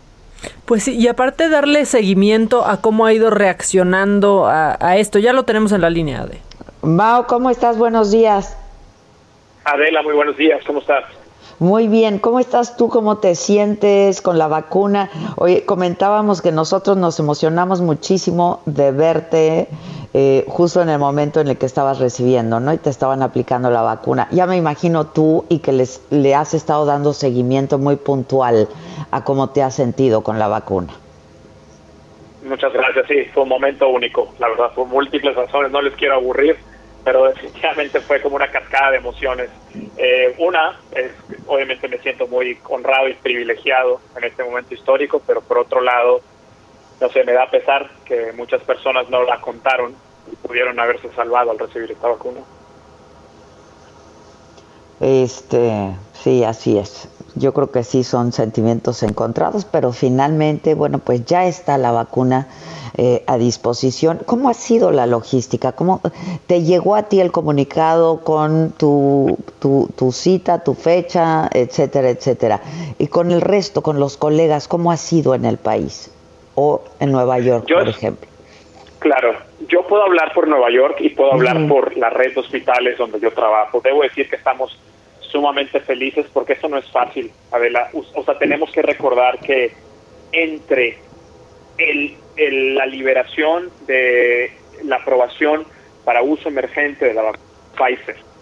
Pues 0.66 0.84
sí, 0.84 0.96
y 0.96 1.08
aparte 1.08 1.50
darle 1.50 1.86
seguimiento 1.86 2.66
a 2.66 2.82
cómo 2.82 3.06
ha 3.06 3.14
ido 3.14 3.30
reaccionando 3.30 4.46
a, 4.48 4.98
esto, 4.98 5.20
ya 5.20 5.34
lo 5.34 5.44
tenemos 5.44 5.72
en 5.72 5.82
la 5.82 5.90
línea 5.90 6.26
de. 6.26 6.40
Mao, 6.82 7.26
¿cómo 7.28 7.50
estás? 7.50 7.78
Buenos 7.78 8.12
días. 8.12 8.58
Adela, 9.64 10.04
muy 10.04 10.14
buenos 10.14 10.38
días, 10.38 10.64
¿cómo 10.66 10.80
estás? 10.80 11.04
Muy 11.60 11.88
bien, 11.88 12.20
¿cómo 12.20 12.42
estás 12.42 12.76
tú? 12.76 12.90
¿Cómo 12.90 13.20
te 13.20 13.34
sientes 13.34 14.22
con 14.22 14.38
la 14.38 14.48
vacuna? 14.48 15.10
Oye, 15.38 15.64
comentábamos 15.64 16.42
que 16.42 16.52
nosotros 16.52 16.98
nos 16.98 17.18
emocionamos 17.20 17.80
muchísimo 17.80 18.60
de 18.66 18.92
verte 18.92 19.70
eh, 20.14 20.44
justo 20.50 20.82
en 20.82 20.90
el 20.90 21.00
momento 21.00 21.40
en 21.40 21.48
el 21.48 21.58
que 21.58 21.66
estabas 21.66 22.00
recibiendo, 22.00 22.60
¿no? 22.60 22.74
Y 22.74 22.78
te 22.78 22.90
estaban 22.90 23.22
aplicando 23.22 23.70
la 23.70 23.82
vacuna. 23.84 24.28
Ya 24.32 24.48
me 24.48 24.58
imagino 24.58 25.08
tú 25.08 25.46
y 25.48 25.60
que 25.60 25.72
les, 25.72 26.02
le 26.10 26.36
has 26.36 26.54
estado 26.54 26.86
dando 26.86 27.14
seguimiento 27.14 27.78
muy 27.78 27.96
puntual 27.96 28.68
a 29.12 29.24
cómo 29.24 29.50
te 29.50 29.64
has 29.64 29.76
sentido 29.76 30.24
con 30.24 30.40
la 30.40 30.50
vacuna. 30.50 30.94
Muchas 32.46 32.74
gracias, 32.74 33.08
sí, 33.08 33.26
fue 33.34 33.44
un 33.44 33.50
momento 33.50 33.88
único, 33.88 34.28
la 34.40 34.50
verdad, 34.50 34.72
por 34.76 34.88
múltiples 34.88 35.36
razones, 35.36 35.72
no 35.72 35.82
les 35.82 35.96
quiero 35.96 36.16
aburrir, 36.16 36.58
pero 37.06 37.26
definitivamente 37.26 38.02
fue 38.02 38.20
como 38.20 38.36
una 38.36 38.50
cascada 38.50 38.92
de 38.92 38.98
emociones. 38.98 39.50
Eh, 39.96 40.36
una, 40.40 40.80
es, 40.92 41.12
obviamente 41.46 41.88
me 41.88 42.00
siento 42.00 42.28
muy 42.28 42.58
honrado 42.68 43.08
y 43.08 43.14
privilegiado 43.14 44.02
en 44.18 44.24
este 44.24 44.44
momento 44.44 44.74
histórico, 44.74 45.22
pero 45.26 45.42
por 45.42 45.60
otro 45.60 45.82
lado, 45.82 46.22
no 47.00 47.10
sé, 47.10 47.24
me 47.24 47.34
da 47.34 47.50
pesar 47.50 47.92
que 48.06 48.34
muchas 48.34 48.64
personas 48.64 49.08
no 49.10 49.24
la 49.24 49.40
contaron 49.40 49.96
y 50.32 50.36
pudieron 50.36 50.80
haberse 50.80 51.10
salvado 51.12 51.52
al 51.52 51.60
recibir 51.60 51.92
esta 51.92 52.08
vacuna. 52.08 52.42
Este, 55.00 55.96
sí, 56.24 56.44
así 56.44 56.78
es. 56.78 57.08
Yo 57.36 57.54
creo 57.54 57.70
que 57.70 57.84
sí 57.84 58.04
son 58.04 58.32
sentimientos 58.32 59.04
encontrados, 59.04 59.66
pero 59.66 59.92
finalmente, 59.92 60.74
bueno, 60.74 61.00
pues 61.00 61.26
ya 61.26 61.46
está 61.46 61.78
la 61.78 61.92
vacuna 61.92 62.48
eh, 62.98 63.26
a 63.28 63.38
disposición. 63.38 64.22
¿Cómo 64.26 64.48
ha 64.48 64.54
sido 64.54 64.92
la 64.92 65.06
logística? 65.06 65.74
¿Cómo 65.74 66.00
te 66.48 66.64
llegó 66.64 66.96
a 66.96 67.04
ti 67.04 67.20
el 67.20 67.34
comunicado 67.34 68.22
con 68.22 68.72
tu, 68.78 69.38
tu, 69.60 69.90
tu 69.98 70.14
cita, 70.14 70.64
tu 70.64 70.76
fecha, 70.76 71.50
etcétera, 71.52 72.10
etcétera? 72.10 72.62
Y 73.00 73.08
con 73.08 73.32
el 73.32 73.42
resto, 73.42 73.84
con 73.84 74.00
los 74.00 74.16
colegas, 74.16 74.70
¿cómo 74.70 74.94
ha 74.94 74.98
sido 74.98 75.36
en 75.36 75.44
el 75.44 75.58
país? 75.58 76.10
o 76.56 76.82
en 77.00 77.12
Nueva 77.12 77.40
York, 77.40 77.68
por 77.72 77.88
ejemplo? 77.88 78.28
Claro, 79.00 79.36
yo 79.68 79.86
puedo 79.88 80.04
hablar 80.04 80.34
por 80.34 80.48
Nueva 80.48 80.72
York 80.72 80.98
y 81.00 81.10
puedo 81.10 81.34
hablar 81.34 81.68
por 81.68 81.96
la 81.98 82.10
red 82.10 82.34
de 82.34 82.40
hospitales 82.40 82.98
donde 82.98 83.20
yo 83.20 83.32
trabajo. 83.32 83.82
Debo 83.84 84.04
decir 84.04 84.30
que 84.30 84.36
estamos 84.36 84.80
sumamente 85.20 85.80
felices 85.82 86.26
porque 86.34 86.54
esto 86.54 86.70
no 86.70 86.78
es 86.78 86.90
fácil, 86.92 87.32
Adela. 87.52 87.90
O 87.94 88.24
sea, 88.24 88.38
tenemos 88.38 88.72
que 88.72 88.82
recordar 88.82 89.40
que 89.40 89.74
entre 90.32 90.98
el, 91.78 92.16
la 92.76 92.86
liberación 92.86 93.70
de 93.86 94.52
la 94.84 94.98
aprobación 94.98 95.66
para 96.04 96.22
uso 96.22 96.50
emergente 96.50 97.06
de 97.06 97.14
la 97.14 97.22
vacuna 97.24 97.44
Pfizer 97.76 98.35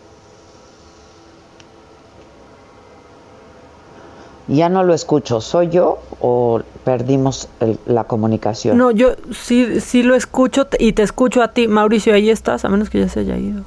Ya 4.48 4.70
no 4.70 4.84
lo 4.84 4.94
escucho. 4.94 5.42
¿Soy 5.42 5.70
yo 5.70 6.00
o 6.20 6.62
perdimos 6.84 7.48
la 7.86 8.04
comunicación? 8.04 8.78
No, 8.78 8.92
yo 8.92 9.16
sí, 9.32 9.80
sí 9.80 10.04
lo 10.04 10.16
escucho 10.16 10.68
y 10.80 10.94
te 10.94 11.04
escucho 11.04 11.42
a 11.42 11.50
ti. 11.50 11.68
Mauricio, 11.68 12.14
ahí 12.14 12.30
estás, 12.30 12.66
a 12.66 12.70
menos 12.70 12.90
que 12.90 13.00
ya 13.00 13.10
se 13.10 13.22
haya 13.22 13.38
ido. 13.38 13.64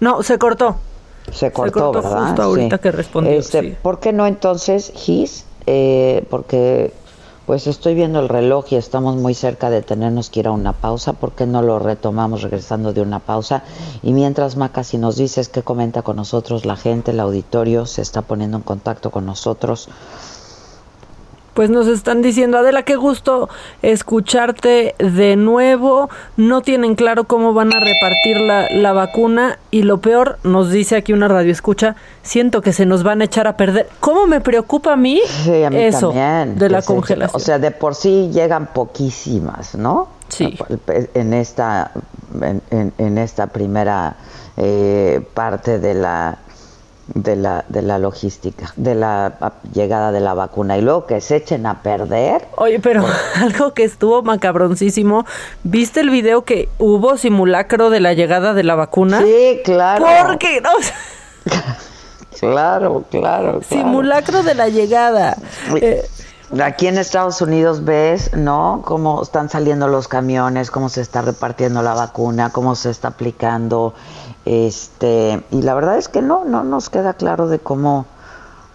No, 0.00 0.22
se 0.22 0.38
cortó. 0.38 0.76
Se 1.32 1.52
cortó, 1.52 1.92
¿verdad? 1.92 2.26
Justo 2.26 2.42
ahorita 2.42 2.78
que 2.78 2.92
respondió. 2.92 3.32
Este, 3.32 3.78
¿Por 3.82 3.98
qué 4.00 4.12
no 4.12 4.26
entonces, 4.26 4.92
Gis? 4.94 5.46
Eh, 5.66 6.24
porque 6.28 6.92
pues 7.46 7.66
estoy 7.66 7.94
viendo 7.94 8.20
el 8.20 8.28
reloj 8.28 8.66
y 8.70 8.76
estamos 8.76 9.16
muy 9.16 9.34
cerca 9.34 9.68
de 9.68 9.82
tenernos 9.82 10.30
que 10.30 10.40
ir 10.40 10.46
a 10.46 10.52
una 10.52 10.72
pausa. 10.72 11.12
¿Por 11.12 11.32
qué 11.32 11.46
no 11.46 11.60
lo 11.62 11.78
retomamos 11.78 12.42
regresando 12.42 12.92
de 12.92 13.02
una 13.02 13.18
pausa? 13.18 13.64
Y 14.02 14.12
mientras, 14.12 14.56
Maca, 14.56 14.82
si 14.82 14.96
nos 14.96 15.16
dices 15.16 15.48
qué 15.48 15.62
comenta 15.62 16.02
con 16.02 16.16
nosotros 16.16 16.64
la 16.64 16.76
gente, 16.76 17.10
el 17.10 17.20
auditorio 17.20 17.84
se 17.86 18.02
está 18.02 18.22
poniendo 18.22 18.56
en 18.56 18.62
contacto 18.62 19.10
con 19.10 19.26
nosotros 19.26 19.88
pues 21.54 21.70
nos 21.70 21.86
están 21.86 22.20
diciendo, 22.20 22.58
Adela, 22.58 22.82
qué 22.82 22.96
gusto 22.96 23.48
escucharte 23.82 24.94
de 24.98 25.36
nuevo. 25.36 26.10
No 26.36 26.60
tienen 26.60 26.94
claro 26.96 27.24
cómo 27.24 27.54
van 27.54 27.72
a 27.74 27.80
repartir 27.80 28.40
la, 28.40 28.68
la 28.70 28.92
vacuna 28.92 29.58
y 29.70 29.82
lo 29.82 29.98
peor, 29.98 30.38
nos 30.42 30.70
dice 30.70 30.96
aquí 30.96 31.12
una 31.12 31.28
radio 31.28 31.52
escucha, 31.52 31.96
siento 32.22 32.60
que 32.60 32.72
se 32.72 32.86
nos 32.86 33.02
van 33.02 33.20
a 33.20 33.24
echar 33.24 33.46
a 33.46 33.56
perder. 33.56 33.88
¿Cómo 34.00 34.26
me 34.26 34.40
preocupa 34.40 34.92
a 34.92 34.96
mí, 34.96 35.20
eso 35.72 36.12
de 36.12 36.68
la 36.68 36.82
congelación? 36.82 37.40
O 37.40 37.44
sea, 37.44 37.58
de 37.58 37.70
por 37.70 37.94
sí 37.94 38.30
llegan 38.32 38.66
poquísimas, 38.66 39.74
¿no? 39.74 40.08
Sí. 40.28 40.58
En 41.14 41.32
esta, 41.32 41.92
en, 42.40 42.92
en 42.98 43.18
esta 43.18 43.46
primera 43.46 44.16
eh, 44.56 45.20
parte 45.34 45.78
de 45.78 45.94
la 45.94 46.38
de 47.06 47.36
la, 47.36 47.64
de 47.68 47.82
la 47.82 47.98
logística, 47.98 48.72
de 48.76 48.94
la 48.94 49.52
llegada 49.72 50.12
de 50.12 50.20
la 50.20 50.34
vacuna 50.34 50.78
y 50.78 50.82
luego 50.82 51.06
que 51.06 51.20
se 51.20 51.36
echen 51.36 51.66
a 51.66 51.82
perder. 51.82 52.46
Oye, 52.56 52.80
pero 52.80 53.04
algo 53.36 53.74
que 53.74 53.84
estuvo 53.84 54.22
macabroncísimo, 54.22 55.26
¿viste 55.62 56.00
el 56.00 56.10
video 56.10 56.44
que 56.44 56.68
hubo 56.78 57.16
simulacro 57.16 57.90
de 57.90 58.00
la 58.00 58.14
llegada 58.14 58.54
de 58.54 58.64
la 58.64 58.74
vacuna? 58.74 59.20
Sí, 59.20 59.60
claro. 59.64 60.06
Porque 60.26 60.60
no. 60.60 60.70
claro, 62.40 63.04
claro, 63.10 63.60
Simulacro 63.62 64.42
de 64.42 64.54
la 64.54 64.68
llegada. 64.68 65.36
Eh, 65.76 66.04
Aquí 66.62 66.86
en 66.86 66.98
Estados 66.98 67.40
Unidos 67.40 67.84
ves, 67.84 68.36
¿no? 68.36 68.82
Cómo 68.84 69.22
están 69.22 69.48
saliendo 69.48 69.88
los 69.88 70.08
camiones, 70.08 70.70
cómo 70.70 70.88
se 70.88 71.00
está 71.00 71.22
repartiendo 71.22 71.82
la 71.82 71.94
vacuna, 71.94 72.50
cómo 72.50 72.76
se 72.76 72.90
está 72.90 73.08
aplicando 73.08 73.94
este, 74.44 75.42
y 75.50 75.62
la 75.62 75.74
verdad 75.74 75.98
es 75.98 76.08
que 76.08 76.22
no, 76.22 76.44
no 76.44 76.64
nos 76.64 76.90
queda 76.90 77.14
claro 77.14 77.48
de 77.48 77.58
cómo, 77.58 78.06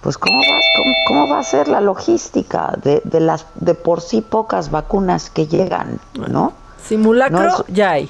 pues 0.02 0.18
cómo 0.18 0.40
va, 0.40 0.60
cómo, 1.08 1.28
va 1.28 1.40
a 1.40 1.44
ser 1.44 1.68
la 1.68 1.82
logística 1.82 2.78
de, 2.84 3.02
de, 3.04 3.20
las 3.20 3.46
de 3.56 3.76
por 3.76 4.02
sí 4.02 4.22
pocas 4.22 4.72
vacunas 4.72 5.30
que 5.30 5.48
llegan, 5.48 6.00
¿no? 6.30 6.54
Simulacro 6.84 7.66
ya 7.68 7.92
hay. 7.92 8.10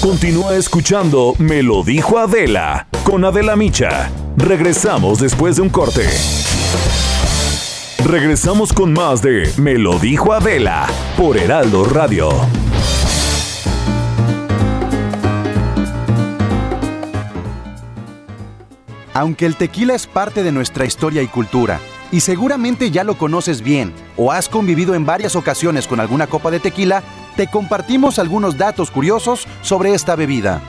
Continúa 0.00 0.54
escuchando 0.54 1.34
Me 1.38 1.62
lo 1.62 1.82
dijo 1.82 2.18
Adela 2.18 2.86
con 3.04 3.24
Adela 3.24 3.56
Micha. 3.56 4.10
Regresamos 4.36 5.18
después 5.18 5.56
de 5.56 5.62
un 5.62 5.68
corte. 5.68 6.08
Regresamos 8.04 8.72
con 8.72 8.92
más 8.92 9.20
de 9.20 9.50
Me 9.56 9.74
lo 9.74 9.98
dijo 9.98 10.32
Adela 10.32 10.86
por 11.16 11.36
Heraldo 11.36 11.84
Radio. 11.84 12.30
Aunque 19.14 19.46
el 19.46 19.54
tequila 19.54 19.94
es 19.94 20.08
parte 20.08 20.42
de 20.42 20.50
nuestra 20.50 20.86
historia 20.86 21.22
y 21.22 21.28
cultura, 21.28 21.78
y 22.10 22.18
seguramente 22.20 22.90
ya 22.90 23.04
lo 23.04 23.16
conoces 23.16 23.62
bien 23.62 23.92
o 24.16 24.32
has 24.32 24.48
convivido 24.48 24.96
en 24.96 25.06
varias 25.06 25.36
ocasiones 25.36 25.86
con 25.86 26.00
alguna 26.00 26.26
copa 26.26 26.50
de 26.50 26.58
tequila, 26.58 27.04
te 27.36 27.46
compartimos 27.46 28.18
algunos 28.18 28.58
datos 28.58 28.90
curiosos 28.90 29.46
sobre 29.62 29.94
esta 29.94 30.16
bebida. 30.16 30.60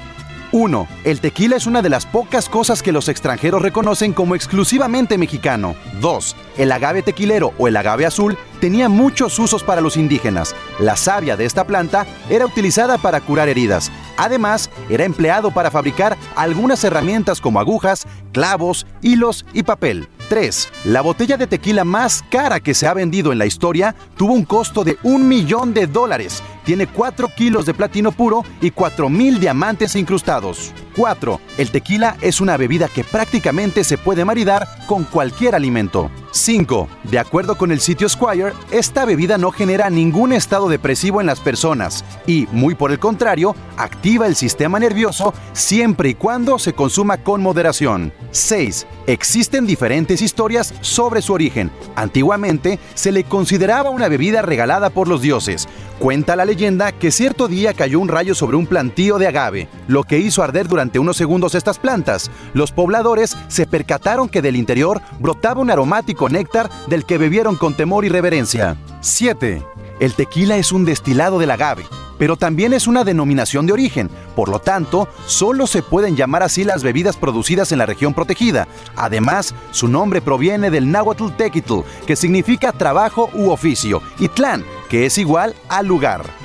1. 0.51 0.87
El 1.03 1.19
tequila 1.21 1.55
es 1.55 1.65
una 1.65 1.81
de 1.81 1.89
las 1.89 2.05
pocas 2.05 2.47
cosas 2.47 2.83
que 2.83 2.91
los 2.91 3.09
extranjeros 3.09 3.63
reconocen 3.63 4.13
como 4.13 4.35
exclusivamente 4.35 5.17
mexicano. 5.17 5.75
2. 5.99 6.35
El 6.57 6.71
agave 6.71 7.01
tequilero 7.01 7.51
o 7.57 7.67
el 7.67 7.75
agave 7.75 8.05
azul 8.05 8.37
tenía 8.61 8.89
muchos 8.89 9.37
usos 9.39 9.63
para 9.63 9.81
los 9.81 9.97
indígenas. 9.97 10.55
La 10.79 10.95
savia 10.95 11.35
de 11.35 11.45
esta 11.45 11.65
planta 11.65 12.05
era 12.29 12.45
utilizada 12.45 12.99
para 12.99 13.21
curar 13.21 13.49
heridas. 13.49 13.91
Además, 14.17 14.69
era 14.89 15.03
empleado 15.03 15.51
para 15.51 15.71
fabricar 15.71 16.17
algunas 16.35 16.83
herramientas 16.83 17.41
como 17.41 17.59
agujas, 17.59 18.07
clavos, 18.31 18.85
hilos 19.01 19.45
y 19.53 19.63
papel. 19.63 20.07
3. 20.29 20.69
La 20.85 21.01
botella 21.01 21.37
de 21.37 21.47
tequila 21.47 21.83
más 21.83 22.23
cara 22.29 22.59
que 22.59 22.73
se 22.73 22.87
ha 22.87 22.93
vendido 22.93 23.31
en 23.31 23.37
la 23.37 23.45
historia 23.45 23.95
tuvo 24.17 24.33
un 24.33 24.43
costo 24.43 24.83
de 24.83 24.97
un 25.03 25.27
millón 25.27 25.73
de 25.73 25.87
dólares. 25.87 26.41
Tiene 26.63 26.87
4 26.87 27.29
kilos 27.35 27.65
de 27.65 27.73
platino 27.73 28.11
puro 28.11 28.43
y 28.61 28.71
4 28.71 29.09
mil 29.09 29.39
diamantes 29.39 29.95
incrustados. 29.95 30.73
4. 30.95 31.39
El 31.57 31.69
tequila 31.71 32.17
es 32.21 32.41
una 32.41 32.57
bebida 32.57 32.87
que 32.87 33.03
prácticamente 33.03 33.83
se 33.83 33.97
puede 33.97 34.25
maridar 34.25 34.67
con 34.87 35.03
cualquier 35.03 35.55
alimento. 35.55 36.09
5. 36.35 36.89
De 37.05 37.17
acuerdo 37.17 37.57
con 37.57 37.71
el 37.71 37.79
sitio 37.79 38.09
Squire, 38.09 38.51
esta 38.69 39.05
bebida 39.05 39.37
no 39.37 39.51
genera 39.51 39.89
ningún 39.89 40.33
estado 40.33 40.67
depresivo 40.67 41.21
en 41.21 41.27
las 41.27 41.39
personas 41.39 42.03
y, 42.27 42.45
muy 42.51 42.75
por 42.75 42.91
el 42.91 42.99
contrario, 42.99 43.55
activa 43.77 44.27
el 44.27 44.35
sistema 44.35 44.77
nervioso 44.77 45.33
siempre 45.53 46.09
y 46.09 46.15
cuando 46.15 46.59
se 46.59 46.73
consuma 46.73 47.19
con 47.19 47.41
moderación. 47.41 48.11
6. 48.31 48.85
Existen 49.07 49.65
diferentes 49.65 50.21
historias 50.21 50.73
sobre 50.81 51.21
su 51.21 51.31
origen. 51.31 51.71
Antiguamente 51.95 52.79
se 52.95 53.13
le 53.13 53.23
consideraba 53.23 53.89
una 53.89 54.09
bebida 54.09 54.41
regalada 54.41 54.89
por 54.89 55.07
los 55.07 55.21
dioses. 55.21 55.69
Cuenta 55.99 56.35
la 56.35 56.43
leyenda 56.43 56.91
que 56.91 57.11
cierto 57.11 57.47
día 57.47 57.73
cayó 57.73 58.01
un 58.01 58.09
rayo 58.09 58.35
sobre 58.35 58.57
un 58.57 58.67
plantío 58.67 59.17
de 59.17 59.27
agave, 59.27 59.69
lo 59.87 60.03
que 60.03 60.19
hizo 60.19 60.43
arder 60.43 60.67
durante 60.67 60.99
unos 60.99 61.15
segundos 61.15 61.55
estas 61.55 61.79
plantas. 61.79 62.29
Los 62.53 62.73
pobladores 62.73 63.37
se 63.47 63.65
percataron 63.65 64.27
que 64.27 64.41
del 64.41 64.57
interior 64.57 65.01
brotaba 65.19 65.61
un 65.61 65.71
aromático 65.71 66.24
néctar 66.29 66.69
del 66.87 67.05
que 67.05 67.17
bebieron 67.17 67.55
con 67.55 67.75
temor 67.75 68.05
y 68.05 68.09
reverencia. 68.09 68.77
7. 69.01 69.63
El 69.99 70.13
tequila 70.13 70.57
es 70.57 70.71
un 70.71 70.85
destilado 70.85 71.39
del 71.39 71.51
agave, 71.51 71.85
pero 72.17 72.35
también 72.35 72.73
es 72.73 72.87
una 72.87 73.03
denominación 73.03 73.65
de 73.65 73.73
origen. 73.73 74.09
Por 74.35 74.49
lo 74.49 74.59
tanto, 74.59 75.07
solo 75.25 75.67
se 75.67 75.81
pueden 75.81 76.15
llamar 76.15 76.43
así 76.43 76.63
las 76.63 76.83
bebidas 76.83 77.17
producidas 77.17 77.71
en 77.71 77.79
la 77.79 77.85
región 77.85 78.13
protegida. 78.13 78.67
Además, 78.95 79.55
su 79.71 79.87
nombre 79.87 80.21
proviene 80.21 80.69
del 80.69 80.91
náhuatl 80.91 81.31
tequitl, 81.37 81.81
que 82.05 82.15
significa 82.15 82.71
trabajo 82.71 83.29
u 83.33 83.51
oficio, 83.51 84.01
y 84.19 84.27
tlán, 84.27 84.65
que 84.89 85.05
es 85.05 85.17
igual 85.17 85.55
al 85.69 85.87
lugar. 85.87 86.44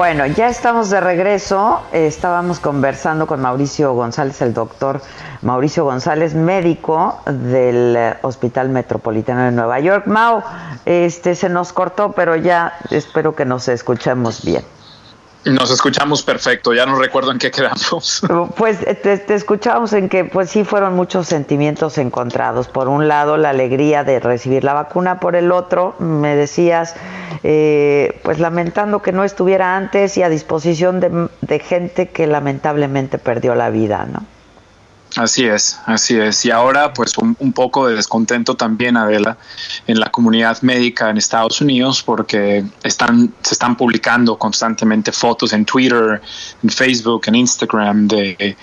Bueno, 0.00 0.24
ya 0.24 0.48
estamos 0.48 0.88
de 0.88 0.98
regreso. 0.98 1.82
Estábamos 1.92 2.58
conversando 2.58 3.26
con 3.26 3.42
Mauricio 3.42 3.92
González, 3.92 4.40
el 4.40 4.54
doctor 4.54 5.02
Mauricio 5.42 5.84
González, 5.84 6.34
médico 6.34 7.20
del 7.26 7.94
eh, 7.94 8.16
Hospital 8.22 8.70
Metropolitano 8.70 9.42
de 9.42 9.52
Nueva 9.52 9.78
York. 9.78 10.06
Mau, 10.06 10.42
este 10.86 11.34
se 11.34 11.50
nos 11.50 11.74
cortó, 11.74 12.12
pero 12.12 12.34
ya 12.34 12.78
espero 12.90 13.36
que 13.36 13.44
nos 13.44 13.68
escuchemos 13.68 14.42
bien. 14.42 14.64
Nos 15.44 15.70
escuchamos 15.70 16.22
perfecto, 16.22 16.74
ya 16.74 16.84
no 16.84 16.98
recuerdo 16.98 17.32
en 17.32 17.38
qué 17.38 17.50
quedamos. 17.50 18.22
Pues 18.56 18.78
te, 18.80 19.18
te, 19.18 19.34
escuchamos 19.34 19.92
en 19.92 20.08
que 20.08 20.24
pues 20.24 20.50
sí 20.50 20.64
fueron 20.64 20.94
muchos 20.94 21.26
sentimientos 21.26 21.98
encontrados. 21.98 22.68
Por 22.68 22.88
un 22.88 23.08
lado 23.08 23.36
la 23.36 23.50
alegría 23.50 24.04
de 24.04 24.20
recibir 24.20 24.64
la 24.64 24.74
vacuna, 24.74 25.18
por 25.18 25.36
el 25.36 25.50
otro 25.50 25.94
me 25.98 26.36
decías 26.36 26.94
eh, 27.42 28.20
pues 28.22 28.38
lamentando 28.38 29.00
que 29.00 29.12
no 29.12 29.24
estuviera 29.24 29.76
antes 29.76 30.18
y 30.18 30.22
a 30.22 30.28
disposición 30.28 31.00
de 31.40 31.58
gente 31.58 32.08
que 32.08 32.26
lamentablemente 32.26 33.18
perdió 33.18 33.54
la 33.54 33.70
vida, 33.70 34.06
¿no? 34.10 34.24
Así 35.16 35.44
es, 35.44 35.78
así 35.86 36.16
es. 36.16 36.44
Y 36.44 36.50
ahora, 36.50 36.92
pues, 36.92 37.18
un, 37.18 37.52
poco 37.52 37.88
de 37.88 37.96
descontento 37.96 38.54
también, 38.54 38.96
Adela, 38.96 39.36
en 39.86 39.98
la 39.98 40.10
comunidad 40.10 40.62
médica 40.62 41.10
en 41.10 41.16
Estados 41.16 41.60
Unidos, 41.60 42.02
porque 42.02 42.64
están, 42.84 43.34
se 43.42 43.54
están 43.54 43.76
publicando 43.76 44.38
constantemente 44.38 45.10
fotos 45.10 45.52
en 45.52 45.64
Twitter, 45.64 46.20
en 46.62 46.70
Facebook, 46.70 47.22
en 47.26 47.34
Instagram 47.34 48.06
de 48.06 48.56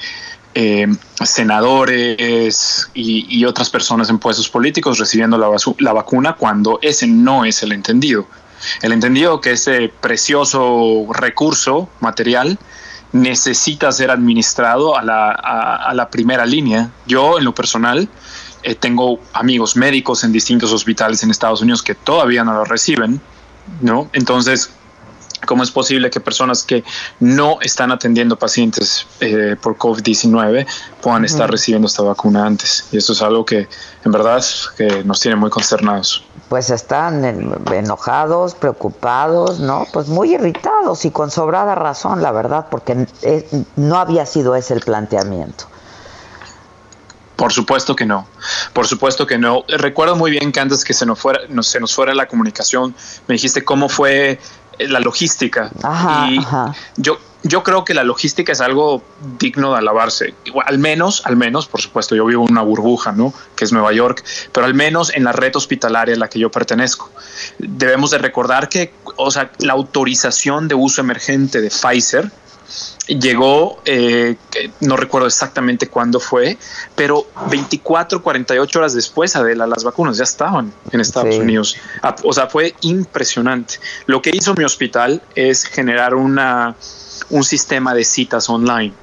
eh, 0.53 0.87
senadores 1.23 2.89
y, 2.93 3.45
otras 3.45 3.69
personas 3.69 4.09
en 4.09 4.17
puestos 4.17 4.47
políticos 4.49 4.97
recibiendo 4.97 5.37
la, 5.37 5.49
la 5.79 5.93
vacuna 5.93 6.33
cuando 6.33 6.79
ese 6.81 7.07
no 7.07 7.43
es 7.43 7.61
el 7.61 7.73
entendido. 7.73 8.25
El 8.81 8.93
entendido 8.93 9.39
que 9.41 9.51
ese 9.51 9.89
precioso 9.89 11.05
recurso 11.13 11.89
material 11.99 12.57
necesita 13.11 13.91
ser 13.91 14.11
administrado 14.11 14.97
a 14.97 15.03
la, 15.03 15.31
a, 15.31 15.93
la 15.93 16.09
primera 16.09 16.45
línea. 16.45 16.89
Yo, 17.05 17.37
en 17.37 17.45
lo 17.45 17.53
personal, 17.53 18.09
eh, 18.63 18.75
tengo 18.75 19.19
amigos 19.33 19.75
médicos 19.75 20.23
en 20.23 20.31
distintos 20.31 20.71
hospitales 20.71 21.23
en 21.23 21.31
Estados 21.31 21.61
Unidos 21.61 21.81
que 21.81 21.95
todavía 21.95 22.43
no 22.43 22.53
lo 22.53 22.65
reciben, 22.65 23.21
¿no? 23.81 24.09
Entonces, 24.13 24.71
¿cómo 25.45 25.63
es 25.63 25.71
posible 25.71 26.09
que 26.09 26.19
personas 26.19 26.63
que 26.63 26.83
no 27.19 27.59
están 27.61 27.91
atendiendo 27.91 28.37
pacientes 28.37 29.05
eh, 29.19 29.55
por 29.61 29.77
COVID-19 29.77 30.65
puedan 31.01 31.25
estar 31.25 31.49
recibiendo 31.49 31.87
esta 31.87 32.03
vacuna 32.03 32.45
antes? 32.45 32.87
Y 32.91 32.97
eso 32.97 33.13
es 33.13 33.21
algo 33.21 33.45
que, 33.45 33.67
en 34.03 34.11
verdad, 34.11 34.43
que 34.77 35.03
nos 35.03 35.19
tiene 35.19 35.35
muy 35.35 35.49
consternados 35.49 36.23
pues 36.49 36.69
están 36.69 37.25
enojados, 37.73 38.55
preocupados, 38.55 39.59
¿no? 39.59 39.85
Pues 39.91 40.07
muy 40.07 40.35
irritados 40.35 41.03
y 41.03 41.11
con 41.11 41.29
sobrada 41.29 41.75
razón, 41.75 42.21
la 42.21 42.31
verdad, 42.31 42.67
porque 42.71 43.05
no 43.75 43.97
había 43.97 44.25
sido 44.25 44.55
ese 44.55 44.73
el 44.73 44.79
planteamiento. 44.79 45.65
Por 47.35 47.53
supuesto 47.53 47.95
que 47.95 48.05
no, 48.05 48.27
por 48.73 48.87
supuesto 48.87 49.27
que 49.27 49.37
no. 49.37 49.63
Recuerdo 49.67 50.15
muy 50.15 50.31
bien 50.31 50.51
que 50.51 50.59
antes 50.59 50.83
que 50.83 50.93
se 50.93 51.05
nos 51.05 51.19
fuera, 51.19 51.41
se 51.61 51.79
nos 51.79 51.93
fuera 51.93 52.15
la 52.15 52.27
comunicación, 52.27 52.95
me 53.27 53.33
dijiste 53.33 53.63
cómo 53.63 53.89
fue 53.89 54.39
la 54.79 54.99
logística. 54.99 55.71
Ajá, 55.83 56.29
y 56.29 56.39
yo 56.97 57.19
yo 57.43 57.63
creo 57.63 57.85
que 57.85 57.93
la 57.93 58.03
logística 58.03 58.51
es 58.51 58.61
algo 58.61 59.03
digno 59.39 59.71
de 59.71 59.77
alabarse. 59.77 60.33
Al 60.65 60.79
menos, 60.79 61.21
al 61.25 61.37
menos, 61.37 61.67
por 61.67 61.81
supuesto, 61.81 62.15
yo 62.15 62.25
vivo 62.25 62.45
en 62.45 62.51
una 62.51 62.61
burbuja, 62.61 63.11
¿no? 63.11 63.33
Que 63.55 63.63
es 63.63 63.71
Nueva 63.71 63.93
York, 63.93 64.23
pero 64.51 64.65
al 64.65 64.73
menos 64.73 65.13
en 65.13 65.23
la 65.23 65.31
red 65.31 65.55
hospitalaria 65.55 66.15
a 66.15 66.17
la 66.17 66.29
que 66.29 66.39
yo 66.39 66.51
pertenezco. 66.51 67.09
Debemos 67.59 68.11
de 68.11 68.17
recordar 68.17 68.69
que, 68.69 68.93
o 69.15 69.31
sea, 69.31 69.51
la 69.59 69.73
autorización 69.73 70.67
de 70.67 70.75
uso 70.75 71.01
emergente 71.01 71.61
de 71.61 71.69
Pfizer 71.69 72.31
llegó, 73.07 73.81
eh, 73.85 74.35
no 74.81 74.97
recuerdo 74.97 75.27
exactamente 75.27 75.87
cuándo 75.87 76.19
fue, 76.19 76.57
pero 76.95 77.27
24, 77.49 78.21
48 78.21 78.79
horas 78.79 78.93
después, 78.93 79.35
Adela, 79.35 79.67
las 79.67 79.83
vacunas 79.83 80.17
ya 80.17 80.23
estaban 80.23 80.73
en 80.91 81.01
Estados 81.01 81.35
Unidos. 81.35 81.77
Ah, 82.01 82.15
o 82.23 82.33
sea, 82.33 82.47
fue 82.47 82.75
impresionante. 82.81 83.75
Lo 84.05 84.21
que 84.21 84.31
hizo 84.33 84.53
mi 84.55 84.63
hospital 84.63 85.21
es 85.35 85.65
generar 85.65 86.15
una 86.15 86.75
un 87.29 87.43
sistema 87.43 87.93
de 87.93 88.05
citas 88.05 88.49
online 88.49 88.93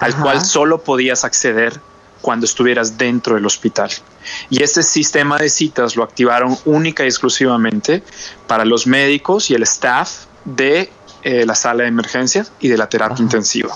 al 0.00 0.16
cual 0.16 0.44
solo 0.44 0.82
podías 0.82 1.24
acceder 1.24 1.80
cuando 2.20 2.46
estuvieras 2.46 2.98
dentro 2.98 3.34
del 3.34 3.46
hospital. 3.46 3.90
Y 4.50 4.62
este 4.62 4.82
sistema 4.82 5.38
de 5.38 5.48
citas 5.48 5.96
lo 5.96 6.02
activaron 6.02 6.56
única 6.64 7.04
y 7.04 7.06
exclusivamente 7.06 8.02
para 8.46 8.64
los 8.64 8.86
médicos 8.86 9.50
y 9.50 9.54
el 9.54 9.62
staff 9.62 10.26
de 10.44 10.90
eh, 11.28 11.44
la 11.44 11.54
sala 11.54 11.82
de 11.82 11.90
emergencias 11.90 12.52
y 12.58 12.68
de 12.68 12.78
la 12.78 12.88
terapia 12.88 13.22
intensiva. 13.22 13.74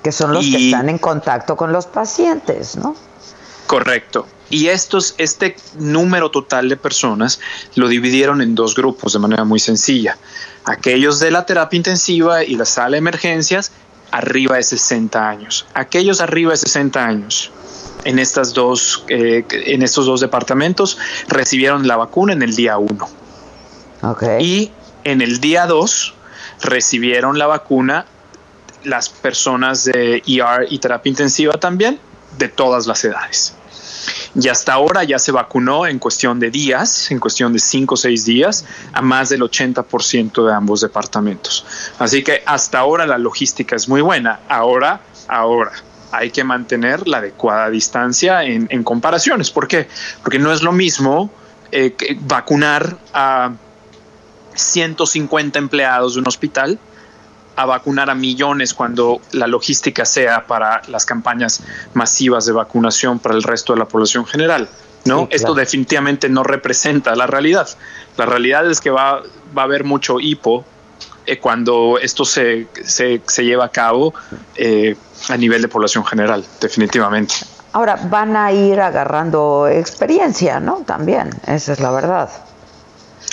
Que 0.00 0.12
son 0.12 0.32
los 0.32 0.46
que 0.46 0.66
están 0.66 0.88
en 0.88 0.98
contacto 0.98 1.56
con 1.56 1.72
los 1.72 1.86
pacientes, 1.86 2.76
¿no? 2.76 2.94
Correcto. 3.66 4.28
Y 4.48 4.68
estos, 4.68 5.16
este 5.18 5.56
número 5.76 6.30
total 6.30 6.68
de 6.68 6.76
personas 6.76 7.40
lo 7.74 7.88
dividieron 7.88 8.40
en 8.42 8.54
dos 8.54 8.76
grupos 8.76 9.12
de 9.12 9.18
manera 9.18 9.42
muy 9.42 9.58
sencilla. 9.58 10.18
Aquellos 10.66 11.18
de 11.18 11.32
la 11.32 11.46
terapia 11.46 11.76
intensiva 11.76 12.44
y 12.44 12.54
la 12.54 12.64
sala 12.64 12.90
de 12.90 12.98
emergencias 12.98 13.72
arriba 14.12 14.54
de 14.54 14.62
60 14.62 15.28
años. 15.28 15.66
Aquellos 15.74 16.20
arriba 16.20 16.52
de 16.52 16.58
60 16.58 17.04
años 17.04 17.50
en, 18.04 18.20
estas 18.20 18.54
dos, 18.54 19.04
eh, 19.08 19.44
en 19.50 19.82
estos 19.82 20.06
dos 20.06 20.20
departamentos 20.20 20.96
recibieron 21.26 21.88
la 21.88 21.96
vacuna 21.96 22.34
en 22.34 22.42
el 22.42 22.54
día 22.54 22.78
1. 22.78 23.08
Y 24.38 24.70
en 25.02 25.22
el 25.22 25.40
día 25.40 25.66
2 25.66 26.14
recibieron 26.62 27.38
la 27.38 27.46
vacuna 27.46 28.06
las 28.84 29.08
personas 29.08 29.84
de 29.84 30.22
ER 30.26 30.66
y 30.70 30.78
terapia 30.78 31.10
intensiva 31.10 31.54
también 31.54 31.98
de 32.38 32.48
todas 32.48 32.86
las 32.86 33.04
edades. 33.04 33.54
Y 34.34 34.48
hasta 34.48 34.72
ahora 34.72 35.04
ya 35.04 35.18
se 35.18 35.32
vacunó 35.32 35.86
en 35.86 35.98
cuestión 35.98 36.38
de 36.38 36.50
días, 36.50 37.10
en 37.10 37.18
cuestión 37.18 37.52
de 37.52 37.58
cinco 37.58 37.94
o 37.94 37.96
seis 37.96 38.24
días, 38.24 38.64
a 38.92 39.02
más 39.02 39.30
del 39.30 39.40
80% 39.42 40.46
de 40.46 40.54
ambos 40.54 40.80
departamentos. 40.80 41.66
Así 41.98 42.22
que 42.22 42.42
hasta 42.46 42.78
ahora 42.78 43.06
la 43.06 43.18
logística 43.18 43.74
es 43.74 43.88
muy 43.88 44.00
buena. 44.00 44.40
Ahora, 44.48 45.00
ahora, 45.28 45.72
hay 46.12 46.30
que 46.30 46.44
mantener 46.44 47.08
la 47.08 47.18
adecuada 47.18 47.70
distancia 47.70 48.44
en, 48.44 48.82
comparaciones. 48.84 49.50
¿Por 49.50 49.66
qué? 49.66 49.88
Porque 50.22 50.38
no 50.38 50.52
es 50.52 50.62
lo 50.62 50.72
mismo 50.72 51.30
eh, 51.72 51.94
vacunar 52.20 52.96
a 53.12 53.52
150 54.58 55.58
empleados 55.58 56.14
de 56.14 56.20
un 56.20 56.28
hospital 56.28 56.78
a 57.56 57.66
vacunar 57.66 58.08
a 58.08 58.14
millones 58.14 58.72
cuando 58.72 59.20
la 59.32 59.46
logística 59.46 60.04
sea 60.04 60.46
para 60.46 60.82
las 60.86 61.04
campañas 61.04 61.62
masivas 61.92 62.46
de 62.46 62.52
vacunación 62.52 63.18
para 63.18 63.34
el 63.34 63.42
resto 63.42 63.72
de 63.72 63.80
la 63.80 63.86
población 63.86 64.24
general. 64.26 64.68
¿no? 65.04 65.26
Esto 65.30 65.54
definitivamente 65.54 66.28
no 66.28 66.44
representa 66.44 67.16
la 67.16 67.26
realidad. 67.26 67.68
La 68.16 68.26
realidad 68.26 68.70
es 68.70 68.80
que 68.80 68.90
va, 68.90 69.22
va 69.56 69.62
a 69.62 69.64
haber 69.64 69.84
mucho 69.84 70.20
hipo 70.20 70.64
eh, 71.26 71.38
cuando 71.38 71.98
esto 72.00 72.24
se, 72.24 72.68
se, 72.84 73.20
se, 73.26 73.44
lleva 73.44 73.66
a 73.66 73.68
cabo 73.70 74.14
eh, 74.54 74.96
a 75.28 75.36
nivel 75.36 75.62
de 75.62 75.68
población 75.68 76.04
general, 76.04 76.44
definitivamente. 76.60 77.34
Ahora, 77.72 77.96
van 78.08 78.36
a 78.36 78.52
ir 78.52 78.80
agarrando 78.80 79.68
experiencia, 79.68 80.58
¿no? 80.60 80.84
También, 80.86 81.30
esa 81.46 81.72
es 81.72 81.80
la 81.80 81.90
verdad. 81.90 82.30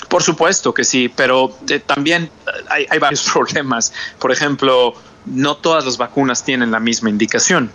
Por 0.07 0.23
supuesto 0.23 0.73
que 0.73 0.83
sí, 0.83 1.09
pero 1.13 1.51
eh, 1.69 1.79
también 1.79 2.29
hay, 2.69 2.99
varios 2.99 3.29
problemas. 3.33 3.93
Por 4.19 4.31
ejemplo, 4.31 4.93
no 5.25 5.57
todas 5.57 5.85
las 5.85 5.97
vacunas 5.97 6.43
tienen 6.43 6.71
la 6.71 6.79
misma 6.79 7.09
indicación. 7.09 7.71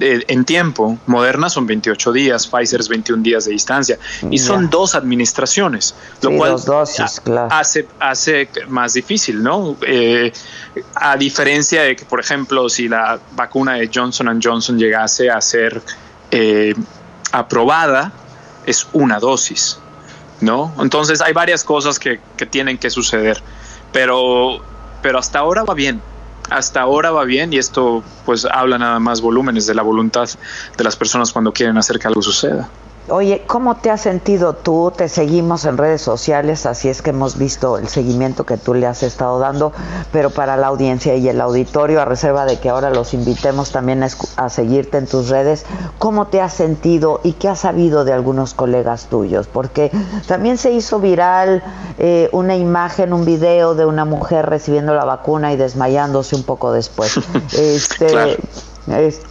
Eh, 0.00 0.24
en 0.26 0.44
tiempo, 0.44 0.98
Moderna 1.06 1.48
son 1.48 1.68
28 1.68 2.12
días, 2.12 2.48
Pfizer 2.48 2.80
es 2.80 2.88
21 2.88 3.22
días 3.22 3.44
de 3.44 3.52
distancia 3.52 3.96
y 4.28 4.38
son 4.38 4.68
dos 4.68 4.96
administraciones, 4.96 5.94
lo 6.20 6.36
cual 6.36 6.56
hace, 7.50 7.86
hace 8.00 8.48
más 8.66 8.94
difícil, 8.94 9.40
¿no? 9.40 9.76
Eh, 9.86 10.32
a 10.96 11.16
diferencia 11.16 11.82
de 11.82 11.94
que, 11.94 12.04
por 12.06 12.18
ejemplo, 12.18 12.68
si 12.68 12.88
la 12.88 13.20
vacuna 13.36 13.74
de 13.74 13.88
Johnson 13.94 14.40
Johnson 14.42 14.76
llegase 14.76 15.30
a 15.30 15.40
ser 15.40 15.80
aprobada, 17.30 18.12
es 18.66 18.86
una 18.92 19.20
dosis. 19.20 19.78
¿No? 20.44 20.72
Entonces 20.78 21.20
hay 21.20 21.32
varias 21.32 21.64
cosas 21.64 21.98
que, 21.98 22.20
que 22.36 22.46
tienen 22.46 22.78
que 22.78 22.90
suceder, 22.90 23.42
pero, 23.92 24.60
pero 25.02 25.18
hasta 25.18 25.38
ahora 25.38 25.64
va 25.64 25.74
bien, 25.74 26.00
hasta 26.50 26.80
ahora 26.80 27.10
va 27.10 27.24
bien 27.24 27.52
y 27.52 27.58
esto 27.58 28.02
pues 28.24 28.44
habla 28.44 28.78
nada 28.78 28.98
más 28.98 29.20
volúmenes 29.20 29.66
de 29.66 29.74
la 29.74 29.82
voluntad 29.82 30.28
de 30.76 30.84
las 30.84 30.96
personas 30.96 31.32
cuando 31.32 31.52
quieren 31.52 31.78
hacer 31.78 31.98
que 31.98 32.06
algo 32.06 32.22
suceda. 32.22 32.68
Oye, 33.10 33.42
¿cómo 33.46 33.76
te 33.76 33.90
has 33.90 34.00
sentido 34.00 34.54
tú? 34.54 34.90
Te 34.96 35.10
seguimos 35.10 35.66
en 35.66 35.76
redes 35.76 36.00
sociales, 36.00 36.64
así 36.64 36.88
es 36.88 37.02
que 37.02 37.10
hemos 37.10 37.36
visto 37.36 37.76
el 37.76 37.88
seguimiento 37.88 38.46
que 38.46 38.56
tú 38.56 38.72
le 38.72 38.86
has 38.86 39.02
estado 39.02 39.38
dando, 39.38 39.72
pero 40.10 40.30
para 40.30 40.56
la 40.56 40.68
audiencia 40.68 41.14
y 41.14 41.28
el 41.28 41.42
auditorio, 41.42 42.00
a 42.00 42.06
reserva 42.06 42.46
de 42.46 42.58
que 42.58 42.70
ahora 42.70 42.88
los 42.88 43.12
invitemos 43.12 43.72
también 43.72 44.02
a, 44.02 44.48
seguirte 44.48 44.96
en 44.96 45.06
tus 45.06 45.28
redes, 45.28 45.66
¿cómo 45.98 46.28
te 46.28 46.40
has 46.40 46.54
sentido 46.54 47.20
y 47.22 47.32
qué 47.32 47.50
has 47.50 47.60
sabido 47.60 48.06
de 48.06 48.14
algunos 48.14 48.54
colegas 48.54 49.06
tuyos? 49.10 49.48
Porque 49.48 49.92
también 50.26 50.56
se 50.56 50.72
hizo 50.72 50.98
viral 50.98 51.62
eh, 51.98 52.30
una 52.32 52.56
imagen, 52.56 53.12
un 53.12 53.26
video 53.26 53.74
de 53.74 53.84
una 53.84 54.06
mujer 54.06 54.46
recibiendo 54.46 54.94
la 54.94 55.04
vacuna 55.04 55.52
y 55.52 55.56
desmayándose 55.56 56.36
un 56.36 56.44
poco 56.44 56.72
después. 56.72 57.20
Este, 57.52 58.38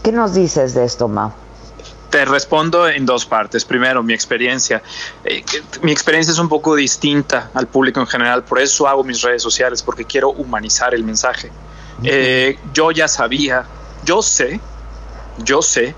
¿Qué 0.04 0.12
nos 0.12 0.34
dices 0.34 0.76
de 0.76 0.86
esto, 0.86 1.08
Ma? 1.08 1.34
Te 2.14 2.26
respondo 2.26 2.88
en 2.88 3.08
dos 3.08 3.26
partes. 3.26 3.66
Primero, 3.66 4.04
mi 4.04 4.14
experiencia. 4.14 4.84
Eh, 5.24 5.44
mi 5.82 5.92
experiencia 5.92 6.32
es 6.32 6.38
un 6.38 6.48
poco 6.48 6.76
distinta 6.76 7.50
al 7.56 7.66
público 7.66 8.02
en 8.02 8.06
general, 8.06 8.44
por 8.44 8.60
eso 8.60 8.88
hago 8.88 9.04
mis 9.04 9.24
redes 9.24 9.42
sociales, 9.42 9.82
porque 9.82 10.06
quiero 10.06 10.30
humanizar 10.30 10.94
el 10.94 11.04
mensaje. 11.04 11.52
Eh, 12.04 12.60
yo 12.72 12.92
ya 12.92 13.08
sabía, 13.08 13.66
yo 14.06 14.22
sé, 14.22 14.60
yo 15.40 15.64
sé 15.64 15.96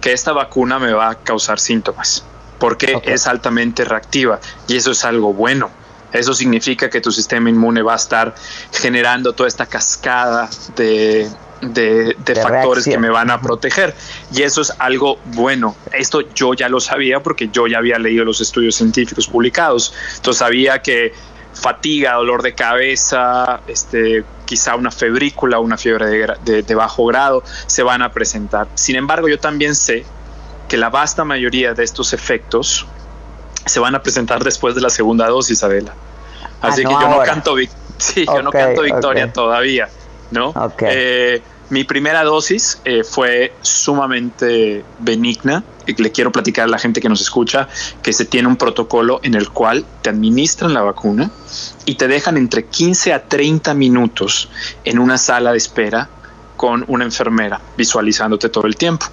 que 0.00 0.14
esta 0.14 0.32
vacuna 0.32 0.78
me 0.78 0.94
va 0.94 1.10
a 1.10 1.14
causar 1.16 1.60
síntomas, 1.60 2.24
porque 2.58 2.98
es 3.04 3.26
altamente 3.26 3.84
reactiva 3.84 4.40
y 4.66 4.76
eso 4.76 4.92
es 4.92 5.04
algo 5.04 5.34
bueno. 5.34 5.68
Eso 6.10 6.32
significa 6.32 6.88
que 6.88 7.02
tu 7.02 7.12
sistema 7.12 7.50
inmune 7.50 7.82
va 7.82 7.92
a 7.92 7.96
estar 7.96 8.34
generando 8.72 9.34
toda 9.34 9.46
esta 9.46 9.66
cascada 9.66 10.48
de 10.74 11.30
de, 11.60 12.16
factores 12.42 12.84
que 12.84 12.98
me 12.98 13.10
van 13.10 13.30
a 13.30 13.40
proteger. 13.40 13.94
Y 14.32 14.42
eso 14.42 14.60
es 14.60 14.72
algo 14.78 15.18
bueno. 15.26 15.76
Esto 15.92 16.22
yo 16.34 16.54
ya 16.54 16.68
lo 16.68 16.80
sabía 16.80 17.22
porque 17.22 17.48
yo 17.48 17.66
ya 17.66 17.78
había 17.78 17.98
leído 17.98 18.24
los 18.24 18.40
estudios 18.40 18.76
científicos 18.76 19.26
publicados. 19.26 19.94
Entonces 20.16 20.38
sabía 20.38 20.82
que 20.82 21.12
fatiga, 21.52 22.14
dolor 22.14 22.42
de 22.42 22.54
cabeza, 22.54 23.60
este, 23.66 24.24
quizá 24.44 24.76
una 24.76 24.90
febrícula, 24.90 25.58
una 25.58 25.76
fiebre 25.76 26.06
de, 26.44 26.74
bajo 26.74 27.06
grado, 27.06 27.42
se 27.66 27.82
van 27.82 28.02
a 28.02 28.12
presentar. 28.12 28.68
Sin 28.74 28.96
embargo, 28.96 29.28
yo 29.28 29.38
también 29.38 29.74
sé 29.74 30.04
que 30.68 30.76
la 30.76 30.88
vasta 30.88 31.24
mayoría 31.24 31.74
de 31.74 31.84
estos 31.84 32.12
efectos 32.12 32.86
se 33.66 33.80
van 33.80 33.94
a 33.94 34.02
presentar 34.02 34.42
después 34.42 34.74
de 34.74 34.80
la 34.80 34.90
segunda 34.90 35.28
dosis, 35.28 35.62
Adela. 35.62 35.92
Así 36.62 36.82
ah, 36.84 36.88
que 36.88 36.94
yo 36.94 37.08
no 37.08 37.22
canto, 37.22 37.56
sí, 37.98 38.24
yo 38.26 38.42
no 38.42 38.50
canto 38.50 38.82
victoria 38.82 39.32
todavía, 39.32 39.88
¿no? 40.30 40.54
Eh, 40.80 41.42
mi 41.70 41.84
primera 41.84 42.24
dosis 42.24 42.80
eh, 42.84 43.04
fue 43.04 43.54
sumamente 43.62 44.84
benigna. 44.98 45.62
Le 45.86 46.12
quiero 46.12 46.30
platicar 46.30 46.64
a 46.64 46.68
la 46.68 46.78
gente 46.78 47.00
que 47.00 47.08
nos 47.08 47.20
escucha 47.20 47.68
que 48.02 48.12
se 48.12 48.24
tiene 48.24 48.48
un 48.48 48.56
protocolo 48.56 49.20
en 49.22 49.34
el 49.34 49.50
cual 49.50 49.84
te 50.02 50.10
administran 50.10 50.74
la 50.74 50.82
vacuna 50.82 51.30
y 51.84 51.94
te 51.96 52.06
dejan 52.08 52.36
entre 52.36 52.66
15 52.66 53.12
a 53.12 53.24
30 53.24 53.74
minutos 53.74 54.50
en 54.84 54.98
una 54.98 55.18
sala 55.18 55.52
de 55.52 55.58
espera 55.58 56.08
con 56.56 56.84
una 56.88 57.04
enfermera 57.04 57.60
visualizándote 57.76 58.48
todo 58.48 58.66
el 58.66 58.76
tiempo. 58.76 59.06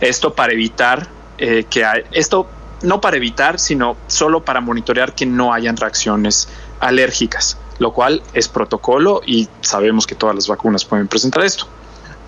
Esto 0.00 0.34
para 0.34 0.52
evitar 0.52 1.08
eh, 1.38 1.64
que 1.68 1.84
hay, 1.84 2.02
esto 2.12 2.48
no 2.82 3.00
para 3.00 3.16
evitar, 3.16 3.58
sino 3.58 3.96
solo 4.06 4.44
para 4.44 4.60
monitorear 4.60 5.14
que 5.14 5.24
no 5.24 5.52
hayan 5.52 5.76
reacciones 5.76 6.48
alérgicas, 6.80 7.56
lo 7.82 7.92
cual 7.92 8.22
es 8.32 8.48
protocolo 8.48 9.20
y 9.26 9.48
sabemos 9.60 10.06
que 10.06 10.14
todas 10.14 10.34
las 10.34 10.46
vacunas 10.46 10.84
pueden 10.84 11.08
presentar 11.08 11.44
esto. 11.44 11.66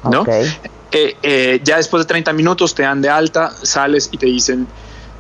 ¿no? 0.03 0.25
Eh, 0.29 1.17
eh, 1.23 1.61
ya 1.65 1.77
después 1.77 2.03
de 2.03 2.07
30 2.07 2.33
minutos 2.33 2.75
te 2.75 2.83
dan 2.83 3.01
de 3.01 3.09
alta, 3.09 3.53
sales 3.63 4.09
y 4.13 4.19
te 4.19 4.27
dicen, 4.27 4.67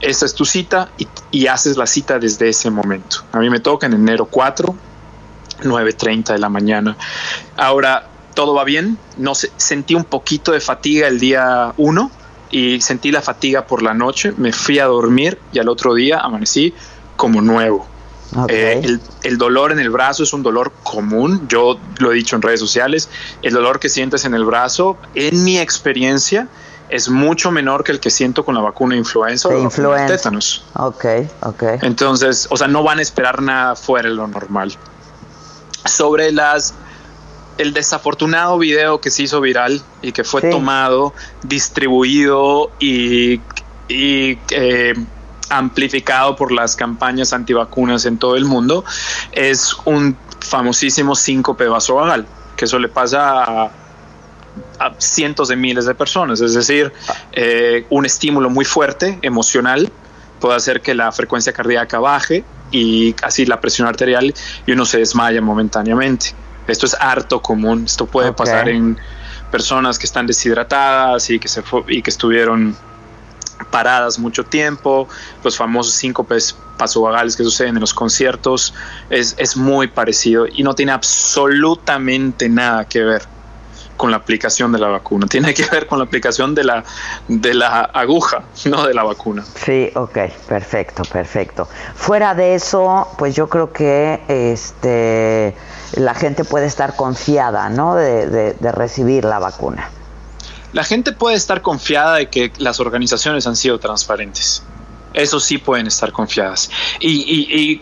esta 0.00 0.26
es 0.26 0.34
tu 0.34 0.44
cita 0.44 0.90
y, 1.30 1.46
haces 1.46 1.76
la 1.76 1.86
cita 1.86 2.18
desde 2.18 2.48
ese 2.48 2.68
momento. 2.68 3.18
A 3.32 3.38
mí 3.38 3.48
me 3.48 3.60
toca 3.60 3.86
en 3.86 3.94
enero 3.94 4.26
4, 4.26 4.74
9.30 5.62 6.32
de 6.32 6.38
la 6.38 6.48
mañana. 6.48 6.96
Ahora, 7.56 8.08
todo 8.34 8.54
va 8.54 8.64
bien, 8.64 8.98
no 9.16 9.34
sé, 9.34 9.52
sentí 9.56 9.94
un 9.94 10.04
poquito 10.04 10.52
de 10.52 10.60
fatiga 10.60 11.06
el 11.06 11.20
día 11.20 11.72
1 11.76 12.10
y 12.50 12.80
sentí 12.80 13.12
la 13.12 13.22
fatiga 13.22 13.66
por 13.66 13.82
la 13.82 13.94
noche, 13.94 14.32
me 14.36 14.52
fui 14.52 14.80
a 14.80 14.86
dormir 14.86 15.38
y 15.52 15.60
al 15.60 15.68
otro 15.68 15.94
día 15.94 16.18
amanecí 16.18 16.74
como 17.16 17.40
nuevo. 17.40 17.93
Eh, 18.48 18.98
el, 19.22 19.38
dolor 19.38 19.70
en 19.70 19.78
el 19.78 19.90
brazo 19.90 20.22
es 20.24 20.32
un 20.32 20.42
dolor 20.42 20.72
común, 20.82 21.46
yo 21.48 21.78
lo 21.98 22.12
he 22.12 22.14
dicho 22.16 22.34
en 22.34 22.42
redes 22.42 22.60
sociales, 22.60 23.08
el 23.42 23.54
dolor 23.54 23.78
que 23.78 23.88
sientes 23.88 24.24
en 24.24 24.34
el 24.34 24.44
brazo, 24.44 24.98
en 25.14 25.44
mi 25.44 25.58
experiencia, 25.58 26.48
es 26.88 27.08
mucho 27.08 27.50
menor 27.50 27.84
que 27.84 27.92
el 27.92 28.00
que 28.00 28.10
siento 28.10 28.44
con 28.44 28.54
la 28.54 28.60
vacuna 28.60 28.96
influenza 28.96 29.48
o 29.48 29.58
influenza. 29.58 30.16
tétanos. 30.16 30.64
Ok, 30.74 31.04
ok. 31.42 31.62
Entonces, 31.82 32.46
o 32.50 32.56
sea, 32.56 32.68
no 32.68 32.82
van 32.82 32.98
a 32.98 33.02
esperar 33.02 33.40
nada 33.40 33.76
fuera 33.76 34.08
de 34.08 34.14
lo 34.14 34.26
normal. 34.26 34.76
Sobre 35.84 36.32
las 36.32 36.74
el 37.58 37.72
desafortunado 37.72 38.58
video 38.58 39.00
que 39.00 39.10
se 39.10 39.22
hizo 39.22 39.40
viral 39.40 39.82
y 40.02 40.12
que 40.12 40.24
fue 40.24 40.42
tomado, 40.42 41.14
distribuido 41.42 42.70
y, 42.80 43.40
y 43.88 44.38
eh, 44.50 44.94
amplificado 45.50 46.36
por 46.36 46.52
las 46.52 46.76
campañas 46.76 47.32
antivacunas 47.32 48.06
en 48.06 48.18
todo 48.18 48.36
el 48.36 48.44
mundo, 48.44 48.84
es 49.32 49.74
un 49.84 50.16
famosísimo 50.40 51.14
síncope 51.14 51.66
vasovagal, 51.66 52.26
que 52.56 52.64
eso 52.66 52.78
le 52.78 52.88
pasa 52.88 53.70
a, 54.78 54.92
cientos 54.98 55.48
de 55.48 55.56
miles 55.56 55.86
de 55.86 55.94
personas, 55.94 56.40
es 56.40 56.54
decir, 56.54 56.92
eh, 57.32 57.86
un 57.90 58.06
estímulo 58.06 58.50
muy 58.50 58.64
fuerte, 58.64 59.18
emocional, 59.22 59.90
puede 60.40 60.56
hacer 60.56 60.80
que 60.80 60.94
la 60.94 61.10
frecuencia 61.10 61.52
cardíaca 61.52 61.98
baje 61.98 62.44
y 62.70 63.14
así 63.22 63.46
la 63.46 63.60
presión 63.60 63.88
arterial 63.88 64.34
y 64.66 64.72
uno 64.72 64.84
se 64.84 64.98
desmaya 64.98 65.40
momentáneamente. 65.40 66.34
Esto 66.66 66.86
es 66.86 66.94
harto 66.98 67.40
común, 67.42 67.84
esto 67.86 68.06
puede 68.06 68.32
pasar 68.32 68.68
en 68.68 68.98
personas 69.50 69.98
que 69.98 70.06
están 70.06 70.26
deshidratadas 70.26 71.30
y 71.30 71.38
que, 71.38 71.48
se 71.48 71.62
y 71.88 72.02
que 72.02 72.10
estuvieron 72.10 72.76
paradas 73.70 74.18
mucho 74.18 74.44
tiempo, 74.44 75.08
los 75.42 75.56
famosos 75.56 75.94
síncopes 75.94 76.56
pasovagales 76.76 77.36
que 77.36 77.44
suceden 77.44 77.76
en 77.76 77.80
los 77.80 77.94
conciertos, 77.94 78.74
es, 79.10 79.34
es 79.38 79.56
muy 79.56 79.88
parecido 79.88 80.46
y 80.46 80.62
no 80.62 80.74
tiene 80.74 80.92
absolutamente 80.92 82.48
nada 82.48 82.84
que 82.84 83.02
ver 83.02 83.22
con 83.96 84.10
la 84.10 84.16
aplicación 84.16 84.72
de 84.72 84.78
la 84.78 84.88
vacuna, 84.88 85.26
tiene 85.28 85.54
que 85.54 85.66
ver 85.66 85.86
con 85.86 85.98
la 85.98 86.04
aplicación 86.04 86.54
de 86.54 86.64
la, 86.64 86.84
de 87.28 87.54
la 87.54 87.82
aguja, 87.82 88.42
no 88.66 88.86
de 88.86 88.92
la 88.92 89.04
vacuna. 89.04 89.44
Sí, 89.54 89.90
ok, 89.94 90.18
perfecto, 90.48 91.04
perfecto. 91.04 91.68
Fuera 91.94 92.34
de 92.34 92.54
eso, 92.54 93.08
pues 93.18 93.36
yo 93.36 93.48
creo 93.48 93.72
que 93.72 94.20
este 94.28 95.54
la 95.96 96.14
gente 96.14 96.44
puede 96.44 96.66
estar 96.66 96.96
confiada, 96.96 97.68
¿no? 97.70 97.94
de 97.94 98.72
recibir 98.72 99.24
la 99.24 99.38
vacuna 99.38 99.90
la 100.74 100.82
gente 100.84 101.12
puede 101.12 101.36
estar 101.36 101.62
confiada 101.62 102.16
de 102.16 102.28
que 102.28 102.52
las 102.58 102.80
organizaciones 102.80 103.46
han 103.46 103.56
sido 103.56 103.78
transparentes. 103.78 104.62
Eso 105.14 105.38
sí 105.38 105.58
pueden 105.58 105.86
estar 105.86 106.10
confiadas. 106.10 106.68
Y, 106.98 107.80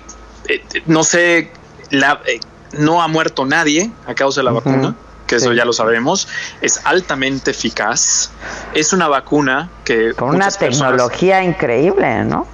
eh, 0.49 0.63
no 0.87 1.03
sé, 1.03 1.51
la, 1.91 2.21
eh, 2.27 2.39
no 2.73 3.03
ha 3.03 3.09
muerto 3.09 3.47
nadie 3.47 3.91
a 4.07 4.15
causa 4.15 4.41
de 4.41 4.45
la 4.45 4.53
vacuna, 4.53 4.95
que 5.27 5.37
eso 5.37 5.55
ya 5.55 5.65
lo 5.65 5.73
sabemos. 5.73 6.29
Es 6.61 6.81
altamente 6.85 7.53
eficaz. 7.53 8.31
Es 8.75 8.93
una 8.93 9.09
vacuna 9.09 9.71
que... 9.85 10.13
Con 10.13 10.37
una 10.37 10.51
tecnología 10.51 11.43
increíble, 11.43 12.25
¿no? 12.25 12.47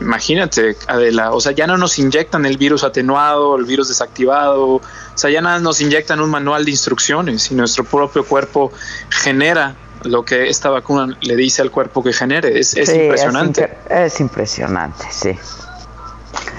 Imagínate, 0.00 0.76
Adela, 0.86 1.32
o 1.32 1.40
sea, 1.40 1.52
ya 1.52 1.66
no 1.66 1.76
nos 1.76 1.98
inyectan 1.98 2.46
el 2.46 2.56
virus 2.56 2.84
atenuado, 2.84 3.56
el 3.56 3.64
virus 3.64 3.88
desactivado, 3.88 4.76
o 4.76 4.82
sea, 5.14 5.30
ya 5.30 5.40
nada 5.40 5.58
nos 5.58 5.80
inyectan 5.80 6.20
un 6.20 6.30
manual 6.30 6.64
de 6.64 6.70
instrucciones 6.70 7.50
y 7.50 7.54
nuestro 7.54 7.84
propio 7.84 8.24
cuerpo 8.24 8.72
genera 9.10 9.74
lo 10.04 10.24
que 10.24 10.48
esta 10.48 10.70
vacuna 10.70 11.16
le 11.20 11.36
dice 11.36 11.62
al 11.62 11.70
cuerpo 11.70 12.02
que 12.02 12.12
genere. 12.12 12.58
Es, 12.58 12.76
impresionante. 12.76 13.76
Es, 13.90 14.20
impresionante, 14.20 15.04
sí. 15.10 15.36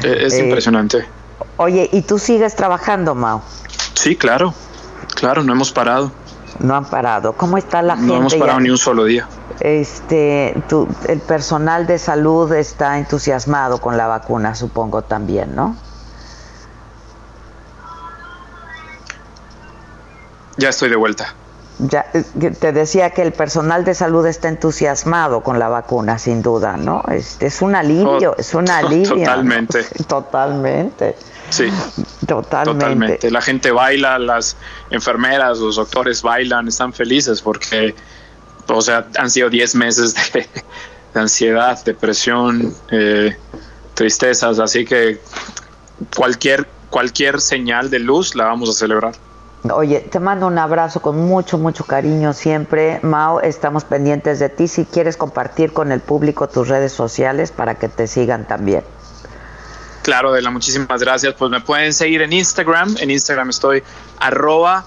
Es, 0.03 0.33
eh, 0.33 0.43
impresionante. 0.43 1.05
Oye, 1.57 1.89
¿y 1.91 2.01
tú 2.01 2.19
sigues 2.19 2.55
trabajando, 2.55 3.15
Mao? 3.15 3.43
Sí, 3.93 4.15
claro, 4.15 4.53
claro, 5.15 5.43
no 5.43 5.53
hemos 5.53 5.71
parado. 5.71 6.11
No 6.59 6.75
han 6.75 6.85
parado. 6.85 7.33
¿Cómo 7.33 7.57
está 7.57 7.81
la 7.81 7.95
gente? 7.95 8.07
No 8.07 8.17
hemos 8.17 8.35
parado 8.35 8.59
ni 8.59 8.69
un 8.69 8.77
solo 8.77 9.05
día. 9.05 9.27
Este, 9.59 10.55
el 11.07 11.19
personal 11.19 11.85
de 11.85 11.97
salud 11.97 12.51
está 12.53 12.97
entusiasmado 12.97 13.79
con 13.79 13.97
la 13.97 14.07
vacuna, 14.07 14.55
supongo 14.55 15.01
también, 15.01 15.55
¿no? 15.55 15.75
Ya 20.57 20.69
estoy 20.69 20.89
de 20.89 20.95
vuelta. 20.95 21.33
Ya, 21.79 22.05
eh, 22.13 22.23
te 22.59 22.73
decía 22.73 23.11
que 23.11 23.21
el 23.21 23.31
personal 23.31 23.85
de 23.85 23.95
salud 23.95 24.25
está 24.25 24.49
entusiasmado 24.49 25.41
con 25.41 25.59
la 25.59 25.69
vacuna, 25.69 26.19
sin 26.19 26.41
duda, 26.41 26.75
¿no? 26.75 27.01
Es, 27.09 27.37
es 27.39 27.61
un 27.61 27.73
alivio, 27.73 28.35
es 28.37 28.53
un 28.53 28.69
alivio. 28.69 29.15
Totalmente. 29.15 29.83
Totalmente. 30.07 31.15
Sí. 31.49 31.71
Totalmente. 32.27 32.79
Totalmente. 32.79 33.31
La 33.31 33.41
gente 33.41 33.71
baila, 33.71 34.19
las 34.19 34.57
enfermeras, 34.89 35.59
los 35.59 35.77
doctores 35.77 36.21
bailan, 36.21 36.67
están 36.67 36.91
felices 36.91 37.41
porque, 37.41 37.95
o 38.77 38.81
sea, 38.81 39.07
han 39.17 39.29
sido 39.29 39.49
10 39.49 39.75
meses 39.75 40.15
de, 40.33 40.47
ansiedad, 41.13 41.83
depresión, 41.83 42.73
eh, 42.91 43.35
tristezas, 43.93 44.59
así 44.59 44.85
que 44.85 45.19
cualquier, 46.15 46.67
cualquier 46.89 47.41
señal 47.41 47.89
de 47.89 47.99
luz 47.99 48.35
la 48.35 48.45
vamos 48.45 48.69
a 48.69 48.73
celebrar. 48.73 49.13
Oye, 49.73 49.99
te 49.99 50.19
mando 50.19 50.47
un 50.47 50.57
abrazo 50.57 51.01
con 51.01 51.17
mucho, 51.17 51.57
mucho 51.57 51.83
cariño 51.83 52.31
siempre. 52.31 52.99
Mao, 53.03 53.41
estamos 53.41 53.83
pendientes 53.83 54.39
de 54.39 54.47
ti. 54.47 54.69
Si 54.69 54.85
quieres 54.85 55.17
compartir 55.17 55.73
con 55.73 55.91
el 55.91 55.99
público 55.99 56.47
tus 56.47 56.69
redes 56.69 56.93
sociales 56.93 57.51
para 57.51 57.75
que 57.75 57.89
te 57.89 58.07
sigan 58.07 58.47
también. 58.47 58.83
Claro, 60.01 60.29
Adela, 60.29 60.49
muchísimas 60.49 61.01
gracias. 61.01 61.33
Pues 61.33 61.51
me 61.51 61.59
pueden 61.59 61.93
seguir 61.93 62.21
en 62.21 62.31
Instagram. 62.31 62.95
En 62.99 63.11
Instagram 63.11 63.49
estoy 63.49 63.83
arroba 64.19 64.85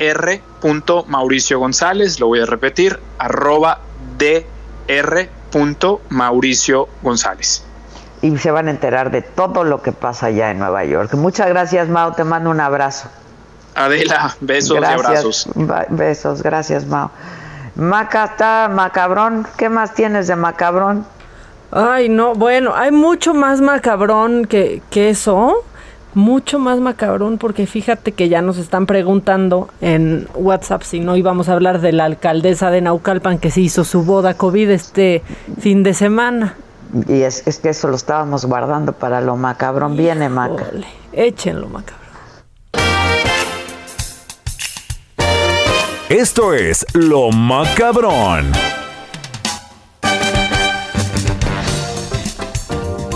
dr. 0.00 1.58
González. 1.58 2.18
Lo 2.20 2.26
voy 2.28 2.40
a 2.40 2.46
repetir, 2.46 2.98
arroba 3.18 3.80
dr. 4.18 6.00
Mauricio 6.08 6.88
González. 7.02 7.64
Y 8.22 8.36
se 8.38 8.50
van 8.50 8.68
a 8.68 8.70
enterar 8.70 9.10
de 9.10 9.22
todo 9.22 9.64
lo 9.64 9.82
que 9.82 9.92
pasa 9.92 10.26
allá 10.26 10.50
en 10.50 10.58
Nueva 10.58 10.84
York. 10.84 11.14
Muchas 11.14 11.48
gracias, 11.48 11.88
Mao. 11.88 12.12
Te 12.12 12.24
mando 12.24 12.50
un 12.50 12.60
abrazo. 12.60 13.08
Adela, 13.74 14.36
besos 14.40 14.78
y 14.80 14.84
abrazos. 14.84 15.48
Besos, 15.88 16.42
gracias, 16.42 16.86
Mao. 16.86 17.10
Maca 17.76 18.24
está 18.24 18.68
macabrón. 18.70 19.46
¿Qué 19.56 19.68
más 19.68 19.94
tienes 19.94 20.26
de 20.26 20.36
macabrón? 20.36 21.06
Ay, 21.72 22.08
no, 22.08 22.34
bueno, 22.34 22.74
hay 22.74 22.90
mucho 22.90 23.32
más 23.32 23.60
macabrón 23.60 24.44
que, 24.44 24.82
que 24.90 25.10
eso. 25.10 25.64
Mucho 26.14 26.58
más 26.58 26.80
macabrón 26.80 27.38
porque 27.38 27.66
fíjate 27.66 28.12
que 28.12 28.28
ya 28.28 28.42
nos 28.42 28.58
están 28.58 28.86
preguntando 28.86 29.68
en 29.80 30.28
WhatsApp 30.34 30.82
si 30.82 31.00
no 31.00 31.16
íbamos 31.16 31.48
a 31.48 31.54
hablar 31.54 31.80
de 31.80 31.92
la 31.92 32.04
alcaldesa 32.04 32.70
de 32.70 32.80
Naucalpan 32.80 33.38
que 33.38 33.50
se 33.50 33.60
hizo 33.60 33.84
su 33.84 34.02
boda 34.02 34.34
COVID 34.34 34.70
este 34.70 35.22
fin 35.60 35.82
de 35.82 35.94
semana. 35.94 36.56
Y 37.08 37.22
es, 37.22 37.46
es 37.46 37.58
que 37.58 37.68
eso 37.68 37.88
lo 37.88 37.96
estábamos 37.96 38.44
guardando 38.44 38.92
para 38.92 39.20
lo 39.20 39.36
macabrón. 39.36 39.96
Viene, 39.96 40.28
Maca. 40.28 40.66
Échenlo, 41.12 41.68
macabrón. 41.68 42.00
Esto 46.10 46.54
es 46.54 46.84
Lo 46.92 47.30
Macabrón. 47.30 48.50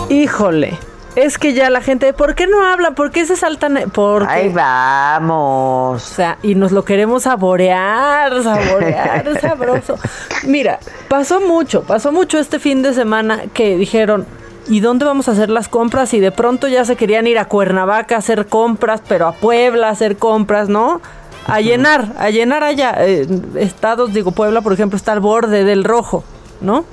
Híjole, 0.09 0.77
es 1.15 1.37
que 1.37 1.53
ya 1.53 1.69
la 1.69 1.81
gente, 1.81 2.11
¿por 2.13 2.35
qué 2.35 2.45
no 2.47 2.65
hablan? 2.65 2.93
¿Por 2.93 3.11
qué 3.11 3.25
se 3.25 3.35
saltan? 3.35 3.91
Porque, 3.93 4.33
Ahí 4.33 4.49
vamos. 4.49 6.03
O 6.03 6.15
sea, 6.15 6.37
y 6.43 6.55
nos 6.55 6.71
lo 6.71 6.83
queremos 6.83 7.23
saborear, 7.23 8.43
saborear, 8.43 9.39
sabroso. 9.41 9.97
Mira, 10.45 10.79
pasó 11.07 11.39
mucho, 11.39 11.83
pasó 11.83 12.11
mucho 12.11 12.37
este 12.37 12.59
fin 12.59 12.81
de 12.81 12.93
semana 12.93 13.43
que 13.53 13.77
dijeron, 13.77 14.25
¿y 14.67 14.81
dónde 14.81 15.05
vamos 15.05 15.29
a 15.29 15.31
hacer 15.31 15.49
las 15.49 15.69
compras? 15.69 16.13
Y 16.13 16.19
de 16.19 16.31
pronto 16.31 16.67
ya 16.67 16.83
se 16.83 16.95
querían 16.95 17.27
ir 17.27 17.39
a 17.39 17.45
Cuernavaca 17.45 18.15
a 18.15 18.19
hacer 18.19 18.47
compras, 18.47 19.01
pero 19.07 19.27
a 19.27 19.31
Puebla 19.33 19.87
a 19.87 19.91
hacer 19.91 20.17
compras, 20.17 20.67
¿no? 20.67 21.01
A 21.47 21.61
llenar, 21.61 22.13
a 22.17 22.29
llenar 22.29 22.63
allá. 22.63 22.95
Eh, 22.99 23.27
estados, 23.55 24.13
digo, 24.13 24.31
Puebla, 24.31 24.61
por 24.61 24.73
ejemplo, 24.73 24.97
está 24.97 25.13
al 25.13 25.19
borde 25.21 25.63
del 25.63 25.83
rojo, 25.83 26.23
¿no? 26.59 26.83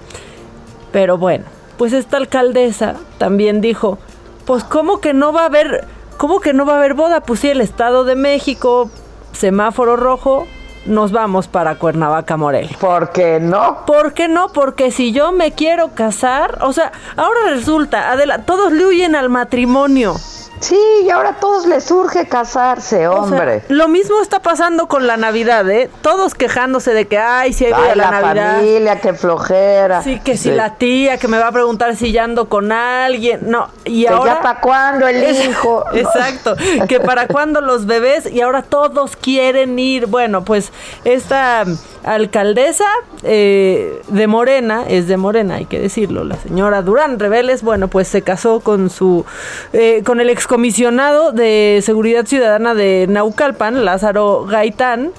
Pero 0.92 1.18
bueno, 1.18 1.46
pues 1.78 1.94
esta 1.94 2.18
alcaldesa 2.18 2.96
también 3.18 3.60
dijo, 3.62 3.98
pues 4.46 4.64
cómo 4.64 5.00
que 5.00 5.14
no 5.14 5.32
va 5.32 5.42
a 5.42 5.46
haber, 5.46 5.86
cómo 6.16 6.40
que 6.40 6.52
no 6.52 6.66
va 6.66 6.74
a 6.74 6.76
haber 6.76 6.94
boda, 6.94 7.20
pues 7.20 7.40
sí, 7.40 7.48
el 7.48 7.60
Estado 7.60 8.04
de 8.04 8.16
México, 8.16 8.90
semáforo 9.32 9.96
rojo, 9.96 10.46
nos 10.86 11.12
vamos 11.12 11.48
para 11.48 11.76
Cuernavaca, 11.76 12.36
Morelia. 12.36 12.76
¿Por 12.80 13.10
qué 13.12 13.38
no? 13.40 13.84
¿Por 13.86 14.14
qué 14.14 14.28
no? 14.28 14.48
Porque 14.48 14.90
si 14.90 15.12
yo 15.12 15.32
me 15.32 15.52
quiero 15.52 15.94
casar, 15.94 16.58
o 16.62 16.72
sea, 16.72 16.92
ahora 17.16 17.40
resulta, 17.50 18.10
Adela, 18.10 18.44
todos 18.44 18.72
le 18.72 18.86
huyen 18.86 19.14
al 19.14 19.28
matrimonio. 19.28 20.14
Sí, 20.62 20.78
y 21.04 21.10
ahora 21.10 21.30
a 21.30 21.40
todos 21.40 21.66
les 21.66 21.82
surge 21.84 22.28
casarse, 22.28 23.08
hombre. 23.08 23.62
lo 23.68 23.88
mismo 23.88 24.20
está 24.22 24.40
pasando 24.40 24.86
con 24.86 25.06
la 25.08 25.16
Navidad, 25.16 25.68
¿eh? 25.68 25.90
Todos 26.02 26.34
quejándose 26.36 26.94
de 26.94 27.08
que, 27.08 27.18
ay, 27.18 27.52
si 27.52 27.66
hay 27.66 27.72
ay, 27.74 27.96
la, 27.96 28.10
la 28.10 28.10
Navidad. 28.20 28.56
familia, 28.58 29.00
que 29.00 29.12
flojera. 29.12 30.02
Sí, 30.02 30.20
que 30.20 30.36
si 30.36 30.52
la 30.52 30.76
tía 30.76 31.18
que 31.18 31.26
me 31.26 31.38
va 31.38 31.48
a 31.48 31.52
preguntar 31.52 31.96
si 31.96 32.12
ya 32.12 32.22
ando 32.24 32.48
con 32.48 32.70
alguien. 32.70 33.40
No, 33.50 33.68
y 33.84 34.02
Que 34.04 34.08
ahora. 34.10 34.34
ya 34.36 34.40
para 34.40 34.60
cuándo 34.60 35.08
el 35.08 35.16
Es- 35.22 35.44
hijo. 35.48 35.84
Exacto. 35.92 36.54
Que 36.88 37.00
para 37.00 37.26
cuándo 37.26 37.60
los 37.60 37.86
bebés 37.86 38.30
y 38.30 38.40
ahora 38.40 38.62
todos 38.62 39.16
quieren 39.16 39.76
ir. 39.80 40.06
Bueno, 40.06 40.44
pues 40.44 40.72
esta 41.04 41.64
alcaldesa 42.04 42.84
eh, 43.22 44.00
de 44.08 44.26
Morena, 44.26 44.84
es 44.88 45.06
de 45.08 45.16
Morena, 45.16 45.56
hay 45.56 45.66
que 45.66 45.78
decirlo, 45.78 46.24
la 46.24 46.36
señora 46.36 46.82
Durán 46.82 47.18
Reveles, 47.20 47.62
bueno, 47.62 47.86
pues 47.88 48.08
se 48.08 48.22
casó 48.22 48.60
con 48.60 48.90
su, 48.90 49.24
eh, 49.72 50.02
con 50.04 50.20
el 50.20 50.28
excomisionado 50.52 51.32
de 51.32 51.80
Seguridad 51.82 52.26
Ciudadana 52.26 52.74
de 52.74 53.06
Naucalpan, 53.08 53.86
Lázaro 53.86 54.44
Gaitán, 54.44 55.10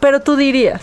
pero 0.00 0.20
tú 0.20 0.34
dirías, 0.34 0.80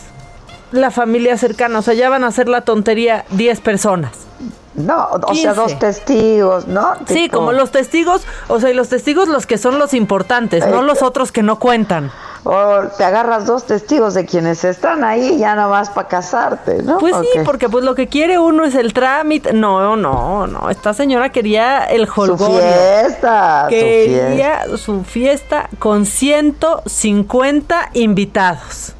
la 0.71 0.91
familia 0.91 1.39
cercana, 1.39 1.79
o 1.79 1.81
sea, 1.81 1.95
ya 1.95 2.07
van 2.07 2.23
a 2.23 2.27
hacer 2.27 2.47
la 2.47 2.61
tontería 2.61 3.25
10 3.31 3.61
personas. 3.61 4.28
No, 4.75 5.07
o 5.11 5.33
sea, 5.35 5.51
15. 5.51 5.53
dos 5.55 5.79
testigos, 5.79 6.67
¿no? 6.67 6.93
Sí, 7.07 7.27
como 7.27 7.51
los 7.51 7.71
testigos, 7.71 8.21
o 8.47 8.59
sea, 8.61 8.69
y 8.69 8.73
los 8.73 8.87
testigos 8.87 9.27
los 9.27 9.45
que 9.45 9.57
son 9.57 9.77
los 9.77 9.93
importantes, 9.93 10.65
no 10.67 10.79
Eh, 10.79 10.83
los 10.83 11.01
otros 11.01 11.31
que 11.33 11.43
no 11.43 11.59
cuentan. 11.59 12.11
O 12.45 12.83
te 12.97 13.03
agarras 13.03 13.45
dos 13.45 13.65
testigos 13.65 14.13
de 14.13 14.25
quienes 14.25 14.63
están 14.63 15.03
ahí 15.03 15.37
ya 15.37 15.55
nomás 15.55 15.89
para 15.89 16.07
casarte, 16.07 16.81
¿no? 16.83 16.97
Pues 16.97 17.13
sí, 17.33 17.39
porque 17.43 17.67
pues 17.67 17.83
lo 17.83 17.95
que 17.95 18.07
quiere 18.07 18.39
uno 18.39 18.63
es 18.63 18.75
el 18.75 18.93
trámite. 18.93 19.51
No, 19.51 19.97
no, 19.97 20.47
no. 20.47 20.69
Esta 20.69 20.93
señora 20.93 21.29
quería 21.33 21.83
el 21.83 22.07
Su 22.07 22.21
holgorio. 22.21 22.59
fiesta, 22.61 23.63
su 23.65 23.69
Quería 23.71 24.61
su 24.77 25.03
fiesta 25.03 25.67
con 25.79 26.05
150 26.05 27.89
invitados. 27.93 28.93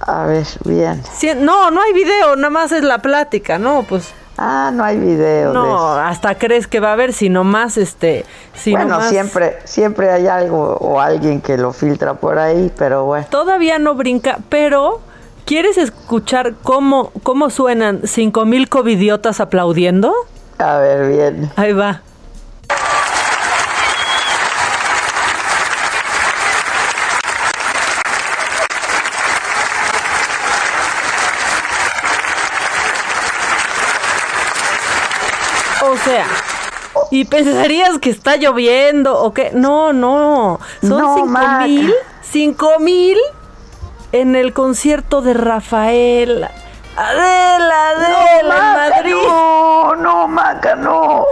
A 0.00 0.24
ver, 0.24 0.46
bien. 0.64 1.02
Cien- 1.04 1.40
no, 1.40 1.70
no 1.70 1.82
hay 1.82 1.92
video, 1.92 2.34
nada 2.36 2.50
más 2.50 2.72
es 2.72 2.82
la 2.82 2.98
plática, 3.02 3.58
¿no? 3.58 3.84
Pues 3.88 4.08
Ah, 4.44 4.72
no 4.74 4.82
hay 4.82 4.98
video. 4.98 5.48
de 5.48 5.54
no, 5.54 5.64
eso. 5.64 6.00
hasta 6.00 6.36
crees 6.36 6.66
que 6.66 6.80
va 6.80 6.88
a 6.88 6.92
haber, 6.94 7.12
si 7.12 7.28
nomás 7.28 7.76
este, 7.76 8.24
bueno, 8.72 9.00
siempre, 9.02 9.58
siempre 9.62 10.10
hay 10.10 10.26
algo 10.26 10.76
o 10.80 11.00
alguien 11.00 11.40
que 11.40 11.56
lo 11.56 11.72
filtra 11.72 12.14
por 12.14 12.40
ahí, 12.40 12.72
pero 12.76 13.04
bueno. 13.04 13.24
Todavía 13.30 13.78
no 13.78 13.94
brinca, 13.94 14.38
pero 14.48 15.00
¿quieres 15.44 15.78
escuchar 15.78 16.54
cómo, 16.64 17.12
cómo 17.22 17.50
suenan 17.50 18.04
5000 18.04 18.68
covidiotas 18.68 19.38
aplaudiendo? 19.38 20.12
A 20.58 20.78
ver, 20.78 21.08
bien. 21.08 21.52
Ahí 21.54 21.72
va. 21.72 22.02
Sea, 36.04 36.26
y 37.10 37.24
pensarías 37.24 37.98
que 37.98 38.10
está 38.10 38.36
lloviendo 38.36 39.18
o 39.18 39.32
que 39.32 39.50
no, 39.52 39.92
no, 39.92 40.60
son 40.80 40.88
No, 40.90 41.14
cinco 41.16 41.38
mil, 41.66 41.94
cinco 42.22 42.70
mil 42.80 43.18
en 44.12 44.36
el 44.36 44.52
concierto 44.52 45.22
de 45.22 45.34
Rafael. 45.34 46.46
Adela, 46.94 47.88
Adela, 47.90 48.40
en 48.40 48.48
Maca, 48.48 48.90
Madrid. 48.96 49.14
No, 49.26 49.94
no, 49.96 50.28
Maca, 50.28 50.76
no. 50.76 51.24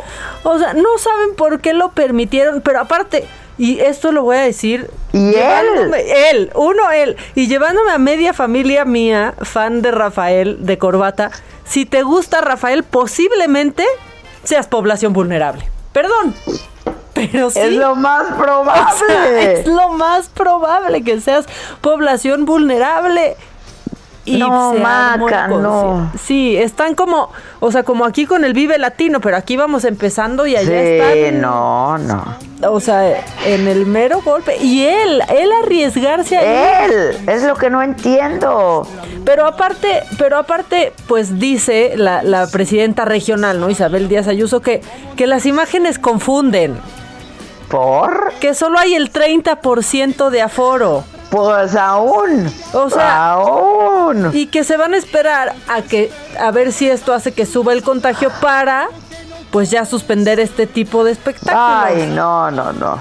O 0.42 0.58
sea, 0.58 0.72
no 0.72 0.96
saben 0.98 1.34
por 1.36 1.60
qué 1.60 1.74
lo 1.74 1.90
permitieron, 1.90 2.62
pero 2.62 2.80
aparte, 2.80 3.26
y 3.58 3.78
esto 3.80 4.10
lo 4.12 4.22
voy 4.22 4.38
a 4.38 4.40
decir. 4.40 4.90
¿Y 5.12 5.32
llevándome- 5.32 6.30
él? 6.30 6.50
uno 6.54 6.90
él. 6.90 7.16
Y 7.34 7.46
llevándome 7.46 7.92
a 7.92 7.98
media 7.98 8.32
familia 8.32 8.86
mía, 8.86 9.34
fan 9.42 9.82
de 9.82 9.90
Rafael, 9.90 10.64
de 10.64 10.78
corbata. 10.78 11.30
Si 11.64 11.84
te 11.84 12.02
gusta 12.02 12.40
Rafael, 12.40 12.82
posiblemente 12.82 13.84
seas 14.44 14.66
población 14.66 15.12
vulnerable. 15.12 15.68
Perdón. 15.92 16.34
Pero 17.14 17.50
sí. 17.50 17.58
Es 17.58 17.72
lo 17.72 17.94
más 17.96 18.22
O 18.22 18.26
sea, 18.26 18.36
probable. 18.36 19.52
es 19.60 19.66
lo 19.66 19.90
más 19.90 20.28
probable 20.28 21.02
que 21.02 21.20
seas 21.20 21.46
población 21.80 22.44
vulnerable. 22.44 23.36
Y 24.30 24.38
No, 24.38 24.72
se 24.74 24.78
Maca, 24.80 25.48
no. 25.48 26.10
Sí, 26.22 26.56
están 26.56 26.94
como, 26.94 27.30
o 27.58 27.72
sea, 27.72 27.82
como 27.82 28.04
aquí 28.04 28.26
con 28.26 28.44
el 28.44 28.52
Vive 28.52 28.78
Latino, 28.78 29.20
pero 29.20 29.36
aquí 29.36 29.56
vamos 29.56 29.84
empezando 29.84 30.46
y 30.46 30.56
allá 30.56 30.68
Sí, 30.68 30.74
están. 30.74 31.40
no, 31.40 31.98
no. 31.98 32.24
O 32.70 32.78
sea, 32.78 33.24
en 33.46 33.66
el 33.68 33.86
mero 33.86 34.20
golpe. 34.22 34.56
Y 34.58 34.82
él, 34.84 35.22
él 35.30 35.50
arriesgarse 35.62 36.36
a 36.36 36.84
Él, 36.84 37.16
es 37.26 37.42
lo 37.42 37.56
que 37.56 37.70
no 37.70 37.82
entiendo. 37.82 38.86
Pero 39.24 39.46
aparte, 39.46 40.02
pero 40.18 40.36
aparte, 40.36 40.92
pues 41.08 41.38
dice 41.38 41.94
la, 41.96 42.22
la 42.22 42.46
presidenta 42.48 43.04
regional, 43.06 43.60
¿no? 43.60 43.70
Isabel 43.70 44.08
Díaz 44.08 44.28
Ayuso, 44.28 44.60
que, 44.60 44.82
que 45.16 45.26
las 45.26 45.46
imágenes 45.46 45.98
confunden. 45.98 46.76
¿Por? 47.68 48.32
Que 48.40 48.52
solo 48.54 48.78
hay 48.78 48.94
el 48.94 49.12
30% 49.12 50.28
de 50.30 50.42
aforo. 50.42 51.04
Pues 51.30 51.76
aún. 51.76 52.52
O 52.72 52.90
sea, 52.90 53.32
aún. 53.32 54.30
Y 54.32 54.46
que 54.46 54.64
se 54.64 54.76
van 54.76 54.94
a 54.94 54.96
esperar 54.96 55.54
a 55.68 55.82
que 55.82 56.10
a 56.38 56.50
ver 56.50 56.72
si 56.72 56.88
esto 56.88 57.14
hace 57.14 57.32
que 57.32 57.46
suba 57.46 57.72
el 57.72 57.82
contagio 57.82 58.30
para 58.40 58.88
pues 59.50 59.70
ya 59.70 59.84
suspender 59.84 60.40
este 60.40 60.66
tipo 60.66 61.04
de 61.04 61.12
espectáculos. 61.12 61.56
Ay, 61.56 62.06
no, 62.14 62.50
no, 62.50 62.72
no. 62.72 62.98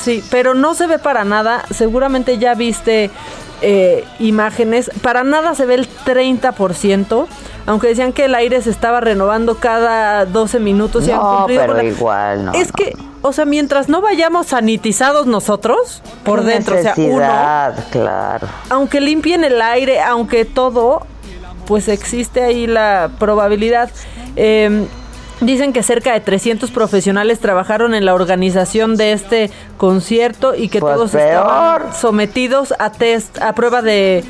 Sí, 0.00 0.22
pero 0.30 0.54
no 0.54 0.74
se 0.74 0.86
ve 0.86 0.98
para 0.98 1.24
nada. 1.24 1.64
Seguramente 1.70 2.38
ya 2.38 2.54
viste 2.54 3.10
eh, 3.62 4.04
imágenes. 4.18 4.90
Para 5.02 5.24
nada 5.24 5.54
se 5.54 5.66
ve 5.66 5.74
el 5.74 5.88
30%. 5.88 7.26
Aunque 7.66 7.88
decían 7.88 8.12
que 8.12 8.26
el 8.26 8.34
aire 8.34 8.60
se 8.60 8.70
estaba 8.70 9.00
renovando 9.00 9.56
cada 9.56 10.26
12 10.26 10.58
minutos 10.60 11.06
y 11.08 11.10
han 11.10 11.18
No, 11.18 11.36
cumplido 11.38 11.62
pero 11.62 11.74
la- 11.74 11.84
igual, 11.84 12.44
no. 12.44 12.52
Es 12.52 12.70
que, 12.72 12.94
o 13.22 13.32
sea, 13.32 13.46
mientras 13.46 13.88
no 13.88 14.02
vayamos 14.02 14.48
sanitizados 14.48 15.26
nosotros, 15.26 16.02
por 16.24 16.44
dentro, 16.44 16.76
o 16.78 16.82
sea, 16.82 16.92
uno, 16.96 17.16
claro. 17.90 18.46
aunque 18.68 19.00
limpien 19.00 19.44
el 19.44 19.62
aire, 19.62 20.02
aunque 20.02 20.44
todo, 20.44 21.06
pues 21.66 21.88
existe 21.88 22.42
ahí 22.42 22.66
la 22.66 23.10
probabilidad. 23.18 23.90
Eh, 24.36 24.86
dicen 25.40 25.72
que 25.72 25.82
cerca 25.82 26.12
de 26.12 26.20
300 26.20 26.70
profesionales 26.70 27.40
trabajaron 27.40 27.94
en 27.94 28.04
la 28.04 28.12
organización 28.14 28.96
de 28.96 29.12
este 29.12 29.50
concierto 29.78 30.54
y 30.54 30.68
que 30.68 30.80
Pues 30.80 30.94
todos 30.94 31.10
peor. 31.12 31.24
estaban 31.24 31.94
sometidos 31.94 32.74
a 32.78 32.90
test, 32.92 33.40
a 33.40 33.54
prueba 33.54 33.80
de, 33.80 34.22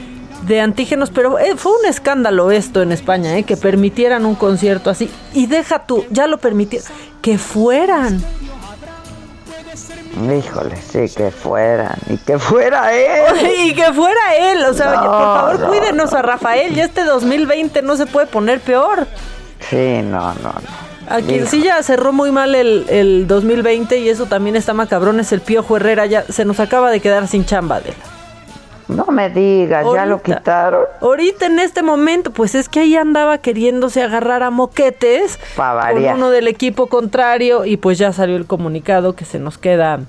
de 0.47 0.61
antígenos, 0.61 1.11
pero 1.11 1.39
eh, 1.39 1.55
fue 1.57 1.73
un 1.73 1.87
escándalo 1.87 2.51
esto 2.51 2.83
en 2.83 2.93
España, 2.93 3.37
eh, 3.37 3.45
que 3.45 3.57
permitieran 3.57 4.27
un 4.27 4.35
concierto 4.35 4.91
así. 4.91 5.11
Y 5.33 5.47
deja 5.47 5.87
tú, 5.87 6.05
ya 6.11 6.27
lo 6.27 6.39
permitieron, 6.39 6.87
que 7.23 7.39
fueran. 7.39 8.23
Híjole, 10.15 10.77
sí, 10.77 11.13
que 11.15 11.31
fueran, 11.31 11.97
y 12.09 12.17
que 12.19 12.39
fuera 12.39 12.95
él. 12.95 13.51
y 13.67 13.75
que 13.75 13.93
fuera 13.93 14.37
él, 14.53 14.65
o 14.65 14.75
sea, 14.75 14.93
por 14.93 15.11
favor, 15.11 15.67
cuídenos 15.69 16.13
a 16.13 16.23
Rafael, 16.23 16.75
ya 16.75 16.85
este 16.85 17.05
2020 17.05 17.83
no 17.83 17.97
se 17.97 18.07
puede 18.07 18.27
poner 18.27 18.61
peor. 18.61 19.07
Sí, 19.69 20.03
no, 20.03 20.35
no, 20.35 20.53
no. 20.53 20.85
A 21.09 21.21
quien 21.21 21.47
sí 21.47 21.63
ya 21.63 21.83
cerró 21.83 22.13
muy 22.13 22.33
mal 22.33 22.55
el, 22.55 22.87
el 22.89 23.27
2020 23.27 23.99
y 23.99 24.09
eso 24.09 24.25
también 24.25 24.57
está 24.57 24.73
macabrón 24.73 25.21
es 25.21 25.33
el 25.33 25.43
Piojo 25.43 25.77
Herrera, 25.77 26.07
ya 26.07 26.25
se 26.25 26.47
nos 26.47 26.61
acaba 26.61 26.91
de 26.91 27.01
quedar 27.01 27.29
sin 27.29 27.45
chamba 27.45 27.81
de 27.81 27.93
No 28.95 29.07
me 29.07 29.31
digas, 29.31 29.87
ya 29.95 30.07
lo 30.07 30.23
quitaron. 30.23 30.85
Ahorita 31.01 31.47
en 31.47 31.59
este 31.59 31.83
momento, 31.83 32.31
pues 32.31 32.55
es 32.55 32.69
que 32.69 32.81
ahí 32.81 32.97
andaba 32.97 33.39
queriéndose 33.39 34.03
agarrar 34.03 34.43
a 34.43 34.51
moquetes 34.51 35.39
con 35.57 36.05
uno 36.05 36.31
del 36.31 36.49
equipo 36.49 36.87
contrario 36.87 37.65
y 37.65 37.77
pues 37.77 37.99
ya 37.99 38.13
salió 38.13 38.37
el 38.37 38.47
comunicado 38.47 39.15
que 39.15 39.25
se 39.25 39.39
nos 39.39 39.59
queda 39.59 40.01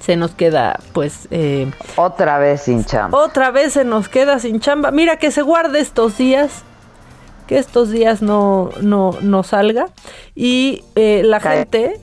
se 0.00 0.16
nos 0.16 0.32
queda 0.32 0.80
pues 0.92 1.28
eh, 1.30 1.70
otra 1.94 2.38
vez 2.38 2.62
sin 2.62 2.84
chamba. 2.84 3.16
Otra 3.16 3.52
vez 3.52 3.74
se 3.74 3.84
nos 3.84 4.08
queda 4.08 4.40
sin 4.40 4.58
chamba. 4.58 4.90
Mira 4.90 5.16
que 5.16 5.30
se 5.30 5.42
guarde 5.42 5.78
estos 5.78 6.18
días 6.18 6.64
que 7.46 7.58
estos 7.58 7.90
días 7.90 8.22
no, 8.22 8.70
no, 8.80 9.16
no 9.20 9.42
salga 9.42 9.86
y 10.34 10.84
eh, 10.94 11.22
la 11.24 11.40
gente 11.40 12.00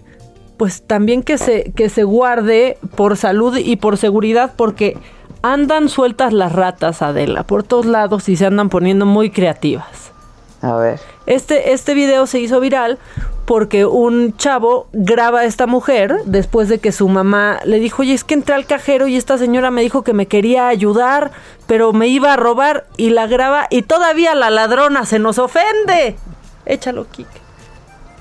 pues 0.58 0.86
también 0.86 1.24
que 1.24 1.38
se, 1.38 1.72
que 1.72 1.90
se 1.90 2.04
guarde 2.04 2.78
por 2.96 3.16
salud 3.16 3.58
y 3.58 3.78
por 3.78 3.98
seguridad 3.98 4.54
porque 4.56 4.98
andan 5.42 5.90
sueltas 5.90 6.34
las 6.34 6.54
ratas, 6.54 7.02
Adela, 7.02 7.44
por 7.44 7.64
todos 7.64 7.86
lados 7.86 8.30
y 8.30 8.36
se 8.36 8.46
andan 8.46 8.70
poniendo 8.70 9.06
muy 9.06 9.32
creativas. 9.32 10.12
A 10.62 10.76
ver. 10.76 11.00
Este, 11.26 11.74
este 11.74 11.94
video 11.94 12.26
se 12.26 12.40
hizo 12.40 12.60
viral 12.60 12.98
porque 13.46 13.86
un 13.86 14.36
chavo 14.38 14.88
graba 14.94 15.40
a 15.40 15.46
esta 15.46 15.68
mujer 15.68 16.18
después 16.26 16.70
de 16.70 16.80
que 16.80 16.92
su 16.92 17.08
mamá 17.08 17.60
le 17.66 17.80
dijo, 17.80 18.02
oye, 18.02 18.14
es 18.14 18.24
que 18.24 18.34
entré 18.34 18.56
al 18.56 18.66
cajero 18.66 19.08
y 19.08 19.16
esta 19.16 19.38
señora 19.38 19.72
me 19.72 19.82
dijo 19.82 20.04
que 20.04 20.14
me 20.14 20.28
quería 20.28 20.68
ayudar, 20.68 21.32
pero 21.66 21.94
me 21.94 22.08
iba 22.08 22.34
a 22.34 22.38
robar 22.38 22.86
y 22.98 23.10
la 23.10 23.26
graba 23.28 23.68
y 23.70 23.84
todavía 23.84 24.36
la 24.36 24.50
ladrona 24.50 25.06
se 25.06 25.20
nos 25.20 25.40
ofende. 25.40 26.16
Échalo, 26.66 27.08
Kike. 27.10 27.39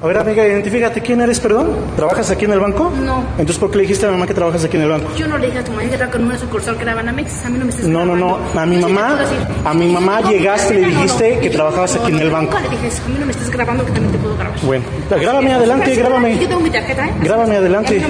A 0.01 0.07
ver, 0.07 0.17
amiga, 0.17 0.47
identifícate. 0.47 1.01
¿Quién 1.01 1.21
eres, 1.21 1.41
perdón? 1.41 1.71
¿Trabajas 1.97 2.31
aquí 2.31 2.45
en 2.45 2.53
el 2.53 2.61
banco? 2.61 2.93
No. 3.05 3.25
Entonces, 3.33 3.59
¿por 3.59 3.69
qué 3.73 3.79
le 3.79 3.83
dijiste 3.83 4.07
a 4.07 4.11
mi 4.11 4.15
mamá 4.15 4.29
que 4.29 4.35
trabajas 4.35 4.63
aquí 4.65 4.77
en 4.77 4.85
el 4.85 4.91
banco? 4.91 5.09
Yo 5.17 5.27
no 5.27 5.37
le 5.39 5.47
dije 5.47 5.59
a 5.59 5.65
tu 5.65 5.73
mamá 5.73 5.83
que 5.83 5.89
trabaja 5.89 6.13
con 6.13 6.25
una 6.25 6.39
sucursal 6.39 6.77
que 6.77 6.83
era 6.83 6.95
Banamex. 6.95 7.45
A 7.45 7.49
mí 7.49 7.59
no 7.59 7.65
me 7.65 7.71
estás 7.73 7.87
No, 7.87 8.05
no, 8.07 8.15
no. 8.15 8.39
A 8.55 8.65
mi 8.65 8.77
mamá, 8.77 9.19
a 9.65 9.75
mi 9.75 9.89
mamá 9.89 10.21
llegaste 10.21 10.79
y 10.79 10.81
le 10.83 10.87
dijiste 10.91 11.41
que 11.41 11.51
trabajabas 11.51 11.97
aquí 11.97 12.13
en 12.13 12.21
el 12.21 12.31
banco. 12.31 12.57
le 12.61 12.69
dije 12.69 13.03
A 13.05 13.09
mí 13.09 13.17
no 13.19 13.27
me 13.27 13.33
estás 13.33 13.51
grabando 13.51 13.85
que 13.85 13.91
también 13.91 14.13
te 14.13 14.19
puedo 14.19 14.37
grabar. 14.37 14.61
Bueno, 14.63 14.85
grábame 15.11 15.53
adelante, 15.53 15.95
grábame. 15.97 16.39
Yo 16.39 16.49
tengo 16.49 16.61
mi 16.61 16.71
tarjeta, 16.71 17.05
¿eh? 17.05 17.13
Grábame 17.21 17.57
adelante. 17.57 18.03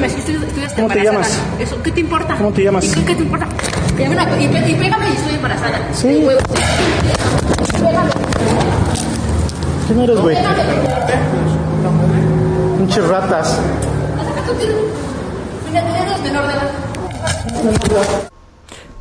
¿Cómo 0.77 0.89
te 0.89 1.03
llamas? 1.03 1.41
Eso, 1.59 1.83
¿qué 1.83 1.91
te 1.91 2.01
importa? 2.01 2.37
¿Cómo 2.37 2.53
te 2.53 2.65
llamas? 2.65 2.85
¿Y 2.85 3.01
qué 3.01 3.15
te 3.15 3.23
importa? 3.23 3.47
Y, 3.97 4.45
y 4.45 4.75
pégame 4.75 5.09
y 5.09 5.17
estoy 5.17 5.35
embarazada. 5.37 5.89
Sí. 5.95 6.27
Pégame. 7.73 8.11
¿Quién 9.87 10.01
eres, 10.01 10.19
güey? 10.21 10.37
Pinches 12.99 13.11
ratas. 13.11 13.57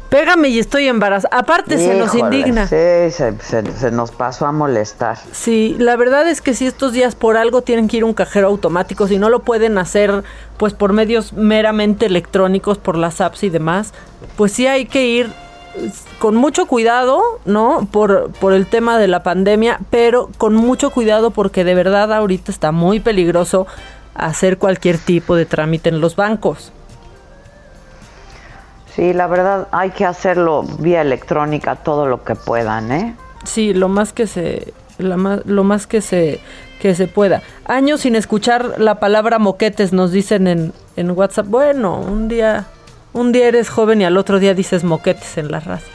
Pégame 0.10 0.50
y 0.50 0.60
estoy 0.60 0.88
embarazada. 0.88 1.36
Aparte 1.36 1.78
se 1.80 1.96
nos 1.96 2.14
indigna. 2.14 2.68
Sí, 2.68 3.12
se, 3.12 3.92
nos 3.92 4.12
pasó 4.12 4.46
a 4.46 4.52
molestar. 4.52 5.18
Sí, 5.32 5.76
la 5.80 5.96
verdad 5.96 6.28
es 6.30 6.42
que 6.42 6.54
si 6.54 6.68
estos 6.68 6.94
días 6.94 7.16
por 7.16 7.38
algo 7.38 7.64
tienen 7.64 7.88
que 7.88 7.98
ir 7.98 8.04
a 8.04 8.06
un 8.06 8.14
cajero 8.14 8.48
automático, 8.48 9.08
si 9.08 9.18
no 9.18 9.30
lo 9.30 9.40
pueden 9.40 9.80
hacer 9.80 10.24
pues 10.58 10.74
por 10.74 10.94
medios 10.94 11.34
meramente 11.34 12.06
electrónicos, 12.06 12.78
por 12.78 12.98
las 12.98 13.20
apps 13.20 13.44
y 13.44 13.50
demás, 13.50 13.94
pues 14.36 14.52
sí 14.52 14.68
hay 14.68 14.86
que 14.86 15.08
ir 15.08 15.34
con 16.20 16.36
mucho 16.36 16.66
cuidado, 16.66 17.22
¿no? 17.46 17.88
Por, 17.92 18.32
por 18.34 18.54
el 18.54 18.66
tema 18.68 18.98
de 18.98 19.08
la 19.08 19.24
pandemia, 19.24 19.80
pero 19.90 20.30
con 20.38 20.56
mucho 20.56 20.92
cuidado 20.92 21.32
porque 21.32 21.64
de 21.64 21.76
verdad 21.76 22.12
ahorita 22.14 22.52
está 22.52 22.72
muy 22.72 23.00
peligroso 23.00 23.68
hacer 24.16 24.58
cualquier 24.58 24.98
tipo 24.98 25.36
de 25.36 25.46
trámite 25.46 25.90
en 25.90 26.02
los 26.02 26.16
bancos. 26.16 26.72
Sí, 28.96 29.14
la 29.14 29.28
verdad 29.28 29.68
hay 29.72 29.92
que 29.92 30.06
hacerlo 30.06 30.64
vía 30.80 31.02
electrónica 31.02 31.76
todo 31.76 32.08
lo 32.08 32.24
que 32.24 32.34
puedan, 32.34 32.92
¿eh? 32.92 33.16
Sí, 33.44 33.74
lo 33.74 33.90
más 33.90 34.12
que 34.12 34.26
se 34.26 34.74
lo 34.98 35.64
más 35.64 35.86
que 35.86 36.02
se 36.02 36.42
que 36.80 36.96
se 36.96 37.08
pueda. 37.08 37.44
Años 37.66 38.02
sin 38.02 38.16
escuchar 38.16 38.80
la 38.80 38.96
palabra 38.96 39.38
moquetes 39.38 39.94
nos 39.94 40.12
dicen 40.12 40.48
en, 40.48 40.74
en 40.96 41.12
WhatsApp. 41.12 41.48
Bueno, 41.48 42.00
un 42.00 42.28
día 42.28 42.66
un 43.18 43.32
día 43.32 43.48
eres 43.48 43.70
joven 43.70 44.02
y 44.02 44.06
al 44.06 44.18
otro 44.18 44.40
día 44.40 44.54
dices 44.54 44.84
moquetes 44.84 45.38
en 45.38 45.52
la 45.52 45.60
raza. 45.60 45.88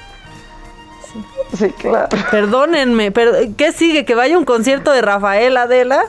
Sí, 1.56 1.70
claro. 1.70 2.08
Perdónenme, 2.30 3.10
pero 3.12 3.32
¿qué 3.56 3.72
sigue? 3.72 4.04
¿Que 4.04 4.14
vaya 4.14 4.38
un 4.38 4.44
concierto 4.44 4.90
de 4.92 5.02
Rafael 5.02 5.56
Adela? 5.56 6.04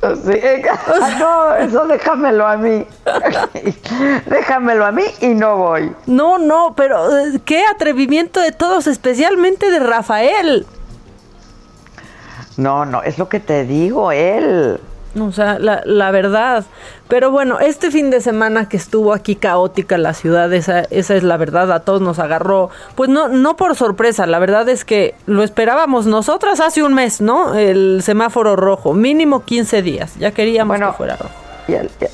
Sí, 0.00 0.40
no, 1.18 1.54
eso 1.56 1.86
déjamelo 1.86 2.46
a 2.46 2.56
mí. 2.56 2.86
déjamelo 4.26 4.86
a 4.86 4.92
mí 4.92 5.02
y 5.20 5.28
no 5.28 5.56
voy. 5.56 5.92
No, 6.06 6.38
no, 6.38 6.74
pero 6.76 7.18
eh, 7.18 7.40
qué 7.44 7.64
atrevimiento 7.66 8.40
de 8.40 8.52
todos, 8.52 8.86
especialmente 8.86 9.70
de 9.70 9.80
Rafael. 9.80 10.66
No, 12.56 12.86
no, 12.86 13.02
es 13.02 13.18
lo 13.18 13.28
que 13.28 13.40
te 13.40 13.64
digo, 13.64 14.12
él. 14.12 14.80
O 15.20 15.32
sea, 15.32 15.58
la, 15.58 15.82
la, 15.84 16.10
verdad. 16.10 16.64
Pero 17.08 17.30
bueno, 17.30 17.58
este 17.60 17.90
fin 17.90 18.10
de 18.10 18.20
semana 18.20 18.68
que 18.68 18.76
estuvo 18.76 19.12
aquí 19.12 19.34
caótica 19.36 19.96
la 19.98 20.14
ciudad, 20.14 20.52
esa, 20.52 20.80
esa 20.90 21.14
es 21.14 21.22
la 21.22 21.36
verdad, 21.36 21.70
a 21.72 21.80
todos 21.80 22.00
nos 22.00 22.18
agarró, 22.18 22.70
pues 22.94 23.08
no, 23.08 23.28
no 23.28 23.56
por 23.56 23.76
sorpresa, 23.76 24.26
la 24.26 24.38
verdad 24.38 24.68
es 24.68 24.84
que 24.84 25.14
lo 25.26 25.42
esperábamos 25.42 26.06
nosotras 26.06 26.60
hace 26.60 26.82
un 26.82 26.94
mes, 26.94 27.20
¿no? 27.20 27.54
El 27.54 28.02
semáforo 28.02 28.56
rojo, 28.56 28.92
mínimo 28.92 29.44
15 29.44 29.82
días, 29.82 30.16
ya 30.18 30.32
queríamos 30.32 30.78
que 30.78 30.92
fuera 30.92 31.16
rojo. 31.16 31.34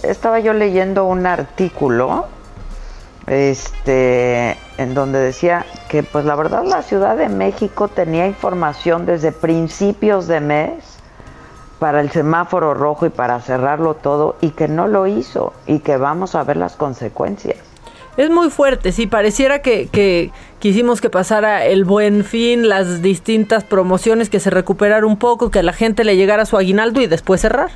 estaba 0.03 0.41
yo 0.41 0.53
leyendo 0.53 1.05
un 1.05 1.27
artículo 1.27 2.27
este 3.27 4.57
en 4.79 4.95
donde 4.95 5.19
decía 5.21 5.65
que 5.89 6.03
pues 6.03 6.25
la 6.25 6.35
verdad 6.35 6.65
la 6.65 6.83
Ciudad 6.83 7.17
de 7.17 7.29
México 7.29 7.89
tenía 7.89 8.27
información 8.27 9.07
desde 9.07 9.31
principios 9.31 10.27
de 10.27 10.41
mes 10.41 10.92
para 11.83 12.01
el 12.01 12.13
semáforo 12.13 12.75
rojo 12.75 13.07
y 13.07 13.11
para 13.11 13.41
cerrarlo 13.41 13.95
todo 13.95 14.37
y 14.41 14.51
que 14.51 14.69
no 14.69 14.87
lo 14.87 15.09
hizo 15.09 15.53
y 15.67 15.81
que 15.81 15.97
vamos 15.97 16.37
a 16.37 16.45
ver 16.45 16.57
las 16.57 16.77
consecuencias. 16.77 17.57
Es 18.17 18.31
muy 18.31 18.51
fuerte, 18.51 18.93
sí, 18.93 19.09
pareciera 19.09 19.63
que, 19.63 19.89
que 19.89 20.31
quisimos 20.61 21.01
que 21.01 21.11
pasara 21.11 21.65
el 21.67 21.85
buen 21.85 22.23
fin, 22.25 22.69
las 22.69 23.03
distintas 23.03 23.65
promociones, 23.65 24.31
que 24.31 24.39
se 24.39 24.51
recuperara 24.51 25.05
un 25.05 25.17
poco, 25.17 25.51
que 25.51 25.59
a 25.59 25.65
la 25.65 25.73
gente 25.73 26.05
le 26.05 26.15
llegara 26.15 26.47
su 26.47 26.57
aguinaldo 26.57 27.01
y 27.01 27.09
después 27.09 27.41
cerrar. 27.41 27.73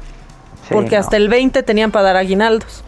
porque 0.70 0.96
hasta 0.96 1.16
el 1.16 1.28
20 1.28 1.64
tenían 1.64 1.90
para 1.90 2.04
dar 2.04 2.16
aguinaldos. 2.16 2.84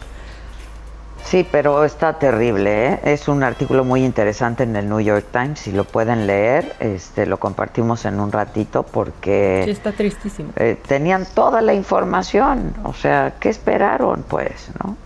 Sí, 1.29 1.45
pero 1.49 1.85
está 1.85 2.17
terrible. 2.17 2.87
¿eh? 2.87 2.99
Es 3.03 3.27
un 3.27 3.43
artículo 3.43 3.83
muy 3.83 4.03
interesante 4.03 4.63
en 4.63 4.75
el 4.75 4.89
New 4.89 4.99
York 4.99 5.27
Times. 5.31 5.59
Si 5.59 5.71
lo 5.71 5.83
pueden 5.83 6.25
leer, 6.25 6.75
este, 6.79 7.27
lo 7.27 7.37
compartimos 7.37 8.05
en 8.05 8.19
un 8.19 8.31
ratito 8.31 8.81
porque. 8.81 9.61
Sí, 9.65 9.69
está 9.69 9.91
tristísimo. 9.91 10.49
Eh, 10.55 10.75
tenían 10.87 11.27
toda 11.35 11.61
la 11.61 11.75
información. 11.75 12.73
O 12.83 12.93
sea, 12.93 13.35
¿qué 13.39 13.49
esperaron, 13.49 14.25
pues, 14.27 14.71
no? 14.83 14.97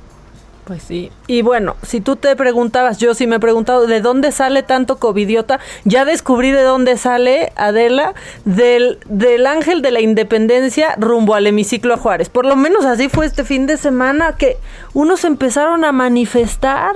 Pues 0.66 0.84
sí. 0.84 1.12
Y 1.28 1.42
bueno, 1.42 1.76
si 1.82 2.00
tú 2.00 2.16
te 2.16 2.36
preguntabas, 2.36 2.98
yo 2.98 3.14
sí 3.14 3.28
me 3.28 3.36
he 3.36 3.40
preguntado, 3.40 3.86
¿de 3.86 4.00
dónde 4.00 4.32
sale 4.32 4.64
tanto 4.64 4.98
covidiota? 4.98 5.60
Ya 5.84 6.06
descubrí 6.06 6.52
de 6.52 6.64
dónde 6.64 6.98
sale, 6.98 7.52
Adela, 7.56 8.14
del, 8.46 9.00
del 9.06 9.46
ángel 9.46 9.82
de 9.82 9.92
la 9.92 10.00
independencia 10.00 10.96
rumbo 10.98 11.36
al 11.36 11.48
hemiciclo 11.48 11.94
a 11.94 11.98
Juárez. 11.98 12.30
Por 12.30 12.46
lo 12.46 12.56
menos 12.56 12.86
así 12.86 13.10
fue 13.10 13.26
este 13.26 13.44
fin 13.44 13.68
de 13.68 13.78
semana 13.78 14.36
que 14.38 14.58
unos 14.94 15.26
empezaron 15.26 15.84
a 15.84 15.92
manifestar 15.92 16.96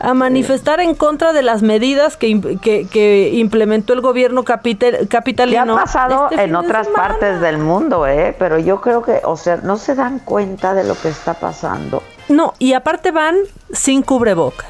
a 0.00 0.12
manifestar 0.12 0.80
en 0.80 0.96
contra 0.96 1.32
de 1.32 1.42
las 1.42 1.62
medidas 1.62 2.16
que, 2.16 2.58
que, 2.60 3.30
implementó 3.34 3.92
el 3.92 4.00
gobierno 4.00 4.42
capital, 4.42 5.06
capitalino. 5.08 5.64
¿Qué 5.64 5.70
ha 5.70 5.84
pasado 5.84 6.28
este 6.30 6.42
en 6.42 6.56
otras 6.56 6.88
partes 6.88 7.40
del 7.40 7.58
mundo, 7.58 8.06
¿eh? 8.06 8.34
Pero 8.36 8.58
yo 8.58 8.80
creo 8.80 9.02
que, 9.02 9.20
o 9.22 9.36
sea, 9.36 9.56
no 9.62 9.76
se 9.76 9.94
dan 9.94 10.18
cuenta 10.18 10.74
de 10.74 10.82
lo 10.82 10.96
que 11.00 11.08
está 11.08 11.34
pasando. 11.34 12.02
No, 12.28 12.54
y 12.58 12.72
aparte 12.72 13.10
van 13.10 13.36
sin 13.72 14.02
cubrebocas. 14.02 14.68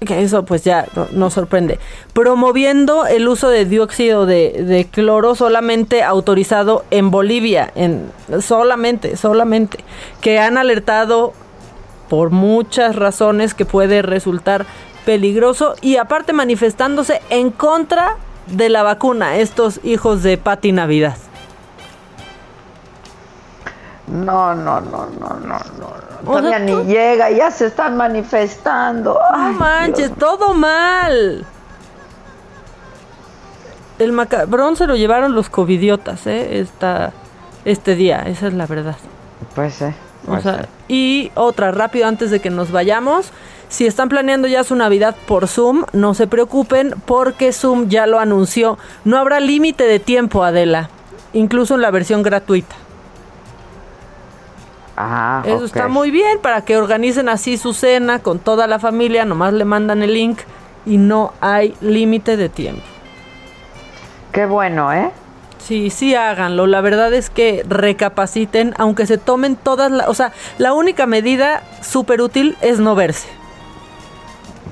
Que 0.00 0.22
eso 0.22 0.44
pues 0.44 0.64
ya 0.64 0.88
nos 1.12 1.34
sorprende. 1.34 1.78
Promoviendo 2.12 3.06
el 3.06 3.28
uso 3.28 3.48
de 3.48 3.64
dióxido 3.64 4.26
de, 4.26 4.88
cloro 4.90 5.36
solamente 5.36 6.02
autorizado 6.02 6.84
en 6.90 7.10
Bolivia. 7.10 7.70
En, 7.76 8.10
solamente, 8.40 9.16
solamente. 9.16 9.78
Que 10.20 10.40
han 10.40 10.58
alertado 10.58 11.32
por 12.08 12.30
muchas 12.30 12.96
razones 12.96 13.54
que 13.54 13.64
puede 13.64 14.02
resultar 14.02 14.66
peligroso. 15.04 15.76
Y 15.82 15.96
aparte 15.96 16.32
manifestándose 16.32 17.20
en 17.30 17.50
contra 17.50 18.16
de 18.48 18.70
la 18.70 18.82
vacuna. 18.82 19.36
Estos 19.36 19.78
hijos 19.84 20.24
de 20.24 20.36
Pati 20.36 20.72
Navidad. 20.72 21.16
No, 24.12 24.54
no, 24.54 24.80
no, 24.80 25.06
no, 25.18 25.28
no, 25.40 25.58
no. 25.58 26.02
Todavía 26.24 26.58
ni 26.58 26.84
llega, 26.84 27.30
ya 27.30 27.50
se 27.50 27.66
están 27.66 27.96
manifestando. 27.96 29.18
No 29.32 29.52
manches, 29.54 30.12
todo 30.16 30.52
mal. 30.52 31.46
El 33.98 34.12
macabrón 34.12 34.76
se 34.76 34.86
lo 34.86 34.96
llevaron 34.96 35.34
los 35.34 35.48
covidiotas, 35.48 36.26
¿eh? 36.26 36.60
Esta, 36.60 37.12
este 37.64 37.94
día, 37.94 38.22
esa 38.26 38.48
es 38.48 38.54
la 38.54 38.66
verdad. 38.66 38.96
Pues 39.54 39.74
sí. 39.74 39.86
o 40.28 40.40
sea, 40.40 40.68
y 40.88 41.32
otra, 41.34 41.70
rápido 41.72 42.06
antes 42.06 42.30
de 42.30 42.40
que 42.40 42.50
nos 42.50 42.70
vayamos. 42.70 43.32
Si 43.68 43.86
están 43.86 44.10
planeando 44.10 44.46
ya 44.46 44.64
su 44.64 44.76
Navidad 44.76 45.16
por 45.26 45.48
Zoom, 45.48 45.84
no 45.94 46.12
se 46.12 46.26
preocupen 46.26 46.94
porque 47.06 47.54
Zoom 47.54 47.88
ya 47.88 48.06
lo 48.06 48.20
anunció. 48.20 48.78
No 49.04 49.16
habrá 49.16 49.40
límite 49.40 49.84
de 49.84 49.98
tiempo, 49.98 50.44
Adela, 50.44 50.90
incluso 51.32 51.76
en 51.76 51.80
la 51.80 51.90
versión 51.90 52.22
gratuita. 52.22 52.76
Ah, 54.96 55.42
Eso 55.46 55.64
está 55.64 55.88
muy 55.88 56.10
bien 56.10 56.38
para 56.42 56.62
que 56.62 56.76
organicen 56.76 57.28
así 57.28 57.56
su 57.56 57.72
cena 57.72 58.18
con 58.18 58.38
toda 58.38 58.66
la 58.66 58.78
familia, 58.78 59.24
nomás 59.24 59.52
le 59.52 59.64
mandan 59.64 60.02
el 60.02 60.12
link 60.12 60.40
y 60.84 60.98
no 60.98 61.32
hay 61.40 61.74
límite 61.80 62.36
de 62.36 62.48
tiempo. 62.48 62.82
Qué 64.32 64.46
bueno, 64.46 64.92
¿eh? 64.92 65.10
Sí, 65.58 65.90
sí 65.90 66.14
háganlo. 66.14 66.66
La 66.66 66.80
verdad 66.80 67.12
es 67.14 67.30
que 67.30 67.64
recapaciten, 67.68 68.74
aunque 68.78 69.06
se 69.06 69.16
tomen 69.16 69.56
todas 69.56 69.90
las... 69.90 70.08
O 70.08 70.14
sea, 70.14 70.32
la 70.58 70.72
única 70.72 71.06
medida 71.06 71.62
súper 71.80 72.20
útil 72.20 72.56
es 72.60 72.80
no 72.80 72.94
verse. 72.94 73.28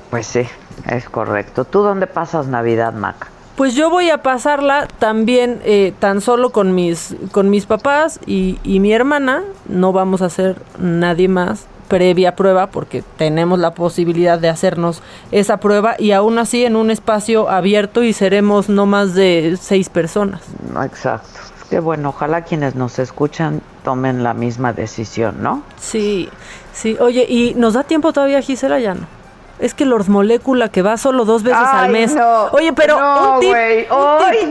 Pues 0.09 0.27
sí, 0.27 0.45
es 0.87 1.07
correcto. 1.07 1.63
¿Tú 1.63 1.81
dónde 1.81 2.07
pasas 2.07 2.47
Navidad, 2.47 2.93
Maca? 2.93 3.30
Pues 3.61 3.75
yo 3.75 3.91
voy 3.91 4.09
a 4.09 4.23
pasarla 4.23 4.87
también 4.97 5.61
eh, 5.65 5.93
tan 5.99 6.19
solo 6.21 6.49
con 6.49 6.73
mis, 6.73 7.15
con 7.31 7.51
mis 7.51 7.67
papás 7.67 8.19
y, 8.25 8.57
y 8.63 8.79
mi 8.79 8.91
hermana. 8.91 9.43
No 9.69 9.93
vamos 9.93 10.23
a 10.23 10.25
hacer 10.25 10.59
nadie 10.79 11.27
más 11.27 11.67
previa 11.87 12.35
prueba 12.35 12.71
porque 12.71 13.03
tenemos 13.19 13.59
la 13.59 13.75
posibilidad 13.75 14.39
de 14.39 14.49
hacernos 14.49 15.03
esa 15.31 15.57
prueba 15.57 15.93
y 15.99 16.09
aún 16.09 16.39
así 16.39 16.65
en 16.65 16.75
un 16.75 16.89
espacio 16.89 17.51
abierto 17.51 18.01
y 18.01 18.13
seremos 18.13 18.67
no 18.67 18.87
más 18.87 19.13
de 19.13 19.55
seis 19.61 19.89
personas. 19.89 20.41
No, 20.73 20.81
exacto. 20.83 21.29
Qué 21.69 21.79
bueno, 21.79 22.09
ojalá 22.09 22.41
quienes 22.41 22.73
nos 22.73 22.97
escuchan 22.97 23.61
tomen 23.83 24.23
la 24.23 24.33
misma 24.33 24.73
decisión, 24.73 25.43
¿no? 25.43 25.61
Sí, 25.79 26.29
sí. 26.73 26.97
Oye, 26.99 27.27
¿y 27.29 27.53
nos 27.53 27.75
da 27.75 27.83
tiempo 27.83 28.11
todavía, 28.11 28.41
Gisela? 28.41 28.79
Ya 28.79 28.95
no. 28.95 29.20
Es 29.61 29.73
que 29.75 29.85
Lord 29.85 30.09
Molécula 30.09 30.69
que 30.71 30.81
va 30.81 30.97
solo 30.97 31.23
dos 31.23 31.43
veces 31.43 31.59
al 31.61 31.85
Ay, 31.85 31.91
mes. 31.91 32.13
no, 32.15 32.45
Oye, 32.51 32.73
pero 32.73 32.99
no, 32.99 33.35
un 33.35 33.39
tip. 33.41 33.53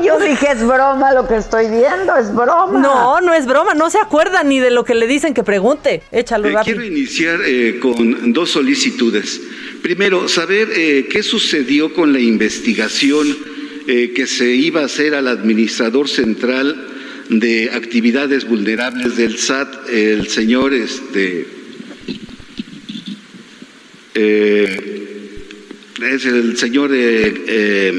yo 0.04 0.18
dije 0.20 0.52
es 0.52 0.64
broma 0.66 1.12
lo 1.12 1.26
que 1.26 1.36
estoy 1.36 1.68
viendo, 1.68 2.16
es 2.16 2.32
broma. 2.34 2.78
No, 2.80 3.20
no 3.20 3.34
es 3.34 3.44
broma, 3.46 3.74
no 3.74 3.90
se 3.90 3.98
acuerda 3.98 4.44
ni 4.44 4.60
de 4.60 4.70
lo 4.70 4.84
que 4.84 4.94
le 4.94 5.06
dicen 5.08 5.34
que 5.34 5.42
pregunte. 5.42 6.02
Échalo 6.12 6.48
Eh, 6.48 6.52
rápido. 6.52 6.76
quiero 6.76 6.84
iniciar 6.86 7.40
eh, 7.44 7.78
con 7.80 8.32
dos 8.32 8.50
solicitudes. 8.50 9.40
Primero, 9.82 10.28
saber 10.28 10.68
eh, 10.76 11.08
qué 11.10 11.22
sucedió 11.22 11.92
con 11.92 12.12
la 12.12 12.20
investigación 12.20 13.36
eh, 13.88 14.12
que 14.14 14.26
se 14.28 14.46
iba 14.46 14.82
a 14.82 14.84
hacer 14.84 15.14
al 15.16 15.26
administrador 15.26 16.08
central 16.08 16.86
de 17.30 17.70
actividades 17.74 18.48
vulnerables 18.48 19.16
del 19.16 19.38
SAT, 19.38 19.88
el 19.88 20.28
señor 20.28 20.72
este 20.74 21.46
eh, 24.14 25.44
es 26.14 26.24
el 26.26 26.56
señor 26.56 26.90
eh, 26.92 27.34
eh, 27.48 27.92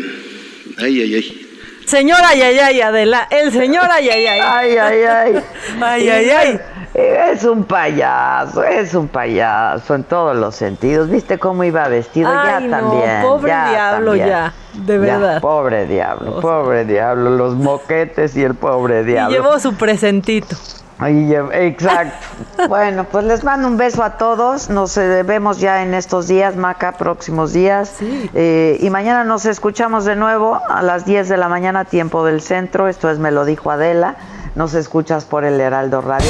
ay 0.79 1.01
ay 1.01 1.15
ay 1.15 1.37
Señor 1.85 2.19
ay, 2.23 2.41
ay, 2.41 2.57
ay, 2.59 2.81
Adela. 2.81 3.27
El 3.29 3.51
señor 3.51 3.83
ay, 3.91 4.07
ay, 4.09 4.25
ay. 4.25 4.39
Ay, 4.41 4.77
ay, 4.77 5.03
ay. 5.03 5.43
ay, 5.81 6.09
ay, 6.09 6.29
ay. 6.29 6.59
Es 6.93 7.43
un 7.43 7.65
payaso, 7.65 8.63
es 8.63 8.93
un 8.93 9.07
payaso 9.09 9.95
en 9.95 10.03
todos 10.03 10.35
los 10.37 10.55
sentidos. 10.55 11.09
¿Viste 11.09 11.37
cómo 11.37 11.65
iba 11.65 11.85
vestido? 11.89 12.29
Ay, 12.29 12.49
ya 12.49 12.59
no, 12.61 12.69
también. 12.77 13.21
pobre 13.23 13.49
ya 13.49 13.69
diablo, 13.71 14.05
también. 14.11 14.27
ya, 14.29 14.53
de 14.73 14.93
Ya, 14.93 14.99
verdad. 14.99 15.41
pobre 15.41 15.85
diablo, 15.87 16.39
pobre 16.39 16.85
diablo. 16.85 17.29
Los 17.31 17.55
moquetes 17.55 18.37
y 18.37 18.43
el 18.43 18.55
pobre 18.55 19.01
Y 19.01 19.05
diablo. 19.05 19.35
llevó 19.35 19.59
su 19.59 19.73
presentito. 19.73 20.55
Ahí 21.01 21.33
exacto. 21.53 22.27
bueno, 22.69 23.05
pues 23.11 23.25
les 23.25 23.43
mando 23.43 23.67
un 23.67 23.75
beso 23.75 24.03
a 24.03 24.17
todos. 24.17 24.69
Nos 24.69 24.95
eh, 24.97 25.23
vemos 25.23 25.59
ya 25.59 25.81
en 25.81 25.95
estos 25.95 26.27
días, 26.27 26.55
Maca, 26.55 26.91
próximos 26.91 27.53
días. 27.53 27.95
Eh, 28.35 28.77
y 28.79 28.89
mañana 28.91 29.23
nos 29.23 29.45
escuchamos 29.45 30.05
de 30.05 30.15
nuevo 30.15 30.61
a 30.69 30.83
las 30.83 31.03
10 31.05 31.27
de 31.27 31.37
la 31.37 31.49
mañana, 31.49 31.85
tiempo 31.85 32.23
del 32.23 32.39
centro. 32.39 32.87
Esto 32.87 33.09
es 33.09 33.17
Me 33.17 33.31
lo 33.31 33.45
dijo 33.45 33.71
Adela. 33.71 34.15
Nos 34.53 34.75
escuchas 34.75 35.25
por 35.25 35.43
el 35.43 35.59
Heraldo 35.59 36.01
Radio. 36.01 36.29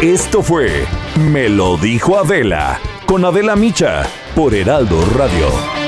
Esto 0.00 0.42
fue 0.44 0.86
Me 1.32 1.48
lo 1.48 1.76
dijo 1.76 2.16
Adela 2.18 2.78
con 3.04 3.24
Adela 3.24 3.56
Micha 3.56 4.02
por 4.36 4.54
Heraldo 4.54 5.02
Radio. 5.16 5.87